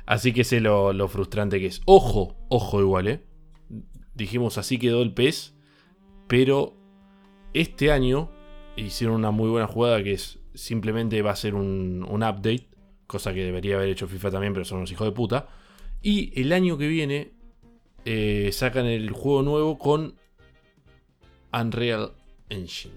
Así 0.06 0.32
que 0.32 0.44
sé 0.44 0.60
lo, 0.60 0.92
lo 0.92 1.08
frustrante 1.08 1.58
que 1.60 1.66
es. 1.66 1.80
Ojo, 1.86 2.36
ojo 2.48 2.80
igual, 2.80 3.08
¿eh? 3.08 3.20
Dijimos 4.14 4.58
así 4.58 4.78
quedó 4.78 5.02
el 5.02 5.14
PES. 5.14 5.54
Pero 6.28 6.74
este 7.54 7.92
año 7.92 8.30
hicieron 8.76 9.16
una 9.16 9.30
muy 9.30 9.48
buena 9.50 9.66
jugada 9.66 10.02
que 10.02 10.12
es 10.14 10.38
simplemente 10.54 11.20
va 11.22 11.30
a 11.32 11.36
ser 11.36 11.54
un, 11.54 12.04
un 12.08 12.22
update. 12.22 12.68
Cosa 13.06 13.34
que 13.34 13.44
debería 13.44 13.76
haber 13.76 13.90
hecho 13.90 14.08
FIFA 14.08 14.30
también, 14.30 14.52
pero 14.54 14.64
son 14.64 14.78
unos 14.78 14.90
hijos 14.92 15.06
de 15.06 15.12
puta. 15.12 15.48
Y 16.00 16.38
el 16.40 16.52
año 16.52 16.78
que 16.78 16.88
viene 16.88 17.32
eh, 18.04 18.50
sacan 18.52 18.86
el 18.86 19.10
juego 19.10 19.42
nuevo 19.42 19.78
con 19.78 20.14
Unreal 21.52 22.12
Engine. 22.48 22.94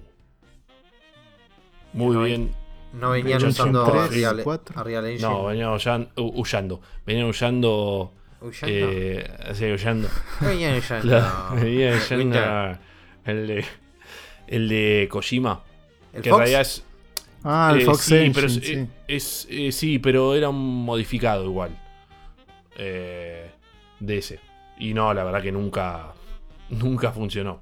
Muy 1.95 2.15
No, 2.15 2.23
bien. 2.23 2.51
No 2.93 3.09
venían 3.11 3.39
Yo 3.39 3.47
usando 3.47 3.83
a 3.85 4.07
Real, 4.07 4.41
cuatro. 4.43 4.79
a 4.79 4.83
Real 4.83 5.05
Engine. 5.05 5.27
No, 5.27 5.45
venían 5.45 5.69
huyando. 5.69 6.11
huyendo. 6.15 6.81
Venían 7.05 7.25
huyendo. 7.27 8.11
Huyendo. 8.41 8.67
Eh, 8.91 9.53
sí, 9.53 9.65
huyendo. 9.71 10.07
Venían 10.41 10.75
huyendo. 10.77 11.21
Venían 11.55 11.93
huyendo 11.95 12.77
el 13.25 13.47
de, 13.47 13.65
el 14.47 14.69
de 14.69 15.07
Kojima. 15.09 15.63
¿El 16.13 16.21
que 16.21 16.29
Fox? 16.29 16.37
en 16.39 16.39
realidad 16.39 16.61
es. 16.61 16.83
Ah, 17.43 17.71
el 17.73 17.81
eh, 17.81 17.85
Fox 17.85 18.01
sí, 18.01 18.15
Engine, 18.15 18.33
pero 18.33 18.47
es, 18.47 18.53
sí. 18.55 18.73
eh, 18.73 18.87
es- 19.07 19.47
eh, 19.49 19.71
sí, 19.71 19.99
pero 19.99 20.33
era 20.35 20.49
un 20.49 20.85
modificado 20.85 21.43
igual. 21.45 21.77
Eh, 22.77 23.49
de 23.99 24.17
ese. 24.17 24.39
Y 24.79 24.93
no, 24.93 25.13
la 25.13 25.23
verdad 25.23 25.41
que 25.41 25.51
nunca. 25.51 26.13
Nunca 26.69 27.11
funcionó. 27.11 27.61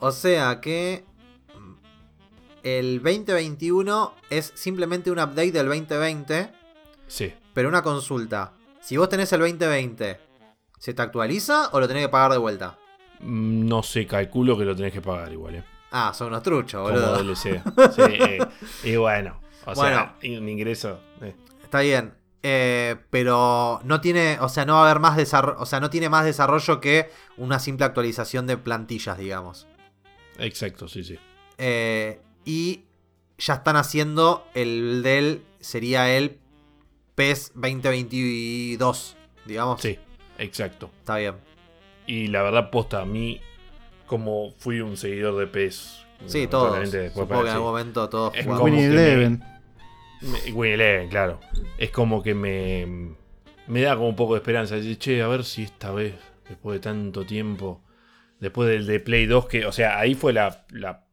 O 0.00 0.10
sea 0.10 0.60
que. 0.60 1.04
El 2.64 3.00
2021 3.02 4.14
es 4.30 4.52
simplemente 4.56 5.10
un 5.10 5.18
update 5.18 5.52
del 5.52 5.66
2020, 5.68 6.50
Sí. 7.06 7.32
pero 7.52 7.68
una 7.68 7.82
consulta. 7.82 8.52
Si 8.80 8.96
vos 8.96 9.08
tenés 9.08 9.32
el 9.32 9.40
2020, 9.40 10.18
¿se 10.78 10.94
te 10.94 11.02
actualiza 11.02 11.68
o 11.72 11.78
lo 11.80 11.86
tenés 11.86 12.02
que 12.04 12.08
pagar 12.08 12.32
de 12.32 12.38
vuelta? 12.38 12.76
Mm, 13.20 13.66
No 13.68 13.82
sé, 13.82 14.06
calculo 14.06 14.58
que 14.58 14.64
lo 14.64 14.74
tenés 14.74 14.92
que 14.92 15.00
pagar 15.00 15.32
igual, 15.32 15.54
eh. 15.56 15.64
Ah, 15.92 16.12
son 16.12 16.28
unos 16.28 16.42
truchos, 16.42 16.82
Como 16.90 17.00
boludo. 17.00 17.22
DLC. 17.22 17.62
Sí, 17.94 18.02
eh, 18.02 18.38
y 18.82 18.96
bueno. 18.96 19.40
O 19.66 19.74
sea, 19.74 20.16
un 20.22 20.48
ingreso. 20.48 20.98
eh. 21.22 21.34
Está 21.62 21.80
bien. 21.80 22.14
Eh, 22.42 22.96
pero 23.08 23.80
no 23.84 24.00
tiene, 24.02 24.36
o 24.40 24.50
sea, 24.50 24.66
no 24.66 24.74
va 24.74 24.80
a 24.80 24.90
haber 24.90 25.00
más 25.00 25.16
desarrollo, 25.16 25.56
o 25.60 25.64
sea, 25.64 25.80
no 25.80 25.88
tiene 25.88 26.10
más 26.10 26.26
desarrollo 26.26 26.78
que 26.80 27.10
una 27.38 27.58
simple 27.58 27.86
actualización 27.86 28.46
de 28.46 28.58
plantillas, 28.58 29.16
digamos. 29.16 29.66
Exacto, 30.38 30.86
sí, 30.88 31.04
sí. 31.04 31.18
Eh, 31.56 32.20
y 32.44 32.82
ya 33.38 33.54
están 33.54 33.76
haciendo 33.76 34.46
el 34.54 35.02
del, 35.02 35.42
sería 35.60 36.16
el 36.16 36.38
PES 37.14 37.52
2022, 37.54 39.16
digamos. 39.46 39.80
Sí, 39.80 39.98
exacto. 40.38 40.90
Está 41.00 41.16
bien. 41.18 41.34
Y 42.06 42.26
la 42.28 42.42
verdad, 42.42 42.70
posta, 42.70 43.00
a 43.02 43.04
mí, 43.04 43.40
como 44.06 44.52
fui 44.58 44.80
un 44.80 44.96
seguidor 44.96 45.36
de 45.38 45.46
PES. 45.46 46.04
Sí, 46.26 46.46
todos. 46.46 46.88
Supongo 46.88 47.28
que 47.42 47.48
en 47.48 47.54
algún 47.54 47.66
momento 47.68 48.08
todos 48.08 48.34
Es 48.34 48.46
Eleven. 48.46 49.42
Me- 50.20 50.52
Win 50.52 50.72
Eleven, 50.72 51.08
claro. 51.08 51.40
Es 51.76 51.90
como 51.90 52.22
que 52.22 52.34
me, 52.34 53.14
me 53.66 53.80
da 53.82 53.94
como 53.96 54.08
un 54.08 54.16
poco 54.16 54.34
de 54.34 54.38
esperanza. 54.38 54.76
Decir, 54.76 54.98
che, 54.98 55.22
a 55.22 55.28
ver 55.28 55.44
si 55.44 55.62
esta 55.64 55.90
vez, 55.90 56.14
después 56.48 56.74
de 56.76 56.80
tanto 56.80 57.24
tiempo, 57.26 57.82
después 58.40 58.68
del 58.68 58.86
de 58.86 59.00
Play 59.00 59.26
2, 59.26 59.46
que, 59.46 59.66
o 59.66 59.72
sea, 59.72 59.98
ahí 59.98 60.14
fue 60.14 60.32
la, 60.32 60.64
la- 60.70 61.03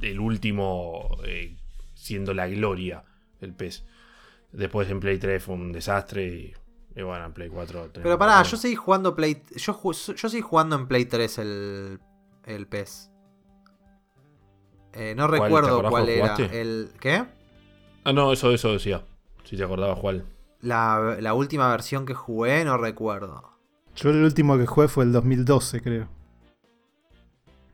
el 0.00 0.20
último 0.20 1.18
eh, 1.24 1.56
siendo 1.94 2.34
la 2.34 2.46
gloria, 2.48 3.04
el 3.40 3.54
PES. 3.54 3.84
Después 4.52 4.88
en 4.90 5.00
Play 5.00 5.18
3 5.18 5.42
fue 5.42 5.54
un 5.54 5.72
desastre 5.72 6.26
y, 6.26 6.54
y 6.94 7.02
bueno, 7.02 7.24
en 7.26 7.32
Play 7.32 7.48
4. 7.48 7.90
Pero 7.94 8.18
pará, 8.18 8.42
yo 8.42 8.56
seguí 8.56 8.76
jugando 8.76 9.16
Play. 9.16 9.42
Yo, 9.56 9.80
yo 9.92 10.28
seguí 10.28 10.42
jugando 10.42 10.76
en 10.76 10.86
Play 10.86 11.06
3 11.06 11.38
el, 11.38 12.00
el 12.44 12.66
PES. 12.66 13.10
Eh, 14.92 15.14
no 15.16 15.26
¿Cuál? 15.26 15.40
¿Te 15.40 15.44
recuerdo 15.44 15.82
cuál 15.90 16.08
era. 16.08 16.36
El, 16.36 16.90
¿Qué? 17.00 17.24
Ah, 18.04 18.12
no, 18.12 18.32
eso, 18.32 18.52
eso 18.52 18.72
decía. 18.72 19.02
Si 19.42 19.56
te 19.56 19.64
acordabas, 19.64 19.98
cuál. 19.98 20.24
La, 20.60 21.16
la 21.20 21.34
última 21.34 21.68
versión 21.68 22.06
que 22.06 22.14
jugué, 22.14 22.64
no 22.64 22.78
recuerdo. 22.78 23.58
Yo 23.96 24.10
el 24.10 24.22
último 24.22 24.56
que 24.56 24.66
jugué 24.66 24.88
fue 24.88 25.04
el 25.04 25.12
2012, 25.12 25.82
creo. 25.82 26.08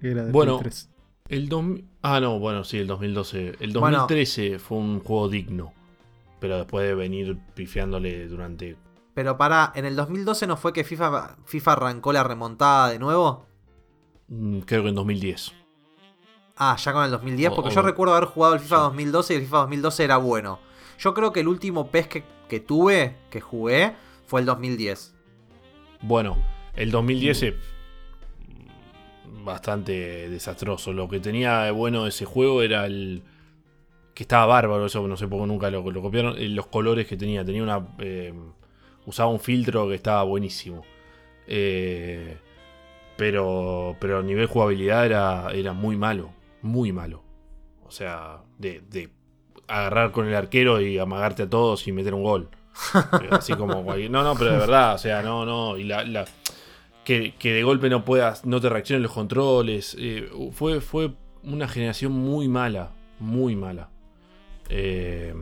Que 0.01 0.13
era 0.13 0.25
de 0.25 0.33
Bueno, 0.33 0.59
Play 0.59 0.71
3. 0.71 0.90
El 1.31 1.49
2000 1.49 1.85
Ah, 2.03 2.19
no, 2.21 2.39
bueno, 2.39 2.65
sí, 2.65 2.79
el 2.79 2.87
2012. 2.87 3.57
El 3.61 3.73
Bueno. 3.73 3.99
2013 3.99 4.59
fue 4.59 4.79
un 4.79 5.01
juego 5.01 5.29
digno. 5.29 5.73
Pero 6.41 6.57
después 6.57 6.87
de 6.87 6.95
venir 6.95 7.39
pifiándole 7.55 8.27
durante. 8.27 8.77
Pero 9.15 9.37
pará, 9.37 9.73
¿en 9.75 9.85
el 9.85 9.97
2012 9.97 10.47
no 10.47 10.57
fue 10.57 10.73
que 10.73 10.83
FIFA, 10.85 11.37
FIFA 11.45 11.73
arrancó 11.73 12.13
la 12.13 12.23
remontada 12.25 12.89
de 12.91 12.99
nuevo? 12.99 13.47
mm, 14.29 14.61
Creo 14.61 14.83
que 14.83 14.89
en 14.89 14.95
2010. 14.95 15.53
Ah, 16.57 16.77
ya 16.77 16.93
con 16.93 17.05
el 17.05 17.11
2010, 17.11 17.53
O- 17.53 17.55
porque 17.57 17.69
o- 17.71 17.73
yo 17.73 17.83
recuerdo 17.83 18.15
haber 18.15 18.29
jugado 18.29 18.55
el 18.55 18.61
FIFA 18.61 18.77
Sí. 18.77 18.83
2012 18.83 19.35
y 19.35 19.37
el 19.37 19.43
FIFA 19.43 19.59
2012 19.59 20.05
era 20.05 20.17
bueno. 20.17 20.59
Yo 20.99 21.13
creo 21.15 21.33
que 21.33 21.41
el 21.41 21.49
último 21.49 21.91
PES 21.91 22.07
que, 22.09 22.25
que 22.49 22.61
tuve, 22.61 23.17
que 23.31 23.41
jugué, 23.41 23.95
fue 24.27 24.41
el 24.41 24.47
2010. 24.47 25.15
Bueno, 26.03 26.39
el 26.75 26.91
2010 26.91 27.43
es 27.43 27.55
bastante 29.45 30.29
desastroso. 30.29 30.93
Lo 30.93 31.09
que 31.09 31.21
tenía 31.21 31.61
de 31.63 31.71
bueno 31.71 32.07
ese 32.07 32.25
juego 32.25 32.63
era 32.63 32.87
el. 32.87 33.23
que 34.15 34.25
estaba 34.25 34.47
bárbaro, 34.47 34.87
eso 34.87 35.07
no 35.07 35.17
sé 35.17 35.27
por 35.29 35.41
qué 35.41 35.47
nunca 35.47 35.71
lo, 35.71 35.89
lo 35.91 36.03
copiaron. 36.03 36.37
eh, 36.39 36.49
Los 36.49 36.67
colores 36.67 37.07
que 37.07 37.17
tenía. 37.17 37.45
Tenía 37.45 37.63
una. 37.63 37.87
eh, 37.99 38.33
usaba 39.07 39.31
un 39.31 39.41
filtro 39.41 39.89
que 39.89 39.95
estaba 39.95 40.23
buenísimo. 40.25 40.85
Eh, 41.47 42.37
pero. 43.17 43.97
Pero 44.01 44.19
a 44.19 44.23
nivel 44.23 44.47
jugabilidad 44.47 45.07
era, 45.07 45.49
era 45.53 45.73
muy 45.73 45.97
malo. 45.97 46.31
Muy 46.63 46.93
malo. 46.93 47.23
O 47.87 47.91
sea, 47.91 48.39
de, 48.59 48.83
de 48.89 49.11
agarrar 49.67 50.11
con 50.13 50.27
el 50.29 50.35
arquero 50.35 50.81
y 50.81 50.99
amagarte 50.99 51.45
a 51.45 51.51
todos 51.51 51.87
y 51.89 51.93
meter 51.93 52.15
un 52.15 52.23
gol. 52.23 52.49
Así 53.31 53.55
como 53.55 53.83
cualquier- 53.85 54.11
No, 54.11 54.23
no, 54.23 54.35
pero 54.37 54.53
de 54.53 54.59
verdad, 54.59 54.95
o 54.95 54.99
sea, 54.99 55.23
no, 55.23 55.45
no. 55.45 55.77
Y 55.77 55.85
la, 55.85 56.05
la- 56.05 56.25
que, 57.39 57.53
de 57.53 57.63
golpe 57.65 57.91
no 57.91 58.05
puedas, 58.05 58.45
no 58.45 58.61
te 58.61 58.69
reaccionen 58.69 59.03
los 59.03 59.13
controles. 59.13 59.97
eh, 59.99 60.31
fue, 60.53 60.81
fue 60.81 61.13
una 61.43 61.67
generación 61.67 62.13
muy 62.13 62.47
mala. 62.49 62.93
Muy 63.19 63.57
mala. 63.57 63.91
Eh, 64.69 65.35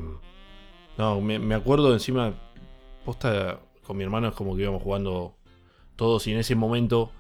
no, 0.97 1.20
me, 1.20 1.55
acuerdo 1.55 1.93
encima. 1.93 2.32
Posta 3.05 3.61
con 3.82 3.97
mi 3.97 4.05
hermano 4.05 4.28
es 4.28 4.35
como 4.35 4.57
que 4.57 4.62
íbamos 4.62 4.82
jugando 4.82 5.36
todos. 5.97 6.27
Y 6.27 6.32
en 6.32 6.39
ese 6.39 6.55
momento, 6.55 7.12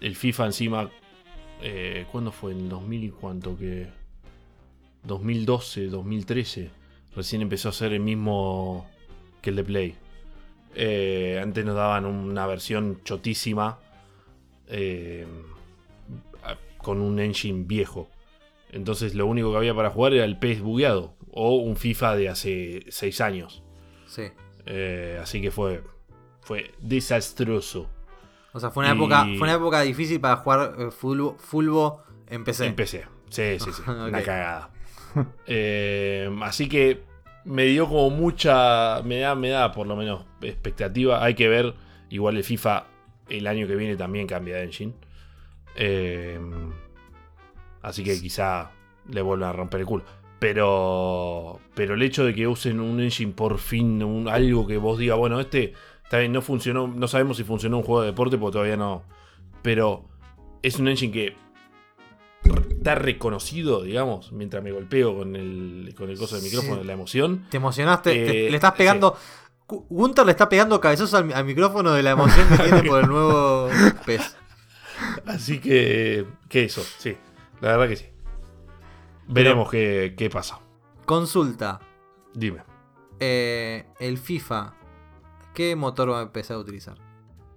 el 0.00 0.16
FIFA 0.16 0.46
encima. 0.46 0.90
Eh, 1.62 2.06
¿Cuándo 2.10 2.32
fue? 2.32 2.52
¿En 2.52 2.68
2000? 2.68 3.12
¿Cuánto 3.12 3.56
que? 3.56 3.88
2012, 5.04 5.86
2013. 5.86 6.70
Recién 7.14 7.42
empezó 7.42 7.68
a 7.68 7.72
ser 7.72 7.92
el 7.92 8.00
mismo 8.00 8.86
que 9.40 9.50
el 9.50 9.56
de 9.56 9.64
Play. 9.64 9.94
Antes 11.40 11.64
nos 11.64 11.74
daban 11.74 12.06
una 12.06 12.46
versión 12.46 13.00
chotísima 13.04 13.78
eh, 14.72 15.26
con 16.78 17.00
un 17.00 17.20
engine 17.20 17.64
viejo. 17.66 18.08
Entonces 18.70 19.14
lo 19.14 19.26
único 19.26 19.50
que 19.52 19.58
había 19.58 19.74
para 19.74 19.90
jugar 19.90 20.14
era 20.14 20.24
el 20.24 20.38
PES 20.38 20.62
bugueado 20.62 21.14
o 21.30 21.56
un 21.56 21.76
FIFA 21.76 22.16
de 22.16 22.28
hace 22.28 22.84
6 22.88 23.20
años. 23.20 23.62
Sí. 24.06 24.24
Eh, 24.66 25.18
así 25.22 25.40
que 25.40 25.50
fue, 25.50 25.82
fue 26.40 26.72
desastroso. 26.80 27.88
O 28.52 28.60
sea, 28.60 28.70
fue 28.70 28.84
una, 28.84 28.94
Y- 28.94 28.96
época, 28.96 29.22
fue 29.38 29.42
una 29.42 29.54
época 29.54 29.80
difícil 29.82 30.20
para 30.20 30.36
jugar 30.36 30.74
eh, 30.78 30.90
fulbo, 30.90 31.36
fulbo 31.38 32.02
en 32.28 32.44
PC. 32.44 32.66
En 32.66 32.74
PC. 32.74 33.04
Sí, 33.30 33.58
sí, 33.60 33.70
sí. 33.72 33.82
Una 33.90 34.22
cagada. 34.22 34.70
Eh, 35.46 36.30
así 36.42 36.68
que 36.68 37.02
me 37.44 37.64
dio 37.64 37.86
como 37.86 38.10
mucha. 38.10 39.02
Me 39.04 39.18
da, 39.20 39.34
me 39.34 39.48
da 39.50 39.72
por 39.72 39.86
lo 39.86 39.96
menos 39.96 40.24
expectativa. 40.40 41.22
Hay 41.22 41.34
que 41.34 41.48
ver. 41.48 41.74
Igual 42.10 42.36
el 42.36 42.44
FIFA 42.44 42.86
el 43.38 43.46
año 43.46 43.66
que 43.66 43.76
viene 43.76 43.96
también 43.96 44.26
cambia 44.26 44.56
de 44.56 44.64
engine. 44.64 44.92
Eh, 45.76 46.38
así 47.82 48.04
que 48.04 48.20
quizá 48.20 48.70
le 49.08 49.22
vuelvan 49.22 49.50
a 49.50 49.52
romper 49.52 49.80
el 49.80 49.86
culo. 49.86 50.04
Pero. 50.38 51.60
Pero 51.74 51.94
el 51.94 52.02
hecho 52.02 52.24
de 52.24 52.34
que 52.34 52.46
usen 52.46 52.80
un 52.80 53.00
engine 53.00 53.32
por 53.32 53.58
fin, 53.58 54.02
un- 54.02 54.28
algo 54.28 54.66
que 54.66 54.76
vos 54.76 54.98
digas, 54.98 55.16
bueno, 55.18 55.40
este. 55.40 55.72
Está 56.04 56.18
bien, 56.18 56.32
no 56.32 56.42
funcionó. 56.42 56.88
No 56.88 57.08
sabemos 57.08 57.36
si 57.38 57.44
funcionó 57.44 57.78
un 57.78 57.84
juego 57.84 58.02
de 58.02 58.08
deporte 58.08 58.36
porque 58.36 58.52
todavía 58.54 58.76
no. 58.76 59.02
Pero 59.62 60.04
es 60.62 60.78
un 60.78 60.88
engine 60.88 61.12
que 61.12 61.36
está 62.76 62.96
reconocido, 62.96 63.82
digamos, 63.82 64.32
mientras 64.32 64.62
me 64.62 64.72
golpeo 64.72 65.16
con 65.16 65.36
el, 65.36 65.94
con 65.96 66.10
el 66.10 66.18
coso 66.18 66.34
del 66.34 66.44
micrófono 66.44 66.82
la 66.82 66.92
emoción. 66.92 67.46
Te 67.48 67.56
emocionaste, 67.58 68.10
te- 68.12 68.46
Eh, 68.46 68.50
le 68.50 68.56
estás 68.56 68.72
pegando. 68.72 69.16
Gunter 69.88 70.24
le 70.26 70.32
está 70.32 70.48
pegando 70.48 70.80
cabezazos 70.80 71.14
al, 71.14 71.24
mi- 71.26 71.32
al 71.32 71.44
micrófono 71.44 71.92
de 71.92 72.02
la 72.02 72.10
emoción 72.12 72.46
que 72.48 72.56
tiene 72.62 72.82
por 72.84 73.00
el 73.02 73.08
nuevo 73.08 73.68
PES. 74.06 74.36
Así 75.26 75.58
que, 75.60 76.26
que 76.48 76.64
eso, 76.64 76.82
sí, 76.98 77.16
la 77.60 77.76
verdad 77.76 77.88
que 77.88 77.96
sí. 77.96 78.06
Veremos 79.28 79.70
qué, 79.70 80.14
qué 80.16 80.28
pasa. 80.30 80.58
Consulta. 81.06 81.80
Dime. 82.34 82.62
eh, 83.20 83.86
el 84.00 84.18
FIFA, 84.18 84.74
¿qué 85.54 85.76
motor 85.76 86.10
va 86.10 86.20
a 86.20 86.22
empezar 86.22 86.56
a 86.56 86.60
utilizar? 86.60 86.96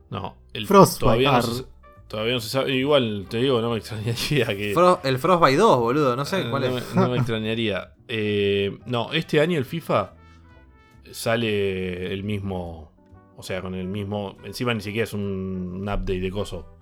No, 0.09 0.37
el 0.53 0.67
Frostbite. 0.67 0.99
todavía 1.05 1.31
no, 1.31 1.41
se, 1.41 1.65
todavía 2.07 2.33
no 2.33 2.39
se 2.39 2.49
sabe. 2.49 2.71
Igual 2.75 3.25
te 3.29 3.37
digo, 3.37 3.61
no 3.61 3.71
me 3.71 3.77
extrañaría 3.77 4.45
que. 4.47 4.73
Fro- 4.75 4.99
el 5.03 5.17
Frostbite 5.17 5.57
2, 5.57 5.79
boludo, 5.79 6.15
no 6.15 6.25
sé 6.25 6.41
Eh, 6.41 6.49
cuál 6.49 6.63
no, 6.69 6.77
es. 6.77 6.93
me- 6.95 7.01
no 7.01 7.09
me 7.09 7.17
extrañaría. 7.17 7.93
Eh, 8.07 8.77
no, 8.85 9.11
este 9.13 9.39
año 9.41 9.57
el 9.57 9.65
FIFA 9.65 10.13
sale 11.11 12.11
el 12.13 12.23
mismo. 12.23 12.91
O 13.37 13.43
sea, 13.43 13.61
con 13.61 13.75
el 13.75 13.87
mismo. 13.87 14.37
Encima 14.43 14.73
ni 14.73 14.81
siquiera 14.81 15.03
es 15.03 15.13
un, 15.13 15.21
un 15.21 15.81
update 15.83 16.19
de 16.19 16.31
coso. 16.31 16.77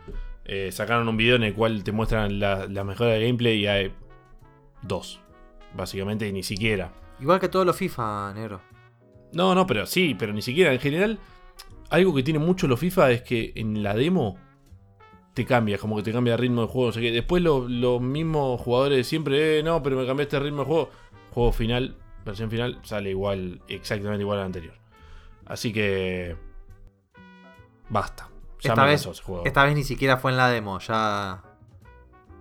Eh, 0.46 0.72
sacaron 0.72 1.08
un 1.08 1.18
video 1.18 1.36
en 1.38 1.44
el 1.44 1.54
cual 1.54 1.84
te 1.84 1.92
muestran 1.92 2.40
la, 2.40 2.68
la 2.68 2.84
mejora 2.84 3.12
de 3.12 3.26
gameplay 3.26 3.60
y 3.62 3.68
hay 3.68 3.92
dos. 4.82 5.20
Básicamente, 5.76 6.28
y 6.28 6.34
ni 6.34 6.44
siquiera. 6.44 6.94
Igual 7.20 7.40
que 7.40 7.50
todos 7.50 7.66
los 7.66 7.76
FIFA, 7.76 8.34
negro. 8.36 8.62
No, 9.34 9.56
no, 9.56 9.66
pero 9.66 9.86
sí, 9.86 10.16
pero 10.18 10.34
ni 10.34 10.42
siquiera. 10.44 10.72
En 10.74 10.80
general, 10.80 11.18
algo 11.90 12.14
que 12.14 12.22
tiene 12.24 12.40
mucho 12.40 12.68
los 12.68 12.80
FIFA 12.80 13.12
es 13.12 13.22
que 13.24 13.54
en 13.56 13.82
la 13.82 13.96
demo 13.96 14.38
te 15.34 15.46
cambia, 15.46 15.80
como 15.80 15.96
que 15.96 16.04
te 16.04 16.12
cambia 16.12 16.34
el 16.34 16.40
ritmo 16.40 16.62
del 16.62 16.70
juego. 16.70 16.90
O 16.90 16.92
sea 16.92 17.02
que 17.02 17.12
después 17.12 17.42
lo- 17.42 17.68
los 17.68 18.00
mismos 18.02 18.62
jugadores 18.62 18.98
de 19.00 19.04
siempre, 19.04 19.60
eh, 19.60 19.64
no, 19.64 19.82
pero 19.82 19.98
me 19.98 20.06
cambiaste 20.06 20.38
el 20.38 20.44
ritmo 20.44 20.60
del 20.60 20.68
juego. 20.68 20.90
Juego 21.32 21.52
final, 21.52 21.98
versión 22.26 22.50
final, 22.50 22.80
sale 22.84 23.10
igual, 23.10 23.62
exactamente 23.68 24.22
igual 24.22 24.40
al 24.40 24.46
anterior. 24.46 24.76
Así 25.46 25.74
que. 25.74 26.36
Basta. 27.90 28.30
Ya 28.62 28.70
Esta 28.70 28.86
vez, 28.86 29.02
cansó 29.02 29.12
ese 29.12 29.24
juego. 29.24 29.46
esta 29.46 29.64
vez 29.66 29.76
ni 29.76 29.84
siquiera 29.84 30.18
fue 30.18 30.32
en 30.32 30.38
la 30.38 30.50
demo, 30.50 30.80
ya. 30.80 31.44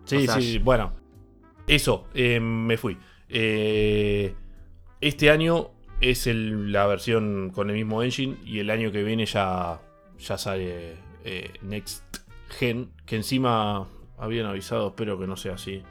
Sí, 0.05 0.17
o 0.17 0.21
sea, 0.21 0.35
sí, 0.35 0.43
sí, 0.53 0.59
bueno. 0.59 0.93
Eso, 1.67 2.07
eh, 2.15 2.39
me 2.41 2.77
fui. 2.77 2.99
Eh, 3.29 4.35
este 5.01 5.31
año 5.31 5.71
es 6.01 6.27
el- 6.27 6.73
la 6.73 6.87
versión 6.87 7.51
con 7.55 7.71
el 7.71 7.77
mismo 7.77 8.03
engine 8.03 8.37
y 8.45 8.59
el 8.61 8.71
año 8.71 8.93
que 8.93 9.03
viene 9.03 9.27
ya, 9.27 9.81
ya 10.19 10.39
sale 10.39 10.97
eh, 11.25 11.53
Next 11.63 12.19
Gen, 12.51 12.91
que 13.07 13.17
encima 13.17 13.87
habían 14.19 14.47
avisado, 14.47 14.89
espero 14.89 15.19
que 15.19 15.27
no 15.27 15.37
sea 15.37 15.55
así, 15.55 15.83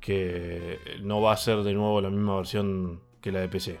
que 0.00 0.78
no 1.02 1.20
va 1.20 1.32
a 1.32 1.36
ser 1.36 1.58
de 1.62 1.74
nuevo 1.74 2.00
la 2.00 2.10
misma 2.10 2.36
versión 2.36 3.00
que 3.20 3.30
la 3.32 3.40
de 3.40 3.48
PC. 3.48 3.78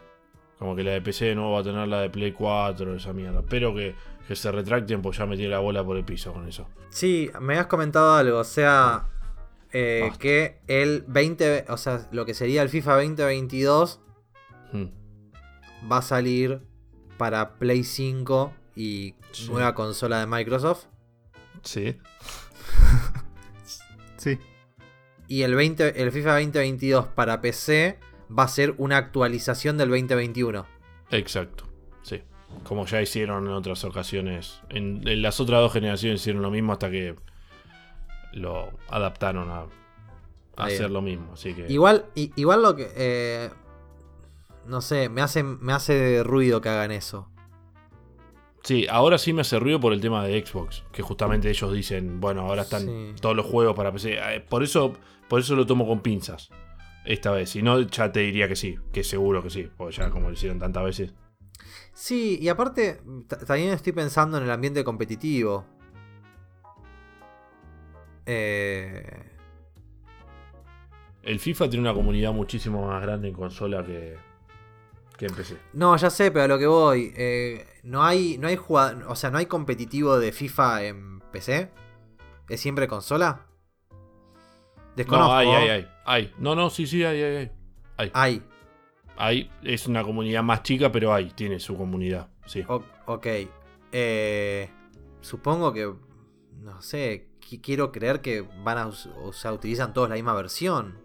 Como 0.58 0.76
que 0.76 0.82
la 0.84 0.92
de 0.92 1.00
PC 1.00 1.24
de 1.26 1.34
nuevo 1.34 1.52
va 1.52 1.60
a 1.60 1.62
tener 1.62 1.88
la 1.88 2.00
de 2.02 2.10
Play 2.10 2.32
4, 2.32 2.94
esa 2.94 3.12
mierda. 3.14 3.40
Espero 3.40 3.74
que, 3.74 3.94
que 4.28 4.36
se 4.36 4.52
retracten, 4.52 5.00
pues 5.00 5.16
ya 5.16 5.24
metí 5.26 5.46
la 5.46 5.58
bola 5.60 5.82
por 5.82 5.96
el 5.96 6.04
piso 6.04 6.32
con 6.34 6.46
eso. 6.46 6.68
Sí, 6.90 7.30
me 7.40 7.58
has 7.58 7.66
comentado 7.66 8.14
algo, 8.14 8.38
o 8.38 8.44
sea, 8.44 9.08
eh, 9.72 10.10
que 10.18 10.60
el 10.66 11.04
20, 11.08 11.64
o 11.68 11.76
sea, 11.78 12.06
lo 12.12 12.26
que 12.26 12.34
sería 12.34 12.62
el 12.62 12.68
FIFA 12.68 12.96
2022 12.96 14.00
Hmm. 14.72 14.86
va 15.90 15.96
a 15.98 16.02
salir 16.02 16.60
para 17.16 17.54
Play 17.58 17.82
5 17.82 18.52
y 18.76 19.14
Sí. 19.32 19.48
nueva 19.50 19.74
consola 19.74 20.20
de 20.20 20.26
Microsoft. 20.26 20.86
Sí. 21.62 21.96
Sí. 24.16 24.38
Y 25.30 25.42
el, 25.44 25.54
20, 25.54 26.02
el 26.02 26.10
FIFA 26.10 26.32
2022 26.40 27.06
para 27.06 27.40
PC 27.40 28.00
va 28.36 28.42
a 28.42 28.48
ser 28.48 28.74
una 28.78 28.96
actualización 28.96 29.78
del 29.78 29.88
2021. 29.90 30.66
Exacto, 31.12 31.64
sí. 32.02 32.20
Como 32.64 32.84
ya 32.86 33.00
hicieron 33.00 33.46
en 33.46 33.52
otras 33.52 33.84
ocasiones. 33.84 34.60
En, 34.70 35.06
en 35.06 35.22
las 35.22 35.38
otras 35.38 35.60
dos 35.60 35.72
generaciones 35.72 36.20
hicieron 36.20 36.42
lo 36.42 36.50
mismo 36.50 36.72
hasta 36.72 36.90
que 36.90 37.14
lo 38.32 38.70
adaptaron 38.88 39.48
a, 39.50 39.66
hacer 40.56 40.90
lo 40.90 41.00
mismo. 41.00 41.32
Así 41.34 41.54
que. 41.54 41.66
Igual, 41.68 42.06
i- 42.16 42.32
igual 42.34 42.62
lo 42.62 42.74
que... 42.74 42.88
eh, 42.96 43.50
no 44.66 44.80
sé, 44.80 45.08
me 45.08 45.22
hace, 45.22 45.44
me 45.44 45.72
hace 45.72 46.22
ruido 46.24 46.60
que 46.60 46.68
hagan 46.70 46.90
eso. 46.90 47.28
Sí, 48.64 48.86
ahora 48.90 49.16
sí 49.16 49.32
me 49.32 49.42
hace 49.42 49.58
ruido 49.60 49.78
por 49.80 49.92
el 49.92 50.00
tema 50.00 50.24
de 50.24 50.44
Xbox. 50.44 50.82
Que 50.92 51.02
justamente 51.02 51.48
ellos 51.48 51.72
dicen, 51.72 52.20
bueno, 52.20 52.42
ahora 52.42 52.62
están 52.62 52.82
Sí. 52.84 53.12
todos 53.20 53.36
los 53.36 53.46
juegos 53.46 53.74
para 53.76 53.92
PC. 53.92 54.18
Eh, 54.18 54.40
Por 54.40 54.62
eso, 54.62 54.92
por 55.30 55.40
eso 55.40 55.56
lo 55.56 55.64
tomo 55.66 55.86
con 55.86 56.00
pinzas. 56.02 56.50
Esta 57.06 57.30
vez. 57.30 57.48
Si 57.48 57.62
no, 57.62 57.80
ya 57.80 58.12
te 58.12 58.20
diría 58.20 58.46
que 58.48 58.56
sí. 58.56 58.78
Que 58.92 59.02
seguro 59.02 59.42
que 59.42 59.48
sí. 59.48 59.70
Porque 59.74 59.96
ya 59.96 60.10
como 60.10 60.26
lo 60.28 60.34
hicieron 60.34 60.58
tantas 60.58 60.84
veces. 60.84 61.14
Sí, 61.94 62.38
y 62.40 62.48
aparte, 62.50 63.00
ta- 63.26 63.38
también 63.38 63.70
estoy 63.72 63.92
pensando 63.94 64.36
en 64.36 64.44
el 64.44 64.50
ambiente 64.50 64.84
competitivo. 64.84 65.64
Eh, 68.26 69.24
El 71.22 71.38
FIFA 71.40 71.68
tiene 71.70 71.82
una 71.82 71.94
comunidad 71.94 72.32
muchísimo 72.32 72.86
más 72.86 73.02
grande 73.02 73.28
en 73.28 73.34
consola 73.34 73.84
que, 73.84 74.16
que 75.16 75.26
en 75.26 75.34
PC. 75.34 75.56
no, 75.74 75.96
ya 75.96 76.10
sé, 76.10 76.30
pero 76.30 76.44
a 76.44 76.48
lo 76.48 76.58
que 76.58 76.66
voy. 76.66 77.12
eh, 77.16 77.66
no 77.82 78.02
hay, 78.04 78.36
no 78.38 78.46
hay 78.48 78.58
o 78.68 79.14
sea, 79.16 79.30
no 79.30 79.38
hay 79.38 79.46
competitivo 79.46 80.18
de 80.18 80.32
FIFA 80.32 80.84
en 80.84 81.20
PC. 81.32 81.70
¿Es 82.48 82.60
siempre 82.60 82.88
consola? 82.88 83.46
Desconozco. 84.96 85.28
No, 85.32 85.36
hay, 85.36 85.48
hay, 85.48 85.68
hay, 85.68 85.88
hay. 86.04 86.34
No, 86.38 86.54
no, 86.54 86.70
sí, 86.70 86.86
sí, 86.86 87.04
hay, 87.04 87.22
hay, 87.22 87.50
hay. 87.96 88.10
Hay. 88.14 88.42
Hay. 89.16 89.50
Es 89.62 89.86
una 89.86 90.02
comunidad 90.02 90.42
más 90.42 90.62
chica, 90.62 90.90
pero 90.90 91.12
hay. 91.14 91.30
Tiene 91.30 91.60
su 91.60 91.76
comunidad. 91.76 92.28
Sí. 92.46 92.64
O- 92.68 92.82
ok. 93.06 93.26
Eh, 93.92 94.70
supongo 95.20 95.72
que. 95.72 95.92
No 96.62 96.80
sé. 96.82 97.28
qui- 97.40 97.60
Quiero 97.60 97.92
creer 97.92 98.20
que 98.20 98.42
van 98.64 98.78
a. 98.78 98.86
O 98.88 99.32
sea, 99.32 99.52
utilizan 99.52 99.92
todos 99.92 100.08
la 100.08 100.14
misma 100.14 100.34
versión. 100.34 100.98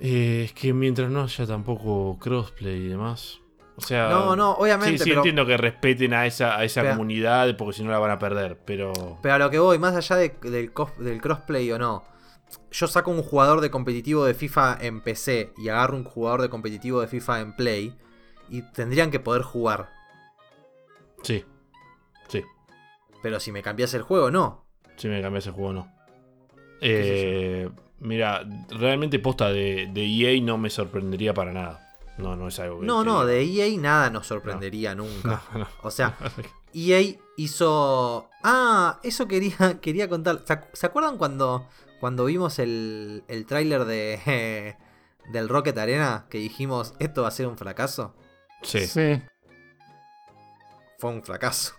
Eh, 0.00 0.42
es 0.46 0.52
que 0.52 0.72
mientras 0.72 1.08
no 1.10 1.22
haya 1.22 1.46
tampoco 1.46 2.18
crossplay 2.18 2.86
y 2.86 2.88
demás. 2.88 3.40
O 3.76 3.80
sea. 3.80 4.08
No, 4.08 4.34
no, 4.36 4.52
obviamente. 4.52 4.98
Sí, 4.98 5.04
sí, 5.04 5.10
pero, 5.10 5.20
entiendo 5.20 5.46
que 5.46 5.56
respeten 5.56 6.14
a 6.14 6.26
esa, 6.26 6.56
a 6.58 6.64
esa 6.64 6.82
Pero- 6.82 6.94
comunidad 6.94 7.56
porque 7.56 7.74
si 7.76 7.84
no 7.84 7.90
la 7.90 7.98
van 7.98 8.10
a 8.10 8.18
perder. 8.18 8.58
Pero. 8.64 8.92
pero 9.22 9.34
a 9.34 9.38
lo 9.38 9.50
que 9.50 9.58
voy, 9.58 9.78
más 9.78 9.94
allá 9.94 10.16
de- 10.16 10.36
del, 10.50 10.72
cos- 10.74 10.96
del 10.96 11.20
crossplay 11.20 11.70
o 11.72 11.78
no. 11.78 12.02
Yo 12.70 12.86
saco 12.86 13.10
un 13.10 13.22
jugador 13.22 13.60
de 13.60 13.70
competitivo 13.70 14.24
de 14.24 14.34
FIFA 14.34 14.78
en 14.80 15.00
PC 15.00 15.52
y 15.56 15.68
agarro 15.68 15.96
un 15.96 16.04
jugador 16.04 16.42
de 16.42 16.48
competitivo 16.48 17.00
de 17.00 17.06
FIFA 17.06 17.40
en 17.40 17.56
Play. 17.56 17.96
Y 18.50 18.62
tendrían 18.72 19.10
que 19.10 19.20
poder 19.20 19.42
jugar. 19.42 19.90
Sí. 21.22 21.44
Sí. 22.28 22.42
Pero 23.22 23.40
si 23.40 23.52
me 23.52 23.62
cambias 23.62 23.94
el 23.94 24.02
juego, 24.02 24.30
no. 24.30 24.64
Si 24.96 25.08
me 25.08 25.22
cambias 25.22 25.46
el 25.46 25.52
juego, 25.52 25.72
no. 25.72 25.92
¿Qué 26.80 27.02
sé 27.02 27.62
Eh, 27.62 27.70
mira, 28.00 28.46
realmente 28.68 29.18
posta 29.18 29.50
de, 29.50 29.88
de 29.92 30.04
EA 30.04 30.40
no 30.42 30.58
me 30.58 30.68
sorprendería 30.68 31.32
para 31.32 31.52
nada. 31.52 31.93
No, 32.18 32.36
no 32.36 32.48
es 32.48 32.58
algo 32.60 32.80
que. 32.80 32.86
No, 32.86 33.00
que 33.02 33.06
no, 33.10 33.24
de 33.26 33.42
EA 33.42 33.78
nada 33.80 34.10
nos 34.10 34.26
sorprendería 34.26 34.94
nunca. 34.96 35.42
No, 35.52 35.58
no. 35.60 35.68
O 35.82 35.90
sea, 35.90 36.16
EA 36.74 37.16
hizo. 37.36 38.30
Ah, 38.42 39.00
eso 39.02 39.26
quería, 39.28 39.78
quería 39.80 40.08
contar. 40.08 40.40
¿Se, 40.44 40.52
ac- 40.54 40.68
se 40.72 40.86
acuerdan 40.86 41.18
cuando, 41.18 41.66
cuando 42.00 42.24
vimos 42.26 42.58
el, 42.58 43.24
el 43.28 43.46
tráiler 43.46 43.84
de, 43.84 44.76
del 45.32 45.48
Rocket 45.48 45.76
Arena? 45.78 46.26
Que 46.30 46.38
dijimos, 46.38 46.94
esto 46.98 47.22
va 47.22 47.28
a 47.28 47.32
ser 47.32 47.46
un 47.46 47.56
fracaso. 47.58 48.14
Sí. 48.62 48.86
Sí. 48.86 49.20
Fue 50.98 51.10
un 51.10 51.22
fracaso. 51.22 51.74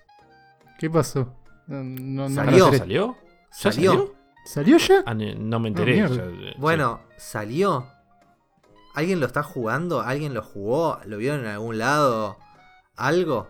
¿Qué 0.78 0.90
pasó? 0.90 1.34
No, 1.68 2.30
Salió. 2.30 2.66
enteré. 2.66 2.78
¿Salió? 2.80 3.16
¿Ya 3.18 3.72
Salió. 3.72 3.92
salió? 3.92 4.16
¿Salió 4.46 4.78
ya? 4.78 5.04
Ah, 5.06 5.14
no 5.16 5.60
me 5.60 5.70
enteré. 5.70 5.98
Ya, 5.98 6.06
eh, 6.08 6.54
Bueno, 6.58 7.02
salió. 7.18 7.88
¿Alguien 8.96 9.20
lo 9.20 9.26
está 9.26 9.44
jugando? 9.44 10.02
¿Alguien 10.02 10.34
lo 10.34 10.42
jugó? 10.42 11.00
¿Lo 11.06 11.18
vieron 11.18 11.42
en 11.42 11.48
algún 11.48 11.78
lado? 11.78 12.38
¿Algo? 12.96 13.50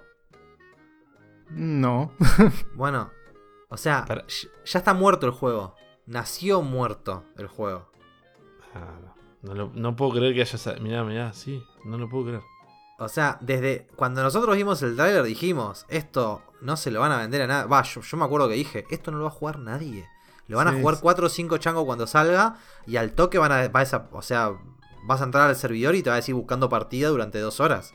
No. 1.49 2.11
Bueno, 2.76 3.11
o 3.69 3.77
sea, 3.77 4.05
Para- 4.05 4.26
ya- 4.27 4.80
está 4.80 4.93
muerto 4.93 5.26
el 5.26 5.31
juego. 5.31 5.76
Nació 6.05 6.61
muerto 6.61 7.23
el 7.38 7.47
juego. 7.47 7.89
Ah, 8.73 8.99
no. 9.01 9.15
No, 9.41 9.53
lo- 9.53 9.72
no 9.76 9.95
puedo 9.95 10.11
creer 10.13 10.34
que 10.34 10.41
haya 10.41 10.57
salido. 10.57 10.84
Mirá, 10.84 11.03
mirá, 11.03 11.34
sí. 11.34 11.63
No 11.85 11.97
lo 11.97 12.09
puedo 12.09 12.26
creer. 12.26 12.41
O 12.97 13.07
sea, 13.09 13.38
desde 13.41 13.88
cuando 13.95 14.23
nosotros 14.23 14.55
vimos 14.55 14.81
el 14.81 14.95
tráiler 14.95 15.23
dijimos, 15.23 15.85
esto 15.89 16.41
no 16.61 16.77
se 16.77 16.89
lo 16.91 16.99
van 17.01 17.11
a 17.11 17.17
vender 17.17 17.41
a 17.43 17.47
nadie. 17.47 17.67
Va, 17.69 17.84
yo, 17.84 18.01
yo 18.01 18.17
me 18.17 18.26
acuerdo 18.26 18.47
que 18.47 18.55
dije, 18.55 18.85
esto 18.89 19.11
no 19.11 19.17
lo 19.17 19.26
va 19.26 19.30
a 19.30 19.34
jugar 19.34 19.59
nadie. 19.59 20.07
Lo 20.47 20.57
van 20.57 20.67
a 20.67 20.73
jugar 20.73 20.95
sí. 20.95 21.01
4 21.01 21.26
o 21.26 21.30
5 21.30 21.57
changos 21.57 21.85
cuando 21.85 22.05
salga 22.07 22.57
y 22.85 22.97
al 22.97 23.11
toque 23.13 23.38
van 23.38 23.51
a, 23.51 23.67
va 23.67 23.81
esa- 23.81 24.07
o 24.11 24.22
sea, 24.22 24.53
vas 25.06 25.22
a 25.22 25.26
entrar 25.26 25.48
al 25.49 25.56
servidor 25.56 25.95
y 25.95 26.03
te 26.03 26.10
va 26.10 26.15
a 26.15 26.18
decir 26.18 26.36
buscando 26.36 26.69
partida 26.69 27.10
durante 27.10 27.40
dos 27.40 27.60
horas. 27.60 27.94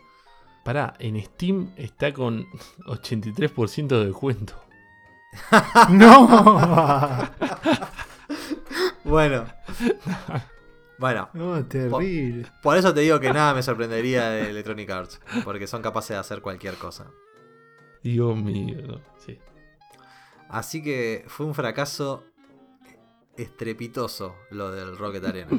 Pará, 0.65 0.95
en 0.99 1.20
Steam 1.23 1.73
está 1.77 2.12
con 2.12 2.47
83% 2.87 3.87
de 3.89 4.07
descuento. 4.07 4.55
¡No! 5.91 7.28
Bueno. 9.03 9.47
bueno, 10.99 11.28
No, 11.32 11.65
terrible. 11.66 12.47
por 12.62 12.77
eso 12.77 12.93
te 12.95 13.01
digo 13.01 13.19
que 13.19 13.32
nada 13.32 13.55
me 13.55 13.62
sorprendería 13.62 14.28
de 14.31 14.51
Electronic 14.51 14.89
Arts, 14.91 15.20
porque 15.43 15.66
son 15.66 15.82
capaces 15.82 16.11
de 16.11 16.16
hacer 16.19 16.41
cualquier 16.43 16.74
cosa. 16.77 17.11
Dios 18.05 18.37
mío, 18.37 18.78
no. 18.87 19.01
Sí. 19.19 19.39
Así 20.49 20.82
que 20.82 21.24
fue 21.28 21.47
un 21.47 21.55
fracaso 21.55 22.24
estrepitoso 23.37 24.37
lo 24.51 24.70
del 24.70 24.97
Rocket 24.97 25.24
Arena. 25.24 25.51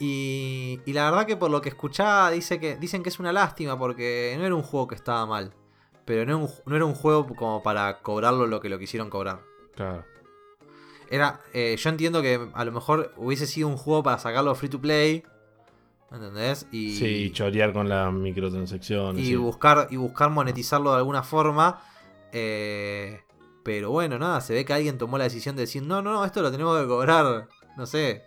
Y, 0.00 0.80
y 0.86 0.92
la 0.92 1.10
verdad 1.10 1.26
que 1.26 1.36
por 1.36 1.50
lo 1.50 1.60
que 1.60 1.68
escuchaba 1.70 2.30
dice 2.30 2.60
que, 2.60 2.76
dicen 2.76 3.02
que 3.02 3.08
es 3.08 3.18
una 3.18 3.32
lástima 3.32 3.78
porque 3.78 4.34
no 4.38 4.44
era 4.46 4.54
un 4.54 4.62
juego 4.62 4.86
que 4.88 4.94
estaba 4.94 5.26
mal. 5.26 5.52
Pero 6.04 6.24
no, 6.24 6.32
era 6.32 6.36
un- 6.36 6.50
no 6.66 6.76
era 6.76 6.84
un 6.84 6.94
juego 6.94 7.26
como 7.34 7.62
para 7.62 8.00
cobrarlo 8.00 8.46
lo 8.46 8.60
que 8.60 8.68
lo 8.68 8.78
quisieron 8.78 9.10
cobrar. 9.10 9.40
Claro. 9.74 10.04
Era, 11.10 11.40
eh, 11.54 11.76
yo 11.78 11.90
entiendo 11.90 12.20
que 12.22 12.48
a 12.52 12.64
lo 12.64 12.72
mejor 12.72 13.12
hubiese 13.16 13.46
sido 13.46 13.68
un 13.68 13.76
juego 13.76 14.02
para 14.02 14.18
sacarlo 14.18 14.54
free 14.54 14.68
to 14.68 14.80
play. 14.80 15.22
¿Entendés? 16.10 16.66
Y, 16.70 16.96
Sí, 16.96 17.04
y 17.24 17.30
chorear 17.32 17.72
con 17.74 17.88
las 17.88 18.10
microtransacciones. 18.12 19.22
y 19.22 19.26
sí. 19.26 19.36
buscar 19.36 19.88
y 19.90 19.96
buscar 19.96 20.30
monetizarlo 20.30 20.90
de 20.92 20.96
alguna 20.98 21.22
forma 21.22 21.82
eh, 22.32 23.20
pero 23.62 23.90
bueno 23.90 24.18
nada 24.18 24.40
se 24.40 24.54
ve 24.54 24.64
que 24.64 24.72
alguien 24.72 24.96
tomó 24.96 25.18
la 25.18 25.24
decisión 25.24 25.54
de 25.56 25.62
decir 25.62 25.82
no 25.82 26.00
no 26.00 26.12
no 26.14 26.24
esto 26.24 26.40
lo 26.40 26.50
tenemos 26.50 26.80
que 26.80 26.86
cobrar 26.86 27.46
no 27.76 27.84
sé 27.86 28.24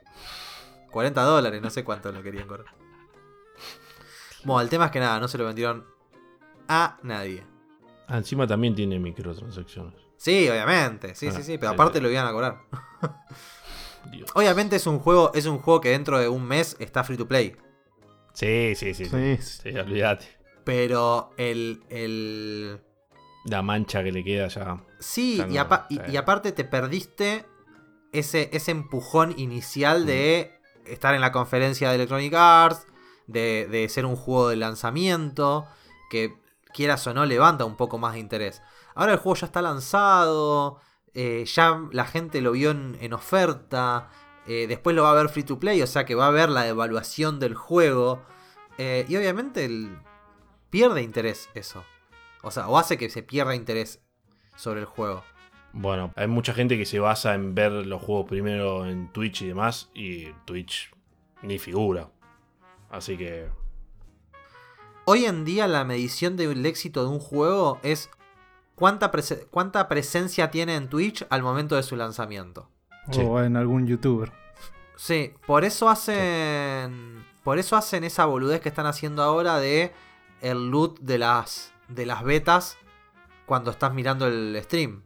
40 0.92 1.22
dólares 1.24 1.62
no 1.62 1.70
sé 1.70 1.84
cuánto 1.84 2.12
lo 2.12 2.22
querían 2.22 2.48
cobrar 2.48 2.68
bueno 4.44 4.62
el 4.62 4.70
tema 4.70 4.86
es 4.86 4.92
que 4.92 5.00
nada 5.00 5.20
no 5.20 5.28
se 5.28 5.38
lo 5.38 5.46
vendieron 5.46 5.86
a 6.68 6.98
nadie 7.04 7.44
Ah, 8.08 8.18
encima 8.18 8.46
también 8.46 8.76
tiene 8.76 9.00
microtransacciones. 9.00 9.94
sí 10.18 10.50
obviamente 10.50 11.16
sí 11.16 11.28
Ah, 11.28 11.32
sí 11.32 11.44
sí 11.44 11.58
pero 11.58 11.72
sí, 11.72 11.76
aparte 11.76 12.00
sí. 12.00 12.04
lo 12.04 12.12
iban 12.12 12.28
a 12.28 12.32
cobrar 12.32 12.58
Dios. 14.12 14.30
obviamente 14.36 14.76
es 14.76 14.88
un 14.88 15.00
juego 15.00 15.32
es 15.34 15.46
un 15.46 15.60
juego 15.60 15.80
que 15.82 15.90
dentro 15.90 16.20
de 16.20 16.28
un 16.28 16.44
mes 16.46 16.76
está 16.80 17.04
free 17.04 17.18
to 17.18 17.28
play 17.28 17.56
Sí, 18.34 18.76
sí, 18.76 18.94
sí. 18.94 19.06
Sí, 19.06 19.38
Sí. 19.38 19.72
Sí, 19.72 19.78
olvídate. 19.78 20.26
pero 20.64 21.32
el 21.38 21.84
el 21.90 22.82
La 23.46 23.62
mancha 23.62 24.02
que 24.04 24.12
le 24.14 24.24
queda 24.24 24.48
ya. 24.48 24.82
Sí, 25.00 25.38
Ya 25.38 25.48
y, 25.48 25.54
no, 25.56 25.62
apa- 25.62 25.88
y- 25.90 25.96
sí. 25.96 26.02
y 26.10 26.16
aparte 26.18 26.52
te 26.54 26.64
perdiste 26.64 27.46
ese, 28.14 28.50
ese 28.54 28.72
empujón 28.72 29.34
inicial 29.38 30.06
de 30.06 30.61
estar 30.86 31.14
en 31.16 31.22
la 31.22 31.32
conferencia 31.32 31.90
de 31.90 31.96
Electronic 31.96 32.34
Arts, 32.34 32.88
de, 33.28 33.68
de 33.70 33.88
ser 33.90 34.06
un 34.06 34.16
juego 34.16 34.50
de 34.50 34.56
lanzamiento, 34.58 35.66
que 36.10 36.36
quieras 36.74 37.06
o 37.08 37.14
no 37.14 37.26
levanta 37.26 37.66
un 37.66 37.76
poco 37.78 37.98
más 37.98 38.14
de 38.14 38.20
interés. 38.20 38.62
Ahora 38.96 39.14
el 39.14 39.20
juego 39.20 39.36
ya 39.36 39.46
está 39.48 39.62
lanzado, 39.62 40.80
eh, 41.14 41.46
ya 41.46 41.82
la 41.92 42.06
gente 42.06 42.42
lo 42.42 42.52
vio 42.52 42.72
en, 42.72 43.14
oferta, 43.14 44.10
eh, 44.48 44.66
después 44.68 44.96
lo 44.96 45.04
va 45.04 45.12
a 45.12 45.16
ver 45.16 45.30
free 45.30 45.44
to 45.44 45.60
play, 45.60 45.82
o 45.82 45.88
sea 45.88 46.06
que 46.06 46.16
va 46.16 46.28
a 46.28 46.32
ver 46.32 46.50
la 46.50 46.68
evaluación 46.68 47.40
del 47.40 47.56
juego. 47.56 48.22
eh, 48.78 49.06
y 49.08 49.16
obviamente 49.18 49.66
el- 49.66 50.00
pierde 50.70 51.02
interés 51.04 51.50
eso. 51.54 51.84
O 52.42 52.50
sea, 52.52 52.68
o 52.70 52.78
hace 52.78 52.98
que 52.98 53.10
se 53.10 53.22
pierda 53.22 53.54
interés 53.54 54.02
sobre 54.56 54.80
el 54.80 54.86
juego. 54.86 55.24
Bueno, 55.74 56.12
hay 56.16 56.28
mucha 56.28 56.54
gente 56.54 56.78
que 56.78 56.86
se 56.86 57.00
basa 57.00 57.34
en 57.34 57.56
ver 57.56 57.72
los 57.72 58.02
juegos 58.02 58.28
primero 58.28 58.86
en 58.86 59.08
Twitch 59.14 59.42
y 59.44 59.48
demás, 59.48 59.90
y 59.94 60.28
Twitch 60.46 60.92
ni 61.42 61.60
figura. 61.60 62.10
Así 62.90 63.18
que 63.18 63.48
Hoy 65.06 65.26
en 65.26 65.46
día 65.46 65.68
la 65.68 65.84
medición 65.84 66.38
del 66.38 66.66
éxito 66.66 67.04
de 67.04 67.10
un 67.10 67.20
juego 67.20 67.80
es 67.84 68.10
cuánta, 68.76 69.12
prese- 69.12 69.48
cuánta 69.50 69.88
presencia 69.88 70.52
tiene 70.52 70.76
en 70.76 70.90
Twitch 70.90 71.26
al 71.30 71.42
momento 71.42 71.76
de 71.76 71.84
su 71.84 71.96
lanzamiento. 71.96 72.70
Sí. 73.12 73.22
O 73.26 73.42
en 73.42 73.56
algún 73.58 73.88
youtuber. 73.88 74.32
Sí, 74.96 75.34
por 75.48 75.64
eso 75.66 75.90
hacen. 75.90 77.26
Por 77.44 77.58
eso 77.58 77.76
hacen 77.76 78.04
esa 78.04 78.26
boludez 78.26 78.62
que 78.62 78.70
están 78.70 78.86
haciendo 78.86 79.24
ahora 79.24 79.60
de 79.60 79.92
el 80.42 80.70
loot 80.70 81.00
de 81.00 81.18
las. 81.18 81.74
de 81.88 82.06
las 82.06 82.24
betas 82.24 82.78
cuando 83.48 83.72
estás 83.72 83.94
mirando 83.94 84.28
el 84.28 84.58
stream. 84.64 85.02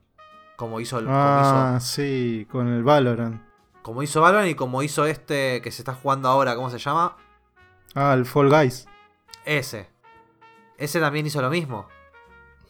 Como 0.55 0.79
hizo 0.79 0.99
el. 0.99 1.05
como 1.05 1.17
Ah, 1.17 1.75
hizo, 1.77 1.85
sí, 1.85 2.47
con 2.51 2.67
el 2.67 2.83
Valorant. 2.83 3.41
como 3.81 4.01
hizo 4.03 4.21
Valorant 4.21 4.49
y 4.49 4.55
como 4.55 4.81
hizo 4.83 5.05
este 5.05 5.61
que 5.61 5.71
se 5.71 5.81
está 5.81 5.93
jugando 5.93 6.29
ahora, 6.29 6.55
¿cómo 6.55 6.69
se 6.69 6.77
llama? 6.79 7.17
Ah, 7.93 8.13
el 8.13 8.25
Fall 8.25 8.49
Guys. 8.49 8.87
Ese. 9.45 9.89
Ese 10.77 10.99
también 10.99 11.25
hizo 11.25 11.41
lo 11.41 11.49
mismo. 11.49 11.87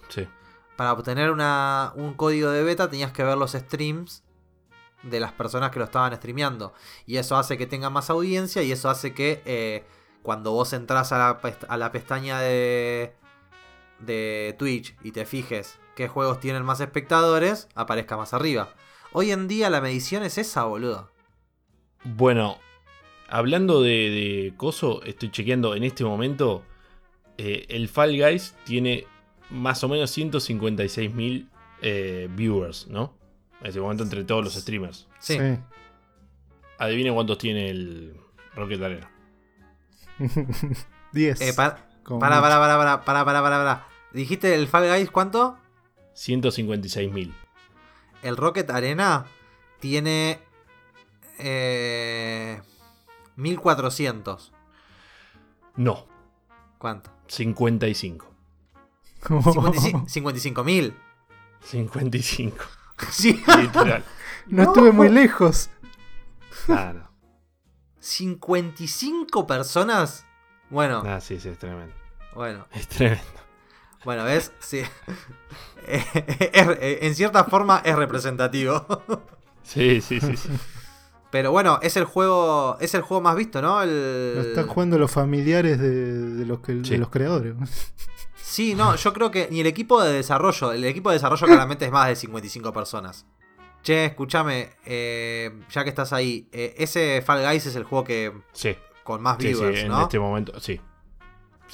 sí. 0.10 0.28
Para 0.76 0.92
obtener 0.92 1.32
una, 1.32 1.94
un 1.96 2.16
código 2.16 2.50
de 2.50 2.62
beta 2.62 2.90
tenías 2.90 3.14
que 3.14 3.24
ver 3.24 3.38
los 3.38 3.54
streams 3.54 4.26
de 5.04 5.22
las 5.22 5.32
personas 5.32 5.72
que 5.72 5.80
lo 5.80 5.86
estaban 5.86 6.14
streameando. 6.14 6.74
Y 7.06 7.16
eso 7.16 7.38
hace 7.38 7.58
que 7.58 7.66
tenga 7.66 7.90
más 7.90 8.10
audiencia 8.10 8.62
y 8.62 8.74
eso 8.74 8.90
hace 8.90 9.14
que 9.14 9.42
eh, 9.46 9.86
cuando 10.22 10.52
vos 10.52 10.74
entras 10.74 11.14
a 11.14 11.18
la, 11.18 11.40
a 11.70 11.78
la 11.78 11.92
pestaña 11.94 12.40
de, 12.42 13.16
de 14.00 14.54
Twitch 14.60 14.98
y 15.02 15.14
te 15.14 15.26
fijes 15.26 15.80
qué 15.96 16.08
juegos 16.08 16.40
tienen 16.40 16.64
más 16.64 16.80
espectadores, 16.82 17.68
aparezca 17.76 18.18
más 18.18 18.34
arriba. 18.34 18.70
Hoy 19.12 19.32
en 19.32 19.48
día 19.48 19.70
la 19.70 19.82
medición 19.82 20.24
es 20.24 20.38
esa, 20.38 20.66
boludo. 20.66 21.10
Bueno, 22.04 22.58
hablando 23.30 23.82
de, 23.82 23.90
de 23.90 24.54
Coso, 24.58 25.02
estoy 25.04 25.32
chequeando 25.32 25.76
en 25.76 25.84
este 25.84 26.04
momento. 26.04 26.64
eh, 27.38 27.66
el 27.70 27.88
Fall 27.90 28.18
Guys 28.18 28.56
tiene 28.66 29.08
más 29.50 29.84
o 29.84 29.90
menos 29.90 30.16
156.000 30.18 31.48
eh, 31.82 32.28
viewers, 32.32 32.88
¿no? 32.88 33.14
En 33.62 33.68
este 33.68 33.80
momento 33.80 34.04
entre 34.04 34.24
todos 34.24 34.44
los 34.44 34.54
streamers. 34.54 35.08
Sí. 35.20 35.38
Adivinen 36.78 37.14
cuántos 37.14 37.38
tiene 37.38 37.70
el 37.70 38.16
Rocket 38.56 38.82
Arena. 38.82 39.10
10. 41.14 41.42
Eh, 41.42 41.54
para, 41.54 41.88
para, 42.20 42.42
para, 42.42 42.60
para, 42.60 42.78
para, 42.78 43.04
para, 43.06 43.26
para, 43.26 43.42
para. 43.42 43.88
¿Dijiste 44.14 44.54
el 44.56 44.68
Fall 44.68 44.88
Guys 44.88 45.10
cuánto? 45.12 45.58
156.000. 46.16 47.34
El 48.24 48.38
Rocket 48.38 48.70
Arena 48.72 49.26
tiene 49.80 50.40
eh, 51.38 52.62
1400. 53.36 54.52
No, 55.76 56.08
¿Cuánto? 56.78 57.12
55. 57.28 58.32
55 60.08 60.64
mil. 60.64 60.96
55. 61.62 62.58
Sí. 63.12 63.44
Literal. 63.62 64.06
no 64.48 64.64
estuve 64.64 64.94
muy 64.94 65.10
lejos. 65.10 65.70
No. 66.70 67.10
55 68.00 69.46
personas. 69.46 70.26
Bueno, 70.70 71.04
Nada, 71.04 71.20
sí, 71.20 71.38
sí, 71.40 71.50
es 71.50 71.60
tremendo. 71.60 71.94
bueno, 72.34 72.66
Es 72.72 72.88
tremendo. 72.88 73.26
Bueno, 74.06 74.24
¿ves? 74.24 74.52
Sí. 74.60 74.82
Eh, 75.88 77.00
en 77.04 77.14
cierta 77.14 77.44
forma 77.44 77.82
es 77.86 77.96
representativo. 77.96 78.86
Sí, 79.62 80.02
sí, 80.02 80.20
sí, 80.20 80.36
sí. 80.36 80.50
Pero 81.30 81.52
bueno, 81.52 81.80
es 81.84 81.96
el 81.98 82.06
juego. 82.06 82.78
Es 82.80 82.96
el 82.96 83.02
juego 83.02 83.22
más 83.22 83.36
visto, 83.36 83.62
¿no? 83.62 83.82
El... 83.84 84.36
Lo 84.36 84.42
están 84.42 84.68
jugando 84.68 84.98
los 84.98 85.12
familiares 85.12 85.78
de, 85.80 85.90
de 85.92 86.46
los, 86.46 86.60
que, 86.62 86.84
Sí. 86.84 86.92
de 86.92 86.98
los 86.98 87.10
creadores. 87.10 87.54
Sí, 88.36 88.74
no, 88.74 88.96
yo 88.96 89.14
creo 89.14 89.30
que 89.32 89.48
ni 89.52 89.60
el 89.62 89.68
equipo 89.68 90.02
de 90.04 90.14
desarrollo. 90.14 90.72
El 90.72 90.86
equipo 90.86 91.10
de 91.10 91.16
desarrollo 91.18 91.46
claramente 91.46 91.86
es 91.86 91.92
más 91.92 92.08
de 92.08 92.16
55 92.16 92.72
personas. 92.74 93.26
Che, 93.84 94.06
escúchame, 94.06 94.72
eh, 94.86 95.52
ya 95.70 95.84
que 95.84 95.90
estás 95.90 96.14
ahí, 96.14 96.48
eh, 96.52 96.74
ese 96.80 97.22
Fall 97.24 97.44
Guys 97.46 97.66
es 97.68 97.76
el 97.76 97.84
juego 97.84 98.04
que 98.06 98.34
Sí, 98.54 98.76
con 99.04 99.22
más 99.22 99.38
sí, 99.40 99.50
sí, 99.50 99.54
viewers, 99.54 99.80
en 99.82 99.88
¿no? 99.90 100.02
este 100.02 100.18
momento, 100.20 100.60
sí. 100.60 100.82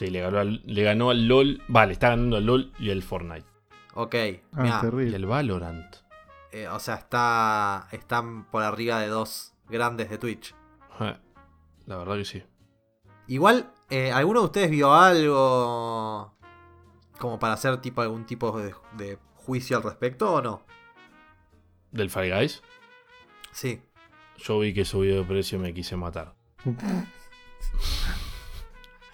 Sí, 0.02 0.10
le 0.10 0.20
ganó, 0.22 0.40
al, 0.40 0.64
le 0.66 0.82
ganó 0.84 1.12
al 1.12 1.28
LOL. 1.28 1.62
Vale, 1.68 1.94
está 1.94 2.10
ganando 2.10 2.38
al 2.38 2.46
LOL 2.46 2.74
y 2.80 2.90
al 2.90 3.04
Fortnite. 3.04 3.46
Ok, 3.94 4.16
Ah, 4.54 4.62
mirá, 4.64 4.78
Y 4.78 4.82
terrible. 4.82 5.16
el 5.16 5.26
Valorant. 5.28 5.96
eh, 6.52 6.68
o 6.68 6.80
sea, 6.80 6.96
está 6.96 7.88
están 7.92 8.46
por 8.50 8.64
arriba 8.64 9.00
de 9.00 9.08
dos 9.10 9.54
grandes 9.70 10.10
de 10.10 10.18
Twitch. 10.18 10.56
Eh, 11.02 11.16
La 11.86 11.98
verdad 11.98 12.16
que 12.16 12.26
sí. 12.26 12.44
Igual, 13.28 13.72
eh, 13.92 14.12
¿alguno 14.12 14.40
de 14.40 14.46
ustedes 14.48 14.72
vio 14.72 14.92
algo 14.94 16.34
como 17.20 17.38
para 17.38 17.54
hacer 17.54 17.78
tipo 17.78 18.02
algún 18.02 18.26
tipo 18.26 18.60
de, 18.60 18.74
de 18.98 19.20
juicio 19.36 19.78
al 19.78 19.84
respecto 19.84 20.34
o 20.34 20.42
no? 20.42 20.64
Del 21.92 22.10
Fall 22.10 22.32
Guys, 22.32 22.64
Sí. 23.52 23.82
yo 24.38 24.58
vi 24.60 24.74
que 24.74 24.84
subió 24.84 25.18
de 25.18 25.24
precio 25.26 25.60
y 25.60 25.62
me 25.62 25.74
quise 25.76 25.96
matar. 25.96 26.34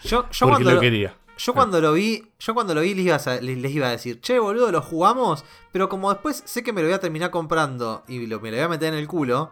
Yo, 0.04 0.10
yo 0.10 0.48
Porque 0.48 0.64
cuando 0.64 0.74
lo 0.74 0.80
quería. 0.80 1.16
Yo 1.38 1.54
cuando 1.54 1.80
lo 1.82 1.94
vi, 1.94 2.24
yo 2.40 2.54
cuando 2.56 2.74
lo 2.74 2.82
vi 2.82 2.96
les 2.96 3.06
iba, 3.06 3.16
a, 3.16 3.42
les, 3.42 3.58
les 3.60 3.72
iba 3.72 3.88
a 3.88 3.92
decir, 3.92 4.20
che 4.22 4.40
boludo, 4.40 4.72
lo 4.72 4.82
jugamos, 4.82 5.46
pero 5.72 5.88
como 5.88 6.12
después 6.12 6.42
sé 6.46 6.64
que 6.64 6.74
me 6.74 6.82
lo 6.82 6.88
voy 6.88 6.96
a 6.96 7.00
terminar 7.00 7.30
comprando 7.30 8.04
y 8.08 8.26
lo, 8.26 8.40
me 8.40 8.50
lo 8.50 8.58
voy 8.58 8.66
a 8.66 8.70
meter 8.70 8.92
en 8.94 9.00
el 9.00 9.08
culo, 9.08 9.52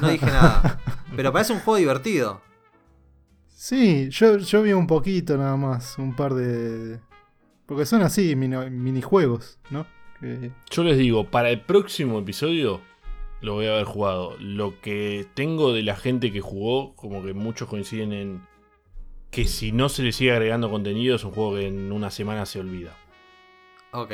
no 0.00 0.08
dije 0.10 0.26
nada. 0.26 0.78
Pero 1.16 1.32
parece 1.32 1.54
un 1.54 1.60
juego 1.60 1.78
divertido. 1.78 2.42
Sí, 3.48 4.08
yo, 4.10 4.36
yo 4.38 4.62
vi 4.62 4.72
un 4.74 4.86
poquito 4.86 5.36
nada 5.38 5.56
más, 5.56 5.96
un 5.98 6.14
par 6.14 6.34
de... 6.34 7.00
Porque 7.66 7.86
son 7.86 8.02
así, 8.02 8.36
mini- 8.36 8.70
minijuegos, 8.70 9.58
¿no? 9.70 9.86
Que- 10.20 10.52
Yo 10.70 10.84
les 10.84 10.98
digo, 10.98 11.30
para 11.30 11.48
el 11.50 11.62
próximo 11.62 12.18
episodio 12.18 12.80
lo 13.40 13.54
voy 13.54 13.66
a 13.66 13.72
haber 13.72 13.84
jugado. 13.84 14.36
Lo 14.38 14.80
que 14.80 15.26
tengo 15.34 15.72
de 15.72 15.82
la 15.82 15.96
gente 15.96 16.30
que 16.30 16.40
jugó, 16.42 16.94
como 16.94 17.22
que 17.24 17.32
muchos 17.34 17.68
coinciden 17.68 18.12
en 18.12 18.46
que 19.30 19.46
si 19.46 19.72
no 19.72 19.88
se 19.88 20.02
le 20.02 20.12
sigue 20.12 20.32
agregando 20.32 20.70
contenido 20.70 21.16
es 21.16 21.24
un 21.24 21.32
juego 21.32 21.54
que 21.56 21.66
en 21.66 21.92
una 21.92 22.10
semana 22.10 22.46
se 22.46 22.60
olvida. 22.60 22.96
Ok. 23.92 24.12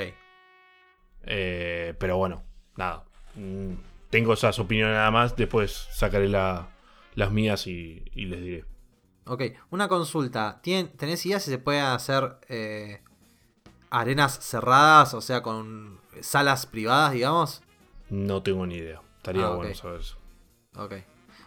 Eh, 1.26 1.94
pero 1.98 2.16
bueno, 2.16 2.42
nada. 2.76 3.04
Mm, 3.34 3.74
Tengo 4.10 4.34
esas 4.34 4.58
opiniones 4.60 4.94
nada 4.94 5.10
más. 5.10 5.34
Después 5.36 5.88
sacaré 5.90 6.28
la- 6.28 6.68
las 7.16 7.32
mías 7.32 7.66
y, 7.66 8.04
y 8.14 8.26
les 8.26 8.40
diré. 8.40 8.64
Ok, 9.26 9.42
una 9.70 9.88
consulta. 9.88 10.60
¿Tien- 10.62 10.90
¿Tenés 10.96 11.24
idea 11.26 11.40
si 11.40 11.50
se 11.50 11.58
pueden 11.58 11.82
hacer 11.84 12.36
eh, 12.48 13.02
arenas 13.90 14.38
cerradas, 14.40 15.14
o 15.14 15.20
sea, 15.20 15.42
con 15.42 16.00
salas 16.20 16.66
privadas, 16.66 17.12
digamos? 17.12 17.62
No 18.10 18.42
tengo 18.42 18.66
ni 18.66 18.76
idea. 18.76 19.00
Estaría 19.16 19.46
Ah, 19.46 19.54
bueno 19.54 19.74
saber 19.74 20.00
eso. 20.00 20.16
Ok. 20.76 20.92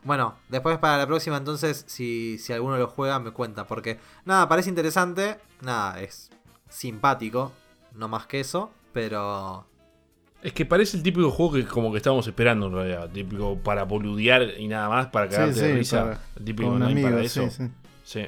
Bueno, 0.07 0.35
después 0.47 0.77
para 0.77 0.97
la 0.97 1.05
próxima 1.05 1.35
entonces, 1.35 1.83
si, 1.87 2.37
si 2.39 2.53
alguno 2.53 2.77
lo 2.77 2.87
juega, 2.87 3.19
me 3.19 3.31
cuenta. 3.31 3.67
Porque, 3.67 3.99
nada, 4.23 4.47
parece 4.47 4.69
interesante. 4.69 5.37
Nada, 5.61 6.01
es 6.01 6.29
simpático. 6.69 7.51
No 7.93 8.07
más 8.07 8.25
que 8.25 8.39
eso. 8.39 8.71
Pero... 8.93 9.67
Es 10.41 10.53
que 10.53 10.65
parece 10.65 10.95
el 10.95 11.03
típico 11.03 11.29
juego 11.29 11.53
que 11.55 11.65
como 11.65 11.91
que 11.91 11.97
estábamos 11.97 12.25
esperando 12.25 12.67
en 12.67 12.73
realidad. 12.73 13.09
Típico 13.11 13.57
para 13.57 13.83
boludear 13.83 14.43
y 14.57 14.67
nada 14.69 14.87
más, 14.87 15.07
para 15.07 15.27
cagarte 15.27 15.55
Sí, 15.55 15.59
de 15.59 15.67
sí, 15.67 15.73
risa. 15.73 16.03
para- 16.03 16.21
el 16.37 16.45
típico 16.45 16.69
online 16.69 17.01
para 17.01 17.21
eso. 17.21 17.49
sí, 17.49 17.49
sí. 17.57 17.69
Sí. 18.03 18.27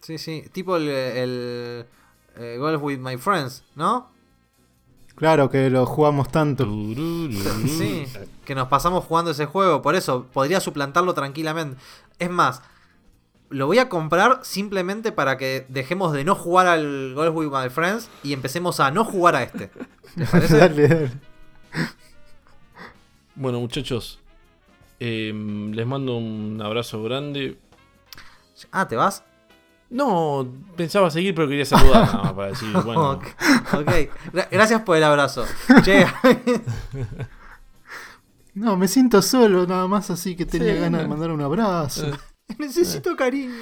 Sí, 0.00 0.18
sí. 0.18 0.48
Tipo 0.50 0.76
el, 0.78 0.88
el 0.88 1.86
eh, 2.36 2.56
Golf 2.58 2.82
with 2.82 2.98
My 2.98 3.16
Friends, 3.18 3.64
¿no? 3.74 4.10
Claro 5.16 5.48
que 5.50 5.70
lo 5.70 5.86
jugamos 5.86 6.30
tanto. 6.30 6.66
Sí. 7.66 8.06
Que 8.44 8.54
nos 8.54 8.68
pasamos 8.68 9.04
jugando 9.04 9.30
ese 9.30 9.46
juego. 9.46 9.80
Por 9.82 9.94
eso, 9.94 10.26
podría 10.32 10.60
suplantarlo 10.60 11.14
tranquilamente. 11.14 11.76
Es 12.18 12.30
más, 12.30 12.62
lo 13.50 13.66
voy 13.66 13.78
a 13.78 13.88
comprar 13.88 14.40
simplemente 14.42 15.12
para 15.12 15.36
que 15.38 15.66
dejemos 15.68 16.12
de 16.12 16.24
no 16.24 16.34
jugar 16.34 16.66
al 16.66 17.14
Golf 17.14 17.34
with 17.36 17.48
My 17.50 17.70
Friends 17.70 18.08
y 18.22 18.32
empecemos 18.32 18.80
a 18.80 18.90
no 18.90 19.04
jugar 19.04 19.36
a 19.36 19.42
este. 19.44 19.70
¿Les 20.16 20.28
parece? 20.30 20.56
dale, 20.58 20.88
dale. 20.88 21.10
Bueno, 23.36 23.60
muchachos, 23.60 24.20
Eh, 25.00 25.32
les 25.72 25.86
mando 25.86 26.16
un 26.16 26.60
abrazo 26.62 27.02
grande. 27.02 27.58
Ah, 28.70 28.86
¿te 28.88 28.96
vas? 28.96 29.24
No, 29.90 30.46
pensaba 30.76 31.10
seguir, 31.10 31.34
pero 31.34 31.46
quería 31.48 31.64
saludar 31.64 32.06
nada 32.12 32.22
más 32.22 32.32
para 32.32 32.48
decir, 32.48 32.68
bueno, 32.84 33.10
Ok. 33.12 33.24
ok. 33.74 33.88
Gra- 34.32 34.48
Gracias 34.50 34.80
por 34.82 34.96
el 34.96 35.04
abrazo. 35.04 35.44
Che, 35.82 36.04
No, 38.54 38.76
me 38.76 38.86
siento 38.88 39.20
solo 39.20 39.66
nada 39.66 39.86
más, 39.88 40.10
así 40.10 40.36
que 40.36 40.46
tenía 40.46 40.74
Sí, 40.74 40.80
ganas 40.80 41.02
de 41.02 41.08
mandar 41.08 41.30
un 41.30 41.40
abrazo. 41.42 42.06
necesito 42.58 43.16
cariño. 43.16 43.52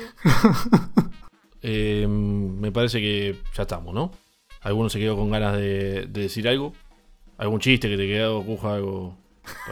eh, 1.63 2.07
me 2.09 2.71
parece 2.73 3.01
que 3.01 3.39
ya 3.55 3.63
estamos, 3.63 3.95
¿no? 3.95 4.13
¿Alguno 4.61 4.89
se 4.91 4.99
quedó 4.99 5.17
con 5.17 5.31
ganas 5.31 5.55
de, 5.57 6.07
de 6.07 6.21
decir 6.23 6.47
algo? 6.49 6.73
¿Algún 7.39 7.59
chiste 7.61 7.89
que 7.89 7.97
te 7.97 8.07
quedó, 8.07 8.43
Cuja, 8.45 8.75
algo? 8.75 9.17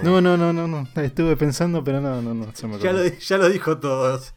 No, 0.03 0.21
no, 0.21 0.37
no, 0.37 0.53
no, 0.53 0.67
no. 0.67 0.89
Estuve 0.97 1.37
pensando, 1.37 1.85
pero 1.85 2.01
no, 2.01 2.21
no, 2.23 2.35
no. 2.35 2.47
Se 2.55 2.67
me 2.67 2.79
Ya 2.81 2.93
lo, 2.93 3.05
ya 3.05 3.37
lo 3.39 3.49
dijo 3.51 3.79
todos. 3.79 4.35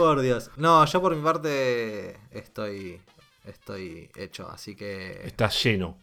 Por 0.00 0.20
Dios. 0.20 0.50
No, 0.56 0.84
yo 0.84 1.00
por 1.00 1.14
mi 1.16 1.22
parte 1.22 2.16
estoy 2.30 3.00
estoy 3.44 4.10
hecho, 4.16 4.48
así 4.50 4.74
que 4.76 5.20
Estás 5.26 5.62
lleno 5.64 5.96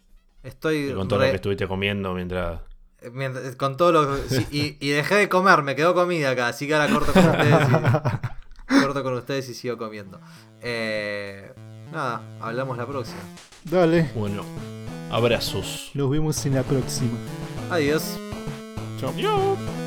estoy 0.43 0.93
con 0.93 1.07
todo 1.07 1.19
re- 1.19 1.25
lo 1.27 1.31
que 1.31 1.35
estuviste 1.37 1.67
comiendo 1.67 2.13
mientras... 2.13 2.61
mientras- 3.11 3.55
con 3.55 3.77
todo 3.77 3.91
lo 3.91 4.17
sí, 4.17 4.45
y, 4.51 4.77
y 4.85 4.89
dejé 4.89 5.15
de 5.15 5.29
comer, 5.29 5.61
me 5.61 5.75
quedó 5.75 5.93
comida 5.93 6.31
acá, 6.31 6.47
así 6.47 6.67
que 6.67 6.73
ahora 6.75 6.91
corto 6.91 7.13
con 7.13 7.25
ustedes 7.29 7.67
y, 7.69 8.81
corto 8.81 9.03
con 9.03 9.13
ustedes 9.13 9.49
y 9.49 9.53
sigo 9.53 9.77
comiendo. 9.77 10.19
Eh, 10.61 11.53
nada, 11.91 12.21
hablamos 12.41 12.77
la 12.77 12.85
próxima. 12.87 13.19
Dale, 13.65 14.09
Bueno, 14.15 14.43
abrazos. 15.11 15.91
nos 15.93 16.09
vemos 16.09 16.45
en 16.45 16.55
la 16.55 16.63
próxima. 16.63 17.17
Adiós. 17.69 18.17
Chao. 18.99 19.86